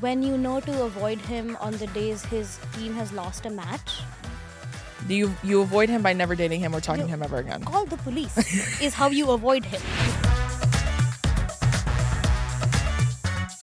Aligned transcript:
when 0.00 0.22
you 0.22 0.36
know 0.36 0.60
to 0.60 0.82
avoid 0.84 1.18
him 1.18 1.56
on 1.60 1.72
the 1.76 1.86
days 1.88 2.24
his 2.26 2.58
team 2.74 2.94
has 2.94 3.12
lost 3.12 3.46
a 3.46 3.50
match, 3.50 4.00
Do 5.06 5.14
you 5.14 5.34
you 5.44 5.60
avoid 5.60 5.88
him 5.88 6.02
by 6.02 6.12
never 6.12 6.34
dating 6.34 6.60
him 6.60 6.74
or 6.74 6.80
talking 6.80 7.02
You- 7.02 7.06
to 7.06 7.12
him 7.14 7.22
ever 7.22 7.38
again? 7.38 7.62
call 7.62 7.84
the 7.86 7.96
police 7.98 8.36
is 8.80 8.94
how 8.94 9.08
you 9.08 9.30
avoid 9.30 9.64
him. 9.64 9.80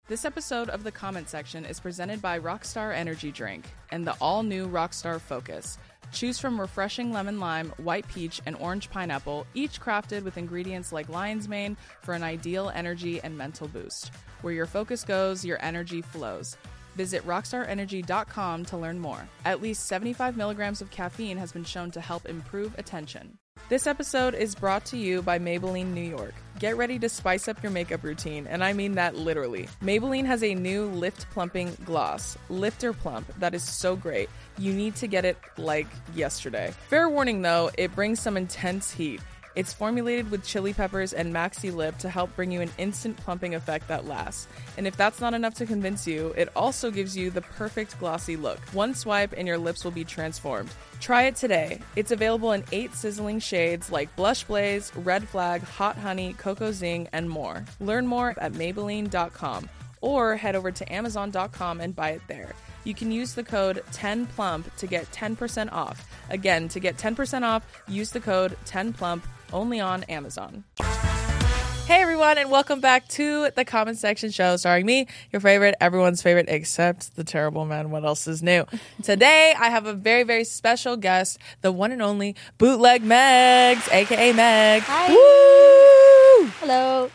This 0.07 0.25
episode 0.25 0.69
of 0.69 0.83
the 0.83 0.91
comment 0.91 1.29
section 1.29 1.65
is 1.65 1.79
presented 1.79 2.21
by 2.21 2.37
Rockstar 2.37 2.93
Energy 2.93 3.31
Drink 3.31 3.65
and 3.91 4.05
the 4.05 4.11
all 4.19 4.43
new 4.43 4.67
Rockstar 4.67 5.19
Focus. 5.21 5.77
Choose 6.11 6.39
from 6.39 6.59
refreshing 6.59 7.11
lemon 7.11 7.39
lime, 7.39 7.73
white 7.77 8.07
peach, 8.07 8.41
and 8.45 8.55
orange 8.57 8.89
pineapple, 8.89 9.45
each 9.53 9.81
crafted 9.81 10.23
with 10.23 10.37
ingredients 10.37 10.91
like 10.91 11.09
lion's 11.09 11.47
mane 11.47 11.77
for 12.01 12.13
an 12.13 12.23
ideal 12.23 12.71
energy 12.75 13.21
and 13.21 13.37
mental 13.37 13.67
boost. 13.67 14.11
Where 14.41 14.53
your 14.53 14.65
focus 14.65 15.03
goes, 15.03 15.45
your 15.45 15.63
energy 15.63 16.01
flows. 16.01 16.57
Visit 16.95 17.25
rockstarenergy.com 17.25 18.65
to 18.65 18.77
learn 18.77 18.99
more. 18.99 19.27
At 19.45 19.61
least 19.61 19.85
75 19.85 20.35
milligrams 20.35 20.81
of 20.81 20.91
caffeine 20.91 21.37
has 21.37 21.51
been 21.51 21.63
shown 21.63 21.91
to 21.91 22.01
help 22.01 22.25
improve 22.25 22.77
attention. 22.77 23.37
This 23.71 23.87
episode 23.87 24.35
is 24.35 24.53
brought 24.53 24.83
to 24.87 24.97
you 24.97 25.21
by 25.21 25.39
Maybelline 25.39 25.93
New 25.93 26.01
York. 26.01 26.33
Get 26.59 26.75
ready 26.75 26.99
to 26.99 27.07
spice 27.07 27.47
up 27.47 27.63
your 27.63 27.71
makeup 27.71 28.03
routine, 28.03 28.45
and 28.45 28.61
I 28.61 28.73
mean 28.73 28.95
that 28.95 29.15
literally. 29.15 29.69
Maybelline 29.81 30.25
has 30.25 30.43
a 30.43 30.53
new 30.53 30.87
lift 30.87 31.29
plumping 31.31 31.77
gloss, 31.85 32.37
Lifter 32.49 32.91
Plump, 32.91 33.33
that 33.39 33.55
is 33.55 33.63
so 33.63 33.95
great. 33.95 34.29
You 34.57 34.73
need 34.73 34.95
to 34.97 35.07
get 35.07 35.23
it 35.23 35.37
like 35.57 35.87
yesterday. 36.13 36.73
Fair 36.89 37.07
warning 37.07 37.41
though, 37.41 37.71
it 37.77 37.95
brings 37.95 38.19
some 38.19 38.35
intense 38.35 38.91
heat. 38.91 39.21
It's 39.53 39.73
formulated 39.73 40.31
with 40.31 40.45
chili 40.45 40.73
peppers 40.73 41.11
and 41.11 41.33
maxi 41.33 41.73
lip 41.73 41.97
to 41.99 42.09
help 42.09 42.35
bring 42.35 42.51
you 42.51 42.61
an 42.61 42.71
instant 42.77 43.17
plumping 43.17 43.53
effect 43.53 43.87
that 43.89 44.05
lasts. 44.05 44.47
And 44.77 44.87
if 44.87 44.95
that's 44.95 45.19
not 45.19 45.33
enough 45.33 45.55
to 45.55 45.65
convince 45.65 46.07
you, 46.07 46.33
it 46.37 46.49
also 46.55 46.89
gives 46.89 47.17
you 47.17 47.29
the 47.29 47.41
perfect 47.41 47.99
glossy 47.99 48.35
look. 48.37 48.59
One 48.73 48.95
swipe 48.95 49.33
and 49.35 49.47
your 49.47 49.57
lips 49.57 49.83
will 49.83 49.91
be 49.91 50.05
transformed. 50.05 50.69
Try 50.99 51.23
it 51.23 51.35
today. 51.35 51.79
It's 51.95 52.11
available 52.11 52.53
in 52.53 52.63
eight 52.71 52.93
sizzling 52.93 53.39
shades 53.39 53.91
like 53.91 54.15
Blush 54.15 54.43
Blaze, 54.45 54.91
Red 54.95 55.27
Flag, 55.27 55.63
Hot 55.63 55.97
Honey, 55.97 56.33
Cocoa 56.33 56.71
Zing, 56.71 57.09
and 57.11 57.29
more. 57.29 57.65
Learn 57.79 58.07
more 58.07 58.35
at 58.37 58.53
Maybelline.com 58.53 59.69
or 60.01 60.35
head 60.35 60.55
over 60.55 60.71
to 60.71 60.93
Amazon.com 60.93 61.81
and 61.81 61.95
buy 61.95 62.11
it 62.11 62.21
there. 62.27 62.53
You 62.83 62.95
can 62.95 63.11
use 63.11 63.33
the 63.33 63.43
code 63.43 63.83
10plump 63.91 64.73
to 64.77 64.87
get 64.87 65.11
10% 65.11 65.71
off. 65.71 66.09
Again, 66.29 66.67
to 66.69 66.79
get 66.79 66.97
10% 66.97 67.43
off, 67.43 67.63
use 67.87 68.09
the 68.09 68.19
code 68.19 68.57
10plump 68.65 69.21
only 69.53 69.79
on 69.79 70.03
Amazon. 70.03 70.63
Hey 71.85 72.03
everyone, 72.03 72.37
and 72.37 72.49
welcome 72.49 72.79
back 72.79 73.07
to 73.09 73.49
the 73.51 73.65
comment 73.65 73.97
section 73.97 74.31
show 74.31 74.55
starring 74.55 74.85
me, 74.85 75.07
your 75.31 75.41
favorite, 75.41 75.75
everyone's 75.81 76.21
favorite, 76.21 76.45
except 76.47 77.17
the 77.17 77.23
terrible 77.23 77.65
man. 77.65 77.91
What 77.91 78.05
else 78.05 78.27
is 78.27 78.41
new? 78.41 78.65
Today, 79.03 79.53
I 79.59 79.69
have 79.69 79.85
a 79.85 79.93
very, 79.93 80.23
very 80.23 80.45
special 80.45 80.95
guest, 80.95 81.37
the 81.61 81.71
one 81.71 81.91
and 81.91 82.01
only 82.01 82.35
BootlegMegz, 82.59 83.91
aka 83.91 84.31
Meg. 84.31 84.83
Hi. 84.83 85.09
Woo! 85.09 86.47
Hello. 86.61 87.11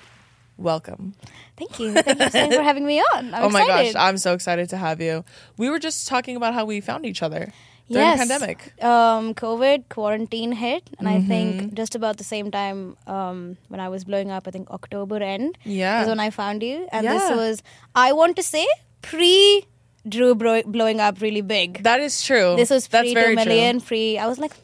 Welcome. 0.58 1.14
Thank 1.56 1.80
you. 1.80 1.94
Thank 1.94 2.20
you 2.20 2.30
so 2.30 2.46
much 2.46 2.54
for 2.54 2.62
having 2.62 2.84
me 2.84 3.00
on. 3.14 3.32
I'm 3.32 3.44
oh 3.44 3.50
my 3.50 3.62
excited. 3.62 3.94
gosh, 3.94 4.02
I'm 4.02 4.18
so 4.18 4.34
excited 4.34 4.68
to 4.70 4.76
have 4.76 5.00
you. 5.00 5.24
We 5.56 5.70
were 5.70 5.78
just 5.78 6.06
talking 6.06 6.36
about 6.36 6.52
how 6.52 6.66
we 6.66 6.80
found 6.80 7.06
each 7.06 7.22
other 7.22 7.52
during 7.88 8.06
yes. 8.06 8.18
the 8.18 8.26
pandemic. 8.28 8.82
Um, 8.82 9.34
COVID 9.34 9.84
quarantine 9.88 10.52
hit, 10.52 10.90
and 10.98 11.08
I 11.08 11.16
Mm-hmm. 11.18 11.28
think 11.28 11.74
just 11.74 11.94
about 11.94 12.16
the 12.18 12.24
same 12.24 12.50
time 12.50 12.96
um, 13.06 13.56
when 13.68 13.80
I 13.80 13.88
was 13.88 14.04
blowing 14.04 14.30
up. 14.30 14.46
I 14.48 14.50
think 14.50 14.70
October 14.70 15.16
end 15.22 15.56
Yeah. 15.64 16.02
is 16.02 16.08
when 16.08 16.20
I 16.20 16.30
found 16.30 16.62
you, 16.62 16.88
and 16.92 17.06
this 17.06 17.30
was 17.30 17.62
I 17.94 18.12
want 18.12 18.36
to 18.36 18.42
say 18.42 18.66
pre 19.02 19.66
Drew 20.08 20.34
bro- 20.36 20.62
blowing 20.62 21.00
up 21.00 21.20
really 21.20 21.40
big. 21.40 21.82
That 21.82 22.00
is 22.00 22.22
true. 22.22 22.54
this 22.56 22.70
was 22.70 22.86
That's 22.88 23.12
pre 23.12 23.22
two 23.24 23.34
million, 23.34 23.78
true. 23.80 23.86
pre. 23.88 24.18
I 24.18 24.26
was 24.26 24.38
like. 24.38 24.52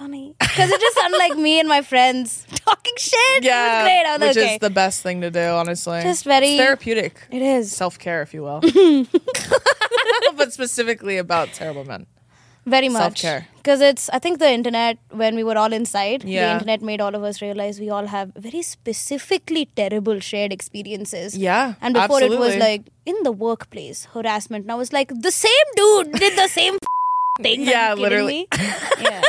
Funny 0.00 0.34
because 0.40 0.70
it 0.70 0.80
just 0.80 0.96
sounded 0.96 1.18
like 1.18 1.36
me 1.36 1.60
and 1.60 1.68
my 1.68 1.82
friends 1.82 2.46
talking 2.64 2.94
shit. 2.96 3.44
Yeah, 3.44 3.58
it 3.60 3.76
was 3.76 3.84
great. 3.84 4.04
I 4.06 4.16
was 4.16 4.28
which 4.28 4.44
okay. 4.44 4.54
is 4.54 4.58
the 4.60 4.70
best 4.70 5.02
thing 5.02 5.20
to 5.20 5.30
do, 5.30 5.40
honestly. 5.60 6.00
Just 6.00 6.24
very- 6.24 6.54
It's 6.54 6.58
therapeutic. 6.62 7.20
it 7.30 7.42
is 7.42 7.70
Self 7.70 7.98
care, 7.98 8.22
if 8.22 8.32
you 8.32 8.42
will. 8.42 8.60
but 10.36 10.54
specifically 10.54 11.18
about 11.18 11.52
terrible 11.52 11.84
men. 11.84 12.06
Very 12.66 12.88
much. 12.88 13.24
Because 13.56 13.80
it's 13.82 14.08
i 14.10 14.18
think 14.18 14.38
the 14.38 14.50
internet 14.50 14.98
when 15.10 15.36
we 15.36 15.44
were 15.44 15.56
all 15.58 15.72
inside 15.72 16.22
the 16.22 16.52
internet 16.52 16.80
made 16.80 17.00
all 17.00 17.14
of 17.14 17.22
us 17.22 17.42
realize 17.42 17.78
we 17.78 17.90
all 17.90 18.06
have 18.06 18.32
very 18.34 18.62
specifically 18.62 19.66
terrible 19.76 20.20
shared 20.20 20.52
experiences. 20.52 21.36
Yeah, 21.36 21.74
and 21.80 21.94
before 21.94 22.22
it 22.22 22.38
was 22.38 22.56
like 22.56 22.82
in 23.06 23.16
the 23.22 23.32
workplace 23.32 24.06
harassment. 24.14 24.66
Now 24.66 24.80
it's 24.80 24.92
like 24.92 25.12
the 25.28 25.30
same 25.30 25.68
dude 25.76 26.12
did 26.12 26.36
the 26.36 26.48
same 26.48 26.78
thing. 27.42 27.62
Yeah, 27.62 27.94
literally. 27.94 28.48
me? 28.52 28.58
yeah. 29.00 29.22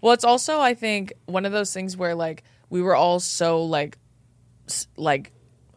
Well, 0.00 0.12
it's 0.12 0.24
also 0.24 0.60
I 0.60 0.74
think 0.74 1.12
one 1.26 1.46
of 1.46 1.52
those 1.52 1.72
things 1.72 1.96
where 1.96 2.14
like 2.14 2.44
we 2.70 2.82
were 2.82 2.94
all 2.94 3.20
so 3.20 3.64
like 3.64 3.98
like 4.96 5.32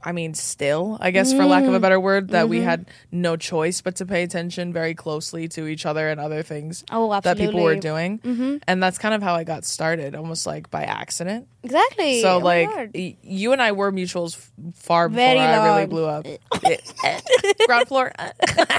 I 0.07 0.13
mean 0.13 0.33
still, 0.35 0.97
I 1.01 1.11
guess 1.11 1.33
for 1.33 1.43
lack 1.45 1.65
of 1.65 1.73
a 1.73 1.79
better 1.81 1.99
word, 1.99 2.29
that 2.29 2.43
Mm-hmm. 2.43 2.49
we 2.49 2.61
had 2.61 2.85
no 3.11 3.35
choice 3.35 3.81
but 3.81 3.97
to 3.97 4.05
pay 4.05 4.23
attention 4.23 4.71
very 4.71 4.95
closely 4.95 5.47
to 5.49 5.67
each 5.67 5.85
other 5.85 6.07
and 6.07 6.17
other 6.19 6.43
things 6.43 6.85
Oh, 6.89 7.09
that 7.21 7.35
people 7.37 7.59
were 7.61 7.73
absolutely. 7.73 8.19
doing. 8.21 8.61
And 8.67 8.81
that's 8.81 8.97
kind 8.97 9.13
of 9.13 9.21
how 9.21 9.35
I 9.35 9.43
got 9.43 9.65
started, 9.65 10.15
almost 10.15 10.47
like 10.47 10.71
by 10.71 10.83
accident. 10.83 11.47
exactly 11.63 12.21
So 12.21 12.37
Oh 12.37 12.39
my 12.39 12.45
like 12.45 12.69
God. 12.75 12.91
y- 12.95 13.17
you 13.21 13.51
and 13.51 13.61
I 13.61 13.73
were 13.73 13.91
mutuals 13.91 14.37
f- 14.37 14.51
far 14.75 15.09
before 15.09 15.17
Very 15.25 15.39
I 15.39 15.65
really 15.65 15.81
long. 15.81 15.89
blew 15.89 16.05
up. 16.05 16.25
Ground 17.67 17.87
floor. 17.89 18.11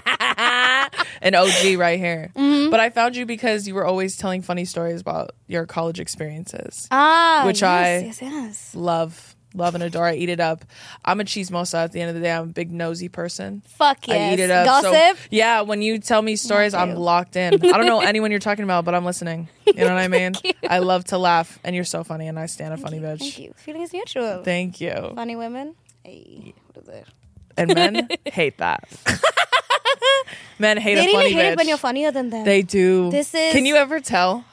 An 1.20 1.34
OG 1.34 1.76
right 1.78 1.98
here. 1.98 2.30
Mm-hmm. 2.36 2.70
But 2.70 2.80
I 2.80 2.90
found 2.90 3.16
you 3.16 3.26
because 3.26 3.66
you 3.68 3.74
were 3.74 3.84
always 3.84 4.16
telling 4.16 4.40
funny 4.42 4.64
stories 4.64 5.00
about 5.00 5.32
your 5.46 5.66
college 5.66 6.00
experiences. 6.00 6.88
ah 6.90 7.42
which 7.44 7.60
yes, 7.62 7.68
I- 7.68 8.04
yes 8.06 8.22
yes 8.22 8.74
Love, 8.74 9.34
love 9.54 9.74
and 9.74 9.82
adore. 9.82 10.04
I 10.06 10.14
eat 10.14 10.28
it 10.28 10.40
up. 10.40 10.64
I'm 11.04 11.20
a 11.20 11.24
chismosa 11.24 11.84
at 11.84 11.92
the 11.92 12.00
end 12.00 12.10
of 12.10 12.14
the 12.14 12.20
day. 12.20 12.30
I'm 12.32 12.44
a 12.44 12.52
big 12.52 12.70
nosy 12.70 13.08
person. 13.08 13.62
fuck 13.66 14.06
yes 14.08 14.30
I 14.30 14.34
eat 14.34 14.40
it 14.40 14.50
up. 14.50 14.84
So, 14.84 15.14
yeah, 15.30 15.62
when 15.62 15.82
you 15.82 15.98
tell 15.98 16.22
me 16.22 16.36
stories, 16.36 16.74
I'm 16.74 16.94
locked 16.94 17.36
in. 17.36 17.54
I 17.54 17.76
don't 17.76 17.86
know 17.86 18.00
anyone 18.12 18.30
you're 18.30 18.40
talking 18.40 18.64
about, 18.64 18.84
but 18.84 18.94
I'm 18.94 19.04
listening. 19.04 19.48
You 19.68 19.84
know 19.84 19.94
what 19.94 20.02
I 20.02 20.08
mean? 20.08 20.32
I 20.68 20.78
love 20.78 21.04
to 21.06 21.18
laugh, 21.18 21.58
and 21.62 21.76
you're 21.76 21.84
so 21.84 22.02
funny, 22.02 22.26
and 22.26 22.38
I 22.38 22.46
stand 22.46 22.72
a 22.72 22.78
funny 22.78 22.98
bitch. 23.00 23.18
thank 23.18 23.38
you 23.38 23.52
feeling 23.54 23.82
is 23.82 23.92
mutual 23.92 24.42
Thank 24.42 24.80
you. 24.80 25.12
funny 25.14 25.36
women 25.36 25.74
hey, 26.04 26.54
what 26.72 26.82
is 26.82 26.88
it? 26.88 27.06
And 27.58 27.74
men 27.74 28.08
hate 28.24 28.56
that. 28.58 28.88
men 30.58 30.78
hate 30.78 30.94
they 30.96 31.02
a 31.02 31.06
really 31.06 31.12
funny 31.12 31.32
hate 31.32 31.40
bitch. 31.48 31.52
it 31.52 31.56
when 31.58 31.68
you're 31.68 31.76
funnier 31.76 32.10
than 32.10 32.30
them 32.30 32.44
they 32.44 32.62
do. 32.62 33.10
This 33.10 33.34
is- 33.34 33.52
Can 33.52 33.66
you 33.66 33.76
ever 33.76 34.00
tell? 34.00 34.44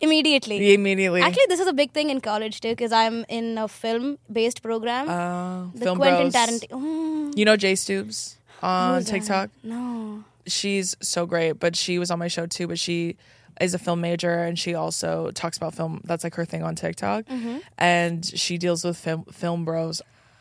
Immediately 0.00 0.74
Immediately. 0.74 1.22
Actually, 1.22 1.46
this 1.48 1.60
is 1.60 1.66
a 1.66 1.72
big 1.72 1.92
thing 1.92 2.10
in 2.10 2.20
college 2.20 2.60
too, 2.60 2.70
because 2.70 2.92
I'm 2.92 3.24
in 3.28 3.58
a 3.58 3.68
film-based 3.68 4.62
program. 4.62 5.08
uh, 5.08 5.66
the 5.74 5.84
film 5.84 5.98
Quentin. 5.98 6.30
Tarantino. 6.30 6.70
Mm, 6.70 7.36
You 7.36 7.44
know 7.44 7.56
Jay 7.56 7.74
Stoops 7.74 8.38
on 8.62 8.94
who's 8.96 9.06
that? 9.06 9.12
TikTok? 9.12 9.50
No. 9.62 10.24
she's 10.46 10.96
so 11.00 11.26
great 11.26 11.52
but 11.60 11.76
she 11.76 11.98
was 11.98 12.10
on 12.10 12.18
my 12.18 12.28
show 12.28 12.46
too 12.46 12.66
but 12.66 12.78
she 12.78 13.16
is 13.60 13.74
a 13.74 13.78
film 13.78 14.00
major 14.00 14.38
and 14.44 14.58
she 14.58 14.74
also 14.74 15.30
talks 15.32 15.56
about 15.58 15.74
film 15.74 16.00
that's 16.04 16.24
like 16.24 16.34
her 16.34 16.44
thing 16.46 16.62
on 16.62 16.74
tiktok 16.74 17.24
Mm-hmm. 17.26 17.58
and 17.76 18.24
she 18.24 18.56
deals 18.56 18.82
with 18.84 18.96
film, 18.96 19.24
film 19.24 19.64
bros 19.66 20.00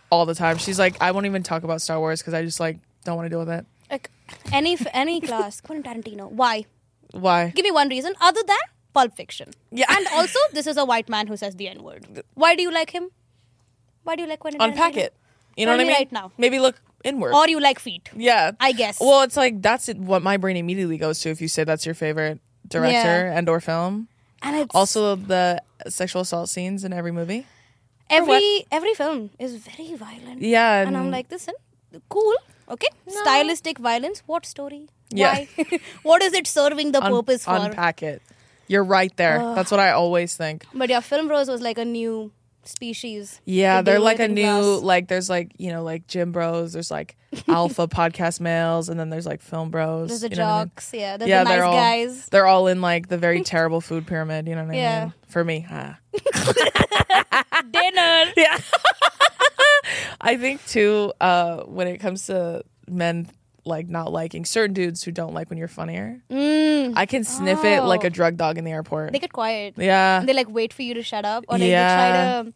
all 0.10 0.26
the 0.26 0.34
time 0.36 0.58
she's 0.58 0.80
like 0.80 0.96
i 1.02 1.12
won't 1.12 1.26
even 1.26 1.44
talk 1.44 1.64
about 1.64 1.82
star 1.82 2.00
wars 2.00 2.22
because 2.22 2.34
i 2.34 2.42
just 2.44 2.60
like 2.62 2.78
don't 3.04 3.18
want 3.18 3.26
to 3.26 3.30
deal 3.30 3.40
with 3.40 3.50
it 3.50 3.66
Like 3.92 4.10
any 4.54 4.78
any 4.94 5.20
class, 5.20 5.60
Quentin 5.66 5.84
Tarantino. 5.84 6.32
Why? 6.32 6.66
why 7.12 7.52
Give 7.56 7.64
me 7.66 7.72
one 7.72 7.90
reason 7.90 8.14
other 8.22 8.42
than 8.48 8.66
Pulp 8.98 9.16
Fiction. 9.22 9.54
Yeah. 9.82 9.86
And 9.96 10.08
also, 10.20 10.40
this 10.58 10.68
is 10.74 10.78
a 10.84 10.86
white 10.92 11.10
man 11.16 11.28
who 11.34 11.38
says 11.46 11.56
the 11.62 11.68
N 11.76 11.84
word. 11.88 12.06
Why 12.44 12.56
do 12.60 12.64
you 12.68 12.72
like 12.80 12.92
him? 12.98 13.10
Why 14.04 14.16
do 14.20 14.24
you 14.24 14.30
like 14.34 14.40
Quentin 14.46 14.62
unpack 14.62 14.94
Tarantino? 14.94 15.08
it 15.08 15.14
you 15.58 15.66
know 15.66 15.72
Tell 15.72 15.78
what 15.80 15.84
i 15.84 15.88
mean 15.88 15.98
right 16.02 16.12
now. 16.18 16.32
maybe 16.44 16.60
look 16.64 16.76
inward 17.04 17.34
Or 17.38 17.46
you 17.54 17.60
like 17.60 17.80
feet? 17.86 18.10
yeah 18.16 18.52
I 18.68 18.72
guess. 18.82 19.00
well 19.06 19.22
it's 19.28 19.36
like 19.44 19.56
that's 19.62 19.90
it, 19.94 19.98
what 20.12 20.22
my 20.28 20.38
brain 20.44 20.56
immediately 20.60 20.98
goes 21.06 21.20
to 21.22 21.30
if 21.36 21.42
you 21.46 21.48
say 21.56 21.64
that's 21.70 21.86
your 21.90 21.96
favorite 21.96 22.40
director 22.76 23.16
and 23.40 23.50
or 23.54 23.60
film 23.60 24.08
and 24.44 24.56
it's 24.62 24.76
also 24.82 25.16
the 25.16 25.62
sexual 25.98 26.22
assault 26.28 26.50
scenes 26.54 26.84
in 26.90 26.94
every 27.02 27.12
movie 27.20 27.40
every 28.20 28.66
every 28.80 28.94
film 28.94 29.30
is 29.40 29.56
very 29.70 29.90
violent. 29.96 30.42
yeah 30.42 30.86
And 30.88 30.96
I'm 31.02 31.12
like, 31.12 31.28
listen, 31.32 31.56
cool, 32.10 32.36
okay, 32.70 32.88
stylistic 33.22 33.80
violence. 33.80 34.24
What 34.26 34.46
story? 34.46 34.84
Yeah. 35.10 35.46
Why? 35.58 35.80
what 36.12 36.22
is 36.28 36.34
it 36.34 36.48
serving 36.48 36.92
the 36.92 37.04
un- 37.04 37.12
purpose 37.12 37.46
for? 37.46 37.56
unpack 37.56 38.04
it 38.04 38.22
you're 38.68 38.84
right 38.84 39.16
there 39.18 39.40
that's 39.56 39.72
what 39.72 39.80
i 39.80 39.92
always 39.92 40.36
think 40.36 40.66
But 40.74 40.90
yeah, 40.90 41.00
film 41.00 41.28
bros 41.28 41.48
was 41.50 41.62
like 41.62 41.78
a 41.78 41.86
new 41.86 42.32
species. 42.64 43.40
Yeah, 43.46 43.82
they're 43.82 43.98
like 43.98 44.20
a 44.20 44.28
new 44.28 44.42
class. 44.44 44.82
like 44.84 45.08
there's 45.08 45.30
like 45.30 45.54
you 45.58 45.72
know 45.72 45.84
like 45.84 46.06
gym 46.06 46.34
bros, 46.34 46.74
there's 46.74 46.92
like 46.92 47.16
alpha 47.48 47.88
podcast 47.88 48.42
males, 48.42 48.90
and 48.90 49.00
then 49.00 49.10
there's 49.10 49.26
like 49.26 49.42
film 49.42 49.70
bros. 49.72 50.10
There's 50.10 50.20
the 50.20 50.28
what 50.28 50.40
I 50.40 50.58
mean? 50.60 50.68
jocks, 50.68 50.92
yeah. 50.94 51.16
There's 51.16 51.30
Yeah, 51.30 51.44
the 51.46 51.50
nice 51.50 51.56
they're 51.56 51.64
all 51.64 51.74
guys. 51.78 52.26
they're 52.28 52.46
all 52.46 52.68
in 52.68 52.82
like 52.82 53.08
the 53.08 53.18
very 53.18 53.42
terrible 53.54 53.80
food 53.80 54.06
pyramid. 54.06 54.50
You 54.50 54.56
know 54.56 54.66
what 54.66 54.74
I 54.74 54.78
Yeah. 54.78 55.04
mean? 55.06 55.14
For 55.28 55.44
me, 55.46 55.66
ah. 55.72 55.98
Dinner. 57.72 58.32
yeah. 58.36 58.58
I 60.20 60.36
think 60.38 60.66
too 60.68 61.14
uh, 61.22 61.64
when 61.64 61.88
it 61.88 62.00
comes 62.00 62.26
to 62.28 62.64
men 62.90 63.30
like 63.68 63.88
not 63.90 64.12
liking 64.12 64.46
certain 64.46 64.74
dudes 64.74 65.04
who 65.04 65.12
don't 65.12 65.34
like 65.34 65.50
when 65.50 65.58
you're 65.60 65.68
funnier. 65.68 66.20
Mm, 66.32 66.94
I 66.96 67.06
can 67.06 67.24
sniff 67.24 67.64
it 67.64 67.82
like 67.84 68.04
Oh. 68.04 68.08
a 68.08 68.10
drug 68.10 68.38
dog 68.38 68.58
in 68.58 68.64
the 68.64 68.72
airport. 68.72 69.12
they 69.12 69.20
get 69.20 69.34
quiet. 69.34 69.76
yeah. 69.78 70.24
They 70.26 70.34
like 70.34 70.50
wait 70.50 70.74
for 70.74 70.82
you 70.84 70.94
to 70.96 71.04
shut 71.04 71.26
up, 71.26 71.46
or 71.48 71.58
like 71.58 71.68
Yeah. 71.70 71.88
they 71.88 72.04
try 72.04 72.44
to. 72.52 72.54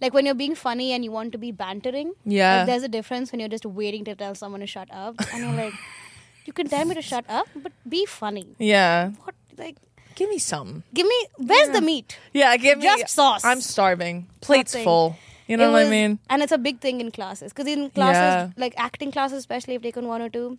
Like 0.00 0.12
when 0.12 0.26
you're 0.26 0.34
being 0.34 0.54
funny 0.54 0.92
and 0.92 1.04
you 1.04 1.10
want 1.12 1.32
to 1.32 1.38
be 1.38 1.52
bantering, 1.52 2.12
Yeah. 2.24 2.58
like, 2.58 2.66
there's 2.66 2.82
a 2.82 2.88
difference 2.88 3.32
when 3.32 3.40
you're 3.40 3.48
just 3.48 3.64
waiting 3.64 4.04
to 4.04 4.14
tell 4.14 4.34
someone 4.34 4.60
to 4.60 4.66
shut 4.66 4.88
up, 4.92 5.14
and 5.32 5.42
you're 5.44 5.52
like, 5.54 5.72
you 6.44 6.52
can 6.52 6.68
tell 6.68 6.84
me 6.84 6.94
to 6.94 7.02
shut 7.02 7.24
up, 7.28 7.48
but 7.54 7.72
be 7.88 8.04
funny. 8.06 8.46
yeah. 8.58 9.10
What 9.24 9.34
like? 9.58 9.76
Give 10.14 10.30
me 10.30 10.38
some. 10.38 10.82
Give 10.94 11.06
me 11.06 11.26
where's 11.36 11.68
the 11.70 11.80
meat? 11.82 12.18
Yeah, 12.32 12.56
give 12.56 12.78
me 12.78 12.84
Just 12.84 13.14
sauce. 13.14 13.44
I'm 13.44 13.60
starving. 13.60 14.26
Plate's 14.40 14.72
Nothing. 14.72 14.84
full. 14.84 15.16
You 15.46 15.56
know 15.56 15.70
what 15.72 15.86
I 15.86 15.90
mean? 15.90 16.18
And 16.28 16.42
it's 16.42 16.52
a 16.52 16.58
big 16.58 16.80
thing 16.80 17.00
in 17.00 17.10
classes 17.10 17.52
because 17.52 17.66
in 17.72 17.90
classes, 17.90 18.16
Yeah. 18.20 18.48
like 18.56 18.74
acting 18.76 19.12
classes, 19.12 19.38
especially 19.38 19.74
if 19.74 19.82
they've 19.82 19.92
taken 19.92 20.08
one 20.08 20.20
or 20.22 20.28
two, 20.28 20.58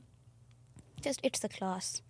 just 1.02 1.20
it's 1.24 1.40
the 1.40 1.50
class. 1.50 2.02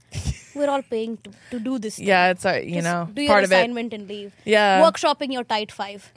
We're 0.56 0.70
all 0.70 0.82
paying 0.82 1.18
to, 1.18 1.30
to 1.52 1.60
do 1.60 1.78
this. 1.78 1.98
Thing. 1.98 2.08
Yeah, 2.08 2.30
it's 2.32 2.46
a 2.46 2.64
you 2.66 2.76
Just 2.76 2.84
know 2.86 3.10
do 3.14 3.22
your 3.22 3.32
part 3.32 3.44
of 3.44 3.52
it. 3.52 3.56
assignment 3.56 3.94
and 3.94 4.08
leave. 4.08 4.34
Yeah. 4.46 4.82
workshopping 4.82 5.32
your 5.32 5.44
tight 5.44 5.72
five 5.72 6.12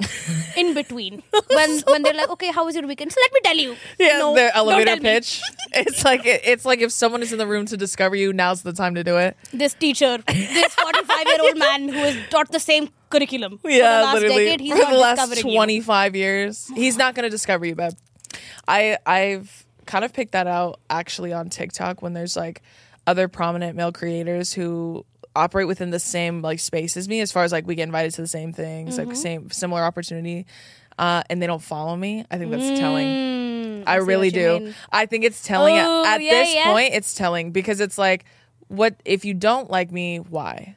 in 0.57 0.73
between 0.75 1.23
when 1.49 1.81
when 1.81 2.03
they're 2.03 2.15
like, 2.15 2.31
okay, 2.31 2.51
how 2.53 2.65
was 2.65 2.75
your 2.75 2.87
weekend? 2.87 3.13
So 3.13 3.21
let 3.21 3.33
me 3.33 3.41
tell 3.43 3.57
you. 3.57 3.77
Yeah, 3.99 4.19
no, 4.19 4.35
the 4.35 4.57
elevator 4.57 4.97
pitch. 5.01 5.43
It's 5.73 6.05
like 6.05 6.25
it, 6.27 6.41
it's 6.45 6.65
like 6.65 6.81
if 6.81 6.93
someone 6.93 7.23
is 7.23 7.33
in 7.33 7.39
the 7.39 7.47
room 7.47 7.67
to 7.67 7.77
discover 7.77 8.17
you, 8.17 8.33
now's 8.33 8.63
the 8.63 8.73
time 8.73 8.95
to 8.95 9.05
do 9.05 9.17
it. 9.19 9.37
This 9.53 9.75
teacher, 9.75 10.19
this 10.27 10.75
forty-five-year-old 10.75 11.59
man 11.67 11.89
who 11.89 11.99
has 11.99 12.17
taught 12.31 12.51
the 12.51 12.61
same 12.61 12.89
curriculum 13.11 13.59
for 13.59 13.71
the 13.71 13.77
Yeah, 13.77 14.03
last 14.03 14.15
literally 14.15 14.45
decade, 14.45 14.61
he's 14.61 14.73
for 14.73 14.79
not 14.79 14.91
the 14.91 14.99
last 14.99 15.17
discovering 15.19 15.47
you. 15.49 15.55
twenty 15.59 15.81
five 15.81 16.17
years, 16.17 16.71
he's 16.75 16.97
not 16.97 17.15
going 17.15 17.25
to 17.25 17.31
discover 17.31 17.67
you, 17.67 17.75
babe. 17.75 17.93
I 18.67 18.99
I've 19.07 19.67
kind 19.87 20.05
of 20.05 20.13
picked 20.13 20.33
that 20.33 20.47
out 20.47 20.79
actually 20.89 21.33
on 21.33 21.51
TikTok 21.51 22.01
when 22.03 22.13
there's 22.13 22.37
like 22.37 22.63
other 23.11 23.27
prominent 23.29 23.77
male 23.77 23.93
creators 23.93 24.53
who 24.53 25.05
operate 25.37 25.67
within 25.69 25.91
the 25.91 26.01
same 26.01 26.43
like 26.43 26.59
space 26.61 26.97
as 26.97 27.09
me 27.09 27.21
as 27.21 27.31
far 27.33 27.45
as 27.45 27.53
like 27.53 27.67
we 27.67 27.75
get 27.75 27.85
invited 27.85 28.13
to 28.15 28.21
the 28.23 28.27
same 28.39 28.53
things 28.53 28.97
Mm-hmm. 28.99 29.09
like 29.09 29.17
same 29.17 29.51
similar 29.51 29.83
opportunity 29.83 30.47
uh, 30.99 31.23
and 31.31 31.41
they 31.41 31.47
don't 31.47 31.63
follow 31.63 31.95
me 31.97 32.25
i 32.31 32.39
think 32.39 32.51
that's 32.51 32.79
telling 32.79 33.07
Mm, 33.07 33.85
I 33.87 33.97
really 33.97 34.31
do. 34.31 34.49
mean. 34.61 34.75
I 34.93 35.07
think 35.07 35.25
it's 35.25 35.43
telling 35.43 35.75
at- 35.77 35.87
Oh, 35.89 36.05
at 36.05 36.21
yeah, 36.21 36.31
this 36.31 36.55
yeah. 36.55 36.73
point 36.73 36.93
it's 36.95 37.15
telling 37.15 37.51
because 37.53 37.81
it's 37.81 37.97
like 37.97 38.25
what 38.69 38.95
if 39.05 39.25
you 39.25 39.33
don't 39.35 39.71
like 39.71 39.91
me, 39.91 40.19
why? 40.19 40.77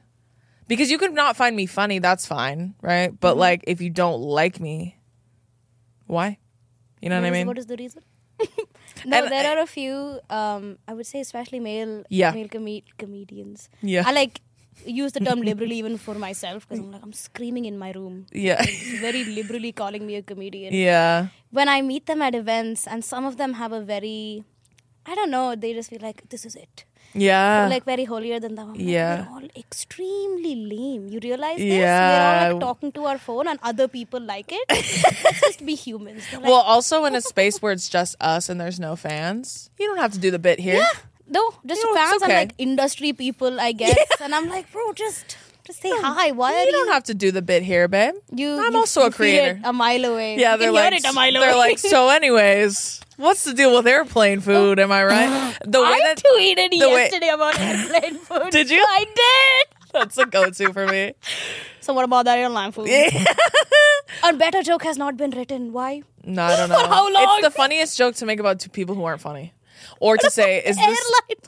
Because 0.70 0.90
you 0.90 0.98
could 0.98 1.14
not 1.14 1.36
find 1.36 1.54
me 1.56 1.66
funny, 1.68 2.00
that's 2.00 2.26
fine, 2.26 2.74
right? 2.82 3.10
Mm-hmm. 3.10 3.18
But 3.20 3.36
like 3.38 3.66
if 3.68 3.82
you 3.82 3.90
don't 3.90 4.22
like 4.22 4.60
me, 4.60 4.98
why? 6.08 6.38
You 7.02 7.10
know 7.10 7.18
what, 7.18 7.26
I 7.26 7.28
is- 7.28 7.34
mean? 7.34 7.48
What 7.48 7.58
is 7.58 7.66
the 7.68 7.76
reason? 7.78 8.02
no, 9.06 9.18
And 9.18 9.32
there 9.32 9.46
I- 9.50 9.56
are 9.56 9.60
a 9.60 9.68
few. 9.68 10.20
Um, 10.30 10.78
I 10.88 10.94
would 10.94 11.06
say, 11.06 11.20
especially 11.20 11.60
male, 11.60 12.04
Yeah. 12.10 12.32
male 12.32 12.50
com- 12.50 12.82
comedians. 12.98 13.70
Yeah. 13.82 14.04
I 14.08 14.12
like 14.12 14.42
use 14.86 15.12
the 15.14 15.20
term 15.20 15.42
liberally 15.42 15.78
even 15.78 15.98
for 15.98 16.16
myself 16.16 16.68
because 16.68 16.80
I'm 16.84 16.92
like 16.92 17.04
I'm 17.04 17.14
screaming 17.14 17.66
in 17.66 17.78
my 17.78 17.92
room, 17.92 18.26
yeah. 18.34 18.62
very 19.02 19.24
liberally 19.24 19.72
calling 19.72 20.06
me 20.08 20.16
a 20.16 20.24
comedian. 20.24 20.74
yeah. 20.74 21.28
When 21.52 21.70
I 21.70 21.82
meet 21.82 22.08
them 22.08 22.22
at 22.24 22.34
events, 22.34 22.88
and 22.88 23.06
some 23.06 23.24
of 23.26 23.38
them 23.38 23.54
have 23.54 23.72
a 23.72 23.82
very, 23.82 24.44
I 25.06 25.14
don't 25.14 25.30
know, 25.30 25.56
they 25.56 25.74
just 25.74 25.90
feel 25.92 26.00
like 26.02 26.28
this 26.30 26.44
is 26.46 26.56
it. 26.56 26.86
Yeah. 27.14 27.68
like 27.70 27.86
very 27.86 28.06
holier 28.06 28.40
than 28.40 28.56
thou. 28.56 28.74
Yeah. 28.76 29.28
we're 29.30 29.36
all 29.36 29.48
extremely 29.56 30.56
lame. 30.56 31.08
You 31.10 31.20
realize 31.24 31.58
this? 31.58 31.66
Yeah. 31.66 32.10
We're 32.10 32.48
all 32.48 32.54
like 32.54 32.62
talking 32.62 32.92
to 32.94 33.06
our 33.06 33.18
phone, 33.18 33.48
and 33.48 33.60
other 33.62 33.88
people 33.88 34.20
like 34.22 34.52
it. 34.52 34.66
Let's 35.24 35.42
just 35.42 35.66
be 35.66 35.76
humans. 35.76 36.24
Like, 36.34 36.44
well, 36.44 36.62
also 36.62 37.06
in 37.06 37.16
a 37.16 37.22
space 37.22 37.62
where 37.62 37.72
it's 37.72 37.90
just 37.90 38.16
us 38.20 38.50
and 38.50 38.60
there's 38.60 38.80
no 38.80 38.96
fans, 38.96 39.70
you 39.80 39.88
don't 39.88 39.98
have 40.00 40.12
to 40.14 40.20
do 40.20 40.32
the 40.32 40.40
bit 40.40 40.60
here. 40.60 40.76
Yeah. 40.76 40.90
No, 41.28 41.52
just 41.66 41.82
You 41.82 41.94
know, 41.94 42.00
fans 42.00 42.22
okay. 42.24 42.32
and 42.32 42.34
like 42.42 42.54
industry 42.58 43.14
people, 43.14 43.60
I 43.60 43.72
guess. 43.72 43.98
And 44.22 44.36
I'm 44.36 44.50
like, 44.50 44.72
bro, 44.72 44.94
just 44.94 45.38
just 45.66 45.82
say 45.82 45.90
hi. 45.94 46.32
Why 46.32 46.54
are 46.54 46.60
You 46.60 46.66
you? 46.66 46.72
don't 46.72 46.90
have 46.90 47.04
to 47.06 47.14
do 47.14 47.32
the 47.32 47.42
bit 47.42 47.64
here, 47.64 47.88
babe. 47.88 48.16
you 48.36 48.60
I'm 48.60 48.74
you- 48.74 48.80
also 48.80 49.04
a 49.06 49.12
creator. 49.12 49.60
a 49.64 49.72
mile 49.74 50.06
away. 50.06 50.38
Yeah, 50.38 50.58
they're 50.58 50.72
like, 50.72 50.94
a 51.08 51.14
mile 51.14 51.32
they're 51.34 51.56
like, 51.56 51.80
so 51.80 52.10
anyways, 52.10 53.00
what's 53.18 53.44
the 53.44 53.54
deal 53.54 53.74
with 53.76 53.88
airplane 53.88 54.40
food? 54.42 54.80
Am 54.80 54.92
I 54.92 55.04
right? 55.14 55.58
The 55.66 55.82
way 55.82 55.88
I 55.88 56.00
that 56.04 56.18
tweeted 56.24 56.70
the 56.72 56.80
way- 56.90 57.04
yesterday 57.04 57.30
about 57.30 57.60
airplane 57.68 58.16
food. 58.20 58.50
Did 58.52 58.70
you? 58.70 58.84
I 58.88 59.06
did. 59.06 59.78
that's 59.94 60.18
a 60.18 60.26
go-to 60.26 60.74
for 60.74 60.88
me. 60.88 61.14
So 61.82 61.94
what 61.94 62.04
about 62.06 62.26
that 62.26 62.38
airline 62.40 62.72
food? 62.72 62.88
Yeah. 62.88 63.26
A 64.24 64.34
better 64.34 64.64
joke 64.64 64.84
has 64.84 64.98
not 64.98 65.18
been 65.18 65.32
written. 65.32 65.72
Why? 65.74 66.02
No, 66.24 66.44
I 66.44 66.56
don't 66.56 66.70
know. 66.76 66.88
how 66.88 67.12
long? 67.12 67.24
It's 67.40 67.48
the 67.48 67.52
funniest 67.52 67.98
joke 67.98 68.16
to 68.16 68.26
make 68.26 68.40
about 68.40 68.60
two 68.60 68.70
people 68.70 68.96
who 68.96 69.04
aren't 69.04 69.22
funny, 69.22 69.54
or 70.00 70.18
to 70.18 70.30
say, 70.32 70.60
is 70.64 70.76
this, 70.78 71.00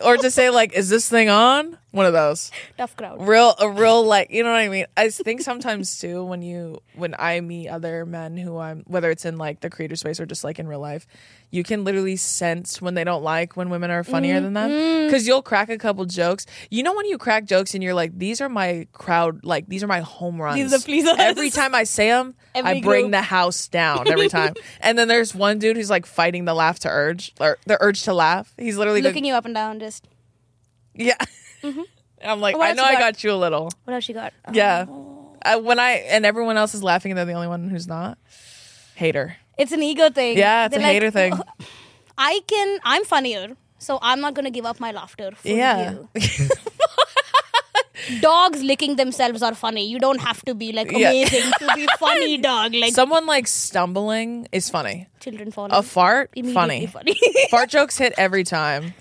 or 0.01 0.17
to 0.25 0.31
say 0.31 0.49
like, 0.49 0.73
is 0.73 0.89
this 0.89 1.09
thing 1.09 1.29
on? 1.29 1.77
One 1.91 2.05
of 2.05 2.11
those. 2.11 2.51
Tough 2.77 2.93
crowd. 2.97 3.25
real 3.25 3.55
a 3.57 3.69
real 3.69 4.03
like 4.03 4.29
you 4.29 4.43
know 4.43 4.51
what 4.51 4.57
I 4.59 4.67
mean. 4.67 4.85
I 4.97 5.09
think 5.09 5.39
sometimes 5.39 5.97
too 5.97 6.25
when 6.25 6.41
you 6.41 6.81
when 6.95 7.15
I 7.17 7.39
meet 7.39 7.69
other 7.69 8.05
men 8.05 8.35
who 8.35 8.57
I'm 8.57 8.83
whether 8.85 9.09
it's 9.09 9.23
in 9.23 9.37
like 9.37 9.61
the 9.61 9.69
creator 9.69 9.95
space 9.95 10.19
or 10.19 10.25
just 10.25 10.43
like 10.43 10.59
in 10.59 10.67
real 10.67 10.81
life, 10.81 11.07
you 11.51 11.63
can 11.63 11.85
literally 11.85 12.17
sense 12.17 12.81
when 12.81 12.95
they 12.95 13.05
don't 13.05 13.23
like 13.23 13.55
when 13.55 13.69
women 13.69 13.91
are 13.91 14.03
funnier 14.03 14.41
than 14.41 14.51
them 14.51 14.71
Mm-hmm. 14.71 15.07
because 15.07 15.25
you'll 15.25 15.41
crack 15.41 15.69
a 15.69 15.77
couple 15.77 16.03
jokes. 16.03 16.45
You 16.69 16.83
know 16.83 16.93
when 16.93 17.05
you 17.05 17.17
crack 17.17 17.45
jokes 17.45 17.73
and 17.73 17.81
you're 17.81 17.93
like, 17.93 18.17
these 18.19 18.41
are 18.41 18.49
my 18.49 18.88
crowd, 18.91 19.45
like 19.45 19.67
these 19.67 19.81
are 19.81 19.88
my 19.88 20.01
home 20.01 20.41
runs. 20.41 20.57
These 20.57 20.73
are 20.73 20.77
the 20.79 20.83
pleasers. 20.83 21.15
Every 21.17 21.49
time 21.49 21.73
I 21.73 21.85
say 21.85 22.09
them, 22.09 22.35
I 22.55 22.81
bring 22.81 23.03
group. 23.05 23.11
the 23.11 23.21
house 23.21 23.69
down 23.69 24.05
every 24.09 24.27
time. 24.27 24.53
and 24.81 24.97
then 24.99 25.07
there's 25.07 25.33
one 25.33 25.59
dude 25.59 25.77
who's 25.77 25.89
like 25.89 26.05
fighting 26.05 26.43
the 26.43 26.53
laugh 26.53 26.79
to 26.79 26.89
urge 26.89 27.33
or 27.39 27.57
the 27.67 27.77
urge 27.79 28.03
to 28.03 28.13
laugh. 28.13 28.25
He's 28.57 28.77
literally 28.77 29.01
Looking 29.01 29.24
going, 29.24 29.25
you 29.25 29.33
up 29.33 29.45
and 29.45 29.54
down. 29.56 29.80
Just 29.80 30.07
yeah. 30.94 31.16
Mm-hmm. 31.63 31.80
And 32.19 32.31
I'm 32.31 32.39
like, 32.42 32.56
I 32.56 32.74
know 32.74 32.83
I 32.83 32.94
got? 32.94 33.00
got 33.00 33.24
you 33.24 33.31
a 33.31 33.39
little. 33.39 33.69
what 33.83 33.94
else 33.94 34.07
you 34.07 34.13
got? 34.16 34.33
Yeah. 34.51 34.86
Oh. 34.88 35.38
I, 35.44 35.57
when 35.57 35.77
I 35.80 35.92
and 36.10 36.25
everyone 36.25 36.57
else 36.57 36.74
is 36.74 36.81
laughing 36.83 37.12
and 37.12 37.18
they're 37.18 37.25
the 37.25 37.33
only 37.33 37.48
one 37.48 37.69
who's 37.69 37.88
not. 37.88 38.18
Hater. 38.95 39.36
It's 39.57 39.72
an 39.72 39.83
ego 39.83 40.10
thing. 40.10 40.38
Yeah, 40.38 40.66
it's 40.66 40.75
They're 40.75 40.83
a 40.83 40.88
hater 40.88 41.12
thing. 41.12 41.33
I 42.18 42.39
can. 42.48 42.80
I'm 42.83 43.04
funnier, 43.06 43.56
so 43.77 44.00
I'm 44.01 44.22
not 44.22 44.33
gonna 44.33 44.50
give 44.51 44.66
up 44.66 44.80
my 44.80 44.92
laughter 44.92 45.31
for 45.36 45.48
Yeah. 45.48 45.92
you. 45.92 46.10
Dogs 48.21 48.61
licking 48.63 48.95
themselves 48.95 49.41
are 49.41 49.55
funny. 49.55 49.85
You 49.87 49.99
don't 49.99 50.19
have 50.21 50.41
to 50.45 50.53
be 50.55 50.71
like 50.71 50.91
Yeah. 50.91 51.09
amazing 51.11 51.51
to 51.59 51.71
be 51.75 51.87
funny, 51.99 52.37
dog. 52.49 52.73
Like 52.73 52.93
Someone 52.93 53.25
like 53.25 53.47
stumbling 53.47 54.47
is 54.51 54.69
funny. 54.69 55.07
children 55.19 55.51
falling. 55.51 55.71
A 55.73 55.81
fart, 55.83 56.31
funny. 56.53 56.87
funny. 56.87 57.15
Fart 57.49 57.69
jokes 57.69 57.97
hit 57.97 58.13
every 58.17 58.43
time. 58.43 58.93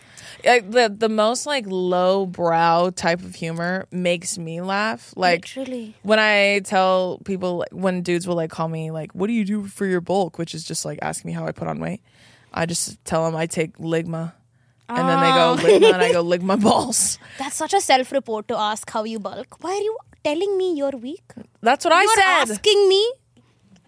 Like, 0.45 0.71
the 0.71 0.95
the 0.95 1.09
most 1.09 1.47
like 1.47 1.65
low 1.67 2.27
brow 2.27 2.91
type 2.91 3.23
of 3.23 3.35
humor 3.35 3.87
makes 3.91 4.37
me 4.37 4.61
laugh. 4.61 5.13
Like 5.17 5.43
Literally. 5.57 5.95
when 6.03 6.19
I 6.19 6.61
tell 6.65 7.19
people 7.25 7.59
like, 7.59 7.71
when 7.73 8.03
dudes 8.03 8.27
will 8.29 8.35
like 8.37 8.51
call 8.51 8.69
me 8.69 8.91
like, 8.91 9.13
"What 9.15 9.29
do 9.29 9.33
you 9.33 9.45
do 9.47 9.67
for 9.67 9.87
your 9.87 10.03
bulk?" 10.03 10.37
which 10.37 10.55
is 10.55 10.63
just 10.65 10.85
like 10.85 10.99
asking 11.01 11.29
me 11.31 11.33
how 11.33 11.47
I 11.47 11.53
put 11.53 11.67
on 11.67 11.79
weight. 11.81 12.03
I 12.53 12.67
just 12.67 13.03
tell 13.07 13.25
them 13.25 13.35
I 13.35 13.47
take 13.47 13.79
Ligma, 13.79 14.33
and 14.89 15.09
then 15.09 15.21
they 15.21 15.31
go 15.33 15.45
Oh. 15.53 15.57
Ligma, 15.57 15.93
and 15.95 16.03
I 16.03 16.13
go 16.13 16.21
lick 16.33 16.43
my 16.43 16.57
balls. 16.57 17.19
That's 17.39 17.57
such 17.57 17.75
a 17.75 17.81
self-report 17.81 18.49
to 18.49 18.57
ask 18.59 18.91
how 18.91 19.05
you 19.05 19.19
bulk. 19.19 19.57
Why 19.63 19.71
are 19.73 19.85
you 19.89 19.97
telling 20.23 20.57
me 20.59 20.75
you're 20.77 20.91
weak? 21.09 21.23
That's 21.61 21.85
what 21.85 21.93
I 21.95 22.03
You're 22.03 22.15
said. 22.15 22.51
asking 22.51 22.89
me 22.89 23.03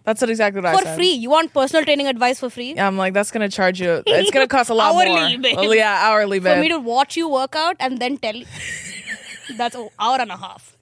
That's 0.05 0.21
what 0.21 0.31
exactly 0.31 0.61
what 0.62 0.75
I 0.76 0.91
for 0.91 0.97
free. 0.97 1.11
You 1.12 1.31
want 1.31 1.53
personal 1.53 1.85
training 1.85 2.07
advice 2.07 2.38
for 2.41 2.49
free? 2.49 2.75
Yeah, 2.75 2.87
I'm 2.87 2.97
like, 2.97 3.12
that's 3.15 3.31
gonna 3.31 3.49
charge 3.49 3.81
you. 3.81 4.03
It's 4.07 4.31
gonna 4.31 4.47
cost 4.47 4.71
a 4.71 4.75
lot 4.75 4.95
Hourly, 4.95 5.37
more. 5.37 5.43
babe. 5.43 5.57
Well, 5.57 5.75
yeah, 5.75 5.99
hourly, 6.09 6.38
For 6.38 6.45
babe. 6.45 6.61
me 6.61 6.69
to 6.69 6.79
watch 6.79 7.17
you 7.17 7.29
work 7.29 7.57
out 7.57 7.76
and 7.81 7.99
then 7.99 8.17
tell 8.19 8.35
you. 8.37 8.47
That's 9.57 9.75
an 9.76 9.88
hour 9.99 10.21
and 10.21 10.31
a 10.31 10.37
half. 10.37 10.76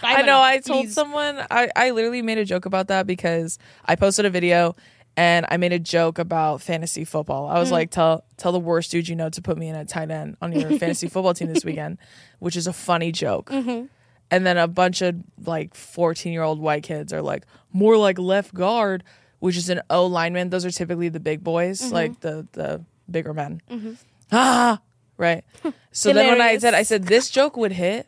Time 0.00 0.16
I 0.18 0.22
know. 0.22 0.40
I 0.40 0.58
told 0.58 0.86
please. 0.86 0.94
someone. 0.94 1.38
I 1.50 1.68
I 1.76 1.90
literally 1.90 2.22
made 2.22 2.38
a 2.38 2.44
joke 2.44 2.66
about 2.66 2.88
that 2.88 3.06
because 3.06 3.58
I 3.84 3.94
posted 3.96 4.24
a 4.26 4.30
video 4.30 4.74
and 5.16 5.46
I 5.50 5.56
made 5.58 5.72
a 5.72 5.78
joke 5.78 6.18
about 6.18 6.62
fantasy 6.62 7.04
football. 7.04 7.46
I 7.48 7.58
was 7.58 7.68
Mm. 7.68 7.72
like, 7.72 7.90
tell 7.90 8.24
tell 8.36 8.52
the 8.52 8.58
worst 8.60 8.90
dude 8.90 9.08
you 9.08 9.16
know 9.16 9.28
to 9.30 9.42
put 9.42 9.58
me 9.58 9.68
in 9.68 9.74
at 9.76 9.88
tight 9.88 10.10
end 10.10 10.36
on 10.40 10.52
your 10.52 10.70
fantasy 10.78 11.08
football 11.08 11.34
team 11.34 11.52
this 11.52 11.64
weekend, 11.64 11.98
which 12.38 12.56
is 12.56 12.66
a 12.66 12.72
funny 12.72 13.12
joke. 13.12 13.50
Mm-hmm. 13.50 13.86
And 14.30 14.46
then 14.46 14.56
a 14.56 14.66
bunch 14.66 15.02
of 15.02 15.16
like 15.44 15.74
14 15.74 16.32
year 16.32 16.42
old 16.42 16.58
white 16.58 16.82
kids 16.82 17.12
are 17.12 17.20
like, 17.20 17.44
more 17.72 17.96
like 17.98 18.18
left 18.18 18.54
guard, 18.54 19.04
which 19.40 19.56
is 19.58 19.68
an 19.68 19.82
O 19.90 20.06
lineman. 20.06 20.48
Those 20.48 20.64
are 20.64 20.70
typically 20.70 21.10
the 21.10 21.20
big 21.20 21.44
boys, 21.44 21.82
Mm-hmm. 21.82 21.92
like 21.94 22.20
the 22.20 22.46
the 22.52 22.84
bigger 23.10 23.34
men. 23.34 23.60
Ah, 24.34 24.80
right. 25.18 25.44
So 25.90 26.14
then 26.14 26.26
when 26.28 26.40
I 26.40 26.56
said, 26.56 26.72
I 26.72 26.84
said 26.84 27.04
this 27.04 27.28
joke 27.28 27.58
would 27.58 27.72
hit 27.72 28.06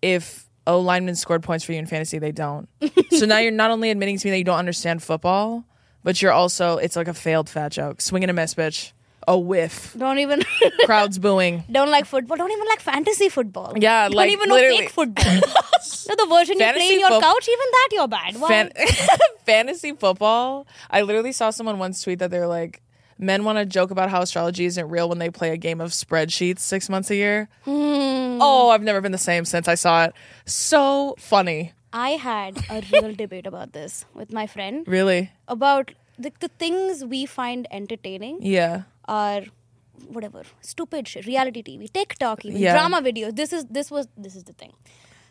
if 0.00 0.48
O 0.66 0.80
linemen 0.80 1.14
scored 1.14 1.42
points 1.42 1.62
for 1.64 1.72
you 1.72 1.78
in 1.78 1.84
fantasy. 1.86 2.18
They 2.18 2.32
don't. 2.32 2.68
so 3.10 3.26
now 3.26 3.36
you're 3.38 3.50
not 3.52 3.70
only 3.70 3.90
admitting 3.90 4.16
to 4.16 4.26
me 4.26 4.30
that 4.30 4.38
you 4.38 4.44
don't 4.44 4.58
understand 4.58 5.02
football, 5.02 5.64
but 6.02 6.20
you're 6.20 6.32
also 6.32 6.76
it's 6.78 6.96
like 6.96 7.08
a 7.08 7.14
failed 7.14 7.48
fat 7.48 7.72
joke. 7.72 8.00
Swing 8.00 8.24
and 8.24 8.30
a 8.30 8.34
miss, 8.34 8.54
bitch. 8.54 8.92
A 9.28 9.38
whiff. 9.38 9.94
Don't 9.96 10.18
even 10.18 10.42
Crowds 10.84 11.18
booing. 11.18 11.62
don't 11.70 11.90
like 11.90 12.06
football. 12.06 12.36
Don't 12.36 12.50
even 12.50 12.66
like 12.66 12.80
fantasy 12.80 13.28
football. 13.28 13.72
Yeah, 13.76 14.08
don't 14.08 14.16
like, 14.16 14.32
even 14.32 14.48
know 14.48 14.56
literally. 14.56 14.78
fake 14.78 14.90
football. 14.90 15.24
no, 15.34 16.14
the 16.16 16.26
version 16.28 16.54
you 16.54 16.64
play 16.64 16.72
Fantasy 16.72 16.94
in 16.94 17.00
your 17.00 17.08
fo- 17.10 17.20
couch, 17.20 17.48
even 17.48 17.66
that 17.70 17.88
you're 17.92 18.08
bad. 18.08 18.36
Why? 18.40 18.48
Fan- 18.48 18.72
fantasy 19.46 19.92
football. 19.92 20.66
I 20.90 21.02
literally 21.02 21.30
saw 21.32 21.50
someone 21.50 21.78
once 21.78 22.02
tweet 22.02 22.18
that 22.18 22.30
they're 22.32 22.48
like 22.48 22.82
men 23.18 23.44
want 23.44 23.58
to 23.58 23.64
joke 23.64 23.92
about 23.92 24.10
how 24.10 24.22
astrology 24.22 24.64
isn't 24.64 24.88
real 24.88 25.08
when 25.08 25.18
they 25.18 25.30
play 25.30 25.50
a 25.50 25.56
game 25.56 25.80
of 25.80 25.90
spreadsheets 25.92 26.58
six 26.60 26.88
months 26.88 27.08
a 27.10 27.14
year. 27.14 27.48
Hmm. 27.64 28.38
Oh, 28.40 28.70
I've 28.70 28.82
never 28.82 29.00
been 29.00 29.12
the 29.12 29.18
same 29.18 29.44
since 29.44 29.68
I 29.68 29.76
saw 29.76 30.04
it. 30.06 30.14
So 30.46 31.14
funny. 31.18 31.72
I 31.92 32.10
had 32.10 32.58
a 32.70 32.82
real 32.92 33.14
debate 33.22 33.46
about 33.46 33.72
this 33.72 34.04
with 34.14 34.32
my 34.32 34.46
friend 34.46 34.86
Really? 34.86 35.30
about 35.48 35.92
the, 36.18 36.32
the 36.40 36.48
things 36.48 37.04
we 37.04 37.26
find 37.26 37.66
entertaining 37.70 38.38
Yeah. 38.42 38.82
are 39.06 39.42
whatever 40.08 40.42
stupid 40.60 41.06
shit 41.06 41.26
reality 41.26 41.62
tv 41.62 41.88
tiktok 41.92 42.44
even 42.44 42.60
Yeah. 42.60 42.72
drama 42.76 43.00
videos 43.06 43.36
this 43.36 43.52
is 43.52 43.66
this 43.78 43.90
was 43.90 44.08
this 44.16 44.34
is 44.34 44.44
the 44.44 44.52
thing 44.52 44.72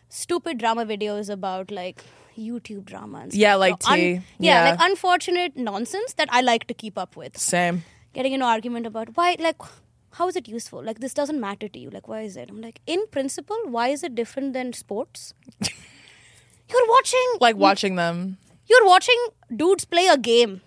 stupid 0.09 0.57
drama 0.57 0.85
videos 0.85 1.29
about 1.29 1.71
like 1.71 2.03
youtube 2.37 2.85
drama 2.85 3.19
and 3.19 3.31
stuff. 3.33 3.41
Yeah, 3.41 3.55
like 3.55 3.81
So, 3.83 3.95
tea. 3.95 4.11
yeah, 4.13 4.21
Yeah. 4.39 4.69
like 4.69 4.79
unfortunate 4.89 5.57
nonsense 5.57 6.13
that 6.13 6.29
i 6.31 6.41
like 6.41 6.67
to 6.67 6.73
keep 6.73 6.97
up 6.97 7.15
with 7.17 7.37
Same. 7.37 7.83
getting 8.13 8.33
an 8.33 8.41
argument 8.41 8.85
about 8.85 9.15
why 9.17 9.35
like 9.39 9.57
how 10.19 10.27
is 10.27 10.35
it 10.35 10.47
useful 10.47 10.83
like 10.83 10.99
this 10.99 11.13
doesn't 11.13 11.39
matter 11.39 11.67
to 11.67 11.79
you 11.79 11.89
like 11.89 12.07
why 12.07 12.21
is 12.21 12.37
it 12.37 12.49
i'm 12.49 12.61
like 12.61 12.79
in 12.85 13.05
principle 13.07 13.57
why 13.77 13.87
is 13.89 14.03
it 14.03 14.15
different 14.15 14.53
than 14.53 14.71
sports 14.73 15.33
you're 16.71 16.87
watching 16.89 17.27
Like 17.39 17.55
watching 17.55 17.95
them. 17.95 18.37
you're 18.67 18.85
watching 18.85 19.17
dudes 19.55 19.85
play 19.85 20.07
a 20.07 20.17
game. 20.17 20.61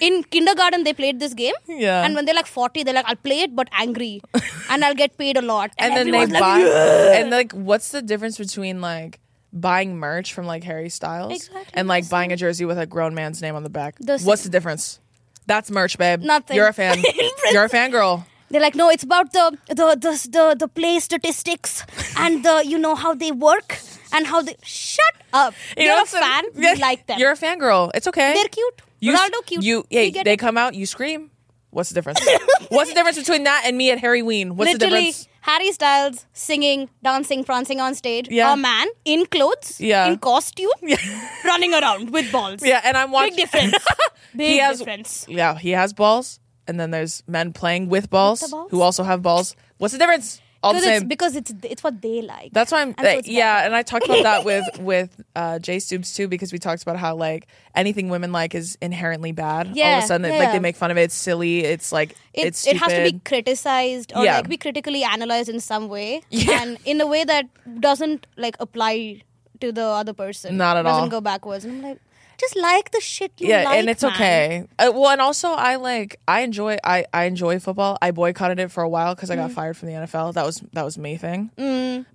In 0.00 0.24
kindergarten, 0.24 0.84
they 0.84 0.92
played 0.92 1.20
this 1.20 1.32
game. 1.32 1.54
Yeah. 1.66 2.04
And 2.04 2.14
when 2.14 2.26
they're 2.26 2.34
like 2.34 2.46
40, 2.46 2.82
they're 2.82 2.92
like, 2.92 3.06
I'll 3.08 3.16
play 3.16 3.40
it, 3.40 3.56
but 3.56 3.68
angry. 3.72 4.20
and 4.68 4.84
I'll 4.84 4.94
get 4.94 5.16
paid 5.16 5.38
a 5.38 5.42
lot. 5.42 5.70
And 5.78 5.96
then 5.96 6.10
they 6.10 6.26
like, 6.26 6.38
buy. 6.40 6.58
"Yeah." 6.58 7.18
And 7.18 7.30
like, 7.30 7.52
what's 7.52 7.92
the 7.92 8.02
difference 8.02 8.36
between 8.36 8.82
like 8.82 9.20
buying 9.54 9.96
merch 9.96 10.34
from 10.34 10.44
like 10.46 10.64
Harry 10.64 10.90
Styles 10.90 11.32
Exactly, 11.32 11.72
and 11.72 11.88
like 11.88 12.10
buying 12.10 12.30
a 12.30 12.36
jersey 12.36 12.66
with 12.66 12.78
a 12.78 12.84
grown 12.84 13.14
man's 13.14 13.40
name 13.40 13.54
on 13.54 13.62
the 13.62 13.70
back? 13.70 13.94
The 13.98 14.18
what's 14.22 14.42
the 14.42 14.50
difference? 14.50 15.00
That's 15.46 15.70
merch, 15.70 15.96
babe. 15.96 16.20
Nothing. 16.20 16.56
You're 16.56 16.68
a 16.68 16.74
fan. 16.74 16.98
You're 17.52 17.64
a 17.64 17.70
fangirl. 17.70 18.26
They're 18.50 18.60
like, 18.60 18.74
no, 18.74 18.90
it's 18.90 19.02
about 19.02 19.32
the, 19.32 19.56
the, 19.68 19.74
the, 19.74 20.28
the, 20.30 20.56
the 20.58 20.68
play 20.68 20.98
statistics 21.00 21.84
and 22.18 22.44
the, 22.44 22.62
you 22.66 22.76
know, 22.78 22.94
how 22.94 23.14
they 23.14 23.32
work 23.32 23.78
and 24.16 24.26
how 24.26 24.42
they. 24.42 24.56
Shut 24.62 25.14
up. 25.32 25.54
You 25.76 25.84
You're 25.84 26.02
a 26.02 26.06
fan. 26.06 26.44
You 26.54 26.74
like 26.76 27.06
them. 27.06 27.18
You're 27.18 27.32
a 27.32 27.36
fangirl. 27.36 27.90
It's 27.94 28.08
okay. 28.08 28.32
They're 28.34 28.48
cute. 28.48 28.82
You, 29.00 29.14
Ronaldo 29.14 29.46
cute. 29.46 29.62
You, 29.62 29.84
hey, 29.90 30.10
they 30.10 30.32
it. 30.32 30.38
come 30.38 30.56
out, 30.56 30.74
you 30.74 30.86
scream. 30.86 31.30
What's 31.70 31.90
the 31.90 31.94
difference? 31.96 32.20
What's 32.70 32.90
the 32.90 32.94
difference 32.94 33.18
between 33.18 33.44
that 33.44 33.64
and 33.66 33.76
me 33.76 33.90
at 33.90 33.98
Harryween? 33.98 34.52
What's 34.52 34.72
the 34.72 34.78
difference? 34.78 35.28
Harry 35.42 35.70
Styles 35.72 36.26
singing, 36.32 36.88
dancing, 37.02 37.44
prancing 37.44 37.80
on 37.80 37.94
stage. 37.94 38.28
Yeah. 38.30 38.54
A 38.54 38.56
man 38.56 38.88
in 39.04 39.26
clothes, 39.26 39.80
Yeah. 39.80 40.06
in 40.06 40.18
costume, 40.18 40.70
yeah. 40.82 40.96
running 41.44 41.74
around 41.74 42.10
with 42.10 42.32
balls. 42.32 42.60
Yeah, 42.64 42.80
and 42.82 42.96
I'm 42.96 43.12
watching. 43.12 43.36
Big 43.36 43.50
difference. 43.50 43.74
Big 44.36 44.52
he 44.52 44.58
has, 44.58 44.78
difference. 44.78 45.26
Yeah, 45.28 45.56
he 45.56 45.70
has 45.70 45.92
balls, 45.92 46.40
and 46.66 46.80
then 46.80 46.90
there's 46.90 47.22
men 47.28 47.52
playing 47.52 47.88
with 47.90 48.10
balls, 48.10 48.40
the 48.40 48.48
balls? 48.48 48.70
who 48.70 48.80
also 48.80 49.04
have 49.04 49.22
balls. 49.22 49.54
What's 49.76 49.92
the 49.92 49.98
difference? 49.98 50.40
All 50.66 50.72
the 50.72 50.78
Because 50.80 50.86
it's 50.92 50.98
same. 51.00 51.08
because 51.08 51.36
it's 51.36 51.52
it's 51.62 51.82
what 51.84 52.02
they 52.02 52.22
like. 52.22 52.50
That's 52.52 52.72
why 52.72 52.82
I'm. 52.82 52.94
And 52.98 53.24
so 53.24 53.30
yeah, 53.30 53.54
better. 53.56 53.66
and 53.66 53.74
I 53.76 53.82
talked 53.82 54.04
about 54.06 54.22
that 54.24 54.44
with 54.44 54.64
with 54.80 55.20
uh, 55.34 55.58
Jay 55.60 55.78
Stoops 55.78 56.14
too 56.14 56.28
because 56.28 56.52
we 56.52 56.58
talked 56.58 56.82
about 56.82 56.96
how 56.96 57.14
like 57.14 57.46
anything 57.74 58.08
women 58.08 58.32
like 58.32 58.54
is 58.54 58.76
inherently 58.82 59.32
bad. 59.32 59.74
Yeah, 59.74 59.84
All 59.92 59.98
of 59.98 60.04
a 60.04 60.06
sudden, 60.06 60.32
yeah, 60.32 60.38
like 60.38 60.52
they 60.52 60.58
make 60.58 60.76
fun 60.76 60.90
of 60.90 60.96
it. 60.98 61.02
It's 61.02 61.14
silly. 61.14 61.60
It's 61.64 61.92
like 61.92 62.10
it, 62.34 62.46
it's 62.48 62.66
it 62.66 62.76
has 62.76 62.92
to 62.92 63.12
be 63.12 63.20
criticized 63.24 64.12
or 64.16 64.24
Yeah. 64.24 64.36
like 64.38 64.48
be 64.48 64.56
critically 64.56 65.04
analyzed 65.04 65.48
in 65.48 65.60
some 65.60 65.88
way 65.88 66.22
Yeah. 66.30 66.62
and 66.62 66.78
in 66.84 67.00
a 67.00 67.06
way 67.06 67.24
that 67.24 67.46
doesn't 67.80 68.26
like 68.36 68.56
apply 68.60 69.22
to 69.60 69.72
the 69.72 69.84
other 69.84 70.12
person 70.12 70.56
Not 70.58 70.76
at 70.76 70.84
all. 70.86 70.96
Doesn't 70.98 71.08
go 71.10 71.20
backwards 71.22 71.64
and 71.64 71.72
i'm 71.76 71.82
like 71.82 72.00
just 72.38 72.56
like 72.56 72.90
the 72.90 73.00
shit 73.00 73.32
you 73.38 73.48
yeah, 73.48 73.64
like 73.64 73.78
and 73.78 73.88
it's 73.88 74.02
man. 74.02 74.12
okay. 74.12 74.64
Uh, 74.78 74.90
well, 74.94 75.10
and 75.10 75.20
also 75.20 75.48
I 75.50 75.76
like 75.76 76.20
I 76.28 76.40
enjoy 76.40 76.76
I 76.84 77.04
I 77.12 77.24
enjoy 77.24 77.58
football. 77.58 77.98
I 78.02 78.10
boycotted 78.10 78.58
it 78.60 78.70
for 78.70 78.82
a 78.82 78.88
while 78.88 79.14
because 79.14 79.30
I 79.30 79.34
Mm. 79.36 79.38
got 79.38 79.52
fired 79.52 79.76
from 79.76 79.88
the 79.88 79.94
NFL. 79.94 80.34
That 80.34 80.44
was 80.44 80.62
that 80.72 80.84
was 80.84 80.98
me 80.98 81.16
thing. 81.16 81.50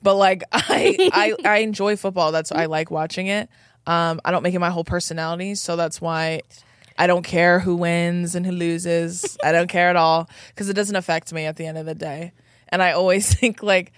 But 0.03 0.15
like 0.15 0.43
I 0.51 1.09
I 1.13 1.35
I 1.45 1.57
enjoy 1.59 1.95
football. 1.95 2.31
That's 2.31 2.51
why 2.51 2.63
I 2.63 2.65
like 2.67 2.91
watching 2.91 3.27
it. 3.27 3.49
Um, 3.87 4.21
I 4.23 4.31
don't 4.31 4.43
make 4.43 4.53
it 4.53 4.59
my 4.59 4.69
whole 4.69 4.83
personality, 4.83 5.55
so 5.55 5.75
that's 5.75 5.99
why 5.99 6.41
I 6.99 7.07
don't 7.07 7.23
care 7.23 7.59
who 7.59 7.75
wins 7.77 8.35
and 8.35 8.45
who 8.45 8.51
loses. 8.51 9.37
I 9.43 9.51
don't 9.51 9.67
care 9.69 9.89
at 9.89 9.95
all 9.95 10.29
because 10.49 10.69
it 10.69 10.73
doesn't 10.73 10.95
affect 10.95 11.33
me 11.33 11.45
at 11.45 11.55
the 11.55 11.65
end 11.65 11.77
of 11.79 11.85
the 11.87 11.95
day. 11.95 12.33
And 12.69 12.83
I 12.83 12.91
always 12.91 13.33
think 13.39 13.63
like 13.63 13.91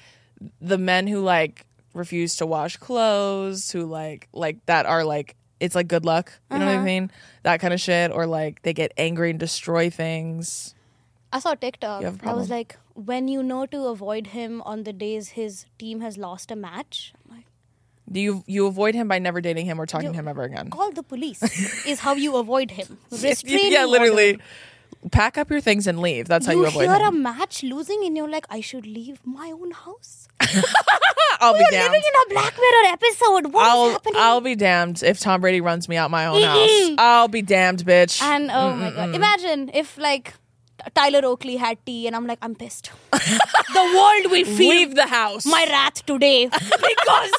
the 0.62 0.77
men 0.77 1.08
who 1.08 1.20
like 1.20 1.65
refuse 1.94 2.38
to 2.38 2.46
wash 2.46 2.77
clothes, 2.77 3.72
who 3.72 3.86
like 3.86 4.30
like 4.34 4.65
that 4.68 4.86
are 4.86 5.03
like 5.03 5.36
it's 5.63 5.75
like 5.79 5.88
good 5.96 6.05
luck. 6.05 6.32
You 6.51 6.60
know 6.60 6.65
what 6.65 6.72
I 6.72 6.75
Uh-huh. 6.77 6.86
mean? 6.93 7.12
That 7.48 7.60
kind 7.63 7.74
of 7.74 7.82
shit, 7.88 8.12
or 8.12 8.25
like 8.38 8.62
they 8.63 8.74
get 8.74 8.91
angry 9.08 9.29
and 9.34 9.39
destroy 9.48 9.84
things. 10.03 10.48
i 11.36 11.39
saw 11.43 11.51
tiktok 11.62 12.01
You 12.01 12.08
have 12.10 12.17
a 12.24 12.29
i 12.32 12.34
was 12.39 12.48
problem. 12.48 12.58
like 12.58 12.75
when 13.12 13.27
you 13.36 13.41
know 13.51 13.62
to 13.75 13.79
avoid 13.91 14.27
him 14.38 14.58
on 14.72 14.84
the 14.88 14.93
days 15.05 15.29
his 15.38 15.55
team 15.84 16.01
has 16.08 16.17
lost 16.25 16.51
a 16.55 16.58
match 16.65 16.98
I'm 17.22 17.38
like 17.38 17.48
Do 18.17 18.20
you 18.25 18.34
you 18.58 18.67
avoid 18.72 18.93
him 19.00 19.08
by 19.13 19.17
never 19.27 19.41
dating 19.48 19.65
him 19.72 19.82
or 19.84 19.88
talking 19.93 20.12
to 20.13 20.20
him 20.22 20.27
ever 20.34 20.43
again? 20.50 20.70
call 20.75 20.91
the 21.00 21.05
police 21.15 21.41
is 21.93 22.03
how 22.08 22.13
you 22.25 22.36
avoid 22.43 22.75
him 22.79 23.00
restraining 23.25 23.72
yeah, 23.77 23.86
literally. 23.96 24.29
order. 24.34 24.43
Pack 25.20 25.38
up 25.43 25.50
your 25.53 25.60
things 25.70 25.86
and 25.91 26.00
leave. 26.08 26.27
That's 26.34 26.46
how 26.50 26.53
you, 26.58 26.65
avoid. 26.65 26.84
you 26.86 26.89
avoid 26.91 27.01
hear 27.01 27.08
him. 27.10 27.15
a 27.22 27.24
match 27.39 27.58
losing 27.72 28.05
and 28.10 28.15
you're 28.22 28.29
like 28.36 28.46
i 28.58 28.62
should 28.70 28.86
leave 29.00 29.17
my 29.39 29.50
own 29.60 29.72
house 29.86 30.13
I'll 31.40 31.54
be 31.54 31.60
You're 31.60 31.72
damned. 31.72 31.92
living 31.92 32.02
in 32.08 32.32
a 32.32 32.34
Black 32.34 32.54
Mirror 32.58 32.94
episode. 32.94 33.54
What 33.54 33.64
is 33.64 33.70
I'll 33.70 33.90
happening? 33.92 34.14
I'll 34.18 34.42
be 34.42 34.56
damned 34.56 35.04
if 35.04 35.20
Tom 35.20 35.42
Brady 35.42 35.62
runs 35.62 35.90
me 35.90 35.98
out 35.98 36.10
my 36.12 36.26
own 36.28 36.42
house. 36.42 36.96
I'll 36.98 37.28
be 37.28 37.42
damned, 37.42 37.84
bitch. 37.86 38.22
and 38.22 38.50
oh 38.52 38.74
my 38.76 38.92
god, 38.92 39.16
imagine 39.16 39.70
if 39.74 39.98
like 39.98 40.34
Tyler 40.96 41.22
Oakley 41.26 41.56
had 41.58 41.78
tea, 41.86 42.08
and 42.08 42.16
I'm 42.16 42.28
like, 42.28 42.40
I'm 42.42 42.56
pissed. 42.56 42.92
the 43.12 43.94
world 43.96 44.32
will 44.32 44.46
feel 44.46 44.70
Leave 44.70 44.96
the 44.96 45.08
house. 45.08 45.46
my 45.46 45.66
wrath 45.70 46.06
today 46.06 46.48
because 46.50 47.32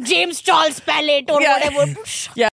James 0.00 0.40
Charles 0.40 0.80
Palette 0.80 1.30
or 1.30 1.40
Yeah. 1.40 1.70
whatever. 1.70 2.00
yeah. 2.36 2.48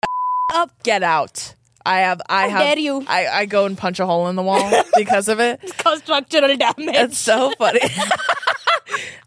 Up. 0.55 0.71
Get 0.83 1.03
out. 1.03 1.55
I 1.87 2.01
have. 2.01 2.21
I 2.29 2.43
How 2.49 2.59
have. 2.59 2.61
dare 2.61 2.79
you. 2.79 3.05
I, 3.09 3.27
I 3.29 3.47
go 3.47 3.65
and 3.65 3.77
punch 3.77 3.99
a 4.01 4.05
hole 4.07 4.29
in 4.29 4.37
the 4.37 4.43
wall 4.43 4.71
because 4.97 5.29
of 5.29 5.41
it. 5.41 5.61
Cause 5.79 6.01
structural 6.01 6.55
damage. 6.57 6.75
It's 6.95 7.17
so 7.19 7.51
funny. 7.59 7.81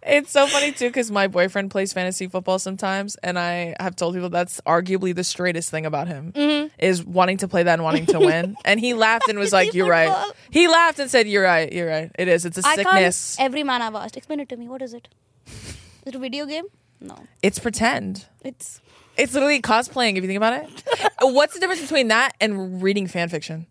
It's 0.03 0.31
so 0.31 0.47
funny 0.47 0.71
too 0.71 0.87
because 0.87 1.11
my 1.11 1.27
boyfriend 1.27 1.71
plays 1.71 1.93
fantasy 1.93 2.27
football 2.27 2.59
sometimes, 2.59 3.15
and 3.17 3.37
I 3.37 3.75
have 3.79 3.95
told 3.95 4.13
people 4.15 4.29
that's 4.29 4.59
arguably 4.61 5.13
the 5.15 5.23
straightest 5.23 5.69
thing 5.69 5.85
about 5.85 6.07
him 6.07 6.31
Mm-hmm. 6.33 6.67
is 6.79 7.03
wanting 7.03 7.37
to 7.37 7.47
play 7.47 7.63
that 7.63 7.73
and 7.73 7.83
wanting 7.83 8.05
to 8.07 8.19
win. 8.19 8.55
and 8.65 8.79
he 8.79 8.93
laughed 8.93 9.27
and 9.29 9.37
was 9.39 9.53
like, 9.53 9.73
"You're 9.73 9.89
right." 9.89 10.31
He 10.49 10.67
laughed 10.67 10.99
and 10.99 11.09
said, 11.09 11.27
"You're 11.27 11.43
right. 11.43 11.71
You're 11.71 11.87
right. 11.89 12.11
It 12.17 12.27
is. 12.27 12.45
It's 12.45 12.57
a 12.57 12.61
I 12.65 12.75
sickness. 12.75 13.37
Every 13.39 13.63
man 13.63 13.81
I've 13.81 13.95
asked, 13.95 14.17
explain 14.17 14.39
it 14.39 14.49
to 14.49 14.57
me. 14.57 14.67
What 14.67 14.81
is 14.81 14.93
it? 14.93 15.07
Is 15.47 15.75
it 16.07 16.15
a 16.15 16.19
video 16.19 16.45
game? 16.45 16.65
No, 16.99 17.17
It's 17.41 17.59
pretend." 17.59 18.25
it's 18.43 18.79
It's 19.17 19.33
literally 19.33 19.61
cosplaying 19.61 20.11
if 20.17 20.23
you 20.23 20.27
think 20.27 20.37
about 20.37 20.63
it. 20.63 20.83
What's 21.21 21.53
the 21.53 21.59
difference 21.59 21.81
between 21.81 22.07
that 22.09 22.35
and 22.39 22.81
reading 22.81 23.07
fan 23.07 23.29
fiction? 23.29 23.67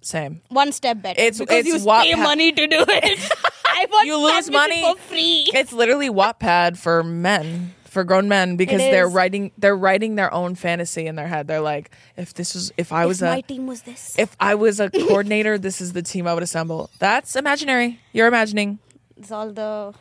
Same. 0.00 0.42
one 0.50 0.72
step 0.72 1.00
better. 1.00 1.18
It's- 1.18 1.38
because 1.38 1.66
it's 1.66 1.84
you 1.84 1.90
pay 1.90 2.14
money 2.14 2.52
to 2.52 2.66
do 2.66 2.84
it. 2.86 3.32
I 3.80 3.86
want 3.90 4.06
You 4.06 4.16
lose 4.18 4.50
money. 4.50 4.82
for 4.82 4.96
free. 5.00 5.46
It's 5.54 5.72
literally 5.72 6.08
Wattpad 6.10 6.76
for 6.76 7.02
men, 7.02 7.74
for 7.84 8.04
grown 8.04 8.28
men, 8.28 8.56
because 8.56 8.80
It 8.80 8.90
they're 8.90 9.06
is. 9.08 9.12
writing 9.14 9.52
they're 9.58 9.76
writing 9.76 10.14
their 10.16 10.32
own 10.32 10.54
fantasy 10.54 11.06
in 11.06 11.16
their 11.16 11.28
head. 11.28 11.46
They're 11.46 11.60
like, 11.60 11.90
if 12.16 12.34
this 12.34 12.54
was 12.54 12.72
if 12.76 12.92
I 12.92 13.06
was 13.06 13.22
if 13.22 13.28
a 13.28 13.30
my 13.32 13.40
team 13.42 13.66
was 13.66 13.82
this. 13.82 14.18
if 14.18 14.36
I 14.40 14.54
was 14.54 14.80
a 14.80 14.90
coordinator, 14.90 15.58
this 15.58 15.80
is 15.80 15.92
the 15.92 16.02
team 16.02 16.26
I 16.26 16.34
would 16.34 16.42
assemble. 16.42 16.90
That's 16.98 17.36
imaginary. 17.36 18.00
You're 18.12 18.28
imagining. 18.28 18.78
it's 19.16 19.30
all 19.30 19.50
the 19.52 19.94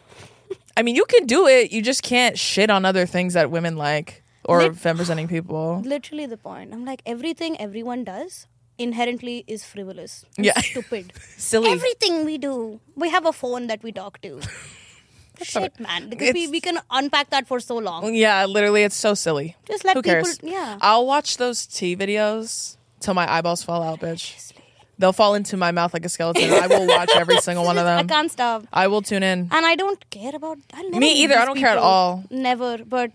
I 0.75 0.82
mean, 0.82 0.96
you 0.96 1.06
can 1.06 1.25
do 1.27 1.46
it. 1.48 1.72
You 1.72 1.82
just 1.84 2.01
can't 2.01 2.38
shit 2.38 2.70
on 2.72 2.84
other 2.84 3.06
things 3.06 3.34
that 3.36 3.51
women 3.51 3.77
like 3.77 4.24
or 4.46 4.63
Lit- 4.63 4.75
femme 4.75 4.98
presenting 4.98 5.27
people. 5.27 5.82
literally 5.86 6.25
the 6.25 6.38
point. 6.38 6.74
I'm 6.74 6.84
like 6.84 7.01
everything 7.06 7.60
everyone 7.62 8.03
does 8.03 8.48
inherently 8.84 9.44
is 9.48 9.63
frivolous. 9.66 10.25
Yeah. 10.38 10.60
stupid. 10.60 11.13
Silly. 11.38 11.72
Everything 11.72 12.25
we 12.25 12.38
do, 12.38 12.80
we 12.96 13.10
have 13.10 13.25
a 13.25 13.34
phone 13.34 13.68
that 13.68 13.82
we 13.84 13.92
talk 13.92 14.22
to. 14.22 14.40
Shit, 15.42 15.80
man. 15.80 16.10
Because 16.10 16.34
we, 16.34 16.48
we 16.48 16.62
can 16.62 16.78
unpack 16.92 17.32
that 17.32 17.48
for 17.48 17.60
so 17.60 17.75
long. 17.78 18.13
yeah, 18.13 18.46
literally, 18.46 18.84
it's 18.84 18.96
so 18.96 19.13
silly. 19.16 19.56
Just 19.68 19.84
let 19.84 19.96
Who 19.96 20.02
people. 20.04 20.13
cares? 20.24 20.40
Yeah. 20.44 20.78
I'll 20.82 21.08
watch 21.08 21.38
those 21.38 21.66
tea 21.66 21.96
videos 21.98 22.78
till 23.00 23.13
my 23.16 23.30
eyeballs 23.32 23.63
fall 23.63 23.82
out, 23.82 24.00
bitch. 24.00 24.54
They'll 25.00 25.12
fall 25.12 25.34
into 25.34 25.58
my 25.58 25.72
mouth 25.72 25.92
like 25.94 26.06
a 26.06 26.10
skeleton. 26.10 26.52
I 26.54 26.68
will 26.68 26.86
watch 26.88 27.10
every 27.16 27.38
single 27.38 27.66
one 27.66 27.80
of 27.80 27.86
them. 27.86 28.00
I 28.00 28.04
can't 28.04 28.32
stop. 28.32 28.66
I 28.72 28.88
will 28.88 29.02
tune 29.02 29.24
in. 29.24 29.50
And 29.52 29.66
I 29.66 29.75
don't 29.75 30.00
care 30.12 30.36
about. 30.36 30.60
Me 30.92 31.24
either. 31.24 31.36
I 31.36 31.46
don't 31.46 31.58
care 31.58 31.70
at 31.70 31.80
all. 31.80 32.24
Never. 32.30 32.78
But 32.86 33.12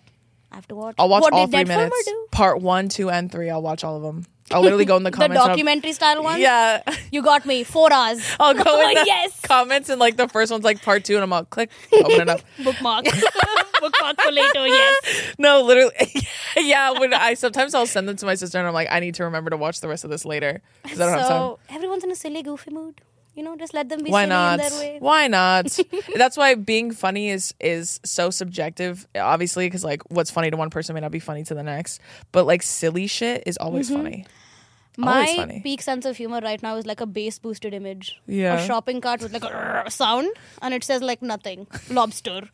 I 0.51 0.57
have 0.57 0.67
to 0.69 0.75
watch. 0.75 0.97
I'll 0.99 1.09
watch 1.09 1.23
what 1.23 1.33
all 1.33 1.47
did 1.47 1.55
three 1.69 1.77
minutes. 1.77 2.05
do? 2.05 2.27
Part 2.33 2.61
one, 2.61 2.89
two, 2.89 3.11
and 3.11 3.31
three. 3.31 3.49
I'll 3.49 3.63
watch 3.63 3.85
all 3.85 3.97
of 3.97 4.03
them. 4.03 4.27
I'll 4.53 4.63
literally 4.63 4.85
go 4.85 4.97
in 4.97 5.03
the 5.03 5.11
The 5.11 5.17
comments. 5.17 5.41
I'll- 5.41 5.49
documentary 5.49 5.93
style 5.93 6.23
one. 6.23 6.41
Yeah. 6.41 6.83
You 7.11 7.23
got 7.23 7.47
me. 7.47 7.65
Four 7.65 7.91
hours. 7.93 8.21
I'll 8.41 8.55
go 8.55 8.81
in 8.83 8.95
the 8.95 9.05
yes. 9.07 9.41
comments 9.41 9.89
and 9.89 9.99
like 9.99 10.17
the 10.17 10.29
first 10.29 10.53
one's 10.53 10.65
like 10.65 10.83
part 10.83 11.05
two, 11.05 11.15
and 11.15 11.23
I'm 11.25 11.33
all 11.33 11.45
click, 11.45 11.71
open 11.93 12.21
it 12.21 12.29
up. 12.29 12.41
Bookmark. 12.63 13.07
Bookmark 13.81 14.21
for 14.21 14.31
later. 14.31 14.67
Yes. 14.67 15.35
No, 15.39 15.63
literally, 15.63 15.95
yeah. 16.57 16.91
When 16.99 17.15
I 17.15 17.33
sometimes 17.35 17.75
I'll 17.75 17.87
send 17.87 18.09
them 18.09 18.17
to 18.17 18.27
my 18.27 18.35
sister, 18.35 18.59
and 18.59 18.67
I'm 18.67 18.75
like, 18.75 18.89
I 18.91 19.01
need 19.01 19.15
to 19.15 19.25
remember 19.25 19.49
to 19.51 19.57
watch 19.57 19.81
the 19.81 19.89
rest 19.89 20.05
of 20.05 20.11
this 20.11 20.25
later 20.27 20.61
because 20.83 21.01
I 21.01 21.07
don't 21.07 21.19
have 21.19 21.29
time. 21.29 21.41
So 21.41 21.59
everyone's 21.71 22.05
in 22.05 22.11
a 22.11 22.17
silly, 22.17 22.43
goofy 22.43 22.71
mood. 22.71 23.01
You 23.39 23.45
know, 23.45 23.57
just 23.57 23.73
let 23.73 23.89
them 23.89 24.03
be 24.03 24.11
Why 24.11 24.23
silly 24.23 24.31
not? 24.31 24.59
in 24.59 24.69
their 24.69 24.79
way. 24.81 24.97
Why 24.99 25.29
not? 25.29 25.79
That's 26.17 26.37
why 26.37 26.57
being 26.57 26.91
funny 26.91 27.31
is 27.31 27.55
is 27.61 28.01
so 28.05 28.31
subjective. 28.31 29.07
Obviously, 29.15 29.67
because 29.67 29.85
like 29.85 30.03
what's 30.11 30.29
funny 30.29 30.51
to 30.51 30.57
one 30.57 30.71
person 30.71 30.95
may 30.95 31.01
not 31.01 31.13
be 31.13 31.21
funny 31.21 31.45
to 31.45 31.55
the 31.55 31.63
next. 31.63 32.01
But 32.33 32.47
like 32.47 32.65
silly 32.65 33.07
shit 33.07 33.45
is 33.47 33.57
always 33.57 33.91
mm-hmm. 33.91 34.03
funny. 34.03 34.27
Always 35.01 35.37
My 35.37 35.37
funny. 35.37 35.61
peak 35.61 35.83
sense 35.83 36.05
of 36.05 36.17
humor 36.17 36.41
right 36.43 36.61
now 36.61 36.75
is 36.79 36.85
like 36.85 37.01
a 37.01 37.07
bass 37.07 37.39
boosted 37.39 37.75
image. 37.75 38.21
Yeah. 38.27 38.59
A 38.59 38.67
shopping 38.67 39.01
cart 39.01 39.23
with 39.23 39.33
like 39.33 39.45
a 39.45 39.85
sound 39.89 40.29
and 40.61 40.75
it 40.75 40.83
says 40.83 41.01
like 41.01 41.23
nothing. 41.23 41.69
Lobster. 41.91 42.49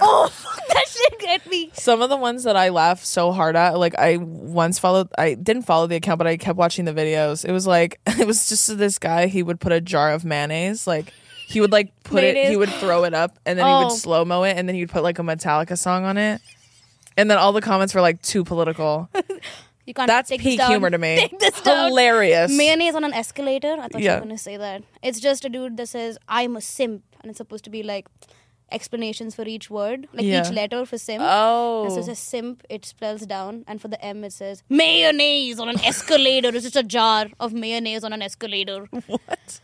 oh, 0.00 0.30
that 0.68 0.84
shit 0.86 1.18
get 1.18 1.50
me. 1.50 1.72
Some 1.84 2.00
of 2.00 2.08
the 2.08 2.16
ones 2.16 2.44
that 2.44 2.56
I 2.56 2.70
laugh 2.70 3.04
so 3.04 3.30
hard 3.30 3.56
at, 3.56 3.78
like 3.78 3.94
I 3.98 4.16
once 4.16 4.78
followed, 4.78 5.08
I 5.18 5.34
didn't 5.34 5.62
follow 5.64 5.86
the 5.86 5.96
account, 5.96 6.16
but 6.18 6.26
I 6.26 6.38
kept 6.38 6.56
watching 6.56 6.86
the 6.86 6.94
videos. 6.94 7.44
It 7.44 7.52
was 7.52 7.66
like 7.66 8.00
it 8.06 8.26
was 8.26 8.48
just 8.48 8.78
this 8.78 8.98
guy. 8.98 9.26
He 9.26 9.42
would 9.42 9.60
put 9.60 9.70
a 9.72 9.80
jar 9.82 10.12
of 10.12 10.24
mayonnaise, 10.24 10.86
like 10.86 11.12
he 11.46 11.60
would 11.60 11.72
like 11.72 11.92
put 12.04 12.24
it, 12.24 12.48
he 12.48 12.56
would 12.56 12.70
throw 12.70 13.04
it 13.04 13.12
up, 13.12 13.38
and 13.44 13.58
then 13.58 13.66
he 13.66 13.72
Oh. 13.72 13.82
would 13.84 13.92
slow 13.92 14.24
mo 14.24 14.44
it, 14.44 14.56
and 14.56 14.66
then 14.66 14.74
he'd 14.76 14.88
put 14.88 15.02
like 15.02 15.18
a 15.18 15.22
Metallica 15.22 15.76
song 15.76 16.04
on 16.06 16.16
it, 16.16 16.40
and 17.18 17.30
then 17.30 17.36
all 17.36 17.52
the 17.52 17.60
comments 17.60 17.94
were 17.94 18.00
like 18.00 18.22
too 18.22 18.44
political. 18.44 19.08
You 19.86 19.92
can't 19.92 20.08
That's 20.08 20.30
take 20.30 20.40
peak 20.40 20.52
this 20.58 20.66
down. 20.66 20.70
humor 20.70 20.88
to 20.88 20.96
me. 20.96 21.16
Take 21.28 21.38
this 21.38 21.60
down. 21.60 21.88
Hilarious. 21.88 22.50
Mayonnaise 22.50 22.94
on 22.94 23.04
an 23.04 23.12
escalator. 23.12 23.76
I 23.78 23.88
thought 23.88 24.00
you 24.00 24.06
Yeah. 24.06 24.14
were 24.14 24.20
gonna 24.22 24.38
say 24.38 24.56
that. 24.56 24.82
It's 25.02 25.20
just 25.20 25.44
a 25.44 25.50
dude 25.50 25.76
that 25.76 25.90
says 25.90 26.16
I'm 26.26 26.56
a 26.56 26.62
simp, 26.62 27.02
and 27.20 27.28
it's 27.28 27.36
supposed 27.36 27.64
to 27.64 27.70
be 27.70 27.82
like 27.82 28.06
explanations 28.74 29.34
for 29.38 29.44
each 29.54 29.68
word, 29.78 30.06
like 30.12 30.26
Yeah. 30.26 30.42
each 30.46 30.52
letter 30.60 30.84
for 30.92 30.98
simp. 30.98 31.22
oh, 31.26 31.84
And 31.84 31.92
so 31.92 32.00
it 32.00 32.04
says 32.10 32.18
simp, 32.18 32.62
it 32.68 32.84
spells 32.84 33.22
down, 33.34 33.64
and 33.68 33.80
for 33.80 33.88
the 33.88 34.00
M 34.04 34.24
it 34.24 34.32
says 34.32 34.62
mayonnaise 34.68 35.58
on 35.60 35.68
an 35.74 35.80
escalator. 35.92 36.48
it's 36.54 36.64
just 36.70 36.76
a 36.76 36.88
jar 36.96 37.26
of 37.40 37.52
mayonnaise 37.52 38.04
on 38.04 38.12
an 38.12 38.22
escalator. 38.30 38.80
what? 39.06 39.60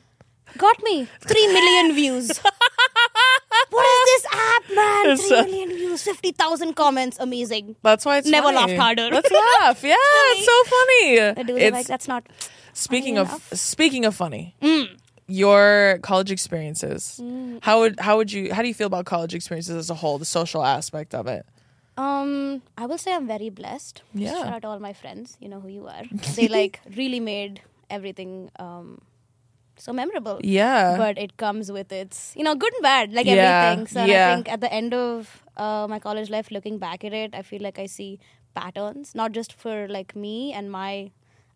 Got 0.58 0.82
me 0.82 0.96
three 1.32 1.46
million 1.56 1.94
views. 1.94 2.28
what 3.70 3.86
is 3.86 4.22
this 4.22 4.26
app, 4.32 4.64
man? 4.74 5.10
It's 5.12 5.26
Three 5.28 5.38
a- 5.38 5.42
million 5.44 5.68
views, 5.70 6.02
fifty 6.02 6.32
thousand 6.32 6.74
comments, 6.74 7.16
amazing. 7.20 7.76
That's 7.82 8.04
why 8.04 8.18
it's 8.18 8.28
Never 8.28 8.48
funny. 8.48 8.56
laughed 8.56 8.76
harder. 8.84 9.08
Let's 9.10 9.30
laugh. 9.30 9.82
Yeah, 9.84 9.94
it's 10.32 10.46
so 10.46 10.64
funny. 10.76 11.34
The 11.34 11.44
dudes 11.44 11.50
are 11.62 11.66
It's- 11.66 11.72
like, 11.72 11.86
that's 11.86 12.08
not. 12.08 12.26
Speaking 12.72 13.18
of 13.18 13.28
enough. 13.28 13.52
speaking 13.54 14.04
of 14.04 14.14
funny, 14.14 14.54
Mm. 14.62 14.88
Your 15.30 15.98
college 16.02 16.30
experiences. 16.30 17.20
How 17.62 17.80
would 17.80 18.00
how 18.00 18.16
would 18.16 18.32
you 18.32 18.52
how 18.54 18.62
do 18.62 18.68
you 18.68 18.74
feel 18.74 18.86
about 18.86 19.04
college 19.06 19.34
experiences 19.34 19.76
as 19.76 19.90
a 19.90 19.94
whole, 19.94 20.18
the 20.18 20.24
social 20.24 20.64
aspect 20.64 21.14
of 21.14 21.26
it? 21.26 21.46
Um, 21.96 22.62
I 22.78 22.86
will 22.86 22.98
say 22.98 23.14
I'm 23.14 23.26
very 23.26 23.50
blessed. 23.50 24.02
Yeah. 24.14 24.32
Shout 24.32 24.52
out 24.54 24.62
to 24.62 24.68
all 24.68 24.78
my 24.80 24.92
friends. 24.92 25.36
You 25.40 25.48
know 25.48 25.60
who 25.60 25.68
you 25.68 25.86
are. 25.86 26.04
They 26.36 26.48
like 26.48 26.80
really 26.96 27.20
made 27.20 27.60
everything 27.90 28.50
um 28.58 29.00
so 29.76 29.92
memorable. 29.92 30.40
Yeah. 30.42 30.96
But 30.96 31.18
it 31.18 31.36
comes 31.36 31.72
with 31.72 31.90
its, 31.90 32.34
you 32.36 32.44
know, 32.44 32.54
good 32.54 32.72
and 32.74 32.82
bad, 32.82 33.12
like 33.12 33.26
Yeah, 33.26 33.34
everything. 33.34 33.86
So 33.86 34.04
yeah. 34.04 34.30
I 34.30 34.34
think 34.34 34.52
at 34.52 34.60
the 34.60 34.72
end 34.72 34.92
of 34.94 35.42
uh, 35.56 35.86
my 35.88 35.98
college 35.98 36.28
life, 36.30 36.50
looking 36.50 36.78
back 36.78 37.04
at 37.04 37.12
it, 37.12 37.34
I 37.34 37.42
feel 37.42 37.62
like 37.62 37.78
I 37.78 37.86
see 37.86 38.18
patterns, 38.54 39.14
not 39.14 39.32
just 39.32 39.52
for 39.54 39.88
like 39.88 40.14
me 40.14 40.52
and 40.52 40.70
my, 40.70 41.10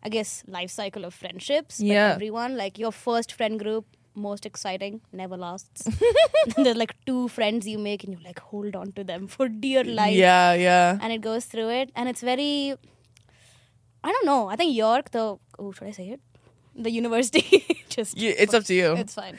I 0.05 0.09
guess, 0.15 0.31
life 0.55 0.71
cycle 0.71 1.05
of 1.09 1.13
friendships, 1.19 1.79
Yeah. 1.81 2.07
but 2.09 2.15
everyone. 2.15 2.57
Like 2.63 2.79
your 2.85 2.91
first 2.97 3.31
friend 3.37 3.59
group, 3.61 3.85
most 4.25 4.45
exciting, 4.49 4.99
never 5.21 5.37
lasts. 5.45 5.87
There's 6.57 6.77
like 6.81 6.93
two 7.11 7.27
friends 7.37 7.67
you 7.73 7.79
make, 7.87 8.03
and 8.07 8.13
you 8.17 8.19
like 8.25 8.39
hold 8.51 8.75
on 8.81 8.91
to 8.99 9.03
them 9.13 9.25
for 9.37 9.47
dear 9.65 9.83
life 10.01 10.13
yeah, 10.25 10.53
yeah. 10.65 10.99
and 11.01 11.11
it 11.17 11.21
goes 11.29 11.45
through 11.53 11.69
it 11.79 11.89
and 11.95 12.07
it's 12.13 12.21
very 12.21 12.75
i 14.03 14.11
don't 14.15 14.25
know 14.29 14.47
i 14.53 14.55
think 14.61 14.73
york 14.75 15.09
the 15.15 15.23
oh 15.59 15.71
should 15.77 15.87
i 15.87 15.91
say 15.97 16.05
it 16.15 16.19
the 16.87 16.91
university 16.91 17.61
just 17.95 18.17
You, 18.23 18.33
it's 18.45 18.53
up 18.59 18.63
to 18.65 18.73
you. 18.79 18.93
it's 19.03 19.15
fine 19.15 19.37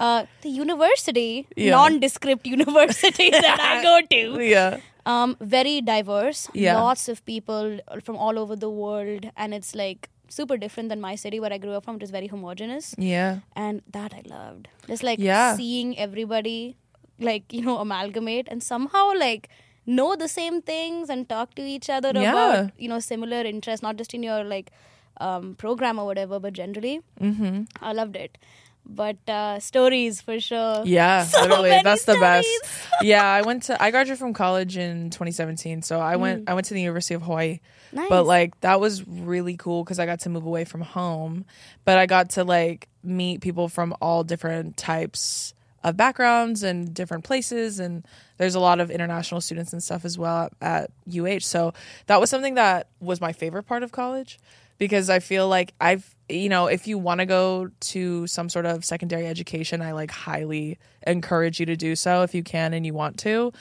uh, 0.00 0.24
the 0.42 0.50
university 0.50 1.46
Yeah. 1.56 1.72
nondescript 1.76 2.46
university 2.46 3.30
that 3.30 3.58
i 3.70 3.82
go 3.82 3.94
to 4.14 4.22
yeah. 4.44 4.78
Um, 5.06 5.36
very 5.40 5.80
diverse 5.80 6.48
Yeah. 6.54 6.80
lots 6.80 7.08
of 7.08 7.24
people 7.26 7.78
from 8.02 8.16
all 8.16 8.38
over 8.38 8.56
the 8.56 8.70
world 8.70 9.30
and 9.36 9.52
it's 9.54 9.74
like 9.74 10.08
super 10.28 10.56
different 10.56 10.88
than 10.88 11.00
my 11.00 11.14
city 11.14 11.38
where 11.38 11.52
i 11.52 11.58
grew 11.58 11.72
up 11.78 11.84
from 11.84 11.94
which 11.96 12.02
is 12.04 12.10
very 12.10 12.26
homogenous 12.28 12.94
Yeah. 12.98 13.40
and 13.54 13.82
that 13.96 14.14
I 14.14 14.22
loved. 14.26 14.68
Just 14.88 15.02
like 15.02 15.18
Yeah. 15.18 15.56
seeing 15.56 15.98
everybody 15.98 16.76
like 17.18 17.52
you 17.52 17.62
know 17.66 17.78
amalgamate 17.78 18.48
and 18.50 18.62
somehow 18.62 19.04
like 19.16 19.48
know 19.86 20.16
the 20.16 20.28
same 20.28 20.62
things 20.62 21.10
and 21.10 21.28
talk 21.28 21.54
to 21.60 21.62
each 21.74 21.88
other 21.90 22.10
Yeah. 22.14 22.30
about 22.32 22.72
you 22.78 22.88
know 22.88 22.98
similar 23.00 23.42
interests, 23.52 23.82
not 23.82 23.96
just 23.96 24.14
in 24.14 24.22
your 24.22 24.42
like 24.44 24.72
um, 25.20 25.54
program 25.56 25.98
or 25.98 26.06
whatever, 26.06 26.40
but 26.40 26.54
generally. 26.54 27.00
Mm-hmm. 27.20 27.62
I 27.80 27.92
loved 27.92 28.16
it. 28.16 28.38
But 28.86 29.16
uh, 29.28 29.60
stories 29.60 30.20
for 30.20 30.38
sure. 30.40 30.82
Yeah, 30.84 31.24
So 31.24 31.42
literally, 31.42 31.80
that's 31.82 32.04
the 32.04 32.16
best. 32.16 32.48
yeah, 33.02 33.24
I 33.24 33.42
went 33.42 33.64
to 33.64 33.82
I 33.82 33.90
graduated 33.90 34.18
from 34.18 34.34
college 34.34 34.76
in 34.76 35.10
2017, 35.10 35.82
so 35.82 36.00
I 36.00 36.16
went 36.16 36.48
I 36.48 36.54
went 36.54 36.66
to 36.66 36.74
the 36.74 36.80
University 36.80 37.14
of 37.14 37.22
Hawaii. 37.22 37.54
Mm. 37.54 37.60
Nice. 37.94 38.08
But 38.08 38.26
like 38.26 38.60
that 38.60 38.80
was 38.80 39.06
really 39.06 39.56
cool 39.56 39.84
because 39.84 39.98
I 39.98 40.06
got 40.06 40.20
to 40.20 40.28
move 40.28 40.44
away 40.44 40.64
from 40.64 40.82
home, 40.82 41.44
but 41.84 41.96
I 41.98 42.06
got 42.06 42.30
to 42.30 42.44
like 42.44 42.88
meet 43.02 43.40
people 43.40 43.68
from 43.68 43.94
all 44.00 44.24
different 44.24 44.76
types 44.76 45.54
of 45.82 45.96
backgrounds 45.96 46.62
and 46.62 46.94
different 46.94 47.24
places, 47.24 47.78
and 47.78 48.06
there's 48.38 48.54
a 48.54 48.60
lot 48.60 48.80
of 48.80 48.90
international 48.90 49.40
students 49.40 49.72
and 49.72 49.82
stuff 49.82 50.04
as 50.04 50.18
well 50.18 50.50
at, 50.60 50.90
at 51.06 51.16
UH. 51.16 51.40
So 51.40 51.74
that 52.06 52.20
was 52.20 52.30
something 52.30 52.54
that 52.54 52.88
was 53.00 53.20
my 53.20 53.32
favorite 53.32 53.64
part 53.64 53.82
of 53.82 53.92
college 53.92 54.38
because 54.78 55.10
I 55.10 55.18
feel 55.20 55.48
like 55.48 55.74
I've 55.80 56.14
you 56.28 56.48
know 56.48 56.66
if 56.66 56.86
you 56.86 56.96
want 56.98 57.20
to 57.20 57.26
go 57.26 57.68
to 57.92 58.26
some 58.26 58.48
sort 58.48 58.66
of 58.66 58.84
secondary 58.84 59.26
education, 59.26 59.82
I 59.82 59.92
like 59.92 60.10
highly 60.10 60.78
encourage 61.06 61.60
you 61.60 61.66
to 61.66 61.76
do 61.76 61.94
so 61.96 62.22
if 62.22 62.34
you 62.34 62.42
can 62.42 62.72
and 62.74 62.84
you 62.86 62.94
want 62.94 63.18
to. 63.20 63.52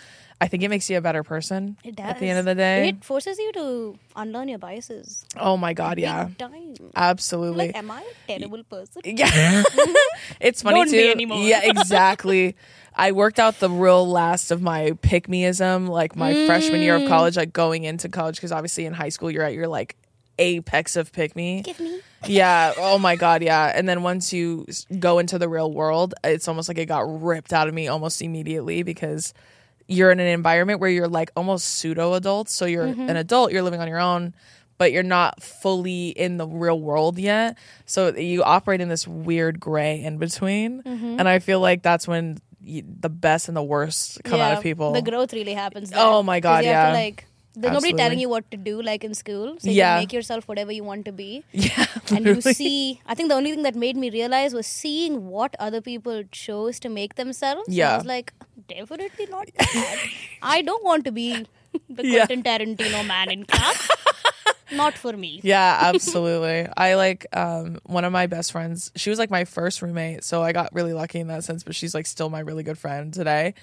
I 0.41 0.47
think 0.49 0.61
it 0.61 0.67
makes 0.69 0.89
you 0.89 0.97
a 0.97 1.01
better 1.01 1.23
person 1.23 1.77
it 1.85 1.95
does. 1.95 2.05
at 2.05 2.19
the 2.19 2.27
end 2.29 2.37
of 2.37 2.43
the 2.43 2.55
day. 2.55 2.89
it 2.89 3.05
forces 3.05 3.37
you 3.39 3.53
to 3.53 3.97
unlearn 4.17 4.49
your 4.49 4.57
biases. 4.59 5.25
oh 5.37 5.55
my 5.55 5.73
god, 5.73 5.99
yeah. 5.99 6.29
Time. 6.37 6.75
Absolutely. 6.95 7.67
Like, 7.67 7.77
am 7.77 7.89
I 7.89 8.01
a 8.27 8.37
terrible 8.39 8.63
person? 8.65 9.01
yeah. 9.05 9.63
it's 10.41 10.61
funny 10.61 10.83
Don't 10.83 11.17
too. 11.19 11.35
Yeah, 11.37 11.61
exactly. 11.63 12.57
I 12.95 13.13
worked 13.13 13.39
out 13.39 13.59
the 13.59 13.69
real 13.69 14.05
last 14.07 14.51
of 14.51 14.61
my 14.61 14.97
pick 15.01 15.27
meism 15.27 15.87
like 15.87 16.15
my 16.17 16.45
freshman 16.45 16.81
year 16.81 16.97
Mm. 16.99 17.03
of 17.03 17.09
college, 17.09 17.37
like 17.37 17.53
going 17.53 17.85
into 17.85 18.09
college, 18.09 18.35
because 18.35 18.51
obviously 18.51 18.85
in 18.85 18.93
high 18.93 19.09
school 19.09 19.31
you're 19.31 19.43
at 19.43 19.53
your 19.53 19.67
like 19.67 19.95
apex 20.39 20.95
of 20.95 21.11
pick 21.11 21.35
me. 21.35 21.61
Give 21.61 21.79
me. 21.79 21.99
Yeah. 22.25 22.73
Oh 22.77 22.97
my 22.97 23.15
God. 23.15 23.43
Yeah. 23.43 23.71
And 23.73 23.87
then 23.87 24.01
once 24.03 24.33
you 24.33 24.65
go 24.99 25.19
into 25.19 25.37
the 25.37 25.49
real 25.49 25.71
world, 25.71 26.13
it's 26.23 26.47
almost 26.47 26.69
like 26.69 26.77
it 26.77 26.85
got 26.85 27.21
ripped 27.21 27.53
out 27.53 27.67
of 27.67 27.73
me 27.73 27.87
almost 27.87 28.21
immediately 28.21 28.83
because 28.83 29.33
you're 29.87 30.11
in 30.11 30.19
an 30.19 30.27
environment 30.27 30.79
where 30.79 30.89
you're 30.89 31.07
like 31.09 31.31
almost 31.35 31.65
pseudo 31.65 32.13
adults. 32.13 32.53
So 32.53 32.65
you're 32.65 32.87
Mm-hmm. 32.87 33.09
an 33.09 33.17
adult, 33.17 33.51
you're 33.51 33.61
living 33.63 33.81
on 33.81 33.87
your 33.87 33.99
own, 33.99 34.33
but 34.77 34.91
you're 34.91 35.03
not 35.03 35.43
fully 35.43 36.09
in 36.09 36.37
the 36.37 36.47
real 36.47 36.79
world 36.79 37.19
yet. 37.19 37.57
So 37.85 38.15
you 38.15 38.43
operate 38.43 38.81
in 38.81 38.89
this 38.89 39.07
weird 39.07 39.59
gray 39.59 40.01
in 40.01 40.17
between. 40.17 40.81
Mm-hmm. 40.83 41.19
And 41.19 41.27
I 41.27 41.39
feel 41.39 41.59
like 41.59 41.83
that's 41.83 42.07
when 42.07 42.39
the 42.61 43.09
best 43.09 43.49
and 43.49 43.57
the 43.57 43.63
worst 43.63 44.23
come 44.23 44.39
out 44.39 44.55
of 44.57 44.63
people. 44.63 44.93
The 44.93 45.01
growth 45.01 45.33
really 45.33 45.53
happens. 45.53 45.89
There. 45.89 45.99
Oh 45.99 46.23
my 46.23 46.39
God, 46.39 46.63
have 46.63 46.63
to, 46.63 46.69
yeah. 46.69 46.93
like, 46.93 47.25
there's 47.55 47.73
nobody 47.73 47.93
telling 47.93 48.19
you 48.19 48.29
what 48.29 48.49
to 48.51 48.57
do, 48.57 48.81
like 48.81 49.03
in 49.03 49.13
school. 49.13 49.55
So 49.59 49.69
you 49.69 49.75
Yeah. 49.77 49.93
can 49.95 50.01
make 50.03 50.13
yourself 50.13 50.47
whatever 50.47 50.71
you 50.71 50.83
want 50.83 51.05
to 51.05 51.11
be. 51.11 51.45
yeah. 51.51 51.85
And 52.11 52.25
you 52.25 52.41
see, 52.41 52.99
I 53.05 53.15
think 53.15 53.29
the 53.29 53.35
only 53.35 53.51
thing 53.51 53.63
that 53.63 53.75
made 53.75 53.95
me 53.95 54.09
realize 54.09 54.53
was 54.53 54.67
seeing 54.67 55.27
what 55.27 55.55
other 55.59 55.81
people 55.81 56.23
chose 56.31 56.79
to 56.81 56.89
make 56.89 57.15
themselves. 57.15 57.67
And 57.67 57.75
I 57.75 57.77
Yeah. 57.77 57.97
was 57.97 58.05
like, 58.05 58.33
definitely 58.67 59.27
not. 59.29 59.47
I 60.41 60.61
don't 60.61 60.83
want 60.83 61.05
to 61.05 61.11
be 61.11 61.45
the 61.89 62.05
Yeah. 62.05 62.25
Quentin 62.25 62.43
Tarantino 62.43 63.05
man 63.05 63.29
in 63.29 63.45
class. 63.45 63.87
not 64.71 64.97
for 64.97 65.13
me. 65.13 65.39
Yeah, 65.43 65.77
absolutely. 65.81 66.67
I 66.75 66.95
like 66.95 67.25
um 67.33 67.77
one 67.83 68.05
of 68.05 68.11
my 68.11 68.25
best 68.27 68.51
friends. 68.51 68.91
She 68.95 69.09
was 69.09 69.19
like 69.19 69.29
my 69.29 69.45
first 69.45 69.81
roommate, 69.81 70.23
so 70.23 70.41
I 70.41 70.51
got 70.51 70.73
really 70.73 70.93
lucky 70.93 71.19
in 71.19 71.27
that 71.27 71.43
sense, 71.43 71.63
but 71.63 71.75
she's 71.75 71.93
like 71.93 72.05
still 72.07 72.29
my 72.29 72.39
really 72.39 72.63
good 72.63 72.77
friend 72.77 73.13
today. 73.13 73.53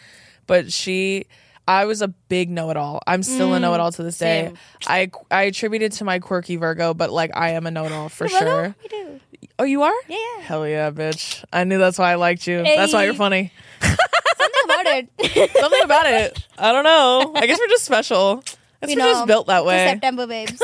But 0.47 0.73
she 0.73 1.27
I 1.71 1.85
was 1.85 2.03
a 2.03 2.09
big 2.09 2.51
know-it-all. 2.51 3.01
I'm 3.07 3.23
still 3.23 3.55
a 3.55 3.59
mm, 3.59 3.61
know-it-all 3.61 3.93
to 3.93 4.03
this 4.03 4.19
day. 4.19 4.53
I 4.89 5.09
I 5.31 5.43
attribute 5.45 5.83
it 5.83 5.93
to 5.93 6.05
my 6.05 6.19
quirky 6.19 6.57
Virgo, 6.57 6.95
but 6.95 7.13
like 7.13 7.31
I 7.35 7.51
am 7.51 7.65
a 7.65 7.71
know-it-all 7.71 8.09
for 8.09 8.27
Well, 8.27 8.41
sure. 8.41 8.75
We 8.83 8.89
do. 8.89 9.21
Oh, 9.57 9.63
you 9.63 9.83
are? 9.83 9.93
Yeah, 10.09 10.17
yeah. 10.39 10.43
Hell 10.43 10.67
yeah, 10.67 10.91
bitch. 10.91 11.45
I 11.53 11.63
knew 11.63 11.79
that's 11.79 11.97
why 11.97 12.11
I 12.11 12.17
liked 12.17 12.49
you. 12.49 12.65
That's 12.65 12.93
why 12.93 13.05
you're 13.05 13.15
funny. 13.15 13.53
Something 13.81 14.65
about 14.65 14.87
it. 14.87 15.53
Something 15.61 15.83
about 15.85 16.07
it. 16.07 16.45
I 16.59 16.73
don't 16.73 16.83
know. 16.83 17.35
I 17.37 17.47
guess 17.47 17.61
we're 17.61 17.69
just 17.69 17.85
special. 17.85 18.43
I 18.83 18.87
guess 18.87 18.97
We 18.97 19.03
we're 19.03 19.13
just 19.13 19.27
built 19.29 19.47
that 19.47 19.65
way. 19.65 19.91
September, 19.93 20.27
babes. 20.27 20.61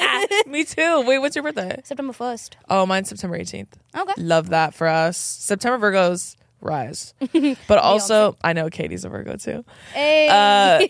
Me 0.46 0.64
too. 0.64 1.02
Wait, 1.02 1.18
what's 1.18 1.36
your 1.36 1.42
birthday? 1.42 1.80
September 1.84 2.14
1st. 2.14 2.50
Oh, 2.70 2.86
mine's 2.86 3.10
September 3.10 3.38
18th. 3.38 3.74
Okay. 3.94 4.22
Love 4.22 4.48
that 4.50 4.72
for 4.72 4.86
us. 4.86 5.18
September 5.18 5.90
Virgos 5.90 6.36
rise. 6.66 7.14
But 7.68 7.78
also, 7.78 8.36
I 8.42 8.52
know 8.52 8.68
Katie's 8.68 9.04
a 9.04 9.08
Virgo 9.08 9.36
too. 9.36 9.64
Hey. 9.92 10.28
Uh, 10.28 10.86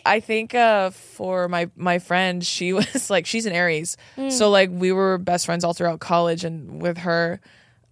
I 0.06 0.20
think 0.20 0.54
uh, 0.54 0.90
for 0.90 1.48
my 1.48 1.68
my 1.76 1.98
friend, 1.98 2.44
she 2.44 2.72
was 2.78 3.10
like 3.10 3.26
she's 3.26 3.46
an 3.46 3.52
Aries, 3.52 3.96
Mm. 4.16 4.32
so 4.32 4.48
like 4.50 4.70
we 4.72 4.92
were 4.92 5.18
best 5.18 5.46
friends 5.46 5.64
all 5.64 5.74
throughout 5.74 6.00
college, 6.00 6.44
and 6.44 6.80
with 6.80 6.98
her, 6.98 7.40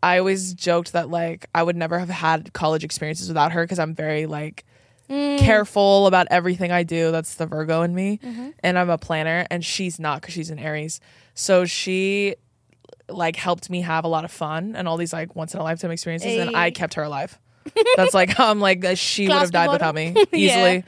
I 0.02 0.18
always 0.18 0.54
joked 0.54 0.92
that 0.92 1.10
like 1.10 1.46
I 1.54 1.62
would 1.62 1.76
never 1.76 1.98
have 1.98 2.08
had 2.10 2.52
college 2.52 2.84
experiences 2.84 3.28
without 3.28 3.52
her 3.52 3.64
because 3.64 3.78
I'm 3.78 3.94
very 3.94 4.26
like 4.26 4.64
careful 5.08 6.06
about 6.06 6.26
everything 6.30 6.72
I 6.72 6.82
do. 6.82 7.10
That's 7.10 7.34
the 7.34 7.46
Virgo 7.46 7.82
in 7.82 7.94
me, 7.94 8.20
and 8.62 8.78
I'm 8.78 8.90
a 8.90 8.98
planner, 8.98 9.46
and 9.50 9.64
she's 9.64 9.98
not 10.00 10.20
because 10.22 10.34
she's 10.34 10.50
an 10.50 10.58
Aries. 10.58 11.00
So 11.34 11.64
she 11.66 12.36
like 13.08 13.36
helped 13.36 13.68
me 13.70 13.82
have 13.82 14.04
a 14.04 14.08
lot 14.08 14.24
of 14.24 14.30
fun 14.30 14.74
and 14.76 14.88
all 14.88 14.96
these 14.96 15.12
like 15.12 15.34
once 15.36 15.54
in 15.54 15.60
a 15.60 15.62
lifetime 15.62 15.90
experiences, 15.90 16.38
and 16.38 16.56
I 16.56 16.70
kept 16.70 16.94
her 16.94 17.02
alive. 17.02 17.38
That's 17.96 18.14
like 18.14 18.38
I'm 18.40 18.60
like 18.60 18.84
uh, 18.84 18.94
she 18.94 19.28
would 19.28 19.36
have 19.36 19.50
died 19.52 19.70
without 19.70 19.94
me 19.94 20.12
bottom. 20.12 20.28
Yeah. 20.32 20.38
easily. 20.38 20.84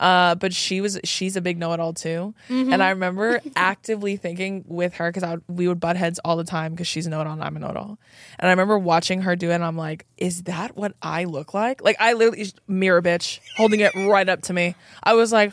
Uh, 0.00 0.36
but 0.36 0.54
she 0.54 0.80
was 0.80 0.96
she's 1.02 1.34
a 1.36 1.40
big 1.40 1.58
know-it-all 1.58 1.92
too, 1.92 2.32
Mm-hmm. 2.48 2.72
and 2.72 2.80
I 2.84 2.90
remember 2.90 3.40
actively 3.56 4.16
thinking 4.16 4.64
with 4.68 4.94
her 4.94 5.10
because 5.10 5.40
we 5.48 5.66
would 5.66 5.80
butt 5.80 5.96
heads 5.96 6.20
all 6.24 6.36
the 6.36 6.44
time 6.44 6.70
because 6.72 6.86
she's 6.86 7.04
a 7.08 7.10
know-it-all 7.10 7.32
and 7.32 7.42
I'm 7.42 7.56
a 7.56 7.58
know-it-all, 7.58 7.98
and 8.38 8.46
I 8.46 8.50
remember 8.50 8.78
watching 8.78 9.22
her 9.22 9.34
do 9.34 9.50
it. 9.50 9.54
and 9.56 9.64
I'm 9.64 9.76
like, 9.76 10.06
is 10.16 10.44
that 10.44 10.76
what 10.76 10.92
I 11.02 11.24
look 11.24 11.52
like? 11.52 11.82
Like 11.82 11.96
I 11.98 12.12
literally 12.12 12.52
mirror 12.68 13.02
bitch 13.02 13.40
holding 13.56 13.80
it 13.80 13.92
right 13.96 14.28
up 14.28 14.42
to 14.42 14.52
me. 14.52 14.76
I 15.02 15.14
was 15.14 15.32
like, 15.32 15.52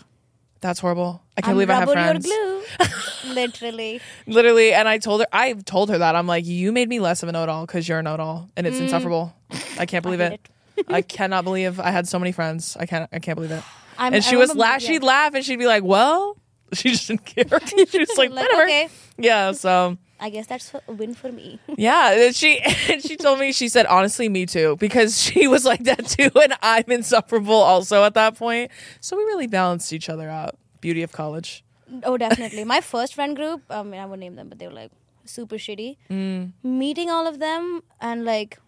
that's 0.62 0.80
horrible. 0.80 1.22
I 1.38 1.41
can't 1.41 1.50
I'm 1.52 1.56
believe 1.56 1.70
I 1.70 1.76
have 1.76 1.91
friends. 1.91 2.28
Literally. 3.28 4.02
Literally, 4.28 4.74
and 4.74 4.88
I 4.88 4.98
told 4.98 5.22
her, 5.22 5.28
I've 5.32 5.65
told 5.65 5.89
her 5.89 5.98
that 5.98 6.15
I'm 6.15 6.28
like, 6.28 6.46
you 6.46 6.72
made 6.72 6.89
me 6.89 7.00
less 7.00 7.24
of 7.24 7.30
a 7.30 7.32
know-it-all 7.32 7.65
because 7.65 7.88
you're 7.88 8.00
a 8.00 8.04
know-it-all, 8.04 8.50
and 8.56 8.68
it's 8.68 8.80
insufferable. 8.80 9.34
I 9.80 9.86
can't 9.86 10.04
believe 10.04 10.20
Mm. 10.20 10.34
it. 10.34 10.50
I 10.89 11.02
cannot 11.02 11.44
believe 11.44 11.80
I 11.80 11.91
had 11.91 12.08
so 12.08 12.20
many 12.20 12.32
friends. 12.32 12.76
I 12.80 12.86
can't. 12.86 13.10
I 13.12 13.20
can't 13.20 13.36
believe 13.36 13.52
it. 13.52 13.63
I'm, 13.98 14.13
and 14.13 14.24
she 14.24 14.36
I 14.36 14.39
was 14.39 14.50
remember- 14.50 14.62
laugh. 14.62 14.82
yeah. 14.82 14.88
She'd 14.88 15.04
laugh, 15.04 15.34
and 15.34 15.46
she'd 15.46 15.56
be 15.60 15.68
like, 15.68 15.84
"Well," 15.84 16.38
she 16.74 16.89
just 16.91 17.08
didn't 17.08 17.26
care. 17.26 17.46
she 17.68 18.00
was 18.00 18.10
like, 18.18 18.30
Like, 18.32 18.46
"Whatever." 18.50 18.63
okay. 18.63 18.89
Yeah. 19.18 19.54
So 19.54 19.98
I 20.19 20.30
guess 20.30 20.47
that's 20.47 20.73
a 20.73 20.93
win 20.93 21.13
for 21.13 21.32
me. 21.32 21.60
yeah, 21.78 22.32
she 22.32 22.60
and 22.89 23.01
she 23.01 23.17
told 23.17 23.39
me 23.39 23.51
she 23.51 23.67
said 23.67 23.86
honestly, 23.88 24.30
me 24.30 24.45
too, 24.45 24.78
because 24.80 25.19
she 25.25 25.47
was 25.47 25.65
like 25.65 25.84
that 25.84 26.06
too, 26.08 26.30
and 26.41 26.54
I'm 26.62 26.86
insufferable 26.89 27.54
also 27.54 28.04
at 28.04 28.13
that 28.13 28.36
point. 28.38 28.71
So 29.01 29.17
we 29.17 29.23
really 29.23 29.47
balanced 29.47 29.91
each 29.93 30.10
other 30.10 30.30
out. 30.30 30.58
Beauty 30.82 31.04
of 31.04 31.12
college. 31.12 31.63
Oh, 32.04 32.17
definitely. 32.17 32.63
My 32.63 32.82
first 32.82 33.13
friend 33.15 33.36
group, 33.36 33.62
I 33.69 33.84
mean, 33.84 33.99
I 33.99 34.06
won't 34.06 34.19
name 34.19 34.36
them, 34.36 34.49
but 34.49 34.60
they 34.60 34.67
were 34.67 34.73
like 34.73 34.91
super 35.25 35.56
shitty. 35.58 35.97
Mm. 36.10 36.54
Meeting 36.63 37.10
all 37.10 37.28
of 37.28 37.39
them 37.39 37.82
and 38.01 38.25
like 38.25 38.60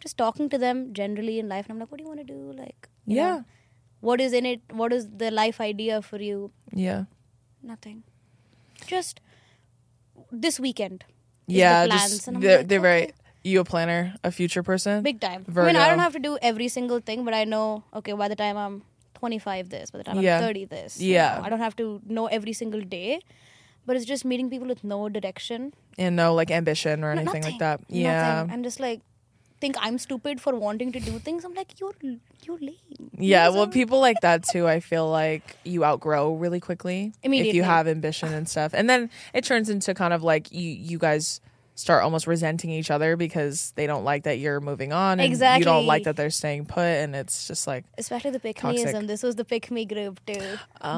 just 0.00 0.18
talking 0.18 0.48
to 0.50 0.58
them 0.58 0.92
generally 0.92 1.38
in 1.38 1.48
life. 1.48 1.66
And 1.66 1.72
I'm 1.74 1.78
like, 1.80 1.90
what 1.90 1.98
do 1.98 2.04
you 2.04 2.08
want 2.08 2.20
to 2.20 2.32
do? 2.32 2.52
Like, 2.56 2.88
Yeah. 3.06 3.36
know, 3.36 3.44
what 4.00 4.20
is 4.20 4.32
in 4.32 4.46
it? 4.46 4.60
What 4.70 4.92
is 4.92 5.08
the 5.16 5.30
life 5.30 5.60
idea 5.60 6.02
for 6.02 6.20
you? 6.20 6.50
Yeah. 6.72 7.04
Nothing. 7.62 8.02
Just 8.86 9.20
this 10.42 10.58
weekend. 10.60 11.04
yeah. 11.46 11.84
the 11.86 11.92
just 11.92 12.26
they're, 12.40 12.58
like, 12.58 12.68
they're 12.68 12.80
very. 12.80 13.12
You 13.44 13.60
a 13.60 13.64
planner, 13.64 14.14
a 14.24 14.32
future 14.32 14.64
person. 14.64 15.04
Big 15.04 15.20
time. 15.20 15.44
I 15.56 15.66
mean, 15.66 15.76
I 15.76 15.88
don't 15.88 16.00
have 16.00 16.14
to 16.14 16.18
do 16.18 16.36
every 16.42 16.66
single 16.66 16.98
thing, 16.98 17.24
but 17.24 17.32
I 17.32 17.44
know, 17.44 17.84
okay, 17.94 18.10
by 18.12 18.26
the 18.26 18.34
time 18.34 18.56
I'm 18.56 18.82
25, 19.14 19.68
this, 19.70 19.92
by 19.92 19.98
the 19.98 20.04
time 20.04 20.18
Yeah. 20.18 20.38
I'm 20.38 20.42
30, 20.42 20.64
this. 20.64 21.00
you 21.00 21.12
Yeah. 21.14 21.38
know. 21.38 21.44
I 21.44 21.48
don't 21.48 21.60
have 21.60 21.76
to 21.76 22.00
know 22.08 22.26
every 22.26 22.52
single 22.52 22.80
day, 22.80 23.20
but 23.86 23.94
it's 23.94 24.04
just 24.04 24.24
meeting 24.24 24.50
people 24.50 24.66
with 24.66 24.82
no 24.82 25.08
direction. 25.08 25.72
and 25.96 26.16
no 26.16 26.34
like 26.34 26.50
ambition 26.50 27.04
or 27.04 27.14
No, 27.14 27.20
anything 27.20 27.44
like 27.44 27.58
that. 27.60 27.80
Yeah. 27.88 28.42
Nothing. 28.42 28.50
I'm 28.52 28.62
just 28.64 28.80
like, 28.80 29.00
think 29.66 29.76
I'm 29.86 29.98
stupid 29.98 30.40
for 30.40 30.54
wanting 30.54 30.92
to 30.92 31.00
do 31.00 31.18
things. 31.18 31.44
I'm 31.44 31.54
like, 31.54 31.80
you're, 31.80 31.94
you're 32.44 32.58
lame. 32.58 33.10
Yeah, 33.18 33.48
well, 33.48 33.66
people 33.66 34.00
like 34.00 34.20
that 34.20 34.44
too. 34.44 34.68
I 34.68 34.80
feel 34.80 35.10
like 35.10 35.56
you 35.64 35.84
outgrow 35.84 36.34
really 36.34 36.60
quickly 36.60 37.12
if 37.22 37.54
you 37.54 37.62
have 37.62 37.88
ambition 37.88 38.32
and 38.32 38.48
stuff, 38.48 38.72
and 38.74 38.88
then 38.88 39.10
it 39.34 39.44
turns 39.44 39.68
into 39.70 39.94
kind 39.94 40.12
of 40.12 40.22
like 40.22 40.52
you 40.52 40.70
you 40.90 40.98
guys 40.98 41.40
start 41.74 42.02
almost 42.02 42.26
resenting 42.26 42.70
each 42.70 42.90
other 42.90 43.16
because 43.16 43.72
they 43.76 43.86
don't 43.86 44.04
like 44.04 44.22
that 44.24 44.38
you're 44.38 44.60
moving 44.60 44.92
on, 44.92 45.20
and 45.20 45.30
you 45.58 45.64
don't 45.64 45.86
like 45.86 46.04
that 46.04 46.16
they're 46.16 46.30
staying 46.30 46.66
put, 46.66 46.80
and 47.02 47.14
it's 47.14 47.46
just 47.48 47.66
like 47.66 47.84
Especially 47.98 48.30
the 48.30 48.40
pick 48.40 48.56
meism. 48.58 49.06
This 49.06 49.22
was 49.22 49.34
the 49.36 49.44
pick 49.44 49.70
me 49.70 49.84
group 49.84 50.24
too. 50.26 50.46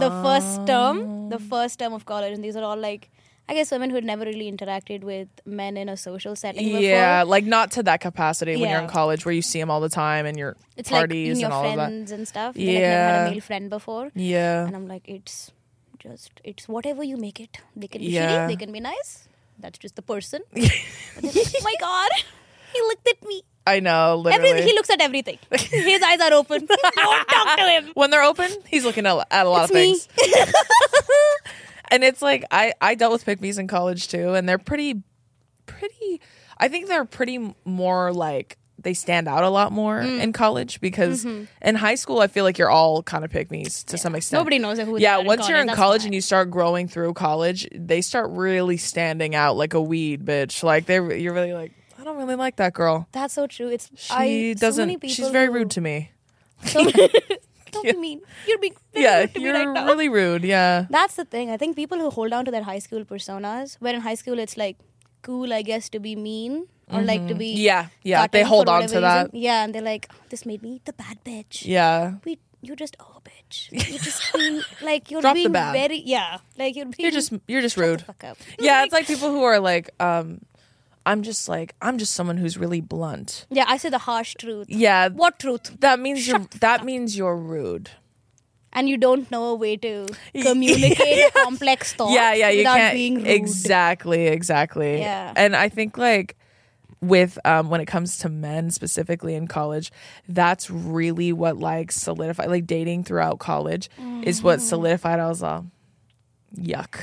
The 0.04 0.10
first 0.24 0.66
term, 0.66 1.30
the 1.30 1.36
um, 1.36 1.48
first 1.54 1.78
term 1.78 1.92
of 1.92 2.04
college, 2.04 2.32
and 2.34 2.44
these 2.44 2.56
are 2.56 2.64
all 2.64 2.76
like, 2.76 3.10
I 3.48 3.54
guess 3.54 3.70
women 3.70 3.88
who 3.90 3.94
had 3.96 4.04
never 4.04 4.24
really 4.24 4.50
interacted 4.52 5.02
with 5.02 5.28
men 5.46 5.76
in 5.78 5.88
a 5.88 5.96
social 5.96 6.36
setting 6.36 6.66
before. 6.66 6.80
yeah, 6.82 7.24
like 7.26 7.44
not 7.44 7.70
to 7.72 7.82
that 7.84 8.00
capacity 8.00 8.56
when 8.56 8.68
you're 8.70 8.80
in 8.80 8.88
college 8.88 9.24
where 9.24 9.32
you 9.34 9.40
see 9.42 9.58
them 9.58 9.70
all 9.70 9.80
the 9.80 9.88
time 9.88 10.26
and 10.26 10.36
your 10.38 10.54
It's 10.76 10.90
like 10.90 11.00
parties 11.00 11.38
in 11.38 11.40
your 11.40 11.46
and 11.46 11.54
all 11.54 11.64
of 11.70 11.76
that. 11.76 11.86
friends 11.88 12.12
and 12.12 12.28
stuff. 12.28 12.54
They 12.54 12.66
like 12.74 12.82
never 12.82 12.92
had 13.12 13.28
a 13.28 13.30
male 13.30 13.40
friend 13.40 13.70
before. 13.70 14.10
Yeah, 14.14 14.66
And 14.66 14.76
I'm 14.76 14.86
like, 14.86 15.08
it's 15.08 15.50
just 15.98 16.30
it's 16.44 16.68
whatever 16.68 17.02
you 17.02 17.16
make 17.16 17.40
it. 17.40 17.58
They 17.74 17.88
can 17.88 18.00
be 18.02 18.08
Yeah. 18.08 18.44
shitty, 18.44 18.48
they 18.48 18.56
can 18.56 18.70
be 18.70 18.80
nice. 18.80 19.28
That's 19.58 19.78
just 19.78 19.96
the 19.96 20.02
person. 20.02 20.42
Like, 20.54 20.72
oh 21.24 21.60
my 21.64 21.74
god, 21.80 22.10
he 22.74 22.80
looked 22.82 23.08
at 23.08 23.26
me. 23.26 23.42
I 23.66 23.80
know. 23.80 24.16
Literally, 24.16 24.48
Everything 24.50 24.68
he 24.68 24.74
looks 24.74 24.88
at 24.90 25.00
everything. 25.00 25.38
His 25.52 26.02
eyes 26.02 26.20
are 26.20 26.32
open. 26.34 26.66
Don't 26.66 27.28
talk 27.28 27.58
to 27.58 27.64
him. 27.64 27.90
when 27.94 28.10
they're 28.10 28.22
open, 28.22 28.50
he's 28.68 28.84
looking 28.84 29.04
at, 29.06 29.26
at 29.30 29.46
a 29.46 29.48
lot 29.50 29.70
It's 29.70 29.70
of 29.70 29.74
things. 29.74 30.08
And 31.90 32.04
it's 32.04 32.22
like 32.22 32.44
I 32.50 32.72
I 32.80 32.94
dealt 32.94 33.12
with 33.12 33.24
pick 33.24 33.40
in 33.58 33.66
college 33.68 34.08
too, 34.08 34.34
and 34.34 34.48
they're 34.48 34.58
pretty 34.58 35.02
pretty. 35.66 36.20
I 36.58 36.68
think 36.68 36.88
they're 36.88 37.04
pretty 37.04 37.54
more 37.64 38.12
like 38.12 38.56
they 38.80 38.94
stand 38.94 39.26
out 39.26 39.42
a 39.42 39.48
lot 39.48 39.72
more 39.72 40.00
Mm. 40.00 40.20
in 40.22 40.32
college 40.32 40.80
because 40.80 41.24
Mm-hmm. 41.24 41.44
in 41.62 41.74
high 41.74 41.96
school 41.96 42.20
I 42.20 42.28
feel 42.28 42.44
like 42.44 42.58
you're 42.58 42.70
all 42.70 43.02
kind 43.02 43.24
of 43.24 43.30
pick 43.30 43.48
to 43.48 43.98
some 43.98 44.14
extent. 44.14 44.40
Nobody 44.40 44.58
knows 44.60 44.78
who. 44.78 44.98
Yeah, 44.98 45.18
once 45.18 45.48
you're 45.48 45.58
in 45.58 45.68
college 45.68 46.04
and 46.04 46.14
you 46.14 46.20
start 46.20 46.50
growing 46.50 46.86
through 46.88 47.12
college, 47.14 47.68
they 47.74 48.00
start 48.00 48.30
really 48.30 48.76
standing 48.76 49.34
out 49.34 49.56
like 49.56 49.74
a 49.74 49.80
weed, 49.82 50.24
bitch. 50.24 50.62
Like 50.62 50.86
they, 50.86 50.94
you're 51.20 51.34
really 51.34 51.52
like, 51.54 51.72
I 51.98 52.04
don't 52.04 52.16
really 52.18 52.36
like 52.36 52.56
that 52.56 52.72
girl. 52.72 53.08
That's 53.12 53.34
so 53.34 53.48
true. 53.48 53.68
It's 53.68 53.90
She 53.96 54.12
I, 54.12 54.54
doesn't. 54.58 55.00
So 55.02 55.08
she's 55.08 55.28
very 55.30 55.46
who- 55.46 55.52
rude 55.54 55.70
to 55.72 55.80
me. 55.80 56.12
So, 56.66 56.84
don't 57.72 57.84
be 57.84 57.96
mean. 57.96 58.20
You're 58.46 58.58
being 58.58 58.74
Yeah, 58.94 59.20
rude 59.20 59.34
to 59.34 59.40
you're 59.40 59.54
right 59.54 59.68
now. 59.68 59.86
really 59.86 60.08
rude. 60.08 60.44
Yeah. 60.44 60.86
That's 60.90 61.14
the 61.16 61.24
thing. 61.24 61.50
I 61.50 61.56
think 61.56 61.76
people 61.76 61.98
who 61.98 62.10
hold 62.10 62.32
on 62.32 62.44
to 62.44 62.50
their 62.50 62.62
high 62.62 62.78
school 62.80 63.04
personas, 63.04 63.76
where 63.80 63.94
in 63.94 64.00
high 64.00 64.14
school 64.14 64.38
it's 64.38 64.56
like 64.56 64.76
cool, 65.22 65.52
I 65.52 65.62
guess, 65.62 65.88
to 65.90 66.00
be 66.00 66.16
mean 66.16 66.66
or 66.90 67.02
like 67.02 67.26
to 67.28 67.34
be 67.34 67.50
Mm-hmm. 67.54 67.60
Yeah, 67.60 67.86
yeah. 68.02 68.20
cutting 68.22 68.40
They 68.40 68.44
hold 68.44 68.68
on 68.68 68.80
whatever 68.82 68.94
to 68.94 69.00
that. 69.00 69.34
Yeah, 69.34 69.64
and 69.64 69.74
they're 69.74 69.82
like, 69.82 70.08
this 70.30 70.46
made 70.46 70.62
me 70.62 70.80
the 70.84 70.92
bad 70.92 71.18
bitch. 71.24 71.64
Yeah. 71.66 72.14
We, 72.24 72.38
you're 72.62 72.76
just 72.76 72.96
oh 73.00 73.20
bitch. 73.24 73.70
You're 73.90 73.98
just 73.98 74.32
being 74.34 74.62
like 74.82 75.10
you're 75.10 75.20
Drop 75.22 75.34
the 75.34 75.42
being 75.42 75.52
bad. 75.52 75.72
very 75.72 75.98
yeah, 76.00 76.38
like 76.58 76.76
you're 76.76 76.84
being 76.86 76.96
You're 76.98 77.10
just 77.12 77.32
you're 77.46 77.60
just 77.62 77.76
shut 77.76 77.84
rude. 77.84 78.00
the 78.00 78.04
fuck 78.04 78.24
up. 78.24 78.36
Yeah, 78.58 78.82
it's 78.84 78.92
like 78.92 79.06
people 79.06 79.30
who 79.30 79.42
are 79.44 79.58
like, 79.60 79.90
um, 80.00 80.40
I'm 81.08 81.22
just 81.22 81.48
like 81.48 81.74
I'm 81.80 81.96
just 81.98 82.12
someone 82.14 82.36
who's 82.36 82.56
really 82.58 82.80
blunt. 82.80 83.46
yeah. 83.50 83.64
I 83.66 83.76
say 83.78 83.88
the 83.90 83.98
harsh 84.10 84.34
truth. 84.38 84.66
Yeah, 84.68 85.08
What 85.08 85.38
truth? 85.38 85.74
that 85.80 85.98
means 85.98 86.26
you're 86.28 86.38
that 86.60 86.78
fuck 86.80 86.84
means 86.84 87.16
you're 87.16 87.36
rude. 87.36 87.90
And 88.72 88.88
you 88.88 88.98
don't 88.98 89.30
know 89.30 89.44
a 89.46 89.54
way 89.54 89.76
to 89.78 90.06
communicate 90.42 91.32
complex 91.34 91.94
thoughts. 91.94 92.14
yeah, 92.14 92.34
yeah, 92.34 92.50
you 92.50 92.58
without 92.58 92.76
can't 92.76 92.94
being 92.94 93.14
rude. 93.16 93.26
exactly, 93.26 94.26
exactly. 94.28 94.98
Yeah. 95.00 95.32
and 95.34 95.56
I 95.56 95.68
think 95.70 95.96
like 95.96 96.36
with 97.00 97.38
um 97.44 97.70
when 97.70 97.80
it 97.80 97.86
comes 97.86 98.18
to 98.18 98.28
men 98.28 98.70
specifically 98.70 99.34
in 99.34 99.46
college, 99.48 99.90
that's 100.28 100.68
really 100.70 101.32
what 101.32 101.56
like 101.56 101.90
solidified 101.92 102.50
like 102.50 102.66
dating 102.66 103.04
throughout 103.04 103.38
college 103.38 103.88
is 104.22 104.42
what 104.42 104.58
Mm-hmm. 104.58 104.68
solidified. 104.68 105.18
I 105.20 105.28
was 105.28 105.42
all 105.42 105.64
yuck. 106.54 107.00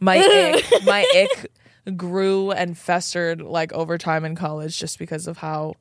My 0.00 0.16
ick, 0.18 0.84
my 0.84 1.02
ick 1.24 1.50
grew 1.96 2.50
and 2.50 2.76
festered 2.76 3.40
like 3.42 3.72
over 3.72 3.98
time 3.98 4.24
in 4.24 4.34
college 4.34 4.78
just 4.78 4.98
because 4.98 5.26
of 5.26 5.38
how 5.38 5.74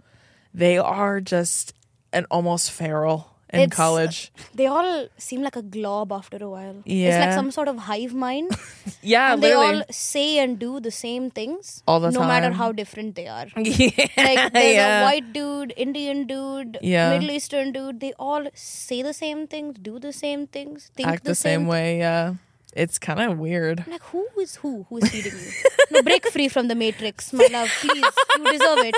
they 0.53 0.77
are 0.77 1.19
just 1.21 1.73
an 2.13 2.25
almost 2.31 2.71
feral 2.71 3.33
in 3.49 3.61
It's- 3.61 3.79
uh, 3.79 3.83
college. 3.83 4.31
They 4.55 4.65
all 4.67 5.07
seem 5.17 5.41
like 5.41 5.55
a 5.55 5.61
glob 5.61 6.11
after 6.11 6.37
a 6.41 6.49
while. 6.49 6.81
Yeah. 6.85 7.07
It's 7.07 7.25
like 7.25 7.33
some 7.33 7.51
sort 7.51 7.67
of 7.69 7.77
hive 7.77 8.13
mind. 8.13 8.51
Yeah, 9.01 9.33
and 9.33 9.43
they 9.43 9.53
all 9.53 9.83
say 9.89 10.39
and 10.39 10.57
do 10.59 10.79
the 10.81 10.91
same 10.91 11.29
things 11.31 11.81
All 11.87 11.99
the 12.01 12.09
no 12.11 12.21
matter 12.21 12.51
how 12.51 12.71
different 12.73 13.15
they 13.15 13.27
are. 13.27 13.45
yeah, 13.55 14.07
Like 14.17 14.51
there's 14.53 14.75
yeah. 14.75 15.01
a 15.01 15.03
white 15.05 15.31
dude, 15.31 15.73
Indian 15.77 16.25
dude, 16.27 16.77
Yeah. 16.81 17.11
Middle 17.11 17.31
Eastern 17.31 17.71
dude. 17.71 17.99
They 18.01 18.11
all 18.19 18.47
say 18.53 19.01
the 19.01 19.13
same 19.13 19.47
things, 19.47 19.77
do 19.79 19.97
the 19.99 20.11
same 20.11 20.47
things, 20.47 20.89
think 20.95 21.07
act 21.07 21.23
the, 21.23 21.35
same, 21.35 21.67
way. 21.67 21.99
Yeah, 21.99 22.33
it's 22.73 22.99
kind 22.99 23.19
of 23.19 23.37
weird. 23.39 23.83
I'm 23.85 23.91
like 23.91 24.03
who 24.03 24.27
is 24.39 24.55
who? 24.57 24.85
Who 24.89 24.97
is 24.97 25.09
feeding 25.09 25.33
you? 25.33 25.51
no, 25.91 26.01
break 26.01 26.27
free 26.29 26.47
from 26.49 26.67
the 26.67 26.75
matrix, 26.75 27.31
my 27.33 27.47
love. 27.51 27.69
Please, 27.81 28.05
you 28.37 28.51
deserve 28.51 28.79
it. 28.79 28.95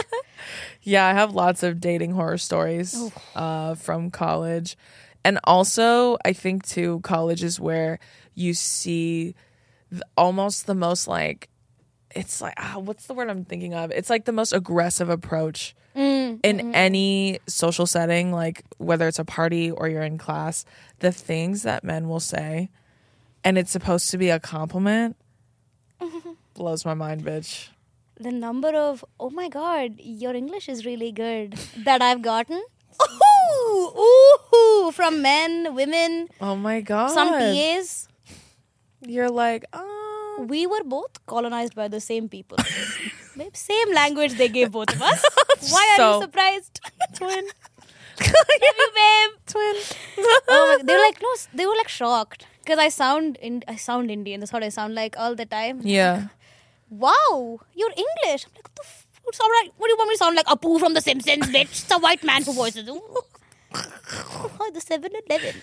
Yeah, 0.82 1.06
I 1.06 1.14
have 1.14 1.34
lots 1.34 1.64
of 1.64 1.80
dating 1.80 2.12
horror 2.12 2.38
stories 2.38 2.94
Oh. 2.98 3.12
uh, 3.36 3.76
from 3.76 4.10
college, 4.12 4.78
and 5.24 5.40
also 5.44 6.18
I 6.26 6.34
think 6.34 6.66
too 6.66 7.00
college 7.04 7.44
is 7.44 7.60
where 7.60 8.00
you 8.36 8.54
see 8.54 9.36
th- 9.92 10.02
almost 10.18 10.66
the 10.66 10.76
most 10.76 11.08
like 11.08 11.50
it's 12.16 12.42
like 12.42 12.56
ah, 12.58 12.80
what's 12.80 13.06
the 13.08 13.14
word 13.14 13.30
I'm 13.30 13.46
thinking 13.46 13.74
of? 13.74 13.92
It's 13.92 14.10
like 14.10 14.26
the 14.26 14.32
most 14.32 14.54
aggressive 14.54 15.10
approach 15.10 15.76
Mm, 15.96 16.40
in 16.44 16.74
any 16.76 17.40
social 17.48 17.86
setting, 17.88 18.32
like 18.32 18.64
whether 18.78 19.08
it's 19.08 19.20
a 19.20 19.26
party 19.26 19.72
or 19.72 19.90
you're 19.90 20.04
in 20.04 20.18
class. 20.20 20.64
The 21.00 21.12
things 21.12 21.64
that 21.64 21.84
men 21.84 22.08
will 22.08 22.20
say, 22.22 22.70
and 23.44 23.58
it's 23.58 23.72
supposed 23.72 24.10
to 24.12 24.18
be 24.18 24.30
a 24.30 24.40
compliment, 24.40 25.16
blows 26.54 26.86
my 26.86 26.94
mind, 26.94 27.24
bitch. 27.24 27.70
the 28.20 28.32
number 28.32 28.70
of 28.70 29.04
oh 29.20 29.30
my 29.30 29.48
god, 29.50 29.96
your 30.00 30.34
English 30.34 30.68
is 30.70 30.86
really 30.86 31.12
good 31.12 31.54
that 31.86 32.02
I've 32.02 32.22
gotten. 32.22 32.62
Ooh, 33.52 33.92
ooh, 34.56 34.92
from 34.92 35.22
men, 35.22 35.74
women, 35.74 36.28
Oh 36.42 36.56
my 36.56 36.82
god. 36.82 37.12
some 37.12 37.30
PAs. 37.30 38.08
You're 39.02 39.30
like, 39.30 39.64
oh. 39.74 40.46
We 40.48 40.68
were 40.68 40.84
both 40.86 41.26
colonized 41.26 41.76
by 41.76 41.88
the 41.90 42.00
same 42.00 42.30
people. 42.30 42.58
Same 43.54 43.94
language 43.94 44.34
they 44.34 44.48
gave 44.50 44.72
both 44.72 44.94
of 44.94 45.02
us. 45.02 45.24
Why 45.72 45.86
are 45.94 45.98
So- 45.98 46.16
you 46.16 46.22
surprised? 46.24 46.80
Twin. 47.14 47.46
Love 48.22 48.62
you, 48.62 48.88
babe. 49.00 49.32
Twin. 49.48 49.76
Oh 50.50 50.76
my, 50.78 50.84
they 50.84 50.94
were 50.94 51.00
like 51.00 51.22
no, 51.22 51.30
they 51.54 51.66
were 51.66 51.76
like 51.76 51.88
shocked 51.88 52.46
because 52.70 52.86
I 52.86 52.90
sound 52.90 53.38
in, 53.42 53.64
I 53.68 53.76
sound 53.78 54.12
Indian. 54.12 54.40
That's 54.42 54.54
what 54.54 54.64
I 54.64 54.70
sound 54.70 54.94
like 54.94 55.18
all 55.18 55.34
the 55.34 55.46
time. 55.46 55.82
yeah. 55.84 56.28
Wow, 56.92 57.60
you're 57.76 57.92
English. 57.92 58.46
I'm 58.46 58.54
like, 58.56 58.64
what 58.66 58.76
the 58.76 58.84
f- 58.84 59.06
sound 59.34 59.52
like? 59.62 59.72
What 59.78 59.88
do 59.88 59.92
you 59.94 59.98
want 59.98 60.10
me 60.10 60.16
to 60.16 60.18
sound 60.18 60.36
like? 60.36 60.46
Apu 60.48 60.80
from 60.80 60.94
The 60.96 61.02
Simpsons, 61.02 61.46
bitch. 61.48 61.84
It's 61.84 61.92
a 61.92 62.00
white 62.00 62.24
man 62.24 62.42
who 62.44 62.54
voices. 62.54 62.88
Ooh. 62.90 63.02
Oh, 63.76 64.72
the 64.74 64.80
7-Eleven. 64.80 65.62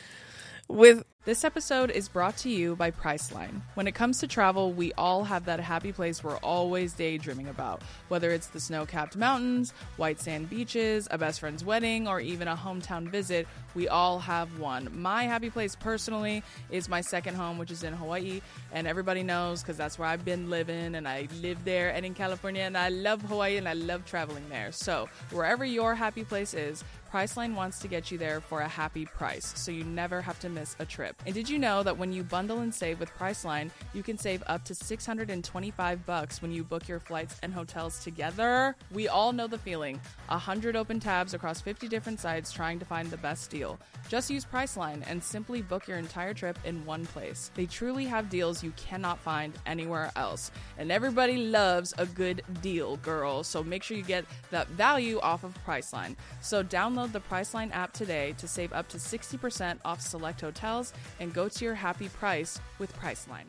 With 0.68 1.04
this 1.26 1.44
episode 1.44 1.90
is 1.92 2.08
brought 2.08 2.36
to 2.38 2.48
you 2.48 2.74
by 2.74 2.90
Priceline. 2.90 3.60
When 3.74 3.86
it 3.86 3.94
comes 3.94 4.18
to 4.18 4.28
travel, 4.28 4.72
we 4.72 4.92
all 4.94 5.22
have 5.24 5.44
that 5.46 5.60
happy 5.60 5.92
place 5.92 6.22
we're 6.22 6.38
always 6.38 6.92
daydreaming 6.92 7.48
about. 7.48 7.82
Whether 8.08 8.30
it's 8.30 8.48
the 8.48 8.60
snow-capped 8.60 9.16
mountains, 9.16 9.72
white 9.96 10.20
sand 10.20 10.50
beaches, 10.50 11.06
a 11.10 11.18
best 11.18 11.40
friend's 11.40 11.64
wedding, 11.64 12.06
or 12.08 12.20
even 12.20 12.48
a 12.48 12.56
hometown 12.56 13.08
visit, 13.08 13.46
we 13.74 13.88
all 13.88 14.18
have 14.20 14.58
one. 14.58 14.88
My 14.92 15.24
happy 15.24 15.50
place 15.50 15.76
personally 15.76 16.42
is 16.70 16.88
my 16.88 17.00
second 17.00 17.34
home, 17.34 17.58
which 17.58 17.70
is 17.70 17.84
in 17.84 17.92
Hawaii, 17.92 18.40
and 18.72 18.86
everybody 18.86 19.22
knows 19.22 19.62
because 19.62 19.76
that's 19.76 19.98
where 19.98 20.08
I've 20.08 20.24
been 20.24 20.50
living 20.50 20.94
and 20.96 21.06
I 21.06 21.28
live 21.42 21.64
there 21.64 21.90
and 21.90 22.06
in 22.06 22.14
California 22.14 22.62
and 22.62 22.76
I 22.76 22.88
love 22.88 23.22
Hawaii 23.22 23.56
and 23.56 23.68
I 23.68 23.74
love 23.74 24.04
traveling 24.04 24.48
there. 24.48 24.72
So, 24.72 25.08
wherever 25.30 25.64
your 25.64 25.94
happy 25.94 26.24
place 26.24 26.54
is, 26.54 26.84
Priceline 27.16 27.54
wants 27.54 27.78
to 27.78 27.88
get 27.88 28.10
you 28.10 28.18
there 28.18 28.42
for 28.42 28.60
a 28.60 28.68
happy 28.68 29.06
price, 29.06 29.54
so 29.56 29.72
you 29.72 29.84
never 29.84 30.20
have 30.20 30.38
to 30.40 30.50
miss 30.50 30.76
a 30.80 30.84
trip. 30.84 31.16
And 31.24 31.34
did 31.34 31.48
you 31.48 31.58
know 31.58 31.82
that 31.82 31.96
when 31.96 32.12
you 32.12 32.22
bundle 32.22 32.58
and 32.58 32.74
save 32.74 33.00
with 33.00 33.10
Priceline, 33.18 33.70
you 33.94 34.02
can 34.02 34.18
save 34.18 34.42
up 34.48 34.66
to 34.66 34.74
625 34.74 36.04
bucks 36.04 36.42
when 36.42 36.52
you 36.52 36.62
book 36.62 36.86
your 36.86 37.00
flights 37.00 37.38
and 37.42 37.54
hotels 37.54 38.04
together? 38.04 38.76
We 38.92 39.08
all 39.08 39.32
know 39.32 39.46
the 39.46 39.56
feeling. 39.56 39.98
100 40.28 40.76
open 40.76 41.00
tabs 41.00 41.32
across 41.32 41.62
50 41.62 41.88
different 41.88 42.20
sites 42.20 42.52
trying 42.52 42.78
to 42.80 42.84
find 42.84 43.08
the 43.08 43.16
best 43.16 43.48
deal. 43.48 43.78
Just 44.10 44.28
use 44.28 44.44
Priceline 44.44 45.02
and 45.08 45.24
simply 45.24 45.62
book 45.62 45.88
your 45.88 45.96
entire 45.96 46.34
trip 46.34 46.58
in 46.66 46.84
one 46.84 47.06
place. 47.06 47.50
They 47.54 47.64
truly 47.64 48.04
have 48.04 48.28
deals 48.28 48.62
you 48.62 48.72
cannot 48.72 49.18
find 49.20 49.54
anywhere 49.64 50.12
else. 50.16 50.50
And 50.76 50.92
everybody 50.92 51.38
loves 51.38 51.94
a 51.96 52.04
good 52.04 52.42
deal, 52.60 52.98
girl. 52.98 53.42
So 53.42 53.64
make 53.64 53.82
sure 53.82 53.96
you 53.96 54.02
get 54.02 54.26
that 54.50 54.68
value 54.68 55.18
off 55.20 55.44
of 55.44 55.56
Priceline. 55.66 56.14
So 56.42 56.62
download 56.62 57.05
the 57.12 57.20
Priceline 57.20 57.72
app 57.72 57.92
today 57.92 58.34
to 58.38 58.48
save 58.48 58.72
up 58.72 58.88
to 58.88 58.98
60% 58.98 59.78
off 59.84 60.00
select 60.00 60.40
hotels 60.40 60.92
and 61.20 61.32
go 61.32 61.48
to 61.48 61.64
your 61.64 61.74
happy 61.74 62.08
price 62.08 62.60
with 62.78 62.96
Priceline. 62.98 63.46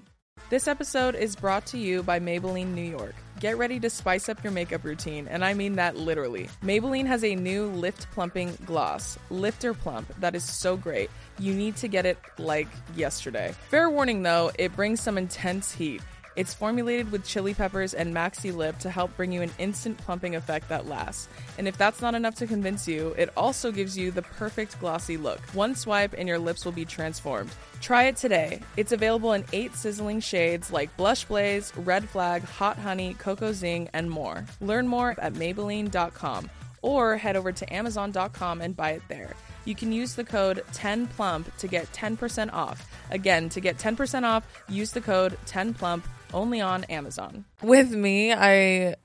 This 0.50 0.70
episode 0.70 1.16
is 1.16 1.36
brought 1.36 1.66
to 1.68 1.78
you 1.78 2.04
by 2.04 2.22
Maybelline 2.22 2.74
New 2.74 2.82
York. 2.82 3.16
Get 3.42 3.58
ready 3.58 3.82
to 3.82 3.90
spice 3.90 4.30
up 4.30 4.42
your 4.44 4.54
makeup 4.54 4.86
routine, 4.86 5.28
and 5.28 5.44
I 5.44 5.54
mean 5.54 5.74
that 5.74 5.98
literally. 5.98 6.48
Maybelline 6.64 7.06
has 7.06 7.24
a 7.26 7.36
new 7.36 7.66
lift 7.66 8.10
plumping 8.12 8.58
gloss, 8.66 9.20
Lifter 9.30 9.74
Plump, 9.74 10.08
that 10.20 10.36
is 10.36 10.46
so 10.46 10.78
great. 10.78 11.10
You 11.38 11.54
need 11.54 11.76
to 11.78 11.90
get 11.90 12.06
it 12.06 12.18
like 12.38 12.70
yesterday. 12.96 13.54
Fair 13.70 13.90
warning 13.90 14.24
though, 14.24 14.52
it 14.58 14.74
brings 14.74 15.02
some 15.02 15.18
intense 15.18 15.74
heat. 15.74 16.02
It's 16.38 16.54
formulated 16.54 17.12
with 17.12 17.26
chili 17.26 17.56
peppers 17.56 17.96
and 17.96 18.16
maxi 18.16 18.56
lip 18.56 18.78
to 18.80 18.92
help 18.92 19.18
bring 19.18 19.32
you 19.32 19.42
an 19.42 19.50
instant 19.58 19.98
plumping 19.98 20.36
effect 20.36 20.70
that 20.70 20.86
lasts. 20.86 21.28
And 21.58 21.68
if 21.68 21.80
that's 21.80 22.00
not 22.00 22.14
enough 22.14 22.36
to 22.36 22.46
convince 22.46 22.88
you, 22.88 23.16
it 23.18 23.32
also 23.36 23.72
gives 23.72 23.98
you 23.98 24.12
the 24.12 24.22
perfect 24.22 24.80
glossy 24.80 25.18
look. 25.18 25.40
One 25.56 25.74
swipe 25.74 26.14
and 26.16 26.28
your 26.28 26.38
lips 26.38 26.64
will 26.64 26.74
be 26.74 26.86
transformed. 26.86 27.50
Try 27.82 28.04
it 28.04 28.18
today. 28.18 28.62
It's 28.78 28.92
available 28.92 29.34
in 29.34 29.46
eight 29.52 29.76
sizzling 29.76 30.20
shades 30.20 30.72
like 30.72 30.96
Blush 30.96 31.26
Blaze, 31.26 31.74
Red 31.76 32.08
Flag, 32.08 32.44
Hot 32.44 32.78
Honey, 32.78 33.16
Cocoa 33.16 33.52
Zing, 33.52 33.90
and 33.94 34.08
more. 34.08 34.46
Learn 34.62 34.88
more 34.88 35.16
at 35.20 35.34
Maybelline.com 35.34 36.52
or 36.84 37.18
head 37.18 37.36
over 37.36 37.52
to 37.52 37.74
Amazon.com 37.74 38.62
and 38.62 38.78
buy 38.78 38.92
it 38.92 39.02
there. 39.08 39.34
You 39.66 39.74
can 39.74 39.92
use 39.92 40.14
the 40.14 40.24
code 40.24 40.64
10plump 40.74 41.54
to 41.58 41.68
get 41.68 41.92
10% 41.94 42.54
off. 42.54 42.88
Again, 43.10 43.50
to 43.50 43.60
get 43.60 43.80
10% 43.80 44.24
off, 44.24 44.46
use 44.70 44.92
the 44.92 45.02
code 45.02 45.36
10plump 45.48 46.04
only 46.34 46.62
on 46.62 46.84
Amazon. 46.86 47.46
With 47.62 47.92
me, 47.92 48.34
I 48.34 48.96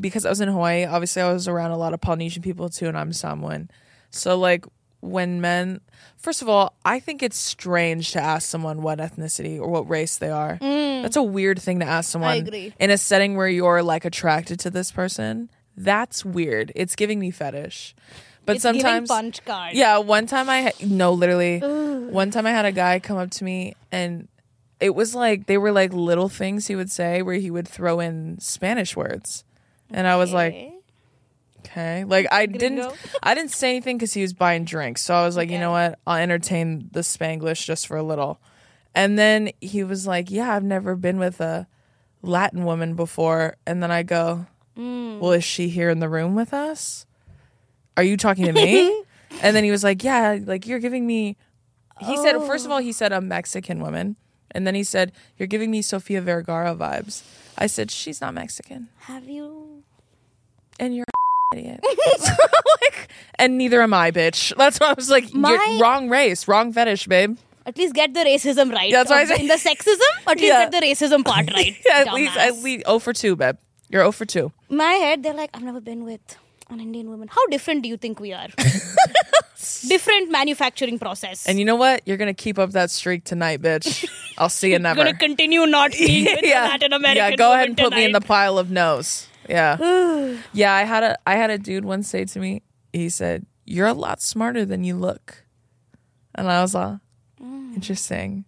because 0.00 0.24
I 0.24 0.28
was 0.30 0.40
in 0.40 0.48
Hawaii, 0.48 0.84
obviously 0.84 1.22
I 1.22 1.32
was 1.32 1.48
around 1.48 1.72
a 1.72 1.76
lot 1.76 1.94
of 1.94 2.00
Polynesian 2.00 2.42
people 2.42 2.68
too 2.68 2.86
and 2.86 2.96
I'm 2.96 3.12
Samoan. 3.12 3.70
So 4.10 4.38
like 4.38 4.64
when 5.00 5.40
men 5.40 5.80
first 6.16 6.40
of 6.42 6.48
all, 6.48 6.74
I 6.84 7.00
think 7.00 7.22
it's 7.22 7.36
strange 7.36 8.12
to 8.12 8.20
ask 8.20 8.48
someone 8.48 8.82
what 8.82 8.98
ethnicity 8.98 9.60
or 9.60 9.68
what 9.68 9.88
race 9.90 10.16
they 10.16 10.30
are. 10.30 10.58
Mm. 10.58 11.02
That's 11.02 11.16
a 11.16 11.22
weird 11.22 11.60
thing 11.60 11.80
to 11.80 11.86
ask 11.86 12.10
someone 12.10 12.46
in 12.78 12.90
a 12.90 12.96
setting 12.96 13.36
where 13.36 13.48
you're 13.48 13.82
like 13.82 14.04
attracted 14.04 14.60
to 14.60 14.70
this 14.70 14.90
person. 14.90 15.50
That's 15.76 16.24
weird. 16.24 16.72
It's 16.74 16.96
giving 16.96 17.18
me 17.18 17.30
fetish. 17.30 17.94
But 18.46 18.56
It's 18.56 18.62
sometimes 18.62 19.08
punch 19.08 19.44
card. 19.44 19.74
yeah, 19.74 19.98
one 19.98 20.26
time 20.26 20.48
I 20.50 20.62
ha- 20.62 20.70
no, 20.84 21.12
literally, 21.12 21.58
one 21.60 22.30
time 22.30 22.46
I 22.46 22.50
had 22.50 22.66
a 22.66 22.72
guy 22.72 22.98
come 23.00 23.16
up 23.16 23.30
to 23.32 23.44
me 23.44 23.74
and 23.90 24.28
it 24.80 24.94
was 24.94 25.14
like 25.14 25.46
they 25.46 25.58
were 25.58 25.72
like 25.72 25.92
little 25.92 26.28
things 26.28 26.66
he 26.66 26.76
would 26.76 26.90
say 26.90 27.22
where 27.22 27.36
he 27.36 27.50
would 27.50 27.68
throw 27.68 28.00
in 28.00 28.38
Spanish 28.40 28.96
words, 28.96 29.44
and 29.90 30.06
I 30.06 30.16
was 30.16 30.32
like, 30.32 30.54
Okay. 31.60 32.04
like 32.04 32.26
I 32.30 32.46
didn't, 32.46 32.92
I 33.22 33.34
didn't 33.34 33.50
say 33.52 33.70
anything 33.70 33.96
because 33.96 34.12
he 34.12 34.22
was 34.22 34.32
buying 34.34 34.64
drinks, 34.64 35.02
so 35.02 35.14
I 35.14 35.24
was 35.24 35.36
like, 35.36 35.50
you 35.50 35.58
know 35.58 35.70
what, 35.70 35.98
I'll 36.06 36.18
entertain 36.18 36.90
the 36.92 37.00
Spanglish 37.00 37.64
just 37.64 37.86
for 37.86 37.96
a 37.96 38.02
little, 38.02 38.38
and 38.94 39.18
then 39.18 39.50
he 39.60 39.82
was 39.84 40.06
like, 40.06 40.30
yeah, 40.30 40.54
I've 40.54 40.64
never 40.64 40.94
been 40.96 41.18
with 41.18 41.40
a 41.40 41.66
Latin 42.22 42.64
woman 42.64 42.94
before, 42.94 43.56
and 43.66 43.82
then 43.82 43.90
I 43.90 44.02
go, 44.02 44.46
Mm. 44.76 45.20
well, 45.20 45.30
is 45.30 45.44
she 45.44 45.68
here 45.68 45.88
in 45.88 46.00
the 46.00 46.08
room 46.08 46.34
with 46.34 46.52
us? 46.52 47.06
Are 47.96 48.02
you 48.02 48.16
talking 48.16 48.46
to 48.46 48.52
me? 48.52 49.04
and 49.40 49.54
then 49.54 49.62
he 49.62 49.70
was 49.70 49.84
like, 49.84 50.02
yeah, 50.02 50.36
like 50.44 50.66
you're 50.66 50.80
giving 50.80 51.06
me. 51.06 51.36
He 52.00 52.16
said, 52.16 52.36
first 52.42 52.66
of 52.66 52.72
all, 52.72 52.80
he 52.80 52.90
said 52.90 53.12
a 53.12 53.20
Mexican 53.20 53.78
woman. 53.78 54.16
And 54.54 54.66
then 54.66 54.74
he 54.74 54.84
said, 54.84 55.12
You're 55.38 55.48
giving 55.48 55.70
me 55.70 55.82
Sofia 55.82 56.20
Vergara 56.22 56.74
vibes. 56.74 57.22
I 57.58 57.66
said, 57.66 57.90
She's 57.90 58.20
not 58.20 58.34
Mexican. 58.34 58.88
Have 59.00 59.28
you? 59.28 59.82
And 60.78 60.94
you're 60.96 61.04
an 61.52 61.58
idiot. 61.58 61.80
like, 62.82 63.08
and 63.38 63.58
neither 63.58 63.82
am 63.82 63.92
I, 63.94 64.10
bitch. 64.10 64.56
That's 64.56 64.78
why 64.78 64.90
I 64.90 64.94
was 64.94 65.10
like, 65.10 65.32
My- 65.34 65.50
You're 65.52 65.80
wrong 65.80 66.08
race, 66.08 66.46
wrong 66.48 66.72
fetish, 66.72 67.06
babe. 67.06 67.36
At 67.66 67.78
least 67.78 67.94
get 67.94 68.12
the 68.12 68.20
racism 68.20 68.70
right. 68.72 68.92
That's 68.92 69.08
why 69.10 69.20
I 69.22 69.24
say. 69.24 69.40
In 69.40 69.48
the 69.48 69.54
sexism, 69.54 69.98
at 70.26 70.36
least 70.36 70.42
Yeah. 70.48 70.68
get 70.68 70.72
the 70.80 70.86
racism 70.86 71.24
part 71.24 71.50
right. 71.52 71.74
Yeah, 71.86 72.04
at 72.06 72.12
least, 72.12 72.36
at 72.36 72.52
dumbass. 72.52 72.62
least, 72.62 72.82
oh 72.86 72.98
for 72.98 73.12
2, 73.14 73.36
babe. 73.36 73.56
You're 73.88 74.02
0 74.02 74.12
for 74.12 74.24
2. 74.26 74.52
my 74.68 74.92
head, 74.94 75.22
they're 75.22 75.32
like, 75.34 75.50
I've 75.54 75.62
never 75.62 75.80
been 75.80 76.04
with 76.04 76.20
an 76.68 76.80
Indian 76.80 77.08
woman. 77.08 77.28
How 77.28 77.46
different 77.46 77.82
do 77.82 77.88
you 77.88 77.96
think 77.96 78.20
we 78.20 78.32
are? 78.34 78.48
Different 79.88 80.30
manufacturing 80.30 80.98
process. 80.98 81.46
And 81.46 81.58
you 81.58 81.64
know 81.64 81.76
what? 81.76 82.02
You're 82.06 82.16
going 82.16 82.34
to 82.34 82.42
keep 82.42 82.58
up 82.58 82.70
that 82.72 82.90
streak 82.90 83.24
tonight, 83.24 83.60
bitch. 83.62 84.08
I'll 84.38 84.48
see 84.48 84.72
you 84.72 84.78
never. 84.88 85.04
gonna 85.04 85.16
continue 85.16 85.66
not 85.66 85.92
being 85.92 86.26
a 86.28 86.40
Latin 86.54 86.92
American. 86.92 87.16
Yeah, 87.30 87.36
go 87.36 87.52
ahead 87.52 87.68
and 87.68 87.76
put 87.76 87.92
me 87.92 88.04
in 88.04 88.12
the 88.12 88.20
pile 88.20 88.58
of 88.58 88.70
no's. 88.70 89.28
Yeah. 89.48 89.76
yeah, 90.52 90.72
I 90.74 90.82
had 90.84 91.02
a 91.02 91.18
I 91.26 91.34
had 91.36 91.50
a 91.50 91.58
dude 91.58 91.84
once 91.84 92.08
say 92.08 92.24
to 92.24 92.38
me, 92.38 92.62
he 92.92 93.08
said, 93.08 93.46
You're 93.64 93.88
a 93.88 93.92
lot 93.94 94.20
smarter 94.22 94.64
than 94.64 94.84
you 94.84 94.96
look. 94.96 95.44
And 96.34 96.50
I 96.50 96.62
was 96.62 96.74
like, 96.74 96.98
interesting. 97.74 98.44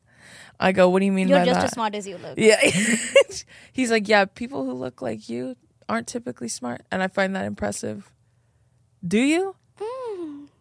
I 0.58 0.72
go, 0.72 0.88
What 0.88 1.00
do 1.00 1.04
you 1.06 1.12
mean 1.12 1.26
Mm. 1.28 1.30
You're 1.30 1.38
by 1.40 1.44
just 1.44 1.64
as 1.66 1.72
smart 1.72 1.94
as 1.94 2.06
you 2.06 2.16
look. 2.18 2.34
Yeah. 2.38 2.60
He's 3.72 3.90
like, 3.90 4.08
Yeah, 4.08 4.24
people 4.24 4.64
who 4.64 4.72
look 4.72 5.02
like 5.02 5.28
you 5.28 5.56
aren't 5.88 6.06
typically 6.06 6.48
smart. 6.48 6.82
And 6.90 7.02
I 7.02 7.08
find 7.08 7.36
that 7.36 7.44
impressive. 7.44 8.10
Do 9.06 9.18
you? 9.20 9.54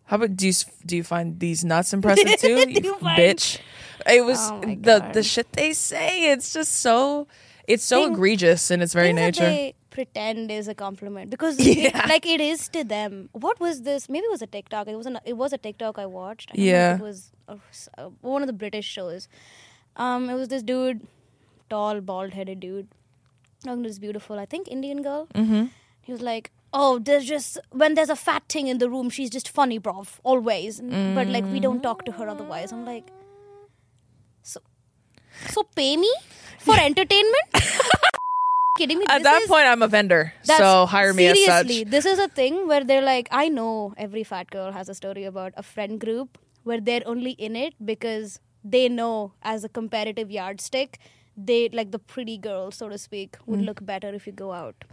How 0.05 0.17
about 0.17 0.35
do 0.37 0.47
you 0.47 0.53
do 0.85 0.95
you 0.97 1.03
find 1.03 1.39
these 1.39 1.63
nuts 1.65 1.93
impressive 1.93 2.35
too, 2.39 2.69
you 2.69 2.95
find- 2.99 3.19
bitch? 3.19 3.59
It 4.05 4.23
was 4.23 4.39
Oh 4.51 4.61
my 4.61 4.75
the 4.75 4.99
God. 4.99 5.13
the 5.13 5.23
shit 5.23 5.51
they 5.53 5.73
say. 5.73 6.31
It's 6.31 6.53
just 6.53 6.73
so 6.73 7.27
it's 7.67 7.83
so 7.83 8.03
Thing- 8.03 8.13
egregious 8.13 8.69
in 8.71 8.81
its 8.81 8.93
very 8.93 9.07
Things 9.13 9.17
that 9.37 9.43
nature. 9.43 9.49
they 9.49 9.73
pretend 9.89 10.51
is 10.51 10.67
a 10.67 10.75
compliment 10.75 11.29
because 11.31 11.59
Yeah. 11.65 11.87
it- 12.03 12.09
like 12.09 12.25
it 12.25 12.39
is 12.41 12.67
to 12.69 12.83
them. 12.83 13.29
What 13.31 13.59
was 13.59 13.81
this? 13.83 14.07
Maybe 14.09 14.25
it 14.25 14.31
was 14.31 14.41
a 14.43 14.47
TikTok. 14.47 14.87
It 14.87 14.95
was 14.95 15.05
an, 15.07 15.19
it 15.25 15.33
was 15.37 15.53
a 15.53 15.57
TikTok 15.57 15.97
I 15.97 16.05
watched. 16.05 16.51
I 16.51 16.55
don't 16.57 16.65
know 16.65 16.69
if 16.69 16.73
Yeah. 16.75 16.95
it 16.95 17.01
was 17.01 17.31
a, 17.47 17.57
uh, 17.97 18.09
one 18.21 18.41
of 18.43 18.47
the 18.47 18.53
British 18.65 18.85
shows. 18.85 19.27
Um, 19.95 20.29
it 20.29 20.33
was 20.35 20.49
this 20.49 20.61
dude, 20.61 21.07
tall, 21.69 22.01
bald-headed 22.01 22.59
dude, 22.59 22.87
talking 23.63 23.81
to 23.83 23.89
this 23.89 23.97
beautiful, 23.97 24.37
I 24.37 24.45
think 24.45 24.67
Indian 24.67 25.01
girl. 25.01 25.27
Mm-hmm. 25.33 25.65
He 26.01 26.11
was 26.11 26.21
like, 26.21 26.51
"Oh, 26.83 26.99
there's 27.09 27.25
just 27.31 27.57
when 27.83 27.93
there's 27.99 28.13
a 28.15 28.15
fat 28.21 28.47
thing 28.55 28.67
in 28.73 28.79
the 28.83 28.89
room, 28.93 29.09
she's 29.17 29.29
just 29.35 29.49
funny, 29.59 29.79
bruv, 29.89 30.13
always. 30.31 30.79
But 31.19 31.27
like 31.35 31.45
we 31.55 31.59
don't 31.67 31.81
talk 31.89 32.05
to 32.09 32.15
her 32.21 32.27
otherwise." 32.35 32.71
I'm 32.77 32.85
like, 32.89 33.11
so, 34.53 34.59
so 35.49 35.63
pay 35.81 35.95
me 35.97 36.11
for 36.59 36.75
entertainment. 36.89 37.53
kidding 38.77 38.99
me? 38.99 39.05
At 39.09 39.19
This 39.19 39.23
that 39.31 39.41
is- 39.43 39.47
point, 39.47 39.67
I'm 39.67 39.81
a 39.81 39.87
vendor, 39.87 40.33
so 40.43 40.85
hire 40.85 41.13
me 41.13 41.27
as 41.27 41.37
seriously, 41.37 41.79
such. 41.83 41.91
This 41.91 42.05
is 42.05 42.19
a 42.19 42.27
thing 42.27 42.67
where 42.67 42.83
they're 42.83 43.01
like, 43.01 43.29
I 43.31 43.47
know 43.49 43.93
every 43.97 44.23
fat 44.23 44.49
girl 44.51 44.71
has 44.71 44.89
a 44.89 44.93
story 44.95 45.23
about 45.23 45.53
a 45.55 45.63
friend 45.63 45.99
group 45.99 46.37
where 46.63 46.81
they're 46.81 47.03
only 47.05 47.31
in 47.31 47.55
it 47.55 47.73
because 47.93 48.39
they 48.63 48.89
know 48.89 49.31
as 49.43 49.63
a 49.63 49.69
comparative 49.69 50.31
yardstick, 50.31 50.99
they 51.37 51.69
like 51.69 51.91
the 51.91 51.99
pretty 51.99 52.37
girl, 52.37 52.71
so 52.71 52.89
to 52.89 52.97
speak, 52.97 53.37
would 53.45 53.59
Mm. 53.61 53.65
look 53.65 53.85
better 53.85 54.09
if 54.13 54.25
you 54.27 54.33
go 54.33 54.51
out 54.51 54.83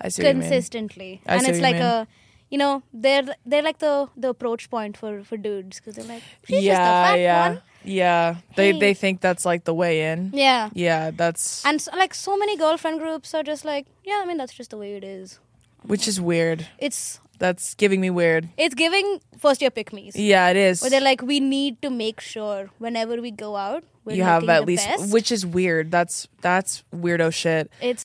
I 0.00 0.08
see 0.08 0.22
what 0.22 0.28
you 0.28 0.34
mean. 0.34 0.42
consistently, 0.42 1.20
and 1.26 1.46
it's 1.46 1.60
like 1.60 1.76
a. 1.76 2.06
You 2.50 2.56
know, 2.56 2.82
they're 2.94 3.24
they're 3.44 3.62
like 3.62 3.78
the 3.78 4.08
the 4.16 4.30
approach 4.30 4.70
point 4.70 4.96
for 4.96 5.22
for 5.22 5.36
dudes 5.36 5.80
because 5.80 5.96
they're 5.96 6.06
like, 6.14 6.22
she's 6.46 6.64
yeah, 6.64 6.72
just 6.72 6.80
a 6.80 7.04
fat 7.12 7.18
yeah, 7.20 7.48
one. 7.50 7.62
yeah. 7.84 8.36
They 8.56 8.72
Hey. 8.72 8.78
they 8.78 8.94
think 8.94 9.20
that's 9.20 9.44
like 9.44 9.64
the 9.64 9.74
way 9.74 10.10
in. 10.10 10.30
Yeah, 10.32 10.70
Yeah, 10.72 11.10
that's 11.10 11.62
and 11.66 11.78
so, 11.82 11.90
like 11.94 12.14
so 12.14 12.38
many 12.38 12.56
girlfriend 12.56 13.00
groups 13.00 13.34
are 13.34 13.42
just 13.42 13.66
like, 13.66 13.84
yeah, 14.02 14.20
I 14.22 14.26
mean 14.26 14.38
that's 14.38 14.54
just 14.54 14.70
the 14.70 14.78
way 14.78 14.94
it 14.94 15.04
is. 15.04 15.38
which 15.82 16.08
is 16.08 16.22
weird. 16.22 16.66
It's 16.78 17.20
That's 17.38 17.74
giving 17.74 18.00
me 18.00 18.08
weird. 18.08 18.48
it's 18.56 18.74
giving 18.74 19.20
first 19.38 19.60
year 19.60 19.70
pick 19.70 19.92
me's. 19.92 20.16
Yeah, 20.16 20.48
it 20.48 20.56
is. 20.56 20.80
Where 20.80 20.88
they're 20.90 21.04
like, 21.04 21.20
we 21.20 21.40
need 21.40 21.82
to 21.82 21.90
make 21.90 22.18
sure 22.18 22.70
whenever 22.78 23.20
we 23.20 23.30
go 23.30 23.56
out, 23.56 23.84
we're 24.06 24.16
you 24.16 24.22
have 24.24 24.48
at 24.48 24.64
least, 24.64 24.88
best. 24.88 25.12
which 25.12 25.30
is 25.30 25.44
weird. 25.44 25.90
That's 25.90 26.26
that's 26.40 26.82
weirdo 26.96 27.30
shit. 27.34 27.70
it's 27.82 28.04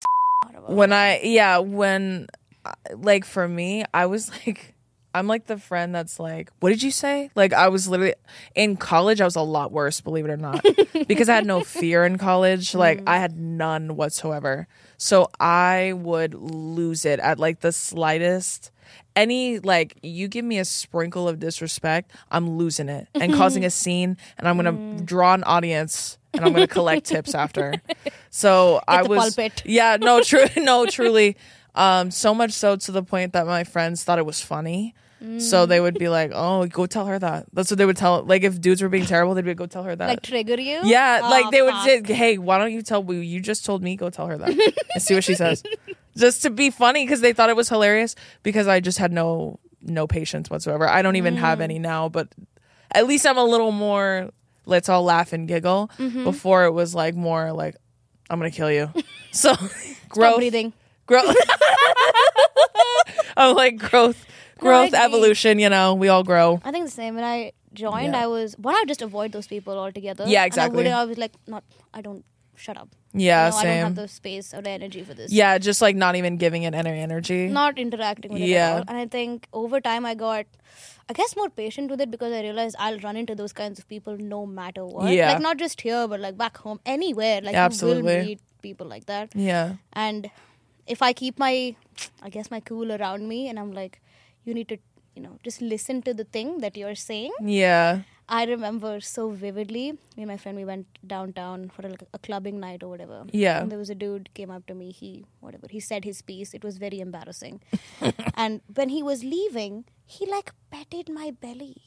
when 0.68 0.94
I 0.94 1.22
yeah 1.22 1.58
when 1.60 2.28
like 2.96 3.26
for 3.26 3.48
me 3.48 3.84
I 3.94 4.06
was 4.06 4.32
like 4.46 4.74
I'm 5.16 5.28
like 5.28 5.46
the 5.46 5.58
friend 5.58 5.94
that's 5.94 6.20
like 6.20 6.50
what 6.60 6.70
did 6.70 6.82
you 6.82 6.92
say? 6.92 7.30
Like 7.36 7.54
I 7.54 7.68
was 7.68 7.88
literally 7.88 8.16
in 8.56 8.78
college 8.78 9.22
I 9.22 9.26
was 9.26 9.36
a 9.36 9.42
lot 9.42 9.72
worse 9.72 10.02
believe 10.02 10.26
it 10.26 10.32
or 10.32 10.38
not 10.38 10.66
because 11.08 11.30
I 11.30 11.36
had 11.36 11.46
no 11.46 11.62
fear 11.62 12.06
in 12.06 12.18
college. 12.18 12.72
Mm. 12.72 12.80
Like 12.80 13.04
I 13.06 13.18
had 13.18 13.38
none 13.38 13.96
whatsoever. 13.96 14.68
So 14.98 15.30
I 15.40 15.94
would 15.96 16.34
lose 16.34 17.06
it 17.06 17.20
at 17.20 17.40
like 17.40 17.60
the 17.60 17.72
slightest. 17.72 18.72
Any 19.16 19.60
like 19.60 20.00
you 20.02 20.28
give 20.28 20.46
me 20.46 20.58
a 20.58 20.66
sprinkle 20.66 21.28
of 21.28 21.40
disrespect 21.40 22.12
I'm 22.32 22.58
losing 22.58 22.90
it 22.90 23.08
and 23.14 23.34
causing 23.34 23.64
a 23.66 23.70
scene 23.70 24.18
and 24.38 24.48
I'm 24.48 24.58
going 24.58 24.66
to 24.66 25.04
mm. 25.04 25.06
draw 25.06 25.36
an 25.36 25.44
audience 25.44 26.18
and 26.34 26.44
I'm 26.46 26.54
going 26.54 26.68
to 26.68 26.74
collect 26.74 27.06
tips 27.06 27.34
after 27.36 27.74
so 28.30 28.82
I 28.88 29.04
was 29.04 29.36
pulpit. 29.36 29.64
yeah, 29.66 29.98
no, 30.00 30.22
true, 30.24 30.46
no, 30.58 30.86
truly. 30.86 31.38
Um, 31.76 32.12
so 32.12 32.34
much 32.34 32.52
so 32.52 32.76
to 32.76 32.92
the 32.92 33.04
point 33.04 33.34
that 33.34 33.46
my 33.48 33.64
friends 33.64 34.04
thought 34.04 34.20
it 34.20 34.26
was 34.26 34.42
funny. 34.42 34.96
So 35.38 35.66
they 35.66 35.80
would 35.80 35.98
be 35.98 36.10
like, 36.10 36.32
"Oh, 36.36 36.66
go 36.68 36.86
tell 36.86 37.06
her 37.06 37.18
that." 37.18 37.46
That's 37.54 37.72
what 37.72 37.78
they 37.78 37.86
would 37.86 37.96
tell. 37.96 38.24
Like 38.24 38.44
if 38.44 38.60
dudes 38.60 38.82
were 38.82 38.90
being 38.90 39.06
terrible, 39.06 39.34
they'd 39.34 39.46
be, 39.46 39.54
"Go 39.54 39.68
tell 39.68 39.84
her 39.84 39.96
that." 39.96 40.10
like 40.10 40.22
trigger 40.22 40.60
you. 40.60 40.82
yeah, 40.84 41.22
Oh, 41.24 41.30
like 41.30 41.50
they 41.50 41.62
would 41.62 41.72
fuck. 41.72 41.86
say, 42.08 42.14
"Hey, 42.14 42.38
why 42.38 42.58
don't 42.58 42.74
you 42.74 42.82
tell? 42.82 43.02
well, 43.02 43.16
You 43.18 43.40
just 43.40 43.64
told 43.64 43.82
me. 43.82 43.96
Go 43.96 44.10
tell 44.10 44.28
her 44.28 44.38
that 44.38 44.50
and 44.50 45.02
see 45.02 45.14
what 45.14 45.24
she 45.24 45.34
says." 45.34 45.64
Just 46.18 46.42
to 46.44 46.50
be 46.50 46.70
funny 46.72 47.06
because 47.06 47.22
they 47.22 47.32
thought 47.32 47.50
it 47.50 47.56
was 47.56 47.70
hilarious. 47.70 48.16
Because 48.44 48.68
I 48.68 48.82
just 48.82 48.98
had 48.98 49.14
no 49.14 49.60
no 49.82 50.08
patience 50.08 50.50
whatsoever. 50.50 50.90
I 50.90 51.02
don't 51.02 51.16
even 51.16 51.38
have 51.38 51.62
any 51.62 51.80
now, 51.80 52.10
but 52.10 52.28
at 52.92 53.08
least 53.08 53.26
I'm 53.26 53.38
a 53.38 53.46
little 53.46 53.72
more. 53.72 54.30
Let's 54.66 54.90
all 54.90 55.04
laugh 55.04 55.34
and 55.34 55.48
giggle. 55.48 55.90
Mm-hmm. 55.98 56.24
Before 56.24 56.66
it 56.66 56.72
was 56.72 56.94
like 56.96 57.16
more 57.16 57.52
like, 57.52 57.76
"I'm 58.30 58.40
gonna 58.40 58.52
kill 58.52 58.72
you." 58.72 58.90
So 59.32 59.56
growth 60.10 60.38
breathing. 60.38 60.74
growth. 61.08 61.36
Oh, 63.36 63.50
I'm 63.50 63.56
like 63.56 63.78
growth, 63.78 64.26
growth, 64.60 64.90
agree. 64.90 65.00
evolution. 65.00 65.60
You 65.60 65.70
know, 65.70 65.96
we 65.96 66.08
all 66.08 66.24
grow. 66.24 66.62
I 66.64 66.72
think 66.72 66.86
the 66.86 66.92
same. 66.92 67.16
When 67.16 67.24
I 67.24 67.52
joined, 67.74 68.14
Yeah. 68.14 68.24
I 68.24 68.28
was 68.28 68.56
one. 68.58 68.76
I 68.76 68.84
just 68.86 69.02
avoid 69.02 69.32
those 69.32 69.48
people 69.48 69.78
altogether. 69.78 70.26
Yeah, 70.28 70.44
And 70.44 70.48
exactly. 70.48 70.88
I, 70.88 70.90
would, 70.90 70.94
I 70.94 71.06
was 71.06 71.18
like, 71.18 71.32
not. 71.48 71.64
I 71.94 72.02
don't. 72.02 72.24
Shut 72.56 72.78
up. 72.78 72.88
Yeah, 73.14 73.48
You 73.48 73.52
know, 73.52 73.58
I 73.58 73.64
don't 73.64 73.78
have 73.86 73.96
the 73.96 74.08
space 74.08 74.54
or 74.54 74.62
the 74.62 74.70
energy 74.70 75.04
for 75.04 75.16
this. 75.16 75.32
Yeah, 75.32 75.58
just 75.58 75.82
like 75.82 75.96
not 75.96 76.16
even 76.16 76.38
giving 76.38 76.64
it 76.64 76.76
any 76.76 76.92
energy. 76.92 77.48
Not 77.48 77.80
interacting 77.80 78.32
with 78.32 78.44
it 78.44 78.48
Yeah. 78.48 78.68
at 78.70 78.74
all. 78.78 78.84
And 78.88 78.98
I 78.98 79.08
think 79.08 79.48
over 79.54 79.82
time 79.82 80.06
I 80.06 80.14
got, 80.14 80.46
I 81.10 81.14
guess, 81.14 81.36
more 81.36 81.50
patient 81.50 81.92
with 81.92 82.00
it 82.02 82.10
because 82.10 82.32
I 82.32 82.42
realized 82.42 82.76
I'll 82.80 83.00
run 83.00 83.18
into 83.18 83.36
those 83.36 83.52
kinds 83.52 83.78
of 83.80 83.88
people 83.90 84.18
no 84.18 84.46
matter 84.46 84.86
what. 84.86 85.12
Yeah. 85.12 85.32
Like 85.34 85.42
not 85.42 85.58
just 85.58 85.82
here, 85.82 86.08
but 86.08 86.20
like 86.20 86.38
back 86.38 86.58
home, 86.58 86.80
anywhere. 86.86 87.42
Like 87.42 87.56
Absolutely. 87.56 88.00
you 88.14 88.18
will 88.20 88.26
meet 88.26 88.40
people 88.62 88.88
like 88.88 89.06
that. 89.08 89.36
yeah, 89.36 89.76
and 89.92 90.30
if 90.86 91.02
i 91.02 91.14
keep 91.14 91.38
my 91.40 91.76
i 92.22 92.30
guess 92.30 92.50
my 92.52 92.60
cool 92.60 92.92
around 92.92 93.28
me 93.28 93.48
and 93.50 93.58
i'm 93.60 93.72
like 93.72 94.02
you 94.44 94.54
need 94.54 94.68
to 94.68 94.78
you 95.16 95.22
know 95.22 95.38
just 95.44 95.62
listen 95.62 96.02
to 96.02 96.14
the 96.14 96.26
thing 96.26 96.58
that 96.60 96.76
you're 96.76 96.96
saying 96.96 97.32
yeah, 97.42 98.02
i 98.30 98.46
remember 98.46 99.00
so 99.02 99.30
vividly. 99.30 99.92
Me 99.92 100.24
and 100.24 100.28
my 100.28 100.38
friend 100.38 100.58
we 100.58 100.66
went 100.66 101.00
downtown 101.14 101.70
for 101.70 101.82
like 101.84 102.04
a 102.14 102.20
clubbing 102.20 102.60
night 102.60 102.84
or 102.84 102.90
whatever. 102.90 103.24
Yeah. 103.32 103.62
and 103.62 103.72
there 103.72 103.80
was 103.80 103.90
a 103.90 103.96
dude 103.96 104.30
came 104.34 104.50
up 104.50 104.66
to 104.68 104.74
me. 104.74 104.92
He 104.92 105.26
whatever 105.42 105.68
he 105.70 105.80
said 105.80 106.06
his 106.06 106.22
piece. 106.22 106.54
It 106.54 106.64
was 106.64 106.78
very 106.78 107.00
embarrassing. 107.00 107.62
And 108.46 108.62
when 108.76 108.90
he 108.90 109.04
was 109.04 109.24
leaving 109.24 109.86
he 110.06 110.26
like 110.26 110.52
petted 110.72 111.10
my 111.10 111.32
belly 111.32 111.78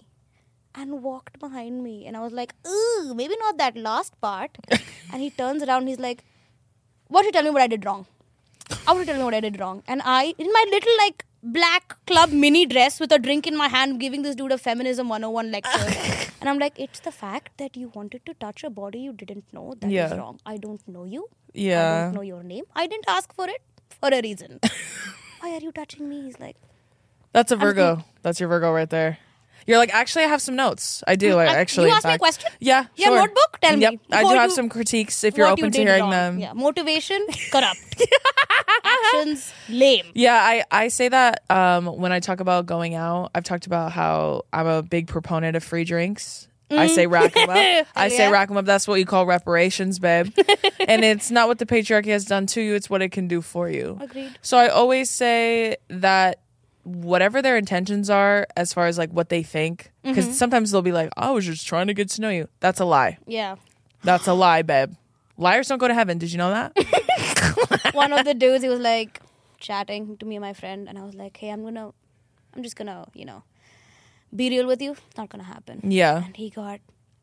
and 0.75 1.03
walked 1.03 1.38
behind 1.38 1.83
me. 1.83 2.07
And 2.07 2.16
i 2.16 2.20
was 2.20 2.33
like 2.33 2.55
ooh 2.66 3.14
maybe 3.14 3.37
not 3.44 3.57
that 3.59 3.77
last 3.77 4.20
part. 4.20 4.59
And 5.12 5.22
he 5.22 5.31
turns 5.31 5.62
around. 5.62 5.87
He's 5.87 5.99
like 6.09 6.25
why 7.09 7.20
don't 7.22 7.27
you 7.27 7.33
tell 7.33 7.44
me 7.44 7.51
what 7.51 7.62
I 7.62 7.68
did 7.68 7.85
wrong? 7.85 8.07
I 8.87 8.92
want 8.92 9.07
to 9.07 9.12
tell 9.12 9.18
me 9.18 9.25
what 9.25 9.35
I 9.35 9.40
did 9.40 9.61
wrong. 9.61 9.83
And 9.87 10.03
I, 10.05 10.35
in 10.38 10.49
my 10.53 10.64
little 10.70 10.96
like 10.99 11.25
black 11.46 11.96
club 12.06 12.30
mini 12.30 12.66
dress 12.66 12.98
with 13.00 13.12
a 13.12 13.18
drink 13.18 13.46
in 13.46 13.56
my 13.56 13.68
hand, 13.68 14.00
giving 14.00 14.22
this 14.22 14.35
dude 14.35 14.52
a 14.52 14.59
feminism 14.59 15.09
101 15.09 15.50
lecture. 15.50 16.30
and 16.40 16.48
I'm 16.50 16.59
like, 16.59 16.78
it's 16.78 17.00
the 17.00 17.12
fact 17.12 17.56
that 17.59 17.76
you 17.76 17.90
wanted 17.94 18.26
to 18.26 18.35
touch 18.35 18.64
a 18.64 18.70
body 18.70 19.00
you 19.00 19.12
didn't 19.12 19.44
know 19.52 19.74
that 19.80 19.87
is 19.87 19.92
Yeah. 19.92 20.14
wrong. 20.16 20.40
I 20.44 20.56
don't 20.56 20.87
know 20.88 21.04
you. 21.04 21.28
Yeah. 21.54 21.85
I 21.87 22.02
don't 22.06 22.14
know 22.14 22.22
your 22.22 22.42
name. 22.42 22.64
I 22.74 22.87
didn't 22.87 23.04
ask 23.09 23.32
for 23.35 23.48
it 23.48 23.62
for 24.00 24.09
a 24.12 24.20
reason. 24.20 24.61
Why 25.40 25.52
are 25.54 25.61
you 25.61 25.72
touching 25.72 26.09
me? 26.09 26.22
He's 26.22 26.40
like, 26.40 26.56
That's 27.32 27.52
a 27.52 27.56
Virgo. 27.56 28.04
That's 28.22 28.40
your 28.40 28.48
Virgo 28.48 28.72
right 28.72 28.90
there. 28.90 29.18
You're 29.66 29.78
like, 29.78 29.92
actually, 29.92 30.24
I 30.24 30.28
have 30.28 30.40
some 30.40 30.54
notes. 30.54 31.02
I 31.09 31.16
do. 31.16 31.35
Mm, 31.35 31.38
I 31.38 31.46
I- 31.46 31.56
actually. 31.56 31.88
you 31.88 31.94
asked 31.94 32.06
me 32.06 32.14
a 32.14 32.18
question? 32.18 32.50
Yeah. 32.61 32.82
Have 32.82 32.90
sure. 32.96 33.18
notebook? 33.18 33.59
Tell 33.61 33.72
mm, 33.72 33.78
me. 33.78 33.82
Yep. 33.82 33.94
I 34.12 34.22
do 34.22 34.28
have 34.38 34.52
some 34.52 34.68
critiques 34.68 35.24
if 35.24 35.37
you're 35.37 35.48
open 35.48 35.64
you 35.66 35.70
to 35.72 35.78
hearing 35.78 36.02
wrong. 36.02 36.11
them. 36.11 36.38
Yeah, 36.38 36.52
motivation, 36.52 37.26
corrupt. 37.52 38.02
Actions, 39.26 39.52
lame. 39.68 40.06
Yeah, 40.14 40.34
I, 40.34 40.64
I 40.70 40.88
say 40.88 41.08
that 41.08 41.42
um, 41.50 41.86
when 41.86 42.12
I 42.12 42.20
talk 42.20 42.40
about 42.40 42.66
going 42.66 42.94
out. 42.94 43.30
I've 43.34 43.44
talked 43.44 43.66
about 43.66 43.92
how 43.92 44.42
I'm 44.52 44.66
a 44.66 44.82
big 44.82 45.08
proponent 45.08 45.56
of 45.56 45.64
free 45.64 45.84
drinks. 45.84 46.48
I 46.70 46.88
say 46.88 47.06
rack 47.06 47.32
them 47.32 47.48
up. 47.48 47.56
I 47.56 47.84
Hell 47.94 48.10
say 48.10 48.18
yeah. 48.18 48.30
rack 48.30 48.48
them 48.48 48.56
up. 48.56 48.64
That's 48.64 48.88
what 48.88 48.96
you 48.96 49.06
call 49.06 49.24
reparations, 49.24 49.98
babe. 50.00 50.32
and 50.88 51.04
it's 51.04 51.30
not 51.30 51.46
what 51.46 51.58
the 51.58 51.66
patriarchy 51.66 52.06
has 52.08 52.24
done 52.24 52.46
to 52.48 52.60
you; 52.60 52.74
it's 52.74 52.90
what 52.90 53.02
it 53.02 53.10
can 53.12 53.28
do 53.28 53.40
for 53.40 53.70
you. 53.70 53.98
Agreed. 54.00 54.36
So 54.42 54.58
I 54.58 54.66
always 54.68 55.08
say 55.08 55.76
that 55.88 56.40
whatever 56.82 57.40
their 57.40 57.56
intentions 57.56 58.10
are, 58.10 58.46
as 58.56 58.72
far 58.72 58.86
as 58.86 58.98
like 58.98 59.10
what 59.10 59.28
they 59.28 59.42
think, 59.44 59.92
because 60.02 60.24
Mm-hmm. 60.24 60.34
sometimes 60.34 60.70
they'll 60.72 60.82
be 60.82 60.90
like, 60.92 61.10
"I 61.16 61.30
was 61.30 61.46
just 61.46 61.66
trying 61.68 61.86
to 61.86 61.94
get 61.94 62.08
to 62.10 62.20
know 62.20 62.30
you." 62.30 62.48
That's 62.58 62.80
a 62.80 62.84
lie. 62.84 63.18
Yeah. 63.28 63.56
That's 64.02 64.26
a 64.26 64.34
lie, 64.34 64.62
babe. 64.62 64.92
Liars 65.37 65.68
don't 65.68 65.79
go 65.79 65.88
to 65.88 65.94
heaven. 65.94 66.18
Did 66.18 66.33
you 66.33 66.38
know 66.38 66.51
that? 66.51 66.72
one 67.94 68.12
of 68.12 68.25
the 68.25 68.35
dudes 68.35 68.62
he 68.62 68.68
was 68.68 68.81
like 68.81 69.20
chatting 69.59 70.16
to 70.18 70.27
me 70.27 70.37
and 70.37 70.42
my 70.42 70.53
friend 70.53 70.87
and 70.88 70.99
i 70.99 71.03
was 71.03 71.14
like 71.14 71.35
hey 71.38 71.49
i'm 71.49 71.62
gonna 71.64 71.90
i'm 72.55 72.62
just 72.62 72.77
gonna 72.77 73.07
you 73.14 73.25
know 73.25 73.42
be 74.35 74.51
real 74.51 74.66
with 74.66 74.83
you 74.83 74.92
it's 74.92 75.16
not 75.16 75.31
gonna 75.31 75.42
happen 75.42 75.81
yeah. 75.83 76.22
and 76.25 76.37
he 76.37 76.51
got 76.51 76.81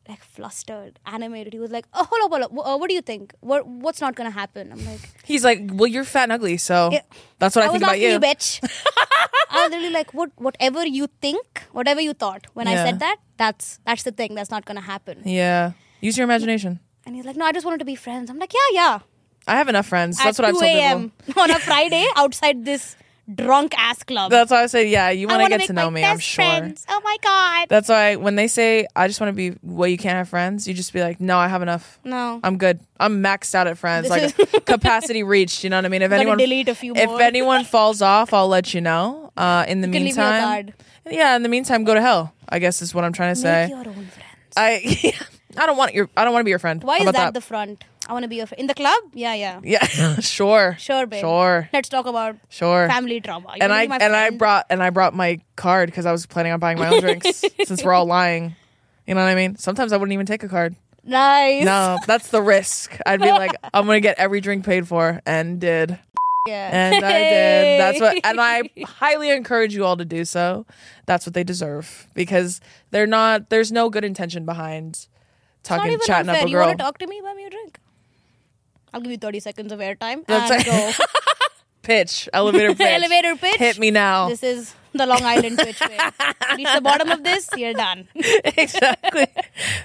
like 0.08 0.22
flustered 0.22 0.98
animated 1.06 1.52
he 1.52 1.60
was 1.60 1.70
like 1.70 1.86
oh 1.94 2.04
hold 2.10 2.22
up 2.24 2.30
hold 2.32 2.42
up 2.42 2.50
Wh- 2.52 2.68
uh, 2.68 2.76
what 2.76 2.88
do 2.88 2.94
you 2.94 3.02
think 3.02 3.32
what 3.40 3.66
what's 3.66 4.00
not 4.00 4.16
gonna 4.16 4.30
happen 4.30 4.72
i'm 4.72 4.84
like 4.84 5.00
He's 5.24 5.44
like, 5.44 5.60
"Well, 5.72 5.86
you're 5.86 6.04
fat 6.04 6.24
and 6.24 6.32
ugly, 6.32 6.56
so 6.56 6.90
Yeah. 6.92 7.02
that's 7.38 7.54
what 7.56 7.64
I, 7.64 7.68
i 7.68 7.70
think 7.70 7.84
about 7.84 8.00
you." 8.00 8.08
you 8.08 8.18
bitch 8.20 8.58
i 9.50 9.62
was 9.62 9.70
literally 9.70 9.90
like 9.90 10.12
what 10.12 10.30
whatever 10.36 10.84
you 10.84 11.06
think 11.22 11.62
whatever 11.72 12.00
you 12.00 12.12
thought 12.14 12.46
when 12.54 12.66
i 12.66 12.74
said 12.74 12.98
that 12.98 13.16
that's 13.36 13.78
that's 13.86 14.02
the 14.02 14.10
thing 14.12 14.34
that's 14.34 14.50
not 14.50 14.64
gonna 14.64 14.80
happen 14.80 15.22
Yeah. 15.24 15.72
Use 16.00 16.18
your 16.18 16.24
imagination. 16.24 16.80
And 17.06 17.14
he's 17.14 17.24
like 17.24 17.36
no 17.36 17.44
i 17.44 17.52
just 17.52 17.64
wanted 17.64 17.78
to 17.78 17.84
be 17.84 17.94
friends 17.94 18.30
i'm 18.30 18.38
like 18.38 18.52
yeah 18.52 18.70
yeah 18.72 18.98
I 19.46 19.56
have 19.56 19.68
enough 19.68 19.84
friends. 19.84 20.16
That's 20.16 20.40
at 20.40 20.42
what 20.42 20.48
I've 20.48 20.54
2 20.54 20.88
told 20.90 21.12
people. 21.26 21.42
on 21.42 21.50
a 21.50 21.58
friday 21.58 22.06
outside 22.16 22.64
this 22.64 22.96
drunk 23.32 23.74
ass 23.78 24.02
club 24.02 24.30
That's 24.30 24.50
why 24.50 24.62
I 24.62 24.66
say, 24.66 24.88
yeah, 24.88 25.10
you 25.10 25.28
want 25.28 25.42
to 25.42 25.48
get 25.48 25.66
to 25.66 25.72
know 25.72 25.90
me, 25.90 26.04
I'm 26.04 26.18
sure. 26.18 26.44
friends. 26.44 26.84
Oh 26.88 27.00
my 27.02 27.16
god. 27.22 27.68
That's 27.68 27.88
why 27.88 28.16
when 28.16 28.36
they 28.36 28.48
say, 28.48 28.86
I 28.94 29.06
just 29.08 29.20
want 29.20 29.28
to 29.28 29.34
be, 29.34 29.56
well, 29.62 29.88
you 29.88 29.96
can't 29.96 30.16
have 30.16 30.28
friends, 30.28 30.68
you 30.68 30.74
just 30.74 30.92
be 30.92 31.00
like, 31.00 31.20
no, 31.20 31.38
I 31.38 31.48
have 31.48 31.62
enough. 31.62 31.98
No. 32.04 32.40
I'm 32.42 32.58
good. 32.58 32.80
I'm 32.98 33.22
maxed 33.22 33.54
out 33.54 33.66
at 33.66 33.78
friends. 33.78 34.08
Like 34.08 34.34
capacity 34.66 35.22
reached. 35.22 35.64
You 35.64 35.70
know 35.70 35.78
what 35.78 35.86
I 35.86 35.88
mean? 35.88 36.02
If 36.02 36.12
anyone, 36.12 36.38
delete 36.38 36.68
a 36.68 36.74
few 36.74 36.94
if 36.94 37.08
more. 37.08 37.20
anyone 37.20 37.64
falls 37.76 38.02
off, 38.02 38.32
I'll 38.32 38.48
let 38.48 38.74
you 38.74 38.80
know. 38.80 39.32
Uh, 39.36 39.64
in 39.66 39.80
the 39.80 39.88
You 39.88 39.92
can 39.92 40.04
leave 40.04 40.16
me 40.16 40.22
a 40.22 40.30
meantime, 40.30 40.74
yeah. 41.10 41.36
In 41.36 41.42
the 41.42 41.48
meantime, 41.48 41.84
go 41.84 41.94
to 41.94 42.00
hell. 42.00 42.32
I 42.48 42.58
guess 42.58 42.82
is 42.82 42.94
what 42.94 43.04
I'm 43.04 43.12
trying 43.12 43.34
to 43.34 43.40
say. 43.40 43.68
Make 43.70 43.84
your 43.84 43.94
own 43.94 44.06
friends. 44.06 44.54
I, 44.56 45.12
I 45.56 45.66
don't 45.66 45.76
want 45.76 45.94
your, 45.94 46.08
I 46.16 46.24
don't 46.24 46.32
want 46.32 46.42
to 46.42 46.44
be 46.44 46.50
your 46.50 46.58
friend. 46.58 46.82
Why 46.82 46.98
How 46.98 47.04
is 47.04 47.08
about 47.10 47.32
that, 47.32 47.34
the 47.34 47.40
front? 47.40 47.84
I 48.08 48.12
want 48.12 48.24
to 48.24 48.28
be 48.28 48.36
your 48.36 48.46
friend. 48.46 48.60
In 48.60 48.66
the 48.66 48.74
club? 48.74 49.00
Yeah, 49.14 49.34
yeah. 49.34 49.60
yeah, 49.64 49.84
sure, 50.20 50.76
Sure, 50.78 51.06
babe. 51.06 51.20
sure, 51.20 51.68
Let's 51.72 51.88
talk 51.88 52.06
about 52.06 52.36
sure. 52.50 52.86
family 52.88 53.20
drama. 53.20 53.52
You 53.56 53.62
and 53.62 53.72
I 53.72 53.84
and 53.84 54.14
I 54.14 54.30
brought 54.30 54.66
and 54.68 54.82
I 54.82 54.90
brought 54.90 55.14
my 55.14 55.40
card 55.56 55.88
because 55.88 56.04
I 56.06 56.12
was 56.12 56.26
planning 56.26 56.52
on 56.52 56.60
buying 56.60 56.78
my 56.78 56.88
own 56.88 57.00
drinks 57.00 57.42
since 57.64 57.82
we're 57.82 57.92
all 57.94 58.04
lying. 58.06 58.56
You 59.06 59.14
know 59.14 59.22
what 59.22 59.28
I 59.30 59.34
mean? 59.34 59.56
Sometimes 59.56 59.92
I 59.92 59.96
wouldn't 59.96 60.12
even 60.12 60.26
take 60.26 60.42
a 60.42 60.48
card. 60.48 60.76
Nice. 61.02 61.64
No, 61.64 61.98
that's 62.06 62.28
the 62.28 62.40
risk. 62.42 62.98
I'd 63.06 63.20
be 63.20 63.30
like, 63.30 63.52
I'm 63.74 63.86
gonna 63.86 64.00
get 64.00 64.18
every 64.18 64.40
drink 64.40 64.64
paid 64.64 64.88
for, 64.88 65.20
and 65.26 65.60
did, 65.60 65.98
Yeah. 66.46 66.70
and 66.72 67.04
I 67.04 67.18
did. 67.18 67.80
That's 67.80 68.00
what, 68.00 68.20
and 68.24 68.40
I 68.40 68.62
highly 68.86 69.30
encourage 69.30 69.74
you 69.74 69.84
all 69.84 69.96
to 69.98 70.04
do 70.06 70.24
so. 70.24 70.64
That's 71.06 71.26
what 71.26 71.34
they 71.34 71.44
deserve 71.44 72.06
because 72.14 72.60
they're 72.90 73.06
not. 73.06 73.50
There's 73.50 73.70
no 73.72 73.90
good 73.90 74.04
intention 74.04 74.44
behind 74.46 75.06
talking, 75.64 75.92
even 75.92 76.00
chatting 76.06 76.28
unfair. 76.28 76.42
up 76.42 76.46
a 76.46 76.50
You 76.50 76.56
girl. 76.56 76.66
want 76.66 76.78
to 76.78 76.84
talk 76.84 76.98
to 76.98 77.06
me? 77.06 77.20
Buy 77.22 77.34
me 77.34 77.46
a 77.46 77.50
drink. 77.50 77.78
I'll 78.92 79.00
give 79.00 79.10
you 79.10 79.18
30 79.18 79.40
seconds 79.40 79.72
of 79.72 79.80
airtime 79.80 80.24
That's 80.26 80.50
and 80.50 80.60
it. 80.60 80.66
go. 80.66 81.04
pitch, 81.82 82.28
elevator 82.32 82.68
pitch, 82.74 82.80
Elevator 82.86 83.36
pitch. 83.36 83.56
Hit 83.56 83.78
me 83.78 83.90
now. 83.90 84.28
This 84.28 84.42
is 84.42 84.74
the 84.92 85.04
Long 85.06 85.22
Island 85.24 85.58
pitch. 85.58 85.80
Reach 86.56 86.68
the 86.72 86.80
bottom 86.80 87.10
of 87.10 87.24
this, 87.24 87.48
you're 87.56 87.74
done. 87.74 88.06
exactly. 88.14 89.26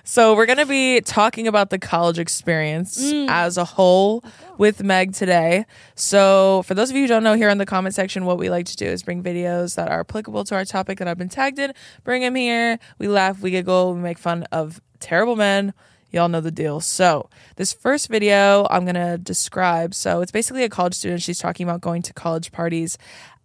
So 0.03 0.35
we're 0.35 0.45
going 0.45 0.59
to 0.59 0.65
be 0.67 1.01
talking 1.01 1.47
about 1.47 1.71
the 1.71 1.79
college 1.79 2.19
experience 2.19 3.01
Mm. 3.11 3.27
as 3.29 3.57
a 3.57 3.65
whole 3.65 4.23
with 4.59 4.83
Meg 4.83 5.13
today. 5.13 5.65
So 5.95 6.61
for 6.67 6.73
those 6.75 6.89
of 6.91 6.95
you 6.95 7.01
who 7.03 7.07
don't 7.07 7.23
know, 7.23 7.33
here 7.33 7.49
in 7.49 7.57
the 7.57 7.65
comment 7.65 7.95
section, 7.95 8.25
what 8.25 8.37
we 8.37 8.49
like 8.51 8.67
to 8.67 8.75
do 8.75 8.85
is 8.85 9.01
bring 9.03 9.23
videos 9.23 9.75
that 9.75 9.89
are 9.89 10.01
applicable 10.01 10.43
to 10.45 10.55
our 10.55 10.65
topic 10.65 10.99
that 10.99 11.07
have 11.07 11.17
been 11.17 11.29
tagged 11.29 11.57
in. 11.59 11.73
Bring 12.03 12.21
them 12.21 12.35
here. 12.35 12.77
We 12.99 13.07
laugh, 13.07 13.41
we 13.41 13.49
giggle, 13.51 13.95
we 13.95 13.99
make 14.01 14.19
fun 14.19 14.43
of 14.51 14.79
terrible 14.99 15.35
men. 15.35 15.73
Y'all 16.11 16.29
know 16.29 16.41
the 16.41 16.51
deal. 16.51 16.79
So, 16.79 17.29
this 17.55 17.71
first 17.71 18.09
video 18.09 18.65
I'm 18.71 18.83
going 18.83 18.95
to 18.95 19.17
describe. 19.17 19.93
So, 19.93 20.21
it's 20.21 20.31
basically 20.31 20.63
a 20.63 20.69
college 20.69 20.95
student. 20.95 21.21
She's 21.21 21.39
talking 21.39 21.67
about 21.67 21.81
going 21.81 22.01
to 22.03 22.13
college 22.13 22.51
parties 22.51 22.97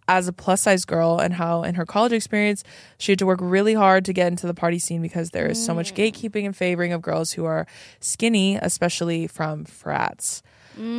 as 0.09 0.29
a 0.29 0.33
plus 0.33 0.63
size 0.63 0.85
girl 0.85 1.19
and 1.19 1.35
how 1.35 1.63
in 1.63 1.75
her 1.77 1.87
college 1.87 2.13
experience 2.13 2.63
she 2.99 3.13
had 3.13 3.19
to 3.19 3.27
work 3.27 3.39
really 3.43 3.75
hard 3.75 4.05
to 4.05 4.13
get 4.13 4.29
into 4.29 4.47
the 4.47 4.55
party 4.55 4.79
scene 4.79 5.01
because 5.01 5.31
there 5.31 5.47
is 5.47 5.65
so 5.65 5.75
much 5.75 5.95
gatekeeping 5.95 6.45
and 6.45 6.57
favoring 6.57 6.93
of 6.93 7.01
girls 7.01 7.33
who 7.33 7.45
are 7.45 7.67
skinny, 8.01 8.57
especially 8.57 9.27
from 9.27 9.65
frats, 9.65 10.43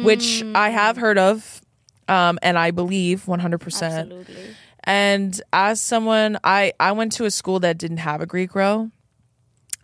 which 0.03 0.43
I 0.55 0.69
have 0.69 0.97
heard 0.97 1.17
of 1.17 1.61
um, 2.07 2.39
and 2.41 2.57
I 2.57 2.71
believe 2.71 3.25
100%. 3.25 3.63
Absolutely. 3.83 4.35
And 4.83 5.41
as 5.51 5.81
someone, 5.81 6.37
I 6.43 6.73
I 6.79 6.91
went 6.91 7.11
to 7.13 7.25
a 7.25 7.31
school 7.31 7.59
that 7.61 7.77
didn't 7.77 7.97
have 7.97 8.21
a 8.21 8.27
Greek 8.27 8.53
row 8.53 8.91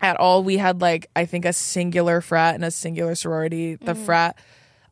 at 0.02 0.18
all. 0.18 0.43
We 0.43 0.58
had 0.58 0.82
like 0.82 1.10
I 1.16 1.26
think 1.26 1.45
a 1.45 1.54
singular 1.54 2.22
frat 2.22 2.56
and 2.56 2.66
a 2.66 2.72
singular 2.72 3.16
sorority. 3.16 3.76
The 3.76 3.93
mm. 3.93 4.06
frat, 4.06 4.38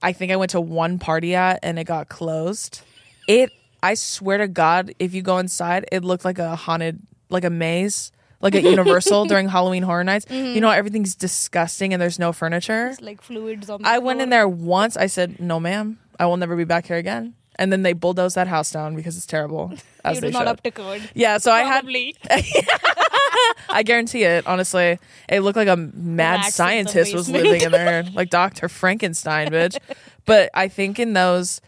I 0.01 0.13
think 0.13 0.31
I 0.31 0.35
went 0.35 0.51
to 0.51 0.61
one 0.61 0.99
party 0.99 1.35
at, 1.35 1.59
and 1.63 1.77
it 1.79 1.85
got 1.85 2.09
closed. 2.09 2.81
It, 3.27 3.51
I 3.83 3.93
swear 3.93 4.37
to 4.39 4.47
God, 4.47 4.93
if 4.99 5.13
you 5.13 5.21
go 5.21 5.37
inside, 5.37 5.85
it 5.91 6.03
looked 6.03 6.25
like 6.25 6.39
a 6.39 6.55
haunted, 6.55 7.01
like 7.29 7.43
a 7.43 7.49
maze. 7.49 8.11
Like 8.41 8.55
at 8.55 8.63
Universal 8.63 9.25
during 9.27 9.49
Halloween 9.49 9.83
Horror 9.83 10.05
Nights, 10.05 10.25
you 10.29 10.37
mm-hmm. 10.37 10.59
know 10.61 10.69
everything's 10.69 11.13
disgusting 11.13 11.91
and 11.91 12.01
there's 12.01 12.19
no 12.19 12.31
furniture. 12.31 12.87
It's 12.87 13.01
like 13.01 13.21
fluids 13.21 13.69
on 13.69 13.81
the 13.81 13.87
I 13.89 13.97
went 13.97 14.21
in 14.21 14.29
there 14.29 14.47
once. 14.47 14.95
I 14.95 15.07
said, 15.07 15.41
"No, 15.41 15.59
ma'am, 15.59 15.99
I 16.17 16.25
will 16.25 16.37
never 16.37 16.55
be 16.55 16.63
back 16.63 16.85
here 16.85 16.95
again." 16.95 17.33
And 17.59 17.71
then 17.73 17.83
they 17.83 17.91
bulldozed 17.93 18.35
that 18.35 18.47
house 18.47 18.71
down 18.71 18.95
because 18.95 19.17
it's 19.17 19.25
terrible. 19.27 19.73
As 20.05 20.17
It 20.17 20.21
they 20.21 20.31
not 20.31 20.39
should. 20.39 20.47
up 20.47 20.63
to 20.63 20.71
code. 20.71 21.01
yeah, 21.13 21.37
so 21.37 21.51
I 21.51 21.59
had. 21.63 21.81
Probably. 21.81 22.15
I 23.69 23.83
guarantee 23.83 24.23
it. 24.23 24.47
Honestly, 24.47 24.97
it 25.27 25.41
looked 25.41 25.57
like 25.57 25.67
a 25.67 25.75
mad 25.75 26.45
scientist 26.45 27.13
was 27.13 27.29
living 27.29 27.61
in 27.61 27.71
there, 27.71 28.03
like 28.13 28.29
Doctor 28.29 28.69
Frankenstein, 28.69 29.49
bitch. 29.49 29.77
But 30.25 30.49
I 30.53 30.67
think 30.69 30.99
in 30.99 31.13
those. 31.13 31.61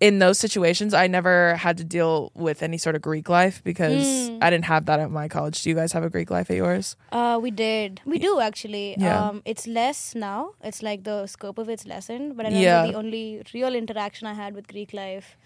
In 0.00 0.20
those 0.20 0.38
situations, 0.38 0.94
I 0.94 1.08
never 1.08 1.56
had 1.56 1.76
to 1.78 1.84
deal 1.84 2.30
with 2.34 2.62
any 2.62 2.78
sort 2.78 2.94
of 2.94 3.02
Greek 3.02 3.28
life 3.28 3.60
because 3.64 4.28
Hmm. 4.28 4.38
I 4.40 4.48
didn't 4.50 4.66
have 4.66 4.86
that 4.86 5.00
at 5.00 5.10
my 5.10 5.26
college. 5.26 5.60
Do 5.62 5.70
you 5.70 5.74
guys 5.74 5.90
have 5.92 6.04
a 6.04 6.10
Greek 6.10 6.30
life 6.30 6.48
at 6.50 6.56
yours? 6.56 6.94
Uh, 7.10 7.36
we 7.42 7.50
did. 7.50 8.00
We 8.06 8.18
do 8.18 8.38
actually. 8.38 8.94
Yeah. 8.96 9.20
Um, 9.28 9.42
it's 9.44 9.66
less 9.66 10.14
now. 10.14 10.50
It's 10.62 10.82
like 10.84 11.02
the 11.02 11.26
scope 11.26 11.58
of 11.58 11.68
it's 11.68 11.84
lessened. 11.84 12.36
But 12.36 12.46
I 12.46 12.48
remember 12.50 12.64
Yeah. 12.64 12.86
the 12.86 12.94
only 12.94 13.42
real 13.52 13.74
interaction 13.74 14.28
I 14.28 14.34
had 14.34 14.54
with 14.54 14.68
Greek 14.68 14.92
life 14.92 15.36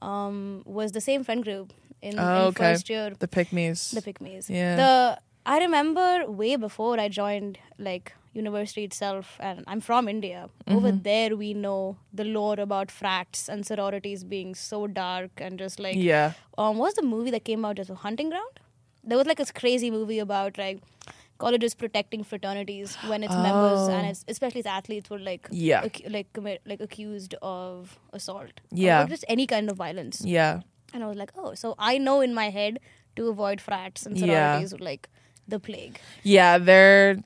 um, 0.00 0.62
was 0.66 0.90
the 0.92 1.00
same 1.00 1.22
friend 1.22 1.44
group 1.44 1.72
in, 2.00 2.18
Oh, 2.18 2.22
in 2.22 2.46
okay. 2.48 2.72
first 2.72 2.90
year. 2.90 3.12
The 3.16 3.28
Pygmies. 3.28 3.94
The 3.94 4.02
Pygmies. 4.02 4.48
Yeah. 4.48 4.74
The 4.76 5.18
I 5.46 5.58
remember 5.60 6.28
way 6.28 6.56
before 6.56 6.98
I 6.98 7.08
joined 7.08 7.58
like 7.78 8.12
university 8.34 8.84
itself, 8.84 9.36
and 9.40 9.64
I'm 9.66 9.80
from 9.80 10.08
India. 10.08 10.48
Over 10.66 10.88
Mm-hmm. 10.92 11.02
there, 11.02 11.36
we 11.36 11.52
know 11.54 11.96
the 12.12 12.24
lore 12.24 12.58
about 12.58 12.90
frats 12.90 13.48
and 13.48 13.66
sororities 13.66 14.24
being 14.24 14.54
so 14.54 14.86
dark 14.86 15.30
and 15.38 15.58
just 15.58 15.78
like 15.78 15.96
yeah. 15.96 16.32
um, 16.58 16.78
what 16.78 16.86
was 16.88 16.94
the 16.94 17.02
movie 17.02 17.30
that 17.30 17.44
came 17.44 17.64
out 17.64 17.78
as 17.78 17.90
a 17.90 17.94
hunting 17.94 18.30
ground? 18.30 18.60
There 19.04 19.18
was 19.18 19.26
like 19.26 19.38
this 19.38 19.50
crazy 19.50 19.90
movie 19.90 20.18
about 20.18 20.56
like 20.58 20.80
colleges 21.38 21.74
protecting 21.74 22.22
fraternities 22.24 22.94
when 23.08 23.22
its 23.24 23.34
members 23.34 23.88
and 23.88 24.06
Oh. 24.06 24.10
its, 24.10 24.24
especially 24.28 24.60
its 24.60 24.68
athletes 24.68 25.10
were 25.10 25.18
like 25.18 25.48
Yeah. 25.50 25.84
ac- 25.84 26.04
like 26.08 26.32
commit 26.32 26.60
like 26.64 26.80
accused 26.80 27.34
of 27.42 27.98
assault 28.12 28.60
Yeah. 28.70 29.04
or 29.04 29.08
just 29.08 29.24
any 29.28 29.46
kind 29.46 29.68
of 29.70 29.76
violence. 29.76 30.22
Yeah. 30.24 30.60
And 30.94 31.02
I 31.02 31.06
was 31.08 31.16
like, 31.16 31.32
oh, 31.36 31.54
so 31.54 31.74
I 31.78 31.98
know 31.98 32.20
in 32.20 32.32
my 32.32 32.48
head 32.50 32.78
to 33.16 33.28
avoid 33.28 33.60
frats 33.60 34.06
and 34.06 34.16
Yeah. 34.16 34.26
sororities 34.26 34.78
like 34.80 35.08
the 35.48 35.58
plague. 35.58 35.98
Yeah, 36.22 36.58
they're 36.58 37.16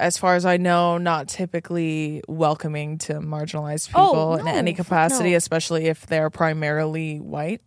as 0.00 0.16
far 0.18 0.34
as 0.34 0.44
I 0.46 0.56
know, 0.56 0.98
not 0.98 1.28
typically 1.28 2.22
welcoming 2.26 2.98
to 2.98 3.14
marginalized 3.14 3.90
Oh, 3.94 4.06
people 4.06 4.36
in 4.36 4.48
any 4.48 4.72
capacity, 4.72 5.30
no. 5.32 5.36
especially 5.36 5.86
if 5.86 6.06
they're 6.06 6.30
primarily 6.30 7.20
white. 7.20 7.60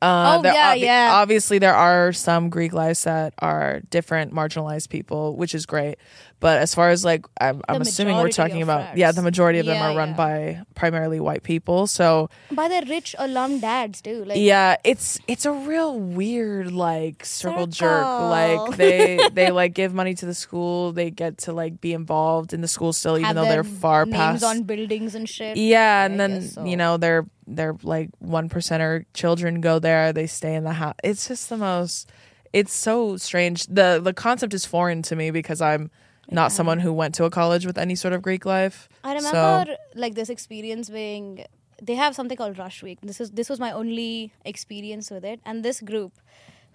Uh, 0.00 0.38
Oh, 0.38 0.42
yeah, 0.44 0.74
obvi- 0.76 0.80
yeah. 0.80 1.08
Obviously, 1.14 1.58
there 1.58 1.74
are 1.74 2.12
some 2.12 2.50
Greek 2.50 2.72
lives 2.72 3.02
that 3.04 3.34
are 3.40 3.80
different, 3.90 4.32
marginalized 4.32 4.88
people, 4.90 5.34
which 5.36 5.54
is 5.56 5.66
great. 5.66 5.98
But 6.40 6.58
as 6.58 6.72
far 6.72 6.90
as 6.90 7.04
like, 7.04 7.26
I'm, 7.40 7.62
I'm 7.68 7.82
assuming 7.82 8.16
we're 8.16 8.30
talking 8.30 8.62
about, 8.62 8.96
yeah, 8.96 9.10
the 9.10 9.22
majority 9.22 9.58
of 9.58 9.66
them 9.66 9.82
are 9.82 9.96
run 9.96 10.10
yeah. 10.10 10.16
by 10.16 10.62
primarily 10.76 11.18
white 11.18 11.42
people. 11.42 11.88
So 11.88 12.30
By 12.52 12.68
their 12.68 12.84
rich 12.84 13.16
alum 13.18 13.58
dads 13.58 14.00
too. 14.00 14.24
Like 14.24 14.38
yeah, 14.38 14.76
it's 14.84 15.18
it's 15.26 15.46
a 15.46 15.52
real 15.52 15.98
weird 15.98 16.70
like 16.70 17.24
circle 17.24 17.66
jerk. 17.66 18.04
Like 18.04 18.76
they 18.76 19.28
they 19.32 19.50
like 19.50 19.74
give 19.74 19.92
money 19.92 20.14
to 20.14 20.26
the 20.26 20.34
school, 20.34 20.92
they 20.92 21.10
get 21.10 21.38
to 21.38 21.52
like 21.52 21.80
be 21.80 21.92
involved 21.92 22.52
in 22.52 22.60
the 22.60 22.68
school 22.68 22.92
still, 22.92 23.18
even 23.18 23.26
have 23.26 23.34
though 23.34 23.44
they're 23.44 23.64
far 23.64 24.06
names 24.06 24.16
past. 24.16 24.44
on 24.44 24.62
buildings 24.62 25.16
and 25.16 25.28
shit. 25.28 25.56
yeah, 25.56 26.02
I 26.02 26.04
and 26.04 26.20
then 26.20 26.42
so. 26.42 26.64
you 26.64 26.76
know 26.76 26.98
they're 26.98 27.26
they're 27.48 27.76
like 27.82 28.10
one 28.18 28.48
percenter 28.48 29.04
children 29.12 29.60
go 29.60 29.78
there, 29.78 30.12
they 30.12 30.26
stay 30.26 30.54
in 30.54 30.64
the 30.64 30.74
house. 30.74 30.94
It's 31.02 31.26
just 31.26 31.48
the 31.48 31.56
most. 31.56 32.10
It's 32.52 32.72
so 32.72 33.16
strange. 33.16 33.66
the 33.66 34.00
The 34.02 34.14
concept 34.14 34.54
is 34.54 34.64
foreign 34.64 35.02
to 35.02 35.16
me 35.16 35.30
because 35.30 35.60
I'm 35.60 35.90
not 36.30 36.52
someone 36.52 36.78
who 36.80 36.92
went 36.92 37.14
to 37.16 37.24
a 37.24 37.30
college 37.30 37.64
with 37.66 37.78
any 37.78 37.94
sort 37.94 38.12
of 38.14 38.22
Greek 38.22 38.44
life. 38.44 38.88
I 39.04 39.18
So- 39.18 39.28
remember 39.30 39.76
like 39.94 40.14
this 40.14 40.28
experience 40.28 40.90
being 40.90 41.44
they 41.80 41.94
have 41.94 42.14
something 42.14 42.36
called 42.36 42.58
Rush 42.58 42.82
Week. 42.82 42.98
This 43.02 43.20
is 43.20 43.30
this 43.30 43.48
was 43.48 43.60
my 43.60 43.70
only 43.72 44.32
experience 44.44 45.10
with 45.10 45.24
it. 45.24 45.40
And 45.44 45.64
this 45.64 45.80
group 45.80 46.12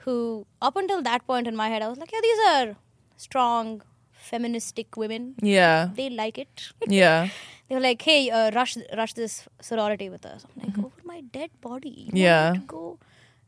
who 0.05 0.45
up 0.61 0.75
until 0.75 1.01
that 1.01 1.25
point 1.27 1.47
in 1.47 1.55
my 1.55 1.67
head 1.69 1.81
I 1.81 1.87
was 1.87 1.97
like, 1.97 2.11
Yeah, 2.11 2.21
these 2.21 2.39
are 2.51 2.75
strong 3.17 3.81
feministic 4.11 4.95
women. 4.97 5.35
Yeah, 5.41 5.89
They 5.95 6.09
like 6.09 6.37
it. 6.37 6.71
yeah, 6.87 7.27
they 7.67 7.75
were 7.75 7.81
like, 7.81 8.01
Hey, 8.01 8.29
uh, 8.29 8.51
rush 8.51 8.77
rush 8.97 9.13
this 9.13 9.45
sorority 9.61 10.09
with 10.09 10.25
us. 10.25 10.45
I'm 10.45 10.67
like, 10.67 10.77
over 10.79 11.01
my 11.03 11.21
dead 11.21 11.49
body. 11.61 12.09
You 12.13 12.23
Yeah. 12.23 12.53
to 12.53 12.59
go 12.59 12.99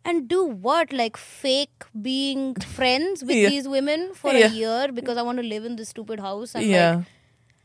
and 0.05 0.27
do 0.29 0.45
what? 0.45 0.93
Like 0.93 1.17
fake 1.17 1.83
being 2.01 2.55
friends 2.55 3.23
with 3.23 3.35
Yeah. 3.35 3.49
these 3.49 3.67
women 3.67 4.13
for 4.13 4.31
Yeah. 4.33 4.47
a 4.47 4.49
year 4.49 4.91
because 4.93 5.17
I 5.17 5.23
want 5.23 5.39
to 5.39 5.43
live 5.43 5.65
in 5.65 5.75
this 5.75 5.89
stupid 5.89 6.19
house 6.19 6.55
and 6.55 6.65
yeah. 6.65 6.95
like 6.97 7.05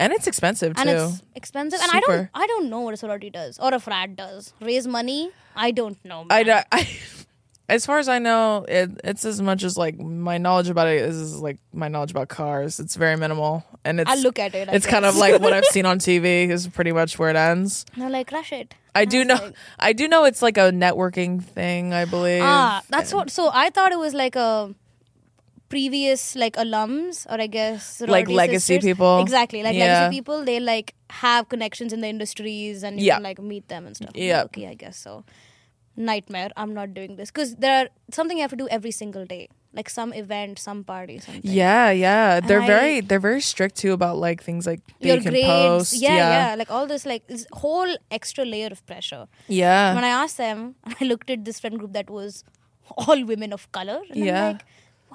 and 0.01 0.12
it's 0.14 0.26
expensive 0.26 0.74
too. 0.74 0.80
and 0.80 0.88
it's 0.91 1.22
expensive. 1.36 1.78
And 1.82 1.91
I 1.93 2.01
don't, 2.01 2.28
I 2.34 2.47
don't 2.47 2.70
know 2.70 2.80
what 2.80 2.95
a 2.95 2.97
sorority 2.97 3.28
does 3.28 3.59
or 3.59 3.74
a 3.74 3.78
frat 3.78 4.16
does. 4.16 4.55
Raise 4.61 4.86
money? 4.86 5.30
I 5.55 5.70
don't 5.72 6.03
know. 6.05 6.24
I, 6.30 6.43
don't- 6.43 6.66
I 6.72 6.88
as 7.68 7.84
far 7.86 7.99
as 7.99 8.09
I 8.09 8.18
know, 8.18 8.64
it, 8.66 8.91
it's 9.05 9.24
as 9.26 9.43
much 9.43 9.62
as 9.62 9.76
like 9.76 9.99
my 10.01 10.38
knowledge 10.38 10.70
about 10.70 10.88
it 10.88 11.03
is, 11.03 11.36
like 11.41 11.59
my 11.74 11.88
knowledge 11.88 12.11
about 12.12 12.28
cars. 12.28 12.80
It's 12.80 12.97
very 12.97 13.16
minimal, 13.16 13.64
and 13.84 14.01
it's 14.01 14.11
I'll 14.11 14.18
look 14.22 14.38
at 14.38 14.55
it. 14.55 14.68
I 14.70 14.72
it's 14.72 14.86
kind 14.86 15.05
of 15.05 15.16
like 15.16 15.41
what 15.41 15.53
I've 15.53 15.64
seen 15.76 15.84
on 15.86 15.99
TV 15.99 16.49
is 16.49 16.66
pretty 16.66 16.93
much 16.93 17.18
where 17.18 17.28
it 17.30 17.36
ends. 17.36 17.84
And 17.95 18.03
I'm 18.05 18.11
like, 18.11 18.32
rush 18.32 18.53
it. 18.53 18.74
I 18.95 19.05
do 19.05 19.24
know, 19.24 19.34
like, 19.34 19.55
I 19.78 19.93
do 19.93 20.09
know 20.09 20.24
it's 20.24 20.43
like 20.43 20.57
a 20.57 20.70
networking 20.72 21.43
thing. 21.43 21.93
I 21.95 22.05
believe. 22.05 22.43
ah, 22.43 22.82
that's 22.88 23.12
what. 23.14 23.30
So 23.30 23.51
I 23.53 23.70
thought 23.70 23.93
it 23.93 23.99
was 23.99 24.14
like 24.14 24.36
a 24.36 24.74
previous 25.68 26.34
like 26.34 26.57
alums 26.57 27.26
or 27.30 27.41
I 27.41 27.47
guess 27.47 28.01
Like 28.01 28.28
legacy 28.28 28.74
sisters. 28.74 28.84
people? 28.84 29.20
Exactly, 29.20 29.62
like 29.62 29.76
Yeah. 29.76 29.86
legacy 29.86 30.16
people. 30.18 30.45
They 30.45 30.59
like 30.59 30.95
have 31.11 31.49
connections 31.49 31.93
in 31.93 32.01
the 32.01 32.09
industries 32.09 32.82
and 32.82 32.99
you 32.99 33.07
Yeah. 33.07 33.14
can 33.16 33.22
like 33.22 33.38
meet 33.41 33.68
them 33.68 33.86
and 33.86 33.97
stuff. 33.97 34.11
Yeah. 34.14 34.43
okay, 34.45 34.66
I 34.66 34.74
guess 34.74 34.97
so. 34.97 35.24
Nightmare. 35.97 36.51
I'm 36.57 36.74
not 36.74 36.95
doing 36.95 37.16
this 37.16 37.30
because 37.30 37.57
there 37.57 37.84
are 37.84 37.88
something 38.12 38.36
you 38.38 38.43
have 38.43 38.51
to 38.51 38.57
do 38.57 38.68
every 38.68 38.91
single 38.91 39.24
day, 39.26 39.49
like 39.73 39.89
some 39.89 40.12
event, 40.12 40.59
some 40.59 40.83
party, 40.85 41.18
something. 41.21 41.43
Yeah, 41.45 41.91
yeah. 41.91 42.41
They're 42.41 42.62
I- 42.62 42.66
very 42.66 43.01
they're 43.01 43.21
very 43.21 43.41
strict 43.41 43.77
too 43.77 43.93
about 43.93 44.16
like 44.18 44.43
things 44.43 44.66
like 44.66 44.81
your 45.01 45.21
grades. 45.21 45.47
post. 45.47 45.93
yeah, 45.95 46.14
yeah, 46.16 46.31
yeah, 46.51 46.55
like 46.57 46.71
all 46.71 46.87
this, 46.87 47.07
like 47.07 47.27
this 47.29 47.47
whole 47.53 47.97
extra 48.11 48.45
layer 48.45 48.68
of 48.73 48.85
pressure. 48.87 49.27
yeah. 49.49 49.95
when 49.95 50.05
I 50.05 50.09
asked 50.09 50.37
them, 50.39 50.75
I 51.01 51.05
looked 51.05 51.31
at 51.31 51.45
this 51.45 51.61
friend 51.61 51.79
group 51.79 51.93
that 51.93 52.11
was 52.11 52.43
all 52.97 53.25
women 53.25 53.53
of 53.53 53.71
color, 53.73 54.01
and 54.11 54.25
Yeah. 54.25 54.47
I'm 54.47 54.53
like, 54.55 54.64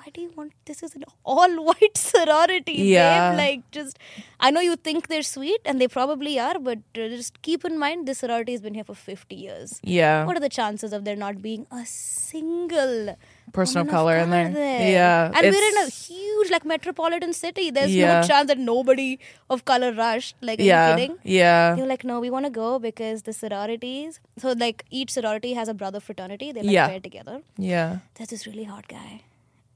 why 0.05 0.11
do 0.13 0.21
you 0.21 0.31
want 0.37 0.51
this 0.65 0.83
is 0.83 0.95
an 0.95 1.03
all 1.23 1.53
white 1.69 1.97
sorority 1.97 2.73
Yeah. 2.73 3.31
babe? 3.31 3.37
like 3.39 3.71
just 3.71 3.97
i 4.39 4.51
know 4.51 4.61
you 4.61 4.75
think 4.75 5.07
they're 5.07 5.23
sweet 5.29 5.61
and 5.65 5.81
they 5.81 5.87
probably 5.87 6.33
are 6.39 6.59
but 6.59 6.79
uh, 6.95 7.07
just 7.13 7.41
keep 7.41 7.65
in 7.65 7.79
mind 7.79 8.07
this 8.07 8.19
sorority 8.19 8.51
has 8.51 8.61
been 8.61 8.75
here 8.75 8.83
for 8.83 8.93
50 8.95 9.35
years 9.35 9.79
Yeah. 9.83 10.25
what 10.25 10.37
are 10.37 10.45
the 10.47 10.49
chances 10.59 10.93
of 10.93 11.05
there 11.05 11.15
not 11.15 11.41
being 11.41 11.65
a 11.71 11.85
single 11.85 13.17
Person 13.53 13.81
of 13.81 13.87
color 13.87 14.15
in 14.17 14.29
there. 14.31 14.49
there? 14.49 14.91
Yeah. 14.91 15.31
and 15.33 15.45
we're 15.55 15.67
in 15.71 15.77
a 15.85 15.89
huge 15.89 16.49
like 16.53 16.65
metropolitan 16.65 17.33
city 17.41 17.65
there's 17.71 17.95
Yeah. 17.95 18.21
no 18.21 18.27
chance 18.27 18.47
that 18.49 18.57
nobody 18.59 19.19
of 19.49 19.65
color 19.65 19.91
rushed 19.93 20.35
like 20.41 20.59
are 20.59 20.63
yeah. 20.63 20.87
you 20.89 20.95
kidding 20.95 21.17
Yeah. 21.23 21.75
were 21.75 21.85
like, 21.85 22.03
no, 22.03 22.19
we 22.19 22.29
want 22.29 22.45
to 22.45 22.51
go 22.51 22.79
because 22.79 23.21
the 23.23 23.33
sororities. 23.33 24.19
So, 24.37 24.51
like, 24.63 24.83
each 24.89 25.11
sorority 25.11 25.53
has 25.53 25.67
a 25.67 25.73
brother 25.73 25.99
fraternity. 25.99 26.51
They 26.51 26.63
like 26.63 26.71
Yeah. 26.77 26.87
pair 26.89 26.99
together. 26.99 27.37
Yeah. 27.57 27.99
There's 28.15 28.29
this 28.35 28.45
really 28.47 28.65
hot 28.73 28.87
guy 28.87 29.21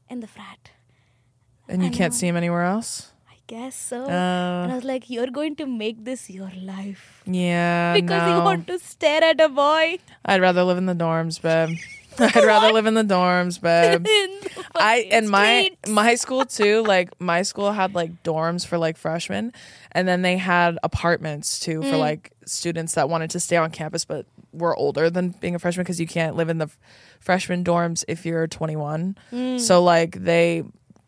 in 0.09 0.19
the 0.19 0.27
frat. 0.27 0.71
And 1.67 1.81
you 1.83 1.89
I 1.89 1.91
can't 1.91 2.13
know. 2.13 2.17
see 2.17 2.27
him 2.27 2.35
anywhere 2.35 2.63
else? 2.63 3.11
I 3.29 3.35
guess 3.47 3.75
so. 3.75 4.05
and 4.05 4.71
I 4.71 4.73
Uh, 4.73 4.75
was 4.75 4.83
like, 4.83 5.09
you're 5.09 5.27
going 5.31 5.55
to 5.57 5.65
make 5.65 6.03
this 6.05 6.29
your 6.29 6.51
life 6.61 7.23
yeah. 7.25 7.93
because 7.93 8.27
you 8.29 8.43
want 8.43 8.67
to 8.67 8.79
stare 8.79 9.23
at 9.23 9.39
a 9.39 9.49
boy. 9.49 9.97
I'd 10.25 10.41
rather 10.41 10.63
live 10.63 10.77
in 10.77 10.85
the 10.87 10.95
dorms, 10.95 11.41
babe. 11.41 11.77
I'd 12.19 12.43
rather 12.43 12.73
live 12.73 12.85
in 12.85 12.95
the 12.95 13.03
dorms, 13.03 13.61
babe. 13.61 14.03
the 14.03 14.65
I 14.75 15.07
and 15.11 15.29
my 15.29 15.61
streets. 15.65 15.89
my 15.89 16.15
school 16.15 16.43
too. 16.45 16.83
Like 16.83 17.09
my 17.21 17.43
school 17.43 17.71
had 17.71 17.95
like 17.95 18.23
dorms 18.23 18.65
for 18.67 18.77
like 18.77 18.97
freshmen, 18.97 19.53
and 19.93 20.05
then 20.07 20.21
they 20.21 20.35
had 20.37 20.77
apartments 20.83 21.59
too 21.61 21.79
Mm. 21.79 21.89
for 21.89 21.97
like 21.97 22.31
students 22.45 22.95
that 22.95 23.07
wanted 23.09 23.29
to 23.31 23.39
stay 23.39 23.55
on 23.55 23.71
campus 23.71 24.03
but 24.05 24.25
were 24.51 24.75
older 24.75 25.09
than 25.09 25.29
being 25.39 25.55
a 25.55 25.59
freshman 25.59 25.83
because 25.85 25.99
you 26.01 26.07
can't 26.07 26.35
live 26.35 26.49
in 26.49 26.57
the 26.57 26.69
freshman 27.19 27.63
dorms 27.63 28.03
if 28.07 28.25
you're 28.25 28.47
21. 28.47 29.17
Mm. 29.31 29.59
So 29.59 29.83
like 29.83 30.15
they 30.23 30.63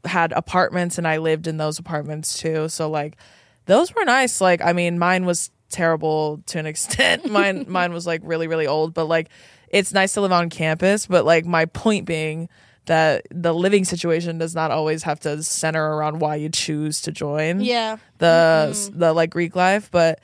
had 0.05 0.31
apartments, 0.31 0.97
and 0.97 1.07
I 1.07 1.17
lived 1.17 1.47
in 1.47 1.57
those 1.57 1.79
apartments 1.79 2.37
too. 2.39 2.69
So 2.69 2.89
like 2.89 3.17
those 3.65 3.93
were 3.93 4.05
nice. 4.05 4.41
Like 4.41 4.61
I 4.61 4.73
mean, 4.73 4.99
mine 4.99 5.25
was 5.25 5.51
terrible 5.69 6.41
to 6.47 6.59
an 6.59 6.65
extent. 6.73 7.29
mine 7.31 7.65
mine 7.69 7.93
was 7.93 8.05
like 8.07 8.21
really 8.23 8.47
really 8.47 8.67
old, 8.67 8.93
but 8.93 9.05
like 9.05 9.29
it's 9.69 9.93
nice 9.93 10.13
to 10.13 10.21
live 10.21 10.31
on 10.31 10.49
campus. 10.49 11.05
But 11.07 11.25
like 11.25 11.45
my 11.45 11.65
point 11.65 12.05
being 12.05 12.49
that 12.87 13.25
the 13.29 13.53
living 13.53 13.85
situation 13.85 14.39
does 14.39 14.55
not 14.55 14.71
always 14.71 15.03
have 15.03 15.19
to 15.19 15.41
center 15.43 15.81
around 15.93 16.19
why 16.19 16.35
you 16.35 16.49
choose 16.49 16.99
to 17.01 17.11
join 17.11 17.61
Yeah. 17.61 17.97
the 18.17 18.89
the 18.93 19.13
like 19.13 19.29
Greek 19.29 19.55
life. 19.55 19.89
But 19.91 20.19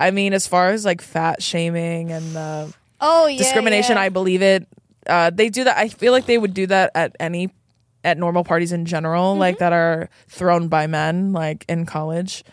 I 0.00 0.10
mean, 0.10 0.32
as 0.32 0.46
far 0.46 0.70
as 0.70 0.84
like 0.84 1.00
fat 1.02 1.40
shaming 1.42 2.10
and 2.10 2.34
the 2.34 2.74
Oh, 3.00 3.26
yeah. 3.28 3.38
discrimination, 3.38 3.96
yeah. 3.96 4.02
I 4.02 4.08
believe 4.10 4.42
it. 4.42 4.66
Uh, 5.06 5.30
they 5.30 5.48
do 5.48 5.64
that. 5.64 5.76
I 5.78 5.88
feel 5.88 6.12
like 6.12 6.26
they 6.26 6.38
would 6.38 6.54
do 6.54 6.66
that 6.66 6.90
at 6.94 7.16
any 7.20 7.50
at 8.02 8.16
normal 8.16 8.44
parties 8.44 8.72
in 8.72 8.86
general, 8.86 9.36
like 9.36 9.56
Mm-hmm. 9.56 9.64
that 9.64 9.72
are 9.72 10.08
thrown 10.28 10.68
by 10.68 10.86
men, 10.86 11.32
like 11.32 11.64
in 11.68 11.84
college. 11.86 12.44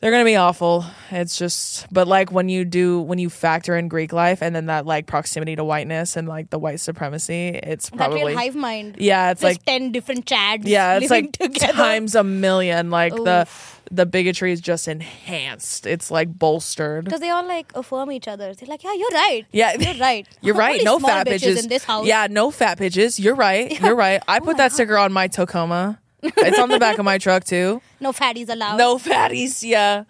They're 0.00 0.12
gonna 0.12 0.24
be 0.24 0.36
awful. 0.36 0.84
It's 1.10 1.36
just, 1.36 1.92
but 1.92 2.06
like 2.06 2.30
when 2.30 2.48
you 2.48 2.64
do, 2.64 3.00
when 3.00 3.18
you 3.18 3.28
factor 3.28 3.76
in 3.76 3.88
Greek 3.88 4.12
life 4.12 4.42
and 4.42 4.54
then 4.54 4.66
that 4.66 4.86
like 4.86 5.06
proximity 5.06 5.56
to 5.56 5.64
whiteness 5.64 6.16
and 6.16 6.28
like 6.28 6.50
the 6.50 6.58
white 6.58 6.78
supremacy, 6.78 7.48
it's 7.48 7.90
that 7.90 7.96
probably 7.96 8.24
real 8.26 8.36
hive 8.38 8.54
mind. 8.54 8.96
yeah, 9.00 9.32
it's 9.32 9.40
There's 9.40 9.56
like 9.56 9.64
10 9.64 9.90
different 9.90 10.24
chads. 10.24 10.62
yeah, 10.66 10.98
it's 10.98 11.10
like 11.10 11.32
together. 11.32 11.72
times 11.72 12.14
a 12.14 12.22
million. 12.22 12.90
Like 12.90 13.12
the 13.12 13.42
Oof. 13.48 13.80
the 13.90 14.06
bigotry 14.06 14.52
is 14.52 14.60
just 14.60 14.86
enhanced. 14.86 15.84
It's 15.84 16.12
like 16.12 16.32
bolstered. 16.32 17.04
Because 17.04 17.18
they 17.20 17.30
all 17.30 17.44
like 17.48 17.72
affirm 17.74 18.12
each 18.12 18.28
other. 18.28 18.54
They're 18.54 18.68
like, 18.68 18.84
yeah, 18.84 18.94
you're 18.94 19.08
right. 19.10 19.46
Yeah, 19.50 19.72
You're 19.72 19.94
right. 19.94 20.28
You're 20.42 20.54
right. 20.54 20.80
No 20.84 21.00
fat 21.00 21.26
bitches 21.26 21.60
in 21.60 21.68
this 21.68 21.82
house. 21.82 22.06
Yeah, 22.06 22.28
no 22.30 22.52
fat 22.52 22.78
bitches. 22.78 23.18
You're 23.18 23.34
right. 23.34 23.80
You're 23.80 23.96
right. 23.96 24.22
I 24.28 24.36
oh 24.36 24.40
put 24.44 24.58
my 24.58 24.64
that 24.64 24.72
sticker 24.72 24.96
on 24.96 25.12
my 25.12 25.26
Tacoma. 25.26 25.98
It's 26.22 26.58
on 26.58 26.68
the 26.68 26.78
back 26.78 26.98
of 26.98 27.04
my 27.04 27.18
truck 27.18 27.44
too. 27.44 27.80
No 28.00 28.12
fatties 28.12 28.48
allowed. 28.48 28.76
No 28.76 28.96
fatties. 28.96 29.68
Yeah. 29.68 30.04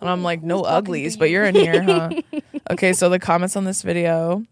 And 0.00 0.10
I'm 0.10 0.24
like, 0.24 0.42
no 0.42 0.56
who's 0.56 0.62
talking 0.62 0.72
to 0.72 0.78
uglies, 0.78 1.16
but 1.16 1.30
you're 1.30 1.44
in 1.44 1.54
here, 1.54 1.82
huh? 1.82 2.10
okay, 2.70 2.92
so 2.92 3.08
the 3.08 3.20
comments 3.20 3.54
on 3.56 3.64
this 3.64 3.82
video. 3.82 4.44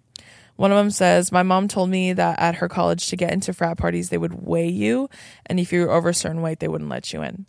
One 0.54 0.70
of 0.70 0.76
them 0.76 0.90
says, 0.90 1.32
My 1.32 1.42
mom 1.42 1.66
told 1.66 1.90
me 1.90 2.12
that 2.12 2.38
at 2.38 2.56
her 2.56 2.68
college 2.68 3.08
to 3.08 3.16
get 3.16 3.32
into 3.32 3.52
frat 3.52 3.76
parties, 3.76 4.08
they 4.08 4.18
would 4.18 4.46
weigh 4.46 4.68
you. 4.68 5.10
And 5.46 5.58
if 5.58 5.72
you 5.72 5.80
were 5.80 5.90
over 5.90 6.10
a 6.10 6.14
certain 6.14 6.42
weight, 6.42 6.60
they 6.60 6.68
wouldn't 6.68 6.88
let 6.88 7.12
you 7.12 7.22
in. 7.22 7.46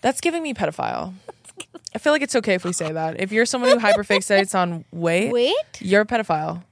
That's 0.00 0.20
giving 0.20 0.42
me 0.42 0.54
pedophile. 0.54 1.14
I 1.94 1.98
feel 1.98 2.12
like 2.12 2.22
it's 2.22 2.36
okay 2.36 2.54
if 2.54 2.64
we 2.64 2.72
say 2.72 2.92
that. 2.92 3.20
If 3.20 3.32
you're 3.32 3.46
someone 3.46 3.70
who 3.70 3.78
hyperfixates 3.84 4.54
on 4.54 4.84
weight, 4.92 5.32
Wait. 5.32 5.54
you're 5.80 6.02
a 6.02 6.06
pedophile. 6.06 6.62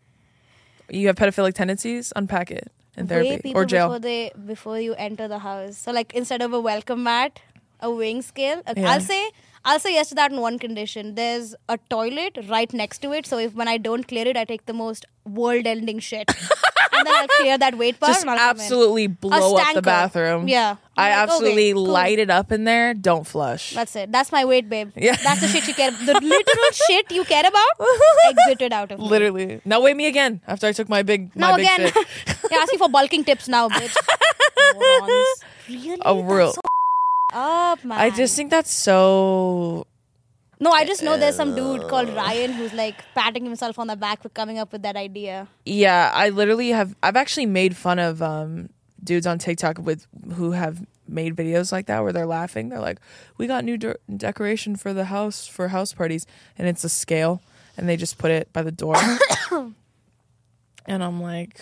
You 0.89 1.09
have 1.09 1.17
pedophilic 1.17 1.55
tendencies. 1.55 2.13
Unpack 2.15 2.53
it 2.53 2.71
in 2.97 3.07
therapy 3.07 3.39
people 3.39 3.61
or 3.61 3.65
jail. 3.65 3.89
before 3.89 3.99
they 4.01 4.33
before 4.47 4.81
you 4.81 4.95
enter 4.95 5.29
the 5.29 5.39
house. 5.41 5.77
So 5.79 5.93
like 5.93 6.15
instead 6.15 6.43
of 6.43 6.53
a 6.53 6.61
welcome 6.61 7.03
mat, 7.03 7.41
a 7.81 7.91
weighing 7.91 8.23
scale. 8.23 8.63
Yeah. 8.77 8.91
I'll 8.91 9.01
say 9.01 9.31
I'll 9.67 9.81
say 9.81 9.95
yes 9.95 10.09
to 10.11 10.15
that 10.15 10.31
in 10.33 10.41
one 10.41 10.59
condition. 10.61 11.17
There's 11.17 11.55
a 11.69 11.77
toilet 11.91 12.39
right 12.49 12.73
next 12.73 12.99
to 12.99 13.13
it, 13.13 13.27
so 13.27 13.39
if 13.39 13.53
when 13.55 13.67
I 13.67 13.79
don't 13.79 14.07
clear 14.07 14.27
it, 14.27 14.37
I 14.37 14.45
take 14.45 14.65
the 14.67 14.73
most 14.73 15.05
world-ending 15.25 15.99
shit, 15.99 16.29
and 16.93 17.05
then 17.07 17.15
I'll 17.17 17.27
clear 17.27 17.59
that 17.59 17.77
weight 17.77 17.99
bar. 17.99 18.11
Just 18.11 18.21
and 18.23 18.31
I'll 18.31 18.39
come 18.39 18.59
in. 18.59 18.63
absolutely 18.63 19.07
blow 19.09 19.57
up 19.57 19.75
the 19.75 19.83
bathroom. 19.83 20.47
Yeah, 20.47 20.77
I 20.97 21.09
like, 21.11 21.19
absolutely 21.19 21.65
okay, 21.65 21.73
cool. 21.73 21.87
light 21.87 22.21
it 22.21 22.31
up 22.31 22.53
in 22.53 22.63
there. 22.63 22.95
Don't 22.95 23.27
flush. 23.27 23.73
That's 23.75 23.97
it. 23.97 24.13
That's 24.13 24.31
my 24.31 24.45
weight, 24.45 24.69
babe. 24.69 24.93
Yeah. 24.95 25.17
That's 25.17 25.41
the 25.41 25.49
shit 25.49 25.67
you 25.67 25.75
care. 25.75 25.91
The 25.91 26.15
literal 26.37 26.71
shit 26.87 27.11
you 27.11 27.25
care 27.25 27.45
about, 27.45 27.89
exited 28.31 28.73
out 28.73 28.93
of 28.93 29.01
me. 29.01 29.09
Literally. 29.09 29.61
Now 29.65 29.81
weigh 29.81 29.95
me 29.95 30.07
again 30.07 30.41
after 30.47 30.69
I 30.69 30.73
took 30.73 30.89
my 30.89 31.03
big 31.03 31.35
my 31.35 31.51
Now 31.51 31.57
big 31.57 31.67
again, 31.67 31.93
shit. 31.93 32.07
you're 32.53 32.61
asking 32.61 32.79
for 32.79 32.89
bulking 32.89 33.25
tips 33.25 33.49
now, 33.49 33.69
bitch. 33.69 33.97
Morons. 34.75 35.45
Really? 35.69 36.03
A 36.05 36.15
real- 36.23 36.55
up, 37.37 37.85
man. 37.85 37.99
I 38.01 38.11
just 38.11 38.35
think 38.37 38.51
that's 38.51 38.71
so 38.73 39.87
no. 40.59 40.71
I 40.73 40.85
just 40.87 41.03
know 41.03 41.17
there's 41.19 41.37
some 41.37 41.55
dude 41.55 41.87
called 41.89 42.09
Ryan 42.09 42.53
who's 42.53 42.73
like 42.73 42.97
patting 43.15 43.45
himself 43.45 43.79
on 43.79 43.87
the 43.89 43.97
back 43.97 44.23
for 44.23 44.29
coming 44.31 44.59
up 44.59 44.73
with 44.73 44.83
that 44.83 44.97
idea. 44.97 45.49
yeah, 45.65 46.11
I 46.15 46.31
literally 46.31 46.71
have 46.71 46.95
I've 47.03 47.17
actually 47.17 47.47
made 47.47 47.77
fun 47.77 47.99
of 47.99 48.23
um 48.23 48.71
dudes 49.05 49.27
on 49.27 49.39
TikTok 49.39 49.79
with 49.79 50.07
who 50.35 50.53
have 50.53 50.85
made 51.07 51.37
videos 51.37 51.71
like 51.71 51.87
that 51.87 52.03
where 52.03 52.13
they're 52.13 52.27
laughing. 52.27 52.71
They're 52.71 52.81
like, 52.81 52.99
"We 53.37 53.47
got 53.47 53.65
new 53.65 53.77
de- 53.77 53.97
decoration 54.17 54.77
for 54.77 54.93
the 54.95 55.05
house 55.05 55.47
for 55.47 55.69
house 55.69 55.93
parties." 55.93 56.27
And 56.59 56.67
it's 56.67 56.83
a 56.85 56.89
scale 56.89 57.43
and 57.77 57.89
they 57.89 57.97
just 57.97 58.17
put 58.19 58.31
it 58.31 58.53
by 58.53 58.63
the 58.63 58.73
door. 58.73 58.97
and 60.87 61.05
I'm 61.05 61.21
like, 61.23 61.61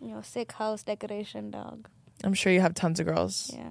You 0.00 0.08
know, 0.08 0.22
sick 0.22 0.52
house 0.52 0.82
decoration, 0.82 1.50
dog. 1.50 1.88
I'm 2.24 2.34
sure 2.34 2.52
you 2.52 2.60
have 2.60 2.74
tons 2.74 3.00
of 3.00 3.06
girls. 3.06 3.50
Yeah. 3.52 3.68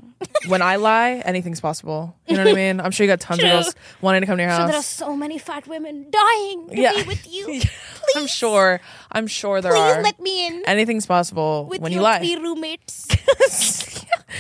When 0.48 0.62
I 0.62 0.76
lie, 0.76 1.22
anything's 1.26 1.62
possible. 1.62 2.16
You 2.28 2.36
know 2.38 2.44
what 2.44 2.52
I 2.52 2.56
mean? 2.56 2.80
I'm 2.82 2.92
sure 2.92 3.06
you 3.06 3.12
got 3.12 3.20
tons 3.22 3.40
True. 3.40 3.50
of 3.50 3.64
girls 3.64 3.76
wanting 4.02 4.22
to 4.22 4.28
come 4.28 4.38
to 4.38 4.44
your 4.44 4.50
house. 4.52 4.62
So 4.64 4.68
there 4.68 4.80
are 4.80 4.84
so 4.84 5.16
many 5.16 5.38
fat 5.38 5.68
women 5.68 6.08
dying 6.12 6.68
to 6.70 6.76
Yeah. 6.82 6.94
be 6.96 7.04
with 7.04 7.32
you. 7.32 7.62
I'm 8.16 8.28
sure. 8.28 8.82
I'm 9.12 9.28
sure 9.28 9.62
there 9.62 9.76
are 9.76 9.96
Please 9.96 10.04
let 10.04 10.20
me 10.20 10.48
in 10.48 10.64
Anything's 10.66 11.06
possible 11.06 11.66
with 11.70 11.80
when 11.82 11.92
your 11.92 12.02
you 12.02 12.04
lie. 12.04 12.20
three 12.20 12.36
roommates. 12.36 13.08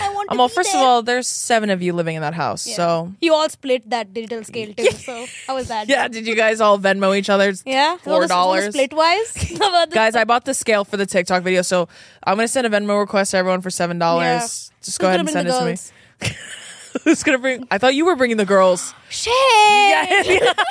I 0.02 0.10
want 0.14 0.28
to 0.30 0.32
Um, 0.34 0.38
well, 0.39 0.47
first 0.49 0.72
there. 0.72 0.82
of 0.82 0.88
all, 0.88 1.02
there's 1.04 1.28
seven 1.28 1.70
of 1.70 1.82
you 1.82 1.93
living 1.93 2.16
in 2.16 2.22
that 2.22 2.34
house. 2.34 2.68
Yeah. 2.68 2.76
So, 2.76 3.14
you 3.22 3.34
all 3.34 3.47
split 3.49 3.89
that 3.89 4.14
digital 4.14 4.43
scale 4.43 4.74
too. 4.74 4.91
So 4.91 5.26
how 5.47 5.56
was 5.56 5.68
that? 5.68 5.88
yeah, 5.89 6.08
did 6.08 6.26
you 6.28 6.36
guys 6.36 6.62
all 6.62 6.78
Venmo 6.80 7.16
each 7.18 7.30
other? 7.30 7.54
Yeah, 7.66 7.97
Four 7.97 8.28
dollars. 8.28 8.76
Splitwise. 8.76 9.91
Guys, 9.91 10.16
I 10.16 10.24
bought 10.24 10.45
the 10.45 10.54
scale 10.54 10.84
for 10.86 10.97
the 10.97 11.06
TikTok 11.06 11.43
video, 11.43 11.62
so 11.62 11.88
I'm 12.24 12.36
gonna 12.38 12.47
send 12.47 12.66
a 12.68 12.70
Venmo 12.70 12.99
request 12.99 13.32
to 13.32 13.38
everyone 13.38 13.62
for 13.62 13.70
seven 13.70 13.99
dollars. 13.99 14.72
Just 14.82 14.99
go 14.99 15.08
ahead 15.08 15.20
and 15.20 15.30
send 15.30 15.47
it 15.47 15.52
to 15.52 15.66
me. 15.66 15.78
Who's 17.04 17.24
gonna 17.24 17.38
bring? 17.39 17.68
I 17.72 17.78
thought 17.78 17.95
you 17.95 18.06
were 18.06 18.16
bringing 18.16 18.38
the 18.38 18.45
girls. 18.45 18.93
Shit! 19.10 19.32
Yeah. 19.32 20.54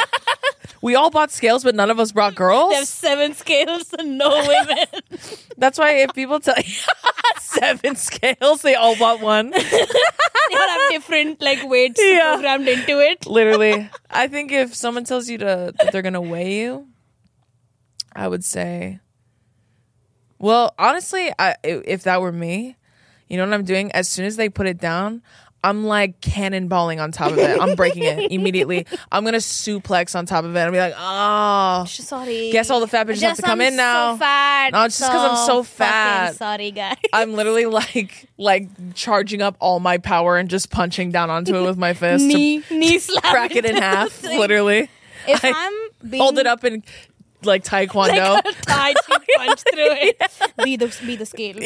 we 0.82 0.94
all 0.94 1.10
bought 1.10 1.30
scales, 1.30 1.62
but 1.64 1.74
none 1.74 1.90
of 1.90 2.00
us 2.00 2.12
brought 2.12 2.34
girls. 2.34 2.70
They 2.70 2.76
have 2.76 2.88
seven 2.88 3.34
scales 3.34 3.92
and 3.98 4.16
no 4.18 4.28
women. 4.46 4.86
That's 5.58 5.78
why 5.78 5.92
if 6.02 6.14
people 6.14 6.40
tell 6.40 6.54
you 6.56 6.74
seven 7.38 7.96
scales, 7.96 8.62
they 8.62 8.74
all 8.74 8.96
bought 8.96 9.20
one. 9.20 9.50
they 9.50 9.58
all 9.60 10.68
have 10.68 10.90
different 10.90 11.40
like 11.42 11.62
weights 11.68 12.00
Yeah. 12.02 12.32
programmed 12.34 12.68
into 12.68 12.98
it. 13.00 13.26
Literally, 13.26 13.90
I 14.10 14.28
think 14.28 14.52
if 14.52 14.74
someone 14.74 15.04
tells 15.04 15.28
you 15.28 15.38
to 15.38 15.72
that 15.78 15.92
they're 15.92 16.02
gonna 16.02 16.20
weigh 16.20 16.60
you, 16.60 16.86
I 18.14 18.26
would 18.28 18.44
say, 18.44 19.00
well, 20.38 20.74
honestly, 20.78 21.30
I 21.38 21.50
i- 21.64 21.82
if 21.84 22.04
that 22.04 22.20
were 22.22 22.32
me, 22.32 22.76
you 23.28 23.36
know 23.36 23.44
what 23.44 23.54
I'm 23.54 23.64
doing? 23.64 23.92
As 23.92 24.08
soon 24.08 24.24
as 24.26 24.36
they 24.36 24.48
put 24.48 24.66
it 24.66 24.78
down. 24.78 25.22
I'm 25.62 25.84
like 25.84 26.20
cannonballing 26.22 27.02
on 27.02 27.12
top 27.12 27.32
of 27.32 27.38
it. 27.38 27.60
I'm 27.60 27.74
breaking 27.76 28.04
it 28.04 28.32
immediately. 28.32 28.86
I'm 29.12 29.24
gonna 29.24 29.38
suplex 29.38 30.14
on 30.16 30.24
top 30.24 30.44
of 30.44 30.56
it 30.56 30.58
and 30.58 30.72
be 30.72 30.78
like, 30.78 30.94
oh, 30.96 31.84
Sorry. 31.86 32.50
Guess 32.50 32.70
all 32.70 32.80
the 32.80 32.88
fat 32.88 33.06
bitches 33.06 33.20
have 33.22 33.36
to 33.36 33.42
come 33.42 33.60
I'm 33.60 33.66
in 33.68 33.76
now. 33.76 34.14
So 34.14 34.18
fat. 34.20 34.72
No, 34.72 34.84
it's 34.84 34.98
just 34.98 35.10
'cause 35.12 35.30
I'm 35.40 35.46
so 35.46 35.62
fat. 35.62 36.34
Sorry, 36.36 36.70
guys. 36.70 36.96
I'm 37.12 37.34
literally 37.34 37.66
like 37.66 38.26
like 38.38 38.68
charging 38.94 39.42
up 39.42 39.56
all 39.60 39.80
my 39.80 39.98
power 39.98 40.38
and 40.38 40.48
just 40.48 40.70
punching 40.70 41.10
down 41.10 41.28
onto 41.28 41.54
it 41.54 41.62
with 41.66 41.76
my 41.76 41.92
fist 41.92 42.24
knee 42.26 42.62
knee 42.70 42.98
slap. 42.98 43.22
crack 43.24 43.54
it 43.54 43.66
in 43.66 43.76
half. 43.76 44.22
Literally, 44.22 44.88
If 45.28 45.44
I 45.44 45.52
I'm 45.54 46.08
being 46.10 46.22
hold 46.22 46.38
it 46.38 46.46
up 46.46 46.64
in 46.64 46.82
like 47.42 47.64
taekwondo. 47.64 48.34
like 48.68 48.96
a 48.96 49.38
punch 49.38 49.60
through 49.72 49.92
it, 49.92 50.22
be 50.64 50.76
the 50.76 50.94
be 51.06 51.16
the 51.16 51.26
scale. 51.26 51.56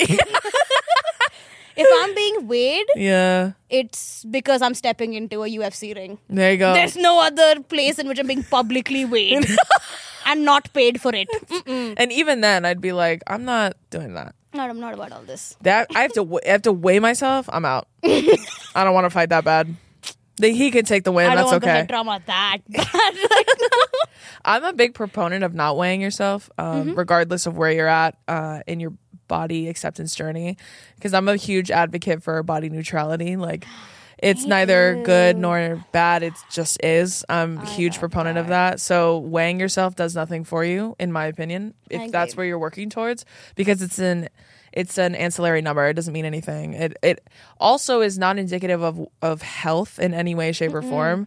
If 1.76 1.88
I'm 2.02 2.14
being 2.14 2.46
weighed, 2.48 2.86
Yeah. 2.96 3.52
it's 3.68 4.24
because 4.24 4.62
I'm 4.62 4.74
stepping 4.74 5.14
into 5.14 5.42
a 5.44 5.48
UFC 5.48 5.94
ring. 5.94 6.18
There 6.28 6.52
you 6.52 6.58
go. 6.58 6.72
There's 6.74 6.96
no 6.96 7.20
other 7.20 7.60
place 7.62 7.98
in 7.98 8.08
which 8.08 8.18
I'm 8.18 8.26
being 8.26 8.44
publicly 8.44 9.04
weighed 9.04 9.44
and 10.26 10.44
not 10.44 10.72
paid 10.72 11.00
for 11.00 11.14
it. 11.14 11.28
Mm-mm. 11.48 11.94
and 11.98 12.12
even 12.12 12.40
then, 12.40 12.64
I'd 12.64 12.80
be 12.80 12.92
like, 12.92 13.22
I'm 13.26 13.44
not 13.44 13.76
doing 13.90 14.14
that. 14.14 14.34
No, 14.52 14.62
I'm 14.62 14.78
not 14.78 14.94
about 14.94 15.10
all 15.12 15.22
this. 15.22 15.56
That 15.62 15.88
I 15.96 16.02
have 16.02 16.12
to. 16.12 16.20
w- 16.20 16.38
I 16.46 16.50
have 16.50 16.62
to 16.62 16.72
weigh 16.72 17.00
myself. 17.00 17.48
I'm 17.52 17.64
out. 17.64 17.88
I 18.04 18.84
don't 18.84 18.94
want 18.94 19.04
to 19.04 19.10
fight 19.10 19.30
that 19.30 19.42
bad. 19.44 19.74
The, 20.36 20.48
he 20.50 20.70
can 20.70 20.84
take 20.84 21.02
the 21.04 21.10
win. 21.12 21.26
I 21.26 21.34
don't 21.34 21.50
That's 21.50 21.50
want 21.52 21.62
the 21.62 21.68
okay. 21.70 21.76
head 21.78 21.88
trauma 21.88 22.20
that 22.26 22.58
bad. 22.68 23.14
I'm 24.44 24.64
a 24.64 24.72
big 24.72 24.94
proponent 24.94 25.42
of 25.44 25.54
not 25.54 25.76
weighing 25.76 26.00
yourself, 26.00 26.50
um, 26.58 26.64
Mm-hmm. 26.90 26.94
regardless 26.98 27.46
of 27.46 27.56
where 27.56 27.70
you're 27.72 27.88
at 27.88 28.16
uh, 28.28 28.60
in 28.66 28.78
your 28.80 28.92
body 29.28 29.68
acceptance 29.68 30.14
journey, 30.14 30.56
because 30.96 31.14
I'm 31.14 31.28
a 31.28 31.36
huge 31.36 31.70
advocate 31.70 32.22
for 32.22 32.42
body 32.42 32.68
neutrality. 32.68 33.36
Like, 33.36 33.66
it's 34.18 34.46
neither 34.46 35.02
good 35.04 35.36
nor 35.36 35.84
bad; 35.92 36.22
it 36.22 36.34
just 36.50 36.82
is. 36.82 37.24
I'm 37.28 37.58
a 37.58 37.66
huge 37.66 37.98
proponent 37.98 38.38
of 38.38 38.48
that. 38.48 38.80
So 38.80 39.18
weighing 39.18 39.60
yourself 39.60 39.96
does 39.96 40.14
nothing 40.14 40.44
for 40.44 40.64
you, 40.64 40.96
in 40.98 41.12
my 41.12 41.26
opinion, 41.26 41.74
if 41.90 42.00
I 42.00 42.10
that's 42.10 42.32
agree. 42.32 42.42
where 42.42 42.46
you're 42.46 42.58
working 42.58 42.90
towards, 42.90 43.24
because 43.54 43.82
it's 43.82 43.98
an 43.98 44.28
it's 44.72 44.98
an 44.98 45.14
ancillary 45.14 45.62
number. 45.62 45.86
It 45.86 45.94
doesn't 45.94 46.12
mean 46.12 46.24
anything. 46.24 46.74
It 46.74 46.96
it 47.02 47.28
also 47.58 48.00
is 48.00 48.18
not 48.18 48.38
indicative 48.38 48.82
of 48.82 49.06
of 49.20 49.42
health 49.42 49.98
in 49.98 50.14
any 50.14 50.34
way, 50.34 50.52
shape, 50.52 50.74
or 50.74 50.82
form. 50.82 51.26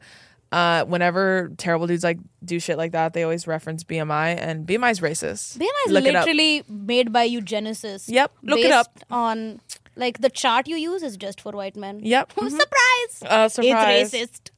Uh, 0.51 0.85
whenever 0.85 1.51
terrible 1.57 1.87
dudes 1.87 2.03
like 2.05 2.19
do 2.43 2.59
shit 2.59 2.77
like 2.77 2.93
that, 2.93 3.13
they 3.13 3.23
always 3.23 3.47
reference 3.47 3.83
BMI, 3.83 4.37
and 4.39 4.65
BMI 4.65 4.91
is 4.91 4.99
racist. 5.01 5.57
BMI 5.57 5.67
is 5.87 5.91
Look 5.91 6.05
it 6.05 6.15
up. 6.15 6.25
literally 6.25 6.63
made 6.69 7.11
by 7.11 7.27
eugenicists. 7.27 8.05
Yep, 8.07 8.31
look 8.43 8.59
it 8.59 8.63
based 8.63 8.73
up. 8.73 8.99
On 9.11 9.59
like 9.97 10.19
the 10.21 10.29
chart 10.29 10.67
you 10.67 10.77
use 10.77 11.03
is 11.03 11.17
just 11.17 11.41
for 11.41 11.51
white 11.51 11.75
men. 11.75 11.99
Yep. 12.01 12.31
Oh, 12.37 12.47
surprise! 12.61 13.23
Uh, 13.23 13.49
surprise. 13.49 14.13
It's 14.13 14.39
racist. 14.39 14.51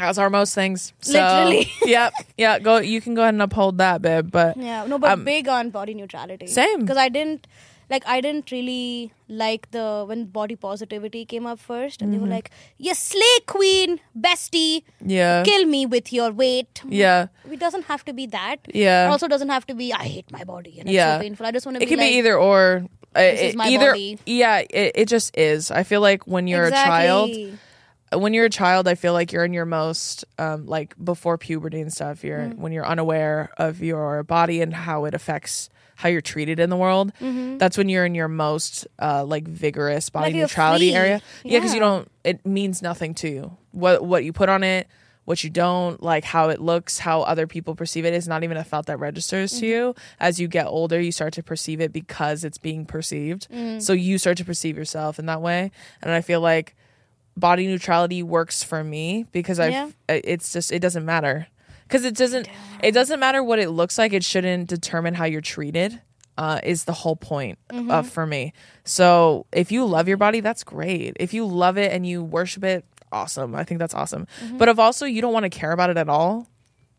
As 0.00 0.16
are 0.18 0.30
most 0.30 0.54
things. 0.54 0.92
So, 1.00 1.12
Literally. 1.12 1.70
yep. 1.84 2.12
Yeah. 2.36 2.58
Go. 2.60 2.78
You 2.78 3.00
can 3.00 3.14
go 3.14 3.22
ahead 3.22 3.34
and 3.34 3.42
uphold 3.42 3.78
that, 3.78 4.00
babe. 4.00 4.30
But 4.30 4.56
Yeah, 4.56 4.86
no, 4.86 4.98
but 4.98 5.10
Um, 5.10 5.24
big 5.24 5.48
on 5.48 5.70
body 5.70 5.92
neutrality. 5.94 6.46
Same. 6.46 6.80
because 6.80 6.96
I 6.96 7.08
didn't 7.08 7.46
like 7.90 8.04
I 8.06 8.20
didn't 8.20 8.50
really 8.50 9.12
like 9.28 9.70
the 9.70 10.04
when 10.06 10.26
body 10.26 10.56
positivity 10.56 11.24
came 11.24 11.46
up 11.46 11.58
first, 11.58 12.02
and 12.02 12.12
they 12.12 12.16
Mm-hmm. 12.16 12.26
were 12.26 12.30
like, 12.34 12.50
"You 12.78 12.94
slay 12.94 13.36
queen, 13.46 14.00
bestie, 14.18 14.82
yeah. 15.04 15.42
kill 15.44 15.64
me 15.66 15.86
with 15.86 16.12
your 16.12 16.30
weight." 16.32 16.82
Yeah. 16.88 17.28
It 17.50 17.60
doesn't 17.60 17.84
have 17.86 18.04
to 18.06 18.12
be 18.12 18.26
that. 18.26 18.56
Yeah. 18.72 19.06
It 19.06 19.10
also 19.10 19.28
doesn't 19.28 19.48
have 19.50 19.66
to 19.66 19.74
be 19.74 19.92
I 19.92 20.04
hate 20.04 20.30
my 20.32 20.44
body 20.44 20.78
and 20.80 20.88
it's 20.88 20.98
so 20.98 21.18
painful. 21.20 21.46
I 21.46 21.50
just 21.52 21.66
want 21.66 21.76
to 21.76 21.82
it 21.82 21.86
be 21.86 21.90
can 21.90 21.98
like, 21.98 22.10
be 22.10 22.18
either 22.18 22.36
or. 22.36 22.84
Uh, 23.14 23.20
This 23.20 23.40
is 23.40 23.54
it- 23.54 23.56
my 23.56 23.68
either. 23.68 23.90
body. 23.92 24.18
Yeah. 24.26 24.58
It, 24.68 24.92
it 24.94 25.08
just 25.08 25.36
is. 25.36 25.70
I 25.70 25.82
feel 25.82 26.00
like 26.02 26.26
when 26.26 26.46
you're 26.46 26.66
a 26.66 26.70
child, 26.70 27.30
when 28.12 28.32
you're 28.34 28.44
a 28.46 28.50
child, 28.50 28.86
I 28.88 28.94
feel 28.94 29.12
like 29.14 29.32
you're 29.32 29.44
in 29.44 29.52
your 29.54 29.64
most 29.64 30.24
um, 30.38 30.66
like 30.66 30.94
before 31.02 31.36
puberty 31.38 31.80
and 31.80 31.92
stuff. 31.92 32.22
You're 32.24 32.40
Mm. 32.40 32.56
when 32.58 32.72
you're 32.72 32.86
unaware 32.86 33.50
of 33.56 33.80
your 33.82 34.22
body 34.24 34.60
and 34.62 34.72
how 34.74 35.04
it 35.06 35.14
affects 35.14 35.68
how 35.98 36.08
you're 36.08 36.20
treated 36.20 36.60
in 36.60 36.70
the 36.70 36.76
world. 36.76 37.12
Mm-hmm. 37.20 37.58
That's 37.58 37.76
when 37.76 37.88
you're 37.88 38.04
in 38.06 38.14
your 38.14 38.28
most 38.28 38.86
uh, 39.00 39.24
like 39.24 39.48
vigorous 39.48 40.10
body 40.10 40.26
Like 40.32 40.42
neutrality 40.42 40.94
area. 40.94 41.20
Yeah, 41.44 41.58
because 41.58 41.74
you 41.74 41.80
don't. 41.80 42.08
It 42.22 42.46
means 42.46 42.82
nothing 42.82 43.14
to 43.14 43.28
you. 43.28 43.56
What 43.72 44.04
what 44.04 44.22
you 44.24 44.32
put 44.32 44.48
on 44.48 44.62
it. 44.62 44.86
What 45.24 45.44
you 45.44 45.50
don't 45.50 46.02
like, 46.02 46.24
how 46.24 46.48
it 46.48 46.58
looks, 46.58 46.98
how 47.00 47.20
other 47.20 47.46
people 47.46 47.74
perceive 47.74 48.06
it 48.06 48.14
is 48.14 48.26
not 48.26 48.44
even 48.44 48.56
a 48.56 48.64
thought 48.64 48.86
that 48.86 48.98
registers 48.98 49.52
Mm-hmm. 49.52 49.60
to 49.60 49.66
you. 49.66 49.94
As 50.18 50.40
you 50.40 50.48
get 50.48 50.66
older, 50.66 50.98
you 50.98 51.12
start 51.12 51.34
to 51.34 51.42
perceive 51.42 51.82
it 51.82 51.92
because 51.92 52.44
it's 52.44 52.56
being 52.56 52.86
perceived. 52.86 53.46
Mm. 53.50 53.82
So 53.82 53.92
you 53.92 54.16
start 54.16 54.38
to 54.38 54.44
perceive 54.46 54.78
yourself 54.78 55.18
in 55.18 55.26
that 55.26 55.42
way. 55.42 55.70
And 56.00 56.10
I 56.12 56.22
feel 56.22 56.40
like 56.40 56.74
body 57.36 57.66
neutrality 57.66 58.22
works 58.22 58.62
for 58.62 58.82
me 58.82 59.26
because 59.32 59.58
I 59.60 59.68
Yeah. 59.68 59.90
it's 60.08 60.50
just 60.52 60.72
it 60.72 60.78
doesn't 60.78 61.04
matter 61.04 61.48
because 61.88 62.04
it 62.04 62.14
doesn't 62.14 62.48
it 62.82 62.92
doesn't 62.92 63.18
matter 63.18 63.42
what 63.42 63.58
it 63.58 63.70
looks 63.70 63.98
like 63.98 64.12
it 64.12 64.22
shouldn't 64.22 64.68
determine 64.68 65.14
how 65.14 65.24
you're 65.24 65.40
treated 65.40 66.00
uh, 66.36 66.60
is 66.62 66.84
the 66.84 66.92
whole 66.92 67.16
point 67.16 67.58
Mm-hmm. 67.70 67.90
of 67.90 68.08
for 68.08 68.24
me 68.26 68.52
so 68.84 69.46
if 69.52 69.72
you 69.72 69.84
love 69.84 70.06
your 70.08 70.16
body 70.18 70.40
that's 70.40 70.62
great 70.64 71.16
if 71.18 71.34
you 71.34 71.44
love 71.46 71.76
it 71.78 71.90
and 71.92 72.06
you 72.06 72.22
worship 72.22 72.62
it 72.64 72.84
awesome 73.10 73.54
i 73.54 73.64
think 73.64 73.78
that's 73.80 73.94
awesome 73.94 74.26
Mm-hmm. 74.44 74.58
but 74.58 74.68
if 74.68 74.78
also 74.78 75.04
you 75.06 75.20
don't 75.20 75.32
want 75.32 75.44
to 75.44 75.50
care 75.50 75.72
about 75.72 75.90
it 75.90 75.96
at 75.96 76.08
all 76.08 76.46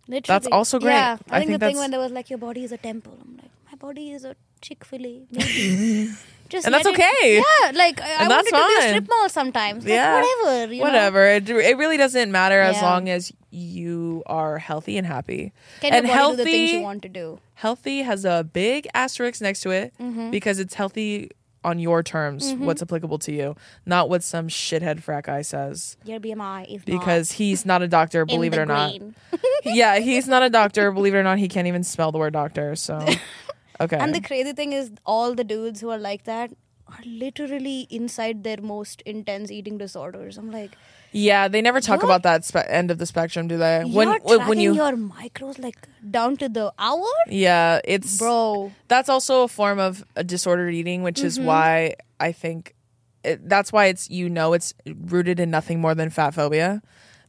Literally. 0.07 0.39
That's 0.39 0.47
also 0.47 0.79
great. 0.79 0.93
Yeah, 0.93 1.17
I, 1.29 1.35
I 1.35 1.39
think, 1.39 1.49
think 1.51 1.59
the 1.59 1.67
thing 1.67 1.77
when 1.77 1.91
there 1.91 1.99
was 1.99 2.11
like 2.11 2.31
your 2.31 2.39
body 2.39 2.63
is 2.63 2.71
a 2.71 2.77
temple. 2.77 3.15
I'm 3.21 3.37
like, 3.37 3.51
my 3.71 3.75
body 3.77 4.09
is 4.09 4.25
a 4.25 4.35
Chick 4.61 4.83
Fil 4.85 5.05
A. 5.05 5.21
Maybe. 5.31 6.09
Just 6.49 6.65
And 6.65 6.73
that's 6.73 6.87
it- 6.87 6.93
okay. 6.95 7.35
yeah, 7.37 7.71
like 7.75 8.01
I, 8.01 8.25
I 8.25 8.27
that's 8.27 8.49
to 8.49 8.55
be 8.55 8.59
a 8.59 8.79
fine. 8.81 8.89
strip 8.89 9.07
mall 9.09 9.29
sometimes. 9.29 9.83
Like, 9.83 9.91
Yeah. 9.93 10.21
whatever. 10.43 10.73
You 10.73 10.79
know? 10.79 10.83
whatever 10.85 11.25
it, 11.27 11.47
it 11.49 11.77
really 11.77 11.97
doesn't 11.97 12.31
matter 12.31 12.59
as 12.59 12.77
Yeah. 12.77 12.89
long 12.89 13.07
as 13.07 13.31
you 13.51 14.23
are 14.25 14.57
healthy 14.57 14.97
and 14.97 15.05
happy 15.05 15.53
Can 15.81 15.93
and 15.93 16.07
your 16.07 16.15
body 16.15 16.17
healthy 16.17 16.35
do 16.37 16.43
the 16.43 16.51
things 16.51 16.71
you 16.73 16.81
want 16.81 17.01
to 17.03 17.09
do? 17.09 17.39
healthy 17.55 18.01
has 18.01 18.25
a 18.25 18.43
big 18.51 18.87
asterisk 18.95 19.41
next 19.41 19.61
to 19.61 19.69
it 19.71 19.93
Mm-hmm. 19.99 20.31
because 20.31 20.59
it's 20.59 20.73
healthy 20.73 21.29
on 21.63 21.77
your 21.77 22.01
terms, 22.01 22.53
what's 22.53 22.81
applicable 22.81 23.19
to 23.19 23.33
you, 23.33 23.53
not 23.85 24.09
what 24.09 24.23
some 24.23 24.47
shithead 24.47 25.01
frat 25.01 25.25
guy 25.25 25.41
says. 25.41 25.97
Your 26.05 26.17
BMI 26.19 26.73
is 26.73 26.83
Because 26.85 27.33
he's 27.33 27.65
not 27.65 27.81
a 27.81 27.87
doctor, 27.87 28.19
not 28.25 28.31
in 28.31 28.37
believe 28.37 28.53
it 28.53 28.55
the 28.55 28.61
or 28.61 28.65
not. 28.65 28.89
green. 28.97 29.13
Yeah, 29.65 29.99
he's 29.99 30.25
not 30.25 30.41
a 30.41 30.49
doctor, 30.49 30.89
believe 30.93 31.13
it 31.13 31.17
or 31.17 31.23
not. 31.23 31.37
He 31.37 31.49
can't 31.49 31.67
even 31.67 31.83
spell 31.83 32.13
the 32.13 32.17
word 32.17 32.31
doctor. 32.31 32.77
So, 32.77 33.05
okay. 33.81 33.97
And 33.97 34.13
the 34.13 34.21
crazy 34.21 34.53
thing 34.53 34.73
is, 34.73 34.91
all 35.05 35.35
the 35.35 35.43
dudes 35.43 35.81
who 35.81 35.89
are 35.89 35.97
like 35.97 36.23
that 36.25 36.51
are 36.87 37.03
literally 37.05 37.87
inside 37.89 38.43
their 38.43 38.61
most 38.61 39.01
intense 39.01 39.51
eating 39.51 39.77
disorders. 39.77 40.37
I'm 40.37 40.49
like, 40.51 40.75
yeah, 41.11 41.47
they 41.47 41.61
never 41.61 41.79
talk 41.81 42.01
about 42.03 42.23
that 42.23 42.45
spe- 42.45 42.65
end 42.67 42.89
of 42.91 42.97
the 42.97 43.05
spectrum, 43.05 43.47
do 43.47 43.57
they? 43.57 43.83
you're 43.85 43.95
when 43.95 44.07
tracking 44.21 44.47
when 44.47 44.59
you 44.59 44.73
your 44.73 44.93
micros 44.93 45.59
like 45.59 45.87
down 46.09 46.35
to 46.37 46.49
the 46.49 46.73
hour, 46.79 47.05
yeah, 47.27 47.79
it's 47.83 48.17
bro. 48.17 48.71
that's 48.87 49.07
also 49.09 49.43
a 49.43 49.47
form 49.47 49.79
of 49.79 50.03
a 50.15 50.23
disordered 50.23 50.73
eating, 50.73 51.03
which 51.03 51.17
Mm-hmm. 51.17 51.27
is 51.27 51.39
why 51.39 51.93
I 52.19 52.31
think 52.31 52.73
it, 53.23 53.47
that's 53.47 53.71
why 53.71 53.85
it's 53.87 54.09
you 54.09 54.29
know 54.29 54.53
it's 54.53 54.73
rooted 54.85 55.39
in 55.39 55.49
nothing 55.51 55.79
more 55.81 55.93
than 55.93 56.09
fat 56.09 56.33
phobia 56.33 56.81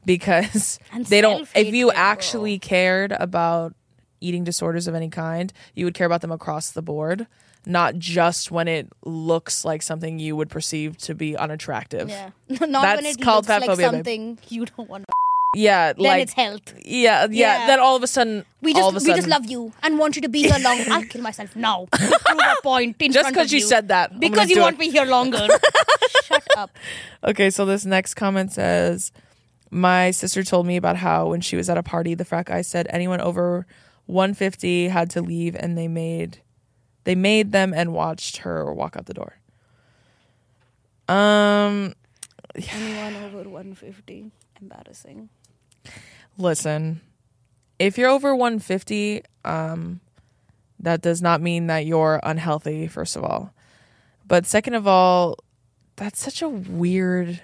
because 0.06 0.78
And 0.92 1.04
they 1.12 1.20
don't. 1.20 1.48
If 1.54 1.74
you 1.74 1.86
bro. 1.88 1.96
actually 1.96 2.58
cared 2.58 3.12
about 3.12 3.74
eating 4.20 4.44
disorders 4.44 4.86
of 4.86 4.94
any 4.94 5.08
kind, 5.08 5.52
you 5.74 5.84
would 5.84 5.94
care 5.94 6.06
about 6.06 6.20
them 6.20 6.32
across 6.32 6.70
the 6.70 6.82
board, 6.82 7.26
not 7.66 7.96
just 7.98 8.50
when 8.50 8.68
it 8.68 8.88
looks 9.04 9.64
like 9.64 9.82
something 9.82 10.18
you 10.18 10.36
would 10.36 10.48
perceive 10.50 10.96
to 10.98 11.14
be 11.14 11.36
unattractive. 11.36 12.08
Yeah, 12.08 12.30
not 12.48 12.70
That's 12.82 13.02
when 13.02 13.06
it 13.06 13.20
called 13.20 13.48
looks 13.48 13.60
like 13.60 13.66
phobia, 13.70 13.76
babe. 13.90 13.94
something 13.96 14.38
you 14.48 14.66
don't 14.66 14.88
want. 14.88 15.04
Yeah, 15.56 15.94
Then 15.94 16.04
like 16.04 16.22
it's 16.22 16.32
health. 16.34 16.74
yeah, 16.84 17.22
yeah, 17.28 17.28
Yeah. 17.30 17.66
Then 17.66 17.80
all 17.80 17.96
of 17.96 18.04
a 18.04 18.06
sudden, 18.06 18.44
We 18.62 18.72
just 18.72 18.88
a 18.94 19.04
we 19.10 19.14
just 19.16 19.26
love 19.26 19.46
you 19.50 19.72
and 19.82 19.98
want 19.98 20.14
you 20.14 20.22
to 20.22 20.28
be 20.28 20.42
here 20.42 20.58
long. 20.62 20.78
I'll 20.88 21.02
kill 21.02 21.22
myself 21.22 21.56
now. 21.56 21.88
to 21.90 21.98
prove 22.24 22.38
a 22.40 22.62
point 22.62 23.02
in 23.02 23.10
just 23.10 23.28
because 23.28 23.48
of 23.48 23.52
you 23.54 23.60
said 23.60 23.88
that. 23.88 24.20
Because 24.20 24.48
you 24.48 24.60
want 24.60 24.76
it. 24.76 24.78
me 24.78 24.90
here 24.90 25.04
longer. 25.06 25.48
Shut 26.24 26.46
up. 26.56 26.70
Okay, 27.24 27.50
so 27.50 27.64
this 27.66 27.84
next 27.84 28.14
comment 28.14 28.52
says, 28.52 29.10
My 29.72 30.12
sister 30.12 30.44
told 30.44 30.66
me 30.68 30.76
about 30.76 30.96
how 30.98 31.30
when 31.30 31.40
she 31.40 31.56
was 31.56 31.68
at 31.68 31.76
a 31.76 31.82
party, 31.82 32.14
the 32.14 32.24
frat 32.24 32.46
guy 32.46 32.62
said 32.62 32.86
anyone 32.90 33.20
over 33.20 33.66
150 34.10 34.88
had 34.88 35.10
to 35.10 35.22
leave 35.22 35.54
and 35.54 35.76
they 35.78 35.88
made 35.88 36.40
they 37.04 37.14
made 37.14 37.52
them 37.52 37.72
and 37.72 37.92
watched 37.92 38.38
her 38.38 38.72
walk 38.72 38.96
out 38.96 39.06
the 39.06 39.14
door. 39.14 39.36
Um 41.08 41.94
Anyone 42.56 43.14
over 43.24 43.48
150, 43.48 44.32
embarrassing. 44.60 45.28
listen, 46.36 47.00
if 47.78 47.96
you're 47.96 48.10
over 48.10 48.34
150, 48.34 49.22
um 49.44 50.00
that 50.78 51.02
does 51.02 51.20
not 51.20 51.40
mean 51.40 51.66
that 51.68 51.86
you're 51.86 52.20
unhealthy 52.22 52.86
first 52.88 53.16
of 53.16 53.24
all. 53.24 53.52
But 54.26 54.46
second 54.46 54.74
of 54.74 54.86
all, 54.86 55.36
that's 55.96 56.22
such 56.22 56.40
a 56.42 56.48
weird 56.48 57.42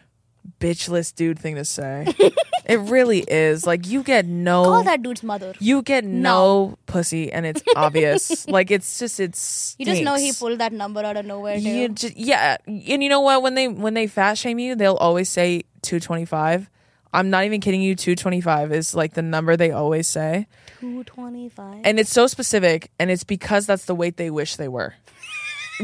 bitchless 0.61 1.15
dude 1.15 1.39
thing 1.39 1.57
to 1.57 1.65
say. 1.65 2.07
it 2.67 2.79
really 2.81 3.21
is. 3.21 3.67
Like 3.67 3.87
you 3.87 4.03
get 4.03 4.27
no 4.27 4.65
Call 4.65 4.85
that 4.85 5.03
dude's 5.03 5.23
mother. 5.23 5.55
you 5.61 5.83
get 5.83 6.05
no, 6.05 6.79
pussy 6.87 7.33
and 7.33 7.45
it's 7.47 7.63
obvious. 7.77 8.49
like 8.49 8.71
it's 8.71 8.99
just 8.99 9.21
it's 9.21 9.75
You 9.79 9.87
just 9.87 10.03
know 10.03 10.15
he 10.17 10.33
pulled 10.33 10.59
that 10.61 10.73
number 10.73 11.01
out 11.05 11.17
of 11.17 11.25
nowhere. 11.27 11.59
Too. 11.59 11.69
you 11.69 11.89
just, 11.91 12.17
yeah, 12.17 12.57
and 12.67 13.03
you 13.03 13.09
know 13.09 13.21
what? 13.21 13.43
When 13.43 13.55
they 13.55 13.69
when 13.69 13.95
they 13.95 14.07
fat 14.07 14.39
shame 14.39 14.59
you, 14.59 14.75
they'll 14.75 14.95
always 14.95 15.29
say 15.29 15.63
two 15.83 16.01
twenty 16.01 16.25
five. 16.25 16.71
I'm 17.13 17.31
not 17.31 17.45
even 17.45 17.61
kidding 17.61 17.81
you. 17.81 17.95
Two 17.95 18.15
twenty 18.15 18.41
five 18.41 18.73
is 18.73 18.95
like 18.95 19.15
the 19.15 19.23
number 19.23 19.57
they 19.57 19.71
always 19.71 20.07
say, 20.09 20.47
225. 20.81 21.81
and 21.85 21.99
it's 21.99 22.11
so 22.13 22.27
specific, 22.27 22.91
and 22.99 23.11
it's 23.11 23.25
because 23.25 23.67
that's 23.67 23.87
the 23.87 23.95
weight 23.95 24.17
they 24.17 24.31
wish 24.31 24.57
they 24.57 24.69
were. 24.69 24.95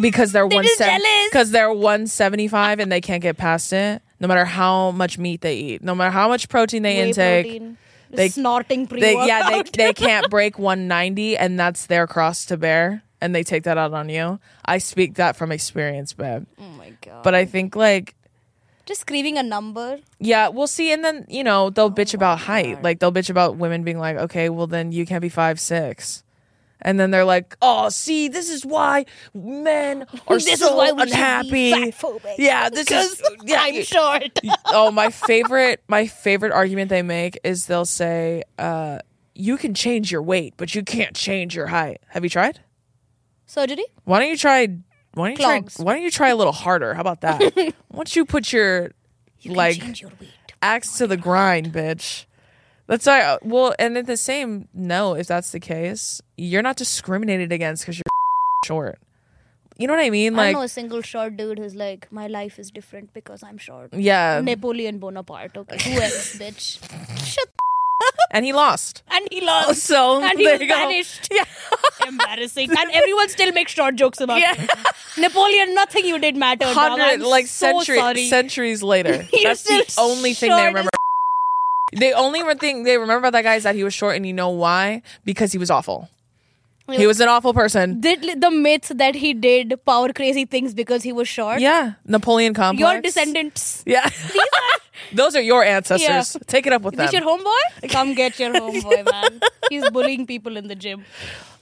Because 0.01 0.33
they're 0.33 0.47
one 0.49 0.65
just 0.65 0.79
jealous. 0.79 1.03
because 1.31 1.51
they're 1.51 1.73
one 1.73 2.07
seventy 2.07 2.49
five 2.49 2.81
and 2.81 2.91
they 2.91 3.01
can't 3.01 3.23
get 3.23 3.37
past 3.37 3.73
it, 3.73 4.03
no 4.23 4.29
matter 4.29 4.47
how 4.47 4.91
much 4.93 5.19
meat 5.19 5.43
they 5.43 5.57
eat, 5.57 5.83
no 5.83 5.95
matter 5.95 6.11
how 6.11 6.29
much 6.29 6.49
protein 6.49 6.83
they 6.83 6.97
Whey 6.97 7.09
intake. 7.09 7.45
protein. 7.47 7.77
they- 8.11 8.29
snorting 8.31 8.87
pre 8.87 9.01
They, 9.01 9.15
yeah, 9.27 9.51
they 9.51 9.63
they 9.65 9.93
can't 10.07 10.31
break 10.31 10.59
one 10.59 10.87
ninety, 10.89 11.37
and 11.37 11.59
that's 11.61 11.87
their 11.87 12.07
cross 12.07 12.47
to 12.47 12.57
bear. 12.57 13.03
and 13.21 13.35
they 13.35 13.43
take 13.45 13.63
that 13.65 13.77
out 13.79 13.93
on 13.93 14.09
you. 14.09 14.39
I 14.65 14.79
speak 14.79 15.15
that 15.15 15.37
from 15.37 15.53
experience, 15.53 16.13
babe. 16.13 16.47
Oh 16.59 16.63
my 16.79 16.93
god. 17.03 17.23
But 17.23 17.35
I 17.35 17.45
think 17.45 17.77
like 17.77 18.15
just 18.85 19.03
screaming 19.03 19.39
a 19.39 19.43
number. 19.45 19.99
yeah, 20.19 20.49
we'll 20.49 20.67
see. 20.67 20.93
And 20.93 21.05
then 21.05 21.25
you 21.29 21.45
know 21.45 21.71
they'll 21.71 21.87
oh 21.87 21.91
bitch 21.91 22.15
about 22.15 22.39
height. 22.41 22.83
Like 22.83 22.99
they'll 22.99 23.13
bitch 23.13 23.31
about 23.31 23.57
women 23.57 23.83
being 23.85 23.99
like, 23.99 24.17
okay, 24.27 24.49
well 24.49 24.67
then 24.67 24.91
you 24.93 25.07
can't 25.07 25.23
be 25.23 25.29
five 25.31 25.61
six. 25.61 26.25
And 26.83 26.99
then 26.99 27.11
they're 27.11 27.25
like, 27.25 27.57
"Oh, 27.63 27.89
see, 27.89 28.29
this 28.29 28.51
is 28.51 28.67
why 28.67 29.07
men 29.35 30.05
are 30.27 30.37
This 30.37 30.49
is 30.55 30.59
so 30.61 30.77
why 30.77 30.93
we 30.93 31.03
unhappy." 31.03 31.95
Yeah, 32.39 32.69
this 32.69 32.91
is 32.91 33.23
yeah. 33.45 33.61
I'm 33.63 33.83
short. 33.83 34.39
oh, 34.67 34.91
my 34.91 35.11
favorite 35.11 35.83
my 35.89 36.07
favorite 36.07 36.53
argument 36.53 36.89
they 36.91 37.03
make 37.03 37.39
is 37.45 37.67
they'll 37.67 37.85
say, 37.85 38.43
uh, 38.59 38.99
"You 39.35 39.57
can 39.57 39.75
change 39.75 40.11
your 40.11 40.23
weight, 40.23 40.55
but 40.57 40.75
you 40.75 40.83
can't 40.83 41.15
change 41.17 41.55
your 41.55 41.69
height." 41.69 42.01
Have 42.09 42.25
you 42.25 42.31
tried? 42.31 42.61
Surgery? 43.47 43.85
Why 44.05 44.21
don't 44.21 44.29
you 44.31 44.37
try? 44.37 44.67
Why 45.15 45.29
don't 45.29 45.39
you 45.39 45.45
Clogs. 45.45 45.77
try? 45.77 45.85
Why 45.85 45.93
don't 45.95 46.03
you 46.03 46.11
try 46.11 46.29
a 46.31 46.37
little 46.37 46.53
harder? 46.53 46.95
How 46.95 47.01
about 47.01 47.21
that? 47.21 47.41
why 47.55 47.73
don't 47.95 48.17
you 48.17 48.25
put 48.25 48.53
your 48.53 48.91
You 49.41 49.53
like 49.53 50.01
your 50.01 50.11
axe 50.63 50.99
to 50.99 51.07
the 51.07 51.17
grind, 51.17 51.73
bitch? 51.73 52.25
That's 52.87 53.07
why. 53.07 53.23
Uh, 53.23 53.39
well, 53.43 53.75
and 53.79 53.97
at 53.97 54.07
the 54.07 54.17
same 54.17 54.69
no, 54.75 55.15
if 55.15 55.27
that's 55.27 55.53
the 55.53 55.61
case, 55.61 56.21
you're 56.37 56.63
not 56.63 56.77
discriminated 56.77 57.53
against 57.53 57.83
because 57.85 57.97
you're 57.99 58.05
short. 58.67 58.99
You 59.79 59.87
know 59.87 59.95
what 59.95 60.03
I 60.05 60.11
mean? 60.11 60.35
Like, 60.37 60.53
don't 60.53 60.61
know 60.61 60.65
a 60.65 60.69
single 60.69 61.01
short 61.03 61.37
dude 61.37 61.59
who's 61.59 61.75
like, 61.75 62.11
my 62.13 62.27
life 62.27 62.59
is 62.59 62.71
different 62.71 63.13
because 63.15 63.43
I'm 63.43 63.57
short. 63.59 63.95
yeah, 63.95 64.41
Napoleon 64.45 64.99
Bonaparte. 64.99 65.57
Okay, 65.57 65.79
who 65.83 66.01
else, 66.01 66.37
bitch? 66.43 66.79
Shut 67.25 67.49
and 68.33 68.45
he 68.45 68.53
lost. 68.53 69.03
and 69.11 69.27
he 69.31 69.41
lost. 69.41 69.81
So 69.83 70.23
and 70.23 70.39
he 70.39 70.47
was 70.47 70.59
go. 70.59 70.67
banished. 70.67 71.29
Yeah. 71.33 71.45
Embarrassing. 72.07 72.71
And 72.71 72.91
everyone 72.93 73.29
still 73.29 73.53
makes 73.53 73.73
short 73.73 73.95
jokes 73.97 74.21
about 74.21 74.41
Yeah. 74.41 74.55
it. 74.59 74.71
Napoleon, 75.19 75.75
nothing 75.75 76.05
you 76.05 76.19
did 76.19 76.37
mattered. 76.37 76.67
hundred 76.69 77.21
like 77.25 77.47
so 77.47 77.67
century, 77.79 77.97
sorry. 77.99 78.27
centuries 78.29 78.83
later. 78.83 79.27
That's 79.43 79.63
the 79.63 79.95
only 79.99 80.35
thing 80.35 80.51
they 80.51 80.67
remember. 80.67 80.91
The 81.93 82.13
only 82.13 82.43
thing 82.57 82.85
they 82.85 82.97
remember 82.97 83.29
about 83.29 83.33
that 83.33 83.43
guy 83.43 83.57
is 83.57 83.65
that 83.65 83.75
he 83.75 83.85
was 83.85 83.95
short, 83.95 84.17
and 84.17 84.27
you 84.27 84.33
know 84.33 84.49
why? 84.49 85.03
Because 85.25 85.53
he 85.53 85.59
was 85.59 85.71
awful. 85.71 86.09
He 86.91 87.07
was 87.07 87.21
an 87.21 87.29
awful 87.29 87.55
person. 87.55 88.01
Did 88.01 88.41
the 88.41 88.51
myth 88.51 88.93
that 88.97 89.15
he 89.15 89.35
did 89.35 89.79
power 89.87 90.13
crazy 90.13 90.45
things 90.45 90.75
because 90.75 91.03
he 91.03 91.13
was 91.13 91.29
short? 91.29 91.61
Yeah, 91.61 91.95
Napoleon 92.05 92.55
complex. 92.55 92.81
Your 92.81 93.01
descendants. 93.01 93.83
Yeah, 93.87 94.09
those 95.13 95.37
are 95.37 95.41
your 95.41 95.65
ancestors. 95.65 96.35
Yeah. 96.35 96.43
Take 96.47 96.67
it 96.67 96.73
up 96.73 96.83
with 96.83 96.95
Is 96.95 96.99
them. 96.99 97.07
this 97.07 97.15
your 97.15 97.23
homeboy? 97.23 97.91
Come 97.91 98.15
get 98.15 98.39
your 98.39 98.53
homeboy, 98.61 99.11
man. 99.11 99.41
He's 99.71 99.89
bullying 99.91 100.27
people 100.27 100.57
in 100.57 100.69
the 100.69 100.75
gym. 100.75 101.05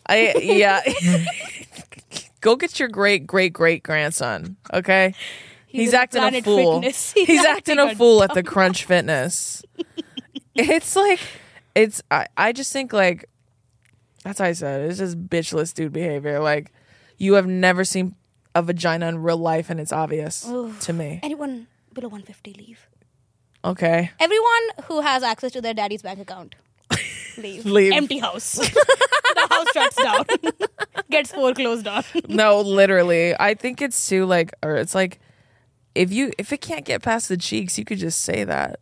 I 0.06 0.34
yeah. 0.38 0.80
Go 2.40 2.56
get 2.56 2.80
your 2.80 2.88
great 2.88 3.26
great 3.26 3.52
great 3.52 3.82
grandson. 3.82 4.56
Okay, 4.72 5.14
he's, 5.66 5.90
in 5.90 5.94
acting 5.94 6.22
a 6.22 6.42
fool. 6.42 6.80
He's, 6.80 7.44
acting 7.44 7.78
a 7.78 7.88
a 7.88 7.94
fool 7.94 8.22
at 8.22 8.32
the 8.32 8.42
Crunch 8.42 8.84
Fitness. 8.84 9.62
It's 10.54 10.96
like 10.96 11.20
it's. 11.74 12.02
I, 12.10 12.26
I 12.36 12.52
just 12.52 12.72
think 12.72 12.92
like 12.92 13.26
that's 14.24 14.40
what 14.40 14.46
I 14.48 14.52
said. 14.52 14.88
It's 14.90 14.98
just 14.98 15.28
bitchless 15.28 15.74
dude 15.74 15.92
behavior. 15.92 16.40
Like 16.40 16.72
you 17.18 17.34
have 17.34 17.46
never 17.46 17.84
seen 17.84 18.14
a 18.54 18.62
vagina 18.62 19.08
in 19.08 19.22
real 19.22 19.36
life, 19.36 19.70
and 19.70 19.80
it's 19.80 19.92
obvious 19.92 20.42
to 20.42 20.92
me. 20.92 21.20
Anyone 21.22 21.66
below 21.92 22.08
150 22.08 22.52
leave. 22.54 22.86
Okay, 23.62 24.10
Everyone 24.18 24.62
who 24.84 25.00
has 25.02 25.22
access 25.22 25.52
to 25.52 25.60
their 25.60 25.74
daddy's 25.74 26.00
bank 26.00 26.18
account 26.18 26.54
leave. 27.36 27.66
Leave. 27.66 27.92
Empty 27.92 28.18
house. 28.18 28.52
the 28.58 29.46
house 29.50 29.66
shuts 29.74 29.96
down. 30.02 30.24
Gets 31.10 31.32
foreclosed 31.32 31.86
on. 31.86 32.02
no, 32.28 32.60
literally. 32.62 33.34
I 33.38 33.52
think 33.54 33.82
it's 33.82 34.08
too 34.08 34.24
like, 34.26 34.52
or 34.62 34.76
it's 34.76 34.94
like. 34.94 35.20
If 35.92 36.12
you 36.12 36.30
if 36.38 36.52
it 36.52 36.60
can't 36.60 36.84
get 36.84 37.02
past 37.02 37.28
the 37.28 37.36
cheeks, 37.36 37.76
you 37.76 37.84
could 37.84 37.98
just 37.98 38.20
say 38.20 38.44
that. 38.44 38.78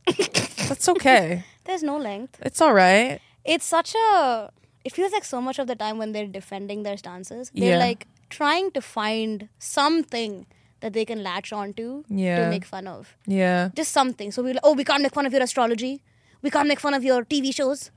That's 0.68 0.86
okay. 0.90 1.42
There's 1.68 1.82
no 1.84 1.96
length. 1.98 2.38
It's 2.42 2.60
all 2.60 2.72
right. 2.74 3.20
It's 3.44 3.64
such 3.66 3.94
a. 3.94 4.50
It 4.84 4.92
feels 4.92 5.12
like 5.12 5.24
so 5.24 5.40
much 5.40 5.58
of 5.58 5.66
the 5.66 5.76
time 5.76 5.98
when 5.98 6.12
they're 6.12 6.26
defending 6.26 6.82
their 6.82 6.96
stances, 6.96 7.50
they're 7.54 7.72
Yeah. 7.78 7.78
like 7.86 8.06
trying 8.30 8.70
to 8.76 8.80
find 8.80 9.48
something 9.58 10.46
that 10.80 10.92
they 10.94 11.04
can 11.04 11.22
latch 11.22 11.52
onto 11.52 12.04
Yeah. 12.08 12.44
to 12.44 12.50
make 12.50 12.64
fun 12.64 12.86
of. 12.86 13.14
Yeah. 13.26 13.68
Just 13.74 13.92
something. 13.92 14.32
So 14.32 14.42
we're 14.42 14.54
like, 14.54 14.64
oh, 14.64 14.72
we 14.74 14.84
can't 14.84 15.02
make 15.02 15.12
fun 15.12 15.26
of 15.26 15.32
your 15.32 15.42
astrology. 15.42 16.02
We 16.40 16.50
can't 16.50 16.68
make 16.68 16.80
fun 16.80 16.94
of 16.94 17.04
your 17.04 17.24
TV 17.24 17.52
shows. 17.54 17.90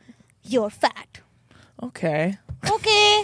You're 0.43 0.69
fat. 0.69 1.19
Okay. 1.81 2.37
Okay. 2.71 3.23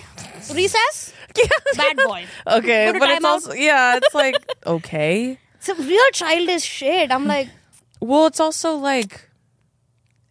Recess? 0.54 1.14
Yeah. 1.38 1.48
Bad 1.76 1.98
boy. 1.98 2.26
Okay, 2.48 2.92
but 2.98 3.10
it's 3.12 3.24
also 3.26 3.54
yeah, 3.54 3.98
it's 3.98 4.16
like 4.16 4.36
okay. 4.76 5.38
It's 5.56 5.70
a 5.70 5.76
real 5.76 6.10
childish 6.12 6.64
shit. 6.64 7.12
I'm 7.12 7.28
like, 7.28 7.50
Well, 8.00 8.26
it's 8.28 8.40
also 8.40 8.74
like 8.76 9.27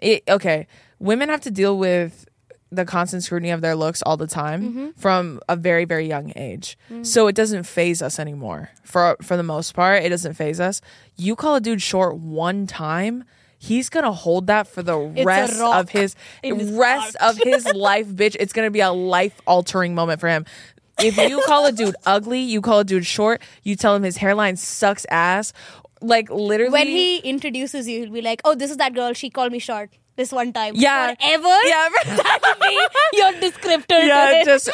it, 0.07 0.23
okay, 0.29 0.67
women 0.99 1.29
have 1.29 1.41
to 1.43 1.51
deal 1.51 1.77
with 1.79 2.27
the 2.73 2.85
constant 2.85 3.23
scrutiny 3.23 3.51
of 3.51 3.61
their 3.61 3.77
looks 3.77 4.03
all 4.03 4.17
the 4.17 4.27
time 4.27 4.61
Mm-hmm. 4.63 4.89
from 4.97 5.41
a 5.49 5.55
very 5.57 5.85
very 5.85 6.07
young 6.07 6.33
age. 6.37 6.77
Mm. 6.91 7.07
So 7.07 7.29
it 7.29 7.35
doesn't 7.37 7.63
phase 7.65 8.03
us 8.03 8.19
anymore. 8.19 8.71
For 8.83 9.17
for 9.23 9.37
the 9.37 9.43
most 9.45 9.73
part, 9.75 10.03
it 10.03 10.09
doesn't 10.11 10.35
phase 10.35 10.59
us. 10.61 10.81
You 11.17 11.37
call 11.37 11.55
a 11.57 11.61
dude 11.61 11.81
short 11.81 12.17
one 12.17 12.67
time, 12.67 13.25
he's 13.59 13.89
to 14.05 14.13
hold 14.13 14.49
that 14.49 14.67
for 14.67 14.83
the 14.83 14.99
a 14.99 15.25
rest 15.25 15.61
of 15.61 15.89
his, 15.91 16.15
rest 16.45 17.17
of 17.21 17.39
his 17.39 17.65
life, 17.75 18.09
bitch. 18.09 18.37
It's 18.41 18.53
to 18.67 18.71
be 18.71 18.81
a 18.81 18.91
life 18.93 19.41
altering 19.47 19.95
moment 19.95 20.21
for 20.21 20.29
him. 20.29 20.45
If 20.99 21.17
you 21.19 21.43
call 21.47 21.67
a 21.67 21.73
dude 21.73 21.95
ugly, 22.07 22.41
you 22.41 22.61
call 22.63 22.81
a 22.81 22.85
dude 22.85 23.05
short, 23.07 23.43
you 23.63 23.77
tell 23.77 23.95
him 23.95 24.03
his 24.03 24.17
hairline 24.17 24.57
sucks 24.57 25.05
ass, 25.11 25.53
like 26.01 26.31
literally 26.31 26.73
when 26.73 26.87
he 26.87 27.19
introduces 27.19 27.89
you, 27.89 28.01
he'll 28.05 28.13
be 28.13 28.23
like, 28.23 28.41
oh, 28.45 28.55
this 28.55 28.71
is 28.71 28.77
that 28.79 28.95
girl. 28.95 29.13
She 29.13 29.31
called 29.31 29.53
me 29.53 29.59
short 29.59 29.91
this 30.17 30.33
one 30.33 30.53
time. 30.53 30.75
Yeah. 30.77 31.15
Forever? 31.15 31.57
Yeah. 31.65 31.89
That'll 32.17 32.61
be 32.61 32.79
your 33.15 33.33
descriptor 33.35 34.07
yeah, 34.07 34.45
just 34.45 34.71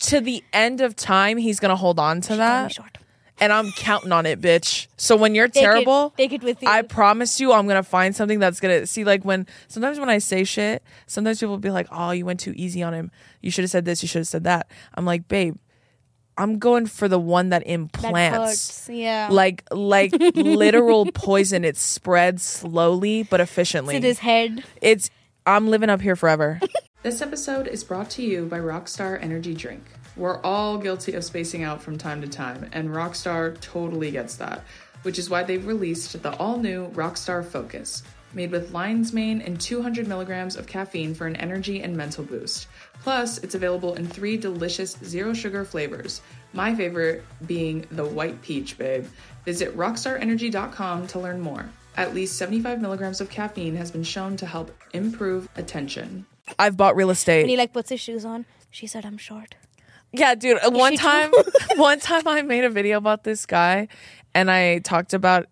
to 0.00 0.20
the 0.20 0.42
end 0.52 0.80
of 0.80 0.96
time, 0.96 1.36
he's 1.38 1.60
gonna 1.60 1.76
hold 1.76 1.98
on 1.98 2.20
to 2.22 2.32
me 2.32 2.38
that, 2.38 2.72
short. 2.72 2.98
and 3.38 3.52
I'm 3.52 3.70
counting 3.72 4.12
on 4.12 4.24
it, 4.26 4.40
bitch. 4.40 4.86
So 4.96 5.16
when 5.16 5.34
you're 5.34 5.48
Take 5.48 5.62
it- 5.62 5.66
terrible, 5.66 6.14
take 6.16 6.32
it 6.32 6.42
with 6.42 6.62
you. 6.62 6.68
I 6.68 6.82
promise 6.82 7.40
you, 7.40 7.52
I'm 7.52 7.66
gonna 7.66 7.82
find 7.82 8.14
something 8.16 8.38
that's 8.38 8.60
gonna 8.60 8.86
see. 8.86 9.04
Like 9.04 9.24
when 9.24 9.46
sometimes 9.68 9.98
when 10.00 10.08
I 10.08 10.18
say 10.18 10.44
shit, 10.44 10.82
sometimes 11.06 11.40
people 11.40 11.52
will 11.52 11.58
be 11.58 11.70
like, 11.70 11.88
"Oh, 11.90 12.10
you 12.12 12.24
went 12.24 12.40
too 12.40 12.52
easy 12.56 12.82
on 12.82 12.94
him. 12.94 13.10
You 13.42 13.50
should 13.50 13.64
have 13.64 13.70
said 13.70 13.84
this. 13.84 14.02
You 14.02 14.08
should 14.08 14.20
have 14.20 14.28
said 14.28 14.44
that." 14.44 14.68
I'm 14.94 15.04
like, 15.04 15.28
babe, 15.28 15.56
I'm 16.38 16.58
going 16.58 16.86
for 16.86 17.08
the 17.08 17.18
one 17.18 17.48
that 17.50 17.64
that 17.64 17.70
implants. 17.70 18.86
hurts. 18.86 18.88
Yeah. 18.90 19.28
Like 19.30 19.64
like 19.70 20.12
literal 20.34 21.10
poison. 21.12 21.64
It 21.64 21.76
spreads 21.76 22.42
slowly 22.42 23.22
but 23.22 23.40
efficiently. 23.40 23.96
in 23.96 24.02
his 24.02 24.18
head. 24.18 24.62
It's 24.82 25.10
I'm 25.46 25.68
living 25.68 25.90
up 25.90 26.00
here 26.00 26.16
forever. 26.16 26.60
This 27.02 27.22
episode 27.22 27.68
is 27.68 27.84
brought 27.84 28.10
to 28.10 28.22
you 28.22 28.46
by 28.46 28.58
Rockstar 28.58 29.22
Energy 29.22 29.54
Drink. 29.54 29.84
We're 30.16 30.40
all 30.42 30.76
guilty 30.76 31.12
of 31.12 31.22
spacing 31.22 31.62
out 31.62 31.80
from 31.80 31.98
time 31.98 32.20
to 32.22 32.26
time, 32.26 32.68
and 32.72 32.88
Rockstar 32.88 33.60
totally 33.60 34.10
gets 34.10 34.34
that, 34.38 34.64
which 35.02 35.16
is 35.16 35.30
why 35.30 35.44
they've 35.44 35.64
released 35.64 36.20
the 36.20 36.34
all 36.38 36.58
new 36.58 36.88
Rockstar 36.88 37.44
Focus, 37.44 38.02
made 38.36 38.52
with 38.52 38.70
lion's 38.70 39.12
mane 39.12 39.40
and 39.40 39.60
200 39.60 40.06
milligrams 40.06 40.54
of 40.54 40.66
caffeine 40.68 41.14
for 41.14 41.26
an 41.26 41.34
energy 41.36 41.82
and 41.82 41.96
mental 41.96 42.22
boost. 42.22 42.68
Plus, 43.02 43.38
it's 43.38 43.54
available 43.56 43.94
in 43.94 44.06
three 44.06 44.36
delicious 44.36 44.96
zero 45.02 45.32
sugar 45.32 45.64
flavors. 45.64 46.20
My 46.52 46.74
favorite 46.74 47.24
being 47.46 47.86
the 47.90 48.04
white 48.04 48.40
peach, 48.42 48.78
babe. 48.78 49.06
Visit 49.44 49.76
rockstarenergy.com 49.76 51.06
to 51.08 51.18
learn 51.18 51.40
more. 51.40 51.68
At 51.96 52.14
least 52.14 52.36
75 52.36 52.80
milligrams 52.80 53.20
of 53.20 53.30
caffeine 53.30 53.74
has 53.76 53.90
been 53.90 54.04
shown 54.04 54.36
to 54.36 54.46
help 54.46 54.70
improve 54.92 55.48
attention. 55.56 56.26
I've 56.58 56.76
bought 56.76 56.94
real 56.94 57.10
estate. 57.10 57.40
And 57.42 57.50
he 57.50 57.56
like 57.56 57.72
puts 57.72 57.90
his 57.90 58.00
shoes 58.00 58.24
on. 58.24 58.44
She 58.70 58.86
said, 58.86 59.06
I'm 59.06 59.16
short. 59.18 59.54
Yeah, 60.12 60.34
dude. 60.34 60.58
uh, 60.62 60.70
One 60.70 60.96
time, 60.96 61.30
one 61.76 61.98
time 62.00 62.28
I 62.28 62.42
made 62.42 62.64
a 62.64 62.70
video 62.70 62.98
about 62.98 63.24
this 63.24 63.46
guy, 63.46 63.88
and 64.34 64.50
I 64.50 64.78
talked 64.80 65.14
about 65.14 65.46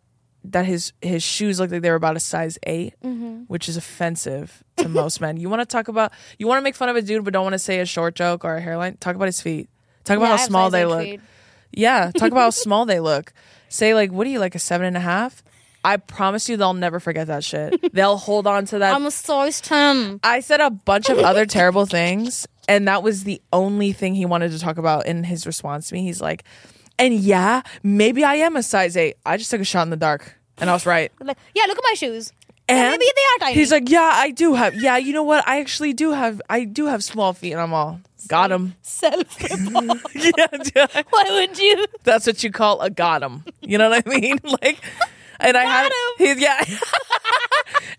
that 0.45 0.67
his 0.67 0.93
his 1.01 1.23
shoes 1.23 1.59
looked 1.59 1.73
like 1.73 1.83
they 1.83 1.91
were 1.91 1.97
about 1.97 2.17
a 2.17 2.21
size 2.21 2.59
8 2.65 2.95
Mm-hmm. 3.05 3.35
which 3.49 3.69
is 3.69 3.77
offensive 3.77 4.63
to 4.77 4.89
most 4.89 5.21
men. 5.21 5.37
You 5.37 5.49
want 5.49 5.61
to 5.63 5.67
talk 5.67 5.89
about, 5.89 6.13
you 6.39 6.47
want 6.47 6.59
to 6.59 6.63
make 6.63 6.75
fun 6.75 6.89
of 6.89 6.97
a 6.97 7.03
dude, 7.03 7.25
but 7.25 7.33
don't 7.33 7.45
want 7.45 7.55
to 7.55 7.59
say 7.59 7.81
a 7.81 7.87
short 7.87 8.15
joke 8.15 8.45
or 8.45 8.57
a 8.57 8.61
hairline. 8.61 8.97
Talk 8.99 9.17
about 9.17 9.27
his 9.27 9.41
feet. 9.41 9.69
Talk 10.05 10.17
about 10.19 10.27
Yeah, 10.31 10.37
how 10.37 10.47
small 10.47 10.71
they 10.71 10.85
look. 10.85 11.03
feet. 11.03 11.21
Yeah, 11.73 12.11
talk 12.17 12.31
about 12.31 12.41
how 12.41 12.51
small 12.67 12.85
they 12.87 13.01
look. 13.01 13.33
Say 13.69 13.95
like, 13.95 14.13
what 14.13 14.27
are 14.27 14.31
you 14.31 14.39
like 14.39 14.55
a 14.55 14.59
seven 14.59 14.87
and 14.87 14.97
a 14.97 15.01
half? 15.01 15.43
I 15.87 15.97
promise 15.99 16.49
you, 16.49 16.57
they'll 16.57 16.73
never 16.73 16.99
forget 17.01 17.27
that 17.27 17.45
shit. 17.45 17.93
They'll 17.93 18.17
hold 18.17 18.47
on 18.47 18.65
to 18.67 18.79
that 18.79 18.95
I'm 18.95 19.05
a 19.07 19.11
size 19.11 19.61
10. 19.61 20.21
I 20.23 20.41
said 20.41 20.61
a 20.61 20.71
bunch 20.71 21.09
of 21.11 21.19
other 21.19 21.45
terrible 21.47 21.85
things, 21.85 22.47
and 22.69 22.89
that 22.89 23.03
was 23.03 23.25
the 23.25 23.43
only 23.53 23.93
thing 23.93 24.15
he 24.15 24.25
wanted 24.25 24.53
to 24.53 24.59
talk 24.59 24.79
about 24.79 25.05
in 25.07 25.25
his 25.25 25.47
response 25.47 25.89
to 25.89 25.95
me. 25.95 26.03
He's 26.03 26.23
like, 26.23 26.45
and 26.99 27.15
yeah, 27.15 27.63
maybe 27.83 28.25
I 28.25 28.37
am 28.37 28.57
a 28.57 28.63
size 28.63 28.97
eight. 28.97 29.17
I 29.25 29.37
just 29.37 29.51
took 29.51 29.61
a 29.61 29.65
shot 29.65 29.83
in 29.83 29.91
the 29.91 29.97
dark, 29.97 30.37
and 30.59 30.71
I 30.71 30.73
was 30.73 30.87
right. 30.87 31.13
Like, 31.21 31.39
yeah, 31.55 31.65
look 31.67 31.79
at 31.79 31.85
my 31.85 31.95
shoes. 31.95 32.33
And 32.67 32.79
Yeah, 32.79 32.91
maybe 32.91 33.05
they 33.05 33.23
are 33.23 33.39
tiny. 33.47 33.55
He's 33.55 33.71
like, 33.71 33.91
yeah, 33.91 34.11
I 34.15 34.31
do 34.31 34.55
have. 34.55 34.75
Yeah, 34.75 34.97
you 34.97 35.13
know 35.13 35.23
what? 35.23 35.47
I 35.47 35.61
actually 35.61 35.93
do 35.93 36.13
have. 36.13 36.41
I 36.49 36.65
do 36.65 36.87
have 36.87 37.05
small 37.05 37.33
feet, 37.35 37.53
and 37.53 37.61
I'm 37.61 37.75
all 37.75 38.01
Got 38.29 38.53
him. 38.53 38.75
Self. 38.83 39.37
yeah, 39.41 40.47
yeah. 40.75 41.03
Why 41.11 41.25
would 41.29 41.59
you? 41.59 41.87
That's 42.05 42.27
what 42.27 42.43
you 42.43 42.51
call 42.51 42.81
a 42.81 42.91
got 42.91 43.23
him. 43.23 43.45
You 43.61 43.79
know 43.79 43.91
what 43.91 44.03
I 44.07 44.11
mean? 44.11 44.39
Like, 44.45 44.81
and 45.41 45.57
I 45.57 45.65
had 45.65 45.93
his 46.19 46.39
yeah. 46.41 46.65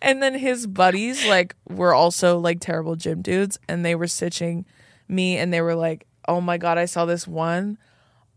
and 0.02 0.22
then 0.24 0.34
his 0.34 0.68
buddies 0.68 1.28
like 1.28 1.56
were 1.70 1.94
also 1.94 2.40
like 2.40 2.60
terrible 2.60 2.96
gym 2.96 3.22
dudes, 3.22 3.60
and 3.68 3.86
they 3.86 3.96
were 3.96 4.08
stitching 4.08 4.66
me, 5.08 5.38
and 5.38 5.54
they 5.54 5.62
were 5.62 5.76
like, 5.76 6.08
"Oh 6.28 6.42
my 6.42 6.58
god, 6.58 6.78
I 6.78 6.86
saw 6.86 7.06
this 7.06 7.28
one. 7.28 7.78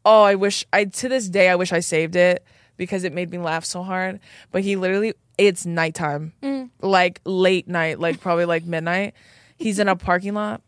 Oh, 0.05 0.22
I 0.22 0.34
wish 0.34 0.64
I 0.72 0.84
to 0.84 1.09
this 1.09 1.28
day 1.28 1.49
I 1.49 1.57
wish 1.57 1.72
I 1.72 1.80
saved 1.80 2.16
it 2.16 2.44
because 2.76 3.05
it 3.05 3.12
made 3.12 3.30
me 3.30 3.38
laugh 3.38 3.64
so 3.64 3.82
hard." 3.82 4.20
But 4.51 4.62
he 4.62 4.76
literally, 4.76 5.14
it's 5.36 5.66
nighttime, 5.66 6.32
mm. 6.42 6.70
like 6.80 7.20
late 7.24 7.68
night, 7.68 7.99
like 8.01 8.20
probably 8.20 8.44
like 8.44 8.64
midnight. 8.64 9.14
He's 9.57 9.78
in 9.78 9.88
a 9.88 9.96
parking 9.96 10.34
lot 10.34 10.62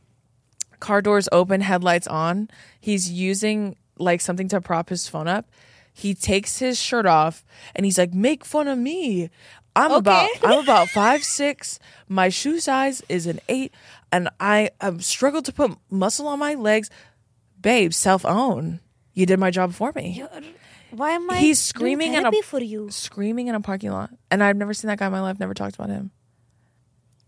car 0.80 1.02
doors 1.02 1.28
open, 1.30 1.60
headlights 1.60 2.08
on. 2.08 2.48
He's 2.80 3.10
using 3.12 3.76
like 3.98 4.20
something 4.20 4.48
to 4.48 4.60
prop 4.60 4.88
his 4.88 5.06
phone 5.06 5.28
up. 5.28 5.48
He 5.92 6.14
takes 6.14 6.58
his 6.58 6.80
shirt 6.80 7.06
off 7.06 7.44
and 7.76 7.84
he's 7.84 7.98
like, 7.98 8.14
"Make 8.14 8.44
fun 8.44 8.66
of 8.66 8.78
me. 8.78 9.30
I'm 9.76 9.92
about 9.92 10.28
I'm 10.42 10.58
about 10.64 10.88
five 10.88 11.22
six. 11.22 11.78
My 12.08 12.28
shoe 12.28 12.58
size 12.58 13.02
is 13.08 13.26
an 13.26 13.40
eight, 13.48 13.72
and 14.10 14.28
I 14.40 14.70
have 14.80 15.04
struggled 15.04 15.44
to 15.44 15.52
put 15.52 15.76
muscle 15.90 16.26
on 16.26 16.38
my 16.38 16.54
legs. 16.54 16.90
Babe, 17.60 17.92
self 17.92 18.24
own. 18.24 18.80
You 19.14 19.26
did 19.26 19.38
my 19.38 19.50
job 19.50 19.72
for 19.74 19.92
me. 19.94 20.24
Why 20.90 21.10
am 21.12 21.30
I? 21.30 21.38
He's 21.38 21.58
screaming 21.60 22.14
in 22.14 22.26
a- 22.26 22.32
for 22.42 22.60
you. 22.60 22.90
Screaming 22.90 23.48
in 23.48 23.54
a 23.54 23.60
parking 23.60 23.90
lot, 23.90 24.10
and 24.30 24.42
I've 24.42 24.56
never 24.56 24.74
seen 24.74 24.88
that 24.88 24.98
guy 24.98 25.06
in 25.06 25.12
my 25.12 25.20
life. 25.20 25.38
Never 25.38 25.54
talked 25.54 25.74
about 25.76 25.88
him. 25.88 26.10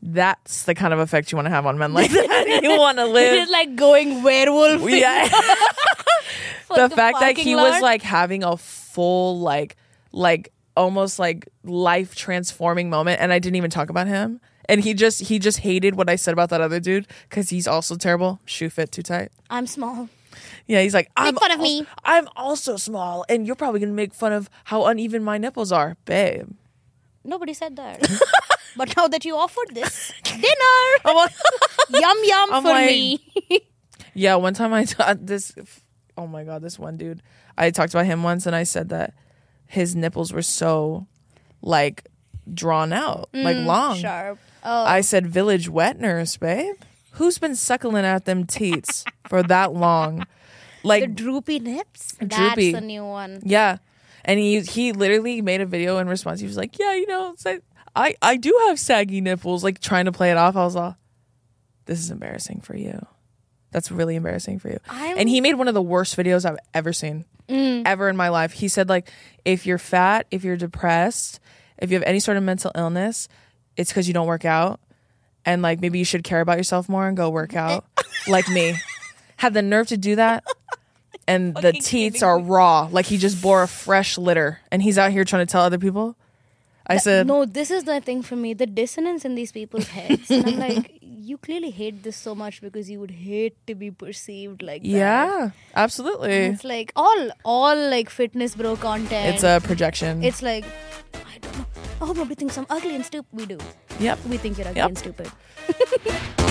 That's 0.05 0.65
the 0.65 0.75
kind 0.75 0.93
of 0.93 0.99
effect 0.99 1.31
you 1.31 1.37
want 1.37 1.47
to 1.47 1.51
have 1.51 1.65
on 1.65 1.79
men 1.79 1.93
like 1.93 2.11
that. 2.13 2.61
you 2.63 2.71
want 2.77 2.99
to 2.99 3.07
live 3.07 3.43
It's 3.43 3.53
like 3.53 3.77
going 3.77 4.23
werewolf. 4.25 4.83
yeah. 4.91 5.29
for 6.67 6.77
the 6.77 6.89
fact 6.91 7.21
that 7.21 7.27
parking 7.37 7.45
he 7.45 7.55
was 7.55 7.81
like 7.81 8.03
having 8.03 8.43
a 8.43 8.57
full 8.57 9.39
like 9.39 9.77
like 10.11 10.53
almost 10.77 11.19
like 11.21 11.49
life 11.63 12.17
transforming 12.17 12.91
moment 12.91 13.21
and 13.21 13.33
I 13.33 13.39
didn't 13.39 13.57
even 13.57 13.71
talk 13.71 13.91
about 13.91 14.09
him. 14.09 14.41
And 14.69 14.81
he 14.81 14.93
just 14.95 15.21
he 15.21 15.39
just 15.39 15.59
hated 15.59 15.95
what 15.95 16.09
I 16.11 16.17
said 16.17 16.33
about 16.33 16.51
that 16.51 16.61
other 16.61 16.81
dude 16.81 17.07
because 17.29 17.51
he's 17.51 17.69
also 17.69 17.95
terrible. 17.97 18.41
Shoe 18.45 18.71
fit 18.71 18.91
too 18.91 19.03
tight. 19.03 19.31
I'm 19.51 19.67
small. 19.69 20.09
Yeah, 20.67 20.81
he's 20.83 20.95
like, 20.95 21.11
I'm 21.17 21.35
fun 21.37 21.51
of 21.51 21.59
al- 21.59 21.65
me." 21.65 21.87
I'm 22.05 22.29
also 22.37 22.77
small, 22.77 23.25
and 23.29 23.47
you're 23.47 23.57
probably 23.57 23.81
gonna 23.81 23.93
make 23.93 24.15
fun 24.15 24.33
of 24.33 24.49
how 24.65 24.87
uneven 24.87 25.23
my 25.23 25.39
nipples 25.39 25.73
are, 25.73 25.97
babe. 26.05 26.51
Nobody 27.25 27.53
said 27.55 27.77
that. 27.77 28.01
but 28.77 28.97
now 28.97 29.07
that 29.09 29.25
you 29.25 29.37
offered 29.37 29.75
this 29.75 30.13
dinner, 30.25 30.45
yum 31.91 32.19
yum 32.25 32.53
I'm 32.53 32.63
for 32.63 32.69
like- 32.71 32.87
me. 32.91 33.21
Yeah, 34.15 34.35
one 34.35 34.53
time 34.53 34.75
I 34.75 34.85
taught 34.85 35.25
this. 35.27 35.55
Oh 36.19 36.27
my 36.27 36.45
god, 36.45 36.61
this 36.61 36.79
one 36.79 36.99
dude. 36.99 37.23
I 37.57 37.71
talked 37.71 37.95
about 37.95 38.05
him 38.05 38.23
once, 38.23 38.45
and 38.45 38.55
I 38.55 38.65
said 38.65 38.91
that 38.91 39.15
his 39.67 39.97
nipples 39.97 40.33
were 40.35 40.43
so 40.43 41.07
like 41.63 42.07
drawn 42.53 42.93
out, 42.93 43.31
like 43.33 43.57
mm, 43.57 43.65
long. 43.65 43.97
Sharp. 43.97 44.39
Oh, 44.65 44.85
I 44.85 45.01
said, 45.01 45.27
"Village 45.27 45.69
wet 45.71 45.99
nurse, 45.99 46.37
babe. 46.37 46.75
Who's 47.13 47.39
been 47.39 47.57
suckling 47.57 48.05
at 48.05 48.27
them 48.27 48.45
teats 48.45 49.05
for 49.29 49.43
that 49.45 49.73
long? 49.73 50.27
The 50.83 50.89
Like, 50.89 51.15
droopy 51.15 51.59
nips. 51.61 52.15
Droopy. 52.19 52.73
That's 52.73 52.83
a 52.83 52.87
new 52.87 53.05
one. 53.05 53.41
yeah." 53.45 53.79
And 54.25 54.39
he 54.39 54.61
he 54.61 54.93
literally 54.93 55.43
made 55.43 55.61
a 55.61 55.67
video 55.67 55.99
in 55.99 56.09
response. 56.09 56.41
He 56.41 56.47
was 56.47 56.57
like, 56.57 56.79
"Yeah, 56.79 56.95
you 56.95 57.07
know, 57.07 57.35
like, 57.45 57.63
I 57.97 58.15
I 58.23 58.37
do 58.37 58.57
have 58.69 58.79
saggy 58.79 59.21
nipples." 59.21 59.65
Like 59.65 59.81
trying 59.81 60.05
to 60.05 60.13
play 60.13 60.31
it 60.31 60.37
off. 60.37 60.55
I 60.57 60.65
was 60.65 60.77
like, 60.77 60.95
"This 61.87 61.99
is 61.99 62.11
embarrassing 62.11 62.61
for 62.61 62.77
you." 62.77 63.05
That's 63.73 63.91
really 63.91 64.17
embarrassing 64.17 64.59
for 64.59 64.69
you. 64.69 64.79
I'm- 64.89 65.17
and 65.19 65.29
he 65.29 65.41
made 65.41 65.55
one 65.55 65.67
of 65.67 65.75
the 65.75 65.83
worst 65.83 66.15
videos 66.17 66.45
I've 66.45 66.59
ever 66.75 66.93
seen, 66.93 67.25
mm. 67.49 67.83
ever 67.87 68.09
in 68.11 68.17
my 68.19 68.29
life. 68.29 68.53
He 68.53 68.69
said 68.69 68.89
like, 68.91 69.11
if 69.47 69.65
you're 69.67 69.79
fat, 69.79 70.27
if 70.31 70.45
you're 70.45 70.59
depressed, 70.59 71.41
if 71.79 71.91
you 71.91 71.97
have 71.97 72.07
any 72.07 72.21
sort 72.21 72.37
of 72.37 72.43
mental 72.43 72.71
illness, 72.77 73.29
it's 73.77 73.91
because 73.91 74.07
you 74.07 74.13
don't 74.15 74.27
work 74.27 74.45
out, 74.45 74.79
and 75.47 75.63
like 75.63 75.81
maybe 75.81 75.99
you 75.99 76.05
should 76.05 76.23
care 76.23 76.43
about 76.43 76.59
yourself 76.59 76.87
more 76.89 77.09
and 77.09 77.17
go 77.17 77.31
work 77.31 77.57
out, 77.57 77.87
like 78.29 78.47
me. 78.51 78.75
Had 79.43 79.55
the 79.55 79.63
nerve 79.63 79.89
to 79.89 79.97
do 79.99 80.15
that, 80.17 80.45
and 81.27 81.53
the 81.57 81.73
teats 81.73 82.23
are 82.23 82.39
raw. 82.39 82.89
Like 82.91 83.07
he 83.07 83.19
just 83.19 83.43
bore 83.43 83.63
a 83.65 83.69
fresh 83.69 84.17
litter, 84.17 84.61
and 84.71 84.81
he's 84.81 84.99
out 84.99 85.11
here 85.11 85.25
trying 85.25 85.45
to 85.47 85.51
tell 85.51 85.63
other 85.63 85.79
people. 85.79 86.15
I 86.87 86.97
said, 86.99 87.27
No, 87.27 87.45
this 87.45 87.71
is 87.71 87.83
the 87.85 88.01
thing 88.01 88.23
for 88.23 88.37
me. 88.37 88.55
The 88.55 88.67
dissonance 88.67 89.25
in 89.25 89.35
these 89.35 89.51
people's 89.51 89.89
heads. 89.89 90.31
and 90.31 90.47
I'm 90.47 90.59
like, 90.69 90.99
you 91.01 91.39
clearly 91.39 91.71
hate 91.71 92.03
this 92.05 92.17
so 92.17 92.35
much 92.35 92.61
because 92.61 92.91
you 92.91 92.99
would 93.01 93.11
hate 93.13 93.57
to 93.67 93.75
be 93.75 93.91
perceived 93.91 94.63
like 94.63 94.83
that. 94.83 94.89
yeah, 94.89 95.51
absolutely. 95.75 96.33
It's 96.55 96.65
like 96.65 96.93
all 96.97 97.31
all 97.45 97.77
like 97.91 98.11
fitness 98.11 98.55
bro 98.55 98.77
content. 98.77 99.35
It's 99.35 99.43
a 99.45 99.61
projection. 99.63 100.23
It's 100.23 100.43
like 100.43 100.65
I 101.35 101.39
don't 101.39 101.59
know. 101.59 101.67
Oh, 102.01 102.13
nobody 102.13 102.35
thinks 102.37 102.59
I'm 102.59 102.67
ugly 102.71 102.95
and 102.95 103.05
stupid. 103.05 103.29
We 103.33 103.47
do. 103.47 103.59
yep. 103.99 104.19
We 104.27 104.37
think 104.37 104.59
you're 104.59 104.69
ugly 104.69 104.79
Yep. 104.83 104.89
and 104.89 104.99
stupid. 104.99 105.31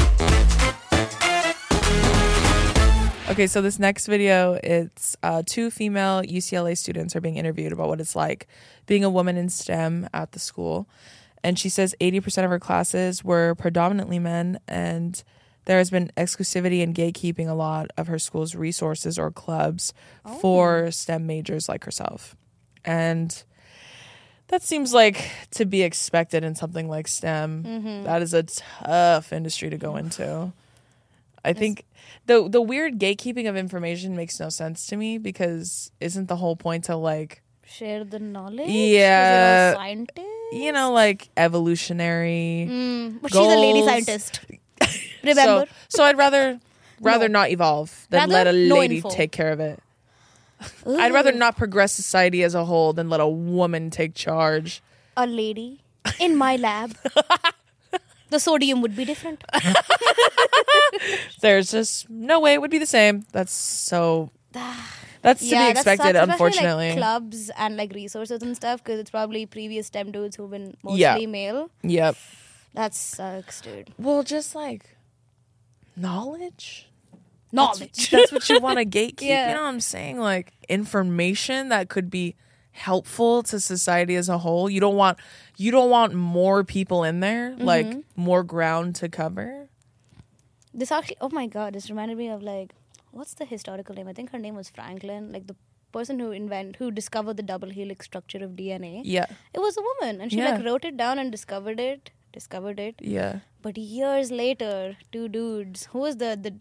Okay, 3.31 3.47
so 3.47 3.61
this 3.61 3.79
next 3.79 4.07
video, 4.07 4.59
it's 4.61 5.15
uh, 5.23 5.41
two 5.45 5.71
female 5.71 6.21
UCLA 6.21 6.77
students 6.77 7.15
are 7.15 7.21
being 7.21 7.37
interviewed 7.37 7.71
about 7.71 7.87
what 7.87 8.01
it's 8.01 8.13
like 8.13 8.45
being 8.87 9.05
a 9.05 9.09
woman 9.09 9.37
in 9.37 9.47
STEM 9.47 10.09
at 10.13 10.33
the 10.33 10.39
school. 10.39 10.89
And 11.41 11.57
she 11.57 11.69
says 11.69 11.95
80% 12.01 12.43
of 12.43 12.49
her 12.49 12.59
classes 12.59 13.23
were 13.23 13.55
predominantly 13.55 14.19
men, 14.19 14.59
and 14.67 15.23
there 15.63 15.77
has 15.77 15.89
been 15.89 16.11
exclusivity 16.17 16.83
and 16.83 16.93
gatekeeping 16.93 17.47
a 17.47 17.53
lot 17.53 17.87
of 17.95 18.07
her 18.07 18.19
school's 18.19 18.53
resources 18.53 19.17
or 19.17 19.31
clubs 19.31 19.93
for 20.41 20.91
STEM 20.91 21.25
majors 21.25 21.69
like 21.69 21.85
herself. 21.85 22.35
And 22.83 23.43
that 24.49 24.61
seems 24.61 24.93
like 24.93 25.31
to 25.51 25.65
be 25.65 25.83
expected 25.83 26.43
in 26.43 26.53
something 26.55 26.89
like 26.89 27.07
STEM. 27.07 27.63
That 28.03 28.21
is 28.21 28.33
a 28.33 28.43
tough 28.43 29.31
industry 29.31 29.69
to 29.69 29.77
go 29.77 29.95
into. 29.95 30.51
I 31.43 31.53
think 31.53 31.85
the 32.27 32.47
the 32.49 32.61
weird 32.61 32.99
gatekeeping 32.99 33.49
of 33.49 33.55
information 33.57 34.15
makes 34.15 34.39
no 34.39 34.49
sense 34.49 34.85
to 34.87 34.97
me 34.97 35.17
because 35.17 35.91
isn't 35.99 36.27
the 36.27 36.35
whole 36.37 36.55
point 36.55 36.85
to 36.85 36.95
like 36.95 37.41
Share 37.65 38.03
the 38.03 38.19
knowledge. 38.19 38.69
Yeah. 38.69 39.73
Scientist. 39.75 40.27
you 40.51 40.71
know 40.71 40.91
like 40.91 41.29
evolutionary 41.37 42.67
Mm, 42.69 43.21
but 43.21 43.31
she's 43.31 43.39
a 43.39 43.55
lady 43.59 43.85
scientist. 43.85 44.41
Remember? 45.23 45.65
So, 45.89 45.97
so 45.97 46.03
I'd 46.03 46.17
rather 46.17 46.59
rather 47.01 47.29
No. 47.29 47.39
not 47.39 47.49
evolve 47.49 48.07
than 48.09 48.21
Rather 48.29 48.33
let 48.33 48.47
a 48.47 48.51
lady 48.51 48.97
info. 48.97 49.09
take 49.09 49.31
care 49.31 49.51
of 49.51 49.59
it. 49.59 49.79
I'd 50.85 51.11
rather 51.13 51.31
not 51.31 51.57
progress 51.57 51.91
society 51.93 52.43
as 52.43 52.53
a 52.53 52.65
whole 52.65 52.93
than 52.93 53.09
let 53.09 53.19
a 53.19 53.27
woman 53.27 53.89
take 53.89 54.13
charge. 54.13 54.81
a 55.17 55.25
lady 55.25 55.81
in 56.19 56.35
my 56.35 56.55
lab. 56.57 56.95
the 58.31 58.39
sodium 58.39 58.81
would 58.81 58.95
be 58.95 59.05
different. 59.05 59.43
There's 61.41 61.71
just 61.71 62.09
no 62.09 62.39
way 62.39 62.53
it 62.53 62.61
would 62.61 62.71
be 62.71 62.79
the 62.79 62.85
same. 62.85 63.25
That's 63.31 63.53
so 63.53 64.31
that's 65.21 65.41
to 65.41 65.49
be 65.55 65.69
expected 65.69 66.15
especially, 66.15 66.31
unfortunately. 66.33 66.89
like 66.89 66.97
clubs 66.97 67.51
and 67.57 67.77
like 67.77 67.93
resources 67.93 68.41
and 68.41 68.55
stuff 68.55 68.83
because 68.83 68.99
it's 68.99 69.09
probably 69.11 69.45
previous 69.45 69.87
STEM 69.87 70.11
dudes 70.11 70.35
who've 70.35 70.49
been 70.49 70.75
mostly 70.83 71.01
Yeah. 71.01 71.17
male. 71.27 71.69
yep. 71.83 72.15
That 72.73 72.93
sucks, 72.95 73.61
dude. 73.61 73.93
Well, 73.97 74.23
just 74.23 74.55
like 74.55 74.95
knowledge. 75.95 76.87
Knowledge. 77.51 78.09
That's 78.09 78.31
what 78.31 78.47
you 78.49 78.59
want 78.61 78.79
to 78.79 78.85
gatekeep. 78.99 79.21
Yeah. 79.21 79.49
You 79.49 79.55
know 79.55 79.63
what 79.63 79.69
I'm 79.69 79.81
saying? 79.81 80.19
Like 80.19 80.53
information 80.69 81.69
that 81.69 81.89
could 81.89 82.09
be 82.09 82.35
helpful 82.71 83.43
to 83.43 83.59
society 83.59 84.15
as 84.15 84.29
a 84.29 84.37
whole. 84.39 84.69
You 84.69 84.79
don't 84.79 84.95
want 84.95 85.17
you 85.57 85.71
don't 85.71 85.89
want 85.89 86.13
more 86.13 86.63
people 86.63 87.03
in 87.03 87.19
there, 87.19 87.51
Mm-hmm. 87.51 87.63
like 87.65 87.97
more 88.15 88.43
ground 88.43 88.95
to 88.95 89.09
cover. 89.09 89.67
This 90.73 90.91
actually, 90.91 91.17
oh 91.21 91.29
my 91.29 91.47
god, 91.47 91.73
this 91.73 91.89
reminded 91.89 92.17
me 92.17 92.29
of 92.29 92.41
like, 92.41 92.71
what's 93.11 93.33
the 93.33 93.45
historical 93.45 93.93
name? 93.95 94.07
I 94.07 94.13
think 94.13 94.31
her 94.31 94.39
name 94.39 94.55
was 94.55 94.69
Franklin, 94.69 95.31
like 95.31 95.47
the 95.47 95.55
person 95.91 96.17
who 96.19 96.31
invent, 96.31 96.77
who 96.77 96.89
discovered 96.89 97.35
the 97.35 97.43
double 97.43 97.69
helix 97.69 98.05
structure 98.05 98.41
of 98.43 98.51
DNA. 98.51 99.01
Yeah. 99.03 99.25
It 99.53 99.59
was 99.59 99.75
a 99.77 99.81
woman, 99.81 100.21
and 100.21 100.31
she 100.31 100.37
Yeah. 100.37 100.51
like 100.51 100.65
wrote 100.65 100.85
it 100.85 100.95
down 100.95 101.19
and 101.19 101.29
discovered 101.31 101.79
it. 101.81 102.11
Discovered 102.31 102.79
it. 102.79 102.95
Yeah. 103.01 103.39
But 103.61 103.77
years 103.77 104.31
later, 104.31 104.95
two 105.11 105.27
dudes. 105.27 105.87
Who 105.91 105.99
was 105.99 106.15
the 106.17 106.37
the 106.41 106.53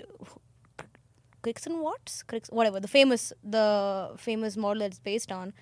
Cricks 1.42 1.66
and 1.66 1.80
Watts? 1.80 2.22
Cricks, 2.22 2.48
whatever 2.50 2.80
the 2.80 2.88
famous 2.88 3.32
the 3.42 4.10
famous 4.18 4.56
model 4.56 4.80
that's 4.80 4.98
based 4.98 5.30
on. 5.32 5.52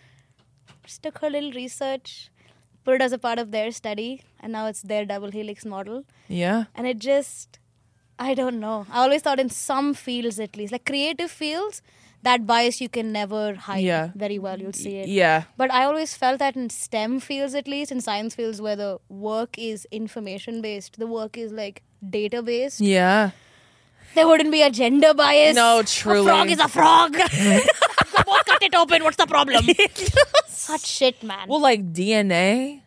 Just 0.85 1.03
took 1.03 1.19
her 1.19 1.31
little 1.31 1.53
research, 1.53 2.31
put 2.85 2.95
it 2.97 3.03
as 3.03 3.13
a 3.13 3.19
part 3.19 3.39
of 3.39 3.51
their 3.51 3.71
study, 3.73 4.23
and 4.41 4.53
now 4.53 4.67
it's 4.67 4.83
their 4.83 5.05
double 5.05 5.31
helix 5.31 5.65
model. 5.65 6.05
Yeah. 6.29 6.65
And 6.75 6.87
it 6.87 6.99
just, 6.99 7.59
I 8.19 8.35
don't 8.35 8.61
know. 8.61 8.87
I 8.91 9.03
always 9.03 9.23
thought 9.23 9.39
in 9.41 9.49
some 9.51 9.95
fields 9.95 10.39
at 10.41 10.57
least, 10.57 10.73
like 10.73 10.85
creative 10.87 11.31
fields, 11.31 11.83
that 12.23 12.47
bias 12.47 12.81
you 12.81 12.89
can 12.89 13.13
never 13.13 13.55
hide 13.55 13.85
Yeah. 13.85 14.11
very 14.17 14.39
well. 14.41 14.59
You'll 14.61 14.73
see 14.73 14.97
it. 14.97 15.09
Yeah. 15.09 15.45
But 15.57 15.73
I 15.73 15.85
always 15.85 16.15
felt 16.15 16.41
that 16.41 16.57
in 16.57 16.69
STEM 16.69 17.21
fields, 17.21 17.55
at 17.55 17.69
least 17.69 17.93
in 17.93 18.01
science 18.01 18.35
fields, 18.35 18.61
where 18.61 18.75
the 18.75 18.99
work 19.09 19.57
is 19.57 19.87
information 19.93 20.61
based, 20.61 20.99
the 20.99 21.07
work 21.07 21.37
is 21.39 21.53
like 21.53 21.83
data 22.09 22.43
based. 22.43 22.81
Yeah. 22.81 23.31
there 24.15 24.27
wouldn't 24.27 24.51
be 24.51 24.63
a 24.63 24.71
gender 24.71 25.15
bias. 25.15 25.55
No, 25.55 25.83
truly. 25.85 26.21
A 26.31 26.35
frog 26.35 26.51
is 26.51 26.59
a 26.61 26.69
frog. 26.69 27.17
On, 28.29 28.45
cut 28.45 28.63
it 28.63 28.75
open. 28.75 29.03
What's 29.05 29.17
the 29.17 29.27
problem? 29.27 29.65
Hot 30.69 30.81
shit, 30.81 31.23
man. 31.23 31.49
well, 31.49 31.61
like 31.61 31.93
DNA, 31.93 32.83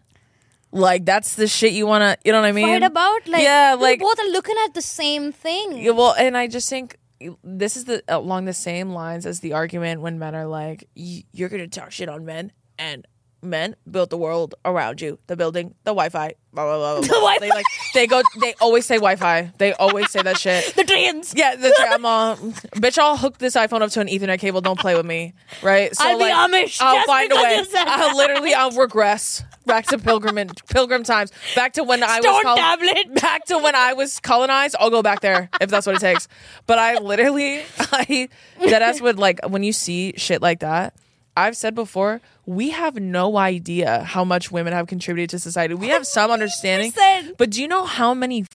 like 0.71 1.05
that's 1.05 1.35
the 1.35 1.47
shit 1.47 1.73
you 1.73 1.85
want 1.87 2.01
to. 2.03 2.17
You 2.25 2.31
know 2.31 2.41
what 2.41 2.47
I 2.47 2.51
mean? 2.51 2.67
Fight 2.67 2.83
about 2.83 3.27
like 3.27 3.43
yeah, 3.43 3.75
like 3.79 3.99
both 3.99 4.19
are 4.19 4.29
looking 4.29 4.55
at 4.65 4.73
the 4.73 4.81
same 4.81 5.31
thing. 5.31 5.77
Yeah, 5.77 5.91
well, 5.91 6.13
and 6.17 6.37
I 6.37 6.47
just 6.47 6.69
think 6.69 6.97
this 7.43 7.75
is 7.77 7.85
the 7.85 8.03
along 8.07 8.45
the 8.45 8.53
same 8.53 8.89
lines 8.91 9.25
as 9.25 9.39
the 9.41 9.53
argument 9.53 10.01
when 10.01 10.17
men 10.19 10.35
are 10.35 10.47
like, 10.47 10.87
"Y- 10.95 11.23
"You're 11.31 11.49
gonna 11.49 11.67
talk 11.67 11.91
shit 11.91 12.09
on 12.09 12.25
men," 12.25 12.51
and 12.77 13.05
men 13.41 13.75
built 13.89 14.09
the 14.09 14.17
world 14.17 14.55
around 14.65 15.01
you, 15.01 15.17
the 15.27 15.35
building, 15.35 15.73
the 15.83 15.91
Wi-Fi, 15.91 16.33
blah 16.53 16.63
blah 16.65 16.77
blah. 16.77 16.99
blah, 16.99 17.07
blah. 17.07 17.19
Wi-Fi. 17.19 17.39
They 17.39 17.49
like 17.49 17.65
they 17.93 18.07
go. 18.07 18.21
They 18.39 18.53
always 18.61 18.85
say 18.85 18.95
Wi-Fi. 18.95 19.51
They 19.57 19.73
always 19.73 20.09
say 20.11 20.21
that 20.21 20.37
shit. 20.39 20.73
The 20.81 20.83
trains. 20.83 21.33
Yeah, 21.35 21.55
the 21.55 21.73
I'm 21.89 22.05
all, 22.05 22.35
bitch. 22.37 22.97
I'll 22.97 23.17
hook 23.17 23.37
this 23.37 23.55
iPhone 23.55 23.81
up 23.81 23.89
to 23.91 24.01
an 24.01 24.07
Ethernet 24.07 24.39
cable. 24.39 24.61
Don't 24.61 24.79
play 24.79 24.95
with 24.95 25.05
me, 25.05 25.33
right? 25.61 25.95
So 25.95 26.03
I'll 26.07 26.17
be 26.17 26.25
Amish 26.25 26.77
I'll 26.81 27.05
find 27.05 27.31
a 27.31 27.35
way. 27.35 27.63
I'll 27.75 28.15
literally, 28.17 28.53
I'll 28.53 28.71
regress 28.71 29.43
back 29.65 29.85
to 29.87 29.97
pilgrim 29.99 30.37
and 30.37 30.51
pilgrim 30.69 31.03
times, 31.03 31.31
back 31.55 31.73
to 31.73 31.83
when 31.83 32.01
I 32.03 32.19
was 32.19 32.43
col- 32.43 32.57
tablet. 32.57 33.21
back 33.21 33.45
to 33.45 33.57
when 33.59 33.75
I 33.75 33.93
was 33.93 34.19
colonized. 34.19 34.75
I'll 34.79 34.89
go 34.89 35.01
back 35.03 35.21
there 35.21 35.49
if 35.59 35.69
that's 35.69 35.85
what 35.85 35.95
it 35.95 35.99
takes. 35.99 36.27
But 36.67 36.79
I 36.79 36.97
literally, 36.97 37.59
I 37.79 38.29
deadass 38.59 39.01
would 39.01 39.19
like 39.19 39.39
when 39.47 39.63
you 39.63 39.73
see 39.73 40.13
shit 40.17 40.41
like 40.41 40.59
that. 40.61 40.95
I've 41.35 41.55
said 41.55 41.75
before, 41.75 42.21
we 42.45 42.71
have 42.71 42.95
no 42.95 43.37
idea 43.37 44.03
how 44.03 44.23
much 44.25 44.51
women 44.51 44.73
have 44.73 44.87
contributed 44.87 45.29
to 45.31 45.39
society. 45.39 45.73
We 45.73 45.87
have 45.89 46.05
some 46.05 46.29
understanding, 46.31 46.91
but 47.37 47.49
do 47.51 47.61
you 47.61 47.67
know 47.67 47.85
how 47.85 48.13
many 48.13 48.45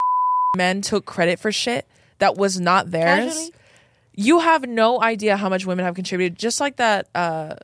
men 0.56 0.82
took 0.82 1.06
credit 1.06 1.38
for 1.38 1.50
shit 1.50 1.86
that 2.18 2.36
was 2.36 2.60
not 2.60 2.90
theirs? 2.90 3.32
Casually. 3.34 3.52
You 4.14 4.38
have 4.40 4.66
no 4.66 5.00
idea 5.02 5.36
how 5.36 5.48
much 5.48 5.66
women 5.66 5.84
have 5.84 5.94
contributed. 5.94 6.38
Just 6.38 6.60
like 6.60 6.76
that 6.76 7.08
uh, 7.14 7.56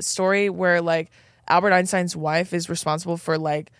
story 0.00 0.48
where 0.50 0.80
like 0.80 1.10
Albert 1.48 1.72
Einstein's 1.72 2.16
wife 2.16 2.52
is 2.54 2.68
responsible 2.68 3.16
for 3.16 3.36
like 3.38 3.70